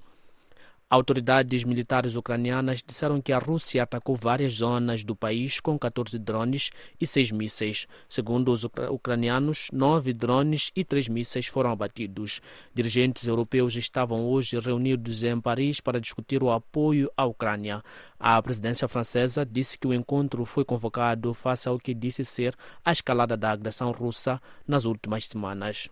Autoridades 0.94 1.64
militares 1.64 2.14
ucranianas 2.14 2.80
disseram 2.80 3.20
que 3.20 3.32
a 3.32 3.38
Rússia 3.38 3.82
atacou 3.82 4.14
várias 4.14 4.52
zonas 4.52 5.02
do 5.02 5.16
país 5.16 5.58
com 5.58 5.76
14 5.76 6.16
drones 6.20 6.70
e 7.00 7.04
6 7.04 7.32
mísseis. 7.32 7.88
Segundo 8.08 8.52
os 8.52 8.62
ucranianos, 8.62 9.70
9 9.72 10.12
drones 10.12 10.70
e 10.76 10.84
3 10.84 11.08
mísseis 11.08 11.48
foram 11.48 11.72
abatidos. 11.72 12.40
Dirigentes 12.72 13.26
europeus 13.26 13.74
estavam 13.74 14.24
hoje 14.24 14.56
reunidos 14.60 15.24
em 15.24 15.40
Paris 15.40 15.80
para 15.80 16.00
discutir 16.00 16.44
o 16.44 16.52
apoio 16.52 17.10
à 17.16 17.24
Ucrânia. 17.24 17.82
A 18.16 18.40
presidência 18.40 18.86
francesa 18.86 19.44
disse 19.44 19.76
que 19.76 19.88
o 19.88 19.92
encontro 19.92 20.44
foi 20.44 20.64
convocado 20.64 21.34
face 21.34 21.68
ao 21.68 21.76
que 21.76 21.92
disse 21.92 22.24
ser 22.24 22.54
a 22.84 22.92
escalada 22.92 23.36
da 23.36 23.50
agressão 23.50 23.90
russa 23.90 24.40
nas 24.64 24.84
últimas 24.84 25.26
semanas. 25.26 25.90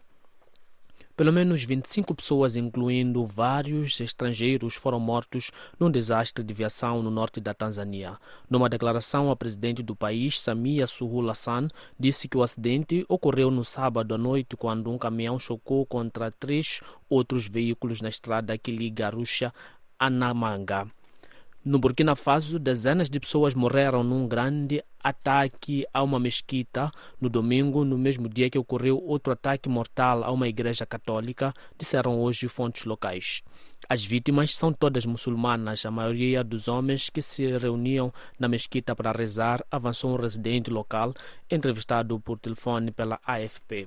Pelo 1.15 1.31
menos 1.31 1.63
25 1.63 2.15
pessoas, 2.15 2.57
incluindo 2.57 3.27
vários 3.27 4.01
estrangeiros, 4.01 4.77
foram 4.77 4.99
mortos 4.99 5.51
num 5.79 5.91
desastre 5.91 6.43
de 6.43 6.55
viação 6.55 7.03
no 7.03 7.11
norte 7.11 7.39
da 7.39 7.53
Tanzânia. 7.53 8.19
Numa 8.49 8.67
declaração, 8.67 9.31
a 9.31 9.37
presidente 9.37 9.83
do 9.83 9.95
país, 9.95 10.41
Samia 10.41 10.87
Suluhu 10.87 11.29
Hassan, 11.29 11.69
disse 12.01 12.27
que 12.29 12.39
o 12.39 12.43
acidente 12.43 13.05
ocorreu 13.11 13.51
no 13.51 13.63
sábado 13.63 14.15
à 14.15 14.19
noite 14.19 14.57
quando 14.57 14.91
um 14.91 14.97
caminhão 14.97 15.39
chocou 15.39 15.85
contra 15.85 16.31
três 16.31 16.81
outros 17.11 17.47
veículos 17.47 18.01
na 18.01 18.09
estrada 18.09 18.57
que 18.57 18.73
liga 18.73 19.09
Arusha 19.09 19.53
a 19.99 20.09
Namanga. 20.09 20.89
No 21.65 21.79
Burkina 21.79 22.17
Faso, 22.17 22.59
dezenas 22.59 23.09
de 23.09 23.21
pessoas 23.21 23.55
morreram 23.55 24.03
num 24.03 24.27
grande 24.27 24.83
ataque 24.99 25.87
a 25.95 26.03
uma 26.03 26.19
mesquita 26.19 26.91
no 27.21 27.29
domingo, 27.29 27.85
no 27.85 27.97
mesmo 27.97 28.29
dia 28.29 28.51
que 28.51 28.59
ocorreu 28.59 29.01
outro 29.01 29.33
ataque 29.33 29.69
mortal 29.69 30.25
a 30.25 30.33
uma 30.33 30.49
igreja 30.49 30.85
católica, 30.85 31.55
disseram 31.79 32.21
hoje 32.21 32.49
fontes 32.49 32.85
locais. 32.85 33.45
As 33.89 34.05
vítimas 34.05 34.57
são 34.57 34.73
todas 34.73 35.07
muçulmanas, 35.07 35.87
a 35.87 35.91
maioria 35.93 36.43
dos 36.43 36.67
homens 36.67 37.09
que 37.09 37.23
se 37.23 37.47
reuniam 37.57 38.13
na 38.41 38.49
mesquita 38.49 38.97
para 38.97 39.13
rezar, 39.13 39.65
avançou 39.71 40.11
um 40.11 40.21
residente 40.21 40.69
local, 40.69 41.15
entrevistado 41.49 42.19
por 42.19 42.41
telefone 42.41 42.91
pela 42.91 43.21
AFP. 43.25 43.87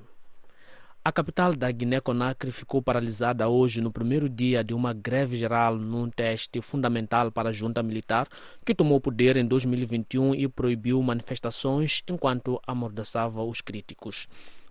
A 1.06 1.12
capital 1.12 1.54
da 1.54 1.70
Guiné-Conakry 1.70 2.50
ficou 2.50 2.82
paralisada 2.82 3.48
hoje 3.48 3.80
no 3.80 3.92
primeiro 3.92 4.28
dia 4.28 4.64
de 4.64 4.74
uma 4.74 4.92
greve 4.92 5.36
geral 5.36 5.76
num 5.76 6.10
teste 6.10 6.60
fundamental 6.60 7.30
para 7.30 7.50
a 7.50 7.52
junta 7.52 7.80
militar 7.80 8.26
que 8.64 8.74
tomou 8.74 9.00
poder 9.00 9.36
em 9.36 9.46
2021 9.46 10.34
e 10.34 10.48
proibiu 10.48 11.00
manifestações 11.00 12.02
enquanto 12.08 12.60
amordaçava 12.66 13.40
os 13.44 13.60
críticos. 13.60 14.26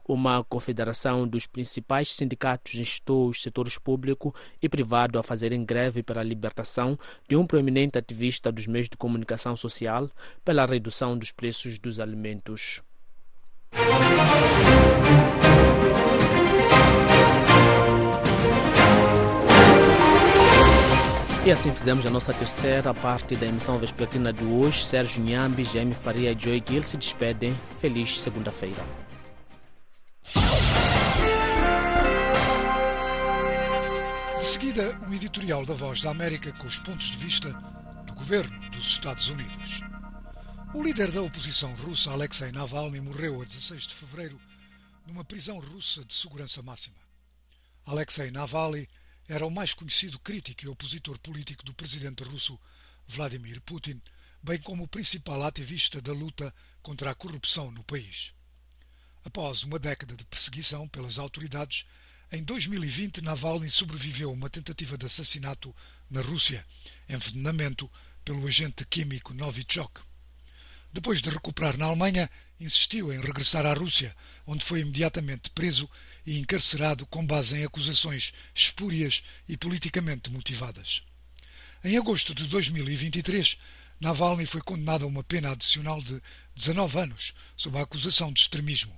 Uma 0.06 0.44
confederação 0.44 1.26
dos 1.26 1.48
principais 1.48 2.14
sindicatos 2.14 2.76
instou 2.76 3.30
os 3.30 3.42
setores 3.42 3.78
público 3.78 4.36
e 4.62 4.68
privado 4.68 5.18
a 5.18 5.24
fazerem 5.24 5.64
greve 5.64 6.04
pela 6.04 6.22
libertação 6.22 7.00
de 7.30 7.38
um 7.38 7.48
proeminente 7.48 7.98
ativista 7.98 8.52
dos 8.52 8.68
meios 8.68 8.90
de 8.90 8.98
comunicação 8.98 9.56
social 9.56 10.10
pela 10.44 10.66
redução 10.66 11.18
dos 11.18 11.32
preços 11.32 11.80
dos 11.80 11.98
alimentos. 11.98 12.84
E 21.46 21.52
assim 21.52 21.72
fizemos 21.72 22.04
a 22.08 22.10
nossa 22.10 22.34
terceira 22.34 22.92
parte 22.92 23.36
da 23.36 23.46
emissão 23.46 23.78
vespertina 23.78 24.34
de 24.34 24.44
hoje. 24.44 24.84
Sérgio 24.84 25.24
Nhambi, 25.24 25.64
Jaime 25.64 25.94
Faria 25.94 26.32
e 26.32 26.40
Joy 26.40 26.64
Gill 26.68 26.82
se 26.82 26.98
despedem. 26.98 27.56
Feliz 27.78 28.20
segunda-feira. 28.20 28.84
De 34.40 34.44
seguida, 34.44 35.00
o 35.08 35.14
editorial 35.14 35.64
da 35.68 35.76
Voz 35.76 36.02
da 36.02 36.10
América 36.10 36.52
com 36.54 36.66
os 36.66 36.80
pontos 36.80 37.12
de 37.12 37.18
vista 37.18 37.50
do 38.08 38.14
governo 38.16 38.70
dos 38.72 38.88
Estados 38.88 39.30
Unidos. 39.30 39.82
O 40.74 40.82
líder 40.82 41.12
da 41.12 41.22
oposição 41.22 41.72
russa, 41.76 42.10
Alexei 42.10 42.52
Navalny, 42.52 43.00
morreu 43.02 43.40
a 43.40 43.46
16 43.46 43.86
de 43.86 43.94
fevereiro 43.94 44.40
numa 45.06 45.24
prisão 45.24 45.60
russa 45.60 46.04
de 46.04 46.14
segurança 46.14 46.62
máxima. 46.62 46.98
Alexei 47.86 48.32
Navalny 48.32 48.88
era 49.28 49.46
o 49.46 49.52
mais 49.52 49.74
conhecido 49.74 50.20
crítico 50.20 50.66
e 50.66 50.68
opositor 50.68 51.18
político 51.20 51.64
do 51.64 51.74
presidente 51.74 52.24
russo 52.24 52.60
Vladimir 53.08 53.62
Putin, 53.62 54.02
bem 54.42 54.60
como 54.60 54.84
o 54.84 54.88
principal 54.88 55.44
ativista 55.44 56.02
da 56.02 56.14
luta 56.14 56.54
contra 56.82 57.12
a 57.12 57.16
corrupção 57.16 57.72
no 57.72 57.84
país. 57.84 58.34
Após 59.24 59.64
uma 59.64 59.80
década 59.80 60.16
de 60.16 60.24
perseguição 60.26 60.88
pelas 60.88 61.18
autoridades, 61.18 61.86
em 62.32 62.44
2020 62.44 63.22
Navalny 63.22 63.70
sobreviveu 63.70 64.30
a 64.30 64.34
uma 64.34 64.50
tentativa 64.50 64.98
de 64.98 65.06
assassinato 65.06 65.76
na 66.10 66.22
Rússia, 66.22 66.66
envenenamento 67.10 67.90
pelo 68.24 68.46
agente 68.48 68.86
químico 68.86 69.34
Novichok. 69.34 70.02
Depois 70.96 71.22
de 71.22 71.30
recuperar 71.30 71.78
na 71.78 71.88
Alemanha, 71.88 72.30
insistiu 72.58 73.12
em 73.12 73.20
regressar 73.20 73.66
à 73.66 73.74
Rússia, 73.74 74.16
onde 74.48 74.64
foi 74.64 74.80
imediatamente 74.80 75.50
preso 75.50 75.90
e 76.26 76.40
encarcerado 76.40 77.06
com 77.08 77.24
base 77.26 77.58
em 77.58 77.66
acusações 77.66 78.32
espúrias 78.56 79.22
e 79.46 79.58
politicamente 79.58 80.32
motivadas. 80.32 81.04
Em 81.84 81.98
agosto 81.98 82.34
de 82.34 82.46
2023, 82.46 83.58
Navalny 84.00 84.46
foi 84.46 84.62
condenado 84.62 85.04
a 85.04 85.08
uma 85.10 85.22
pena 85.22 85.52
adicional 85.52 86.02
de 86.02 86.22
19 86.56 86.98
anos 86.98 87.34
sob 87.58 87.78
a 87.78 87.82
acusação 87.82 88.32
de 88.32 88.40
extremismo. 88.40 88.98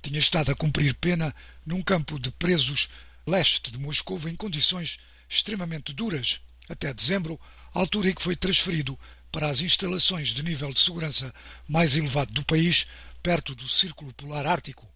Tinha 0.00 0.18
estado 0.18 0.50
a 0.50 0.56
cumprir 0.56 0.94
pena 0.94 1.34
num 1.66 1.82
campo 1.82 2.18
de 2.18 2.30
presos 2.30 2.88
leste 3.26 3.70
de 3.70 3.78
Moscou 3.78 4.18
em 4.26 4.34
condições 4.34 4.98
extremamente 5.28 5.92
duras 5.92 6.40
até 6.68 6.92
dezembro, 6.92 7.40
altura 7.72 8.10
em 8.10 8.14
que 8.14 8.22
foi 8.22 8.36
transferido 8.36 8.98
para 9.30 9.48
as 9.48 9.60
instalações 9.60 10.28
de 10.28 10.42
nível 10.42 10.72
de 10.72 10.80
segurança 10.80 11.32
mais 11.68 11.96
elevado 11.96 12.32
do 12.32 12.44
país, 12.44 12.86
perto 13.22 13.54
do 13.54 13.68
Círculo 13.68 14.12
Polar 14.14 14.46
Ártico, 14.46 14.88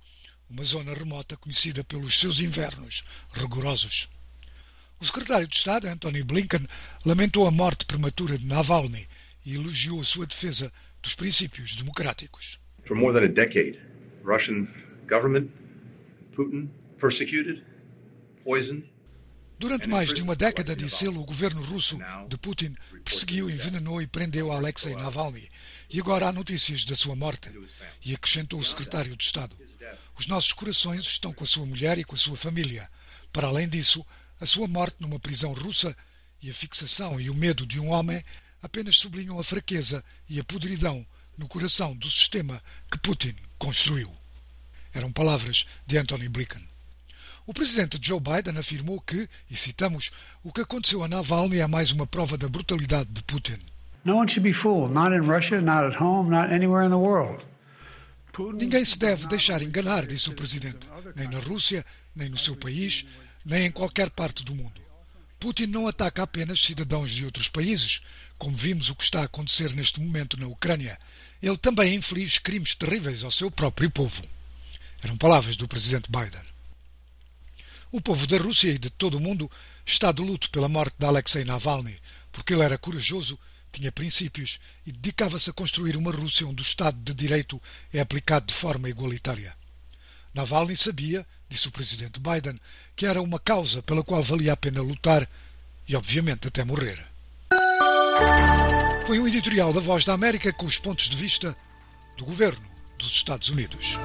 uma 0.48 0.64
zona 0.64 0.92
remota 0.94 1.36
conhecida 1.36 1.82
pelos 1.82 2.18
seus 2.18 2.40
invernos 2.40 3.04
rigorosos. 3.32 4.08
O 5.00 5.04
secretário 5.04 5.48
de 5.48 5.56
Estado, 5.56 5.88
Anthony 5.88 6.22
Blinken, 6.22 6.66
lamentou 7.04 7.46
a 7.46 7.50
morte 7.50 7.84
prematura 7.84 8.38
de 8.38 8.46
Navalny 8.46 9.08
e 9.44 9.54
elogiou 9.54 10.00
a 10.00 10.04
sua 10.04 10.26
defesa 10.26 10.72
dos 11.02 11.14
princípios 11.14 11.74
democráticos. 11.74 12.60
For 12.84 12.96
more 12.96 13.12
than 13.12 13.24
a 13.24 13.28
decade, 13.28 13.80
Russian 14.24 14.68
government, 15.08 15.50
Putin, 16.34 16.70
persecuted, 16.98 17.64
poisoned, 18.44 18.84
Durante 19.62 19.88
mais 19.88 20.12
de 20.12 20.20
uma 20.20 20.34
década, 20.34 20.74
disse 20.74 21.06
ele, 21.06 21.18
o 21.18 21.24
governo 21.24 21.62
russo 21.62 21.96
de 22.28 22.36
Putin 22.36 22.74
perseguiu, 23.04 23.48
envenenou 23.48 24.02
e 24.02 24.08
prendeu 24.08 24.50
Alexei 24.50 24.92
Navalny. 24.96 25.48
E 25.88 26.00
agora 26.00 26.26
há 26.26 26.32
notícias 26.32 26.84
da 26.84 26.96
sua 26.96 27.14
morte. 27.14 27.48
E 28.04 28.12
acrescentou 28.12 28.58
o 28.58 28.64
secretário 28.64 29.16
de 29.16 29.22
Estado. 29.22 29.56
Os 30.18 30.26
nossos 30.26 30.52
corações 30.52 31.04
estão 31.04 31.32
com 31.32 31.44
a 31.44 31.46
sua 31.46 31.64
mulher 31.64 31.96
e 31.96 32.02
com 32.02 32.16
a 32.16 32.18
sua 32.18 32.36
família. 32.36 32.90
Para 33.32 33.46
além 33.46 33.68
disso, 33.68 34.04
a 34.40 34.46
sua 34.46 34.66
morte 34.66 34.96
numa 34.98 35.20
prisão 35.20 35.52
russa 35.52 35.96
e 36.42 36.50
a 36.50 36.54
fixação 36.54 37.20
e 37.20 37.30
o 37.30 37.34
medo 37.34 37.64
de 37.64 37.78
um 37.78 37.90
homem 37.90 38.20
apenas 38.60 38.96
sublinham 38.96 39.38
a 39.38 39.44
fraqueza 39.44 40.04
e 40.28 40.40
a 40.40 40.44
podridão 40.44 41.06
no 41.38 41.46
coração 41.46 41.94
do 41.94 42.10
sistema 42.10 42.60
que 42.90 42.98
Putin 42.98 43.36
construiu. 43.58 44.12
Eram 44.92 45.12
palavras 45.12 45.66
de 45.86 45.98
Anthony 45.98 46.28
Blinken. 46.28 46.71
O 47.44 47.52
presidente 47.52 47.98
Joe 48.00 48.20
Biden 48.20 48.56
afirmou 48.58 49.00
que, 49.00 49.28
e 49.50 49.56
citamos, 49.56 50.12
o 50.44 50.52
que 50.52 50.60
aconteceu 50.60 51.02
a 51.02 51.08
Navalny 51.08 51.58
é 51.58 51.66
mais 51.66 51.90
uma 51.90 52.06
prova 52.06 52.38
da 52.38 52.48
brutalidade 52.48 53.10
de 53.10 53.22
Putin. 53.24 53.58
No 54.04 54.16
one 54.16 54.28
should 54.28 54.48
be 54.48 54.52
fooled, 54.52 54.94
not 54.94 55.12
in 55.12 55.28
Russia, 55.28 55.60
not 55.60 55.84
at 55.84 56.00
home, 56.00 56.30
not 56.30 56.52
anywhere 56.52 56.86
in 56.86 56.90
the 56.90 56.96
world. 56.96 57.44
Ninguém 58.54 58.84
se 58.84 58.98
deve 58.98 59.26
deixar 59.26 59.60
enganar, 59.60 60.06
disse 60.06 60.30
o 60.30 60.34
presidente, 60.34 60.86
nem 61.14 61.28
na 61.28 61.38
Rússia, 61.38 61.84
nem 62.14 62.28
no 62.28 62.38
seu 62.38 62.56
país, 62.56 63.04
nem 63.44 63.66
em 63.66 63.70
qualquer 63.70 64.08
parte 64.10 64.44
do 64.44 64.54
mundo. 64.54 64.80
Putin 65.38 65.66
não 65.66 65.88
ataca 65.88 66.22
apenas 66.22 66.60
cidadãos 66.60 67.10
de 67.10 67.24
outros 67.24 67.48
países, 67.48 68.00
como 68.38 68.56
vimos 68.56 68.88
o 68.88 68.94
que 68.94 69.04
está 69.04 69.20
a 69.20 69.24
acontecer 69.24 69.74
neste 69.74 70.00
momento 70.00 70.38
na 70.38 70.46
Ucrânia. 70.46 70.96
Ele 71.42 71.58
também 71.58 71.96
inflige 71.96 72.40
crimes 72.40 72.74
terríveis 72.74 73.24
ao 73.24 73.30
seu 73.30 73.50
próprio 73.50 73.90
povo. 73.90 74.22
Eram 75.02 75.16
palavras 75.16 75.56
do 75.56 75.68
presidente 75.68 76.10
Biden. 76.10 76.51
O 77.92 78.00
povo 78.00 78.26
da 78.26 78.38
Rússia 78.38 78.70
e 78.70 78.78
de 78.78 78.88
todo 78.88 79.18
o 79.18 79.20
mundo 79.20 79.50
está 79.84 80.10
de 80.10 80.22
luto 80.22 80.50
pela 80.50 80.66
morte 80.66 80.96
de 80.98 81.04
Alexei 81.04 81.44
Navalny, 81.44 81.94
porque 82.32 82.54
ele 82.54 82.62
era 82.62 82.78
corajoso, 82.78 83.38
tinha 83.70 83.92
princípios 83.92 84.58
e 84.86 84.90
dedicava-se 84.90 85.50
a 85.50 85.52
construir 85.52 85.94
uma 85.98 86.10
Rússia 86.10 86.46
onde 86.46 86.62
o 86.62 86.64
Estado 86.64 86.96
de 87.02 87.12
Direito 87.12 87.60
é 87.92 88.00
aplicado 88.00 88.46
de 88.46 88.54
forma 88.54 88.88
igualitária. 88.88 89.54
Navalny 90.32 90.74
sabia, 90.74 91.26
disse 91.50 91.68
o 91.68 91.70
presidente 91.70 92.18
Biden, 92.18 92.58
que 92.96 93.04
era 93.04 93.20
uma 93.20 93.38
causa 93.38 93.82
pela 93.82 94.02
qual 94.02 94.22
valia 94.22 94.54
a 94.54 94.56
pena 94.56 94.80
lutar 94.80 95.28
e, 95.86 95.94
obviamente, 95.94 96.48
até 96.48 96.64
morrer. 96.64 97.04
Foi 99.06 99.18
um 99.18 99.28
editorial 99.28 99.70
da 99.70 99.80
Voz 99.80 100.06
da 100.06 100.14
América 100.14 100.50
com 100.50 100.64
os 100.64 100.78
pontos 100.78 101.10
de 101.10 101.16
vista 101.16 101.54
do 102.16 102.24
governo 102.24 102.64
dos 102.98 103.12
Estados 103.12 103.50
Unidos. 103.50 103.98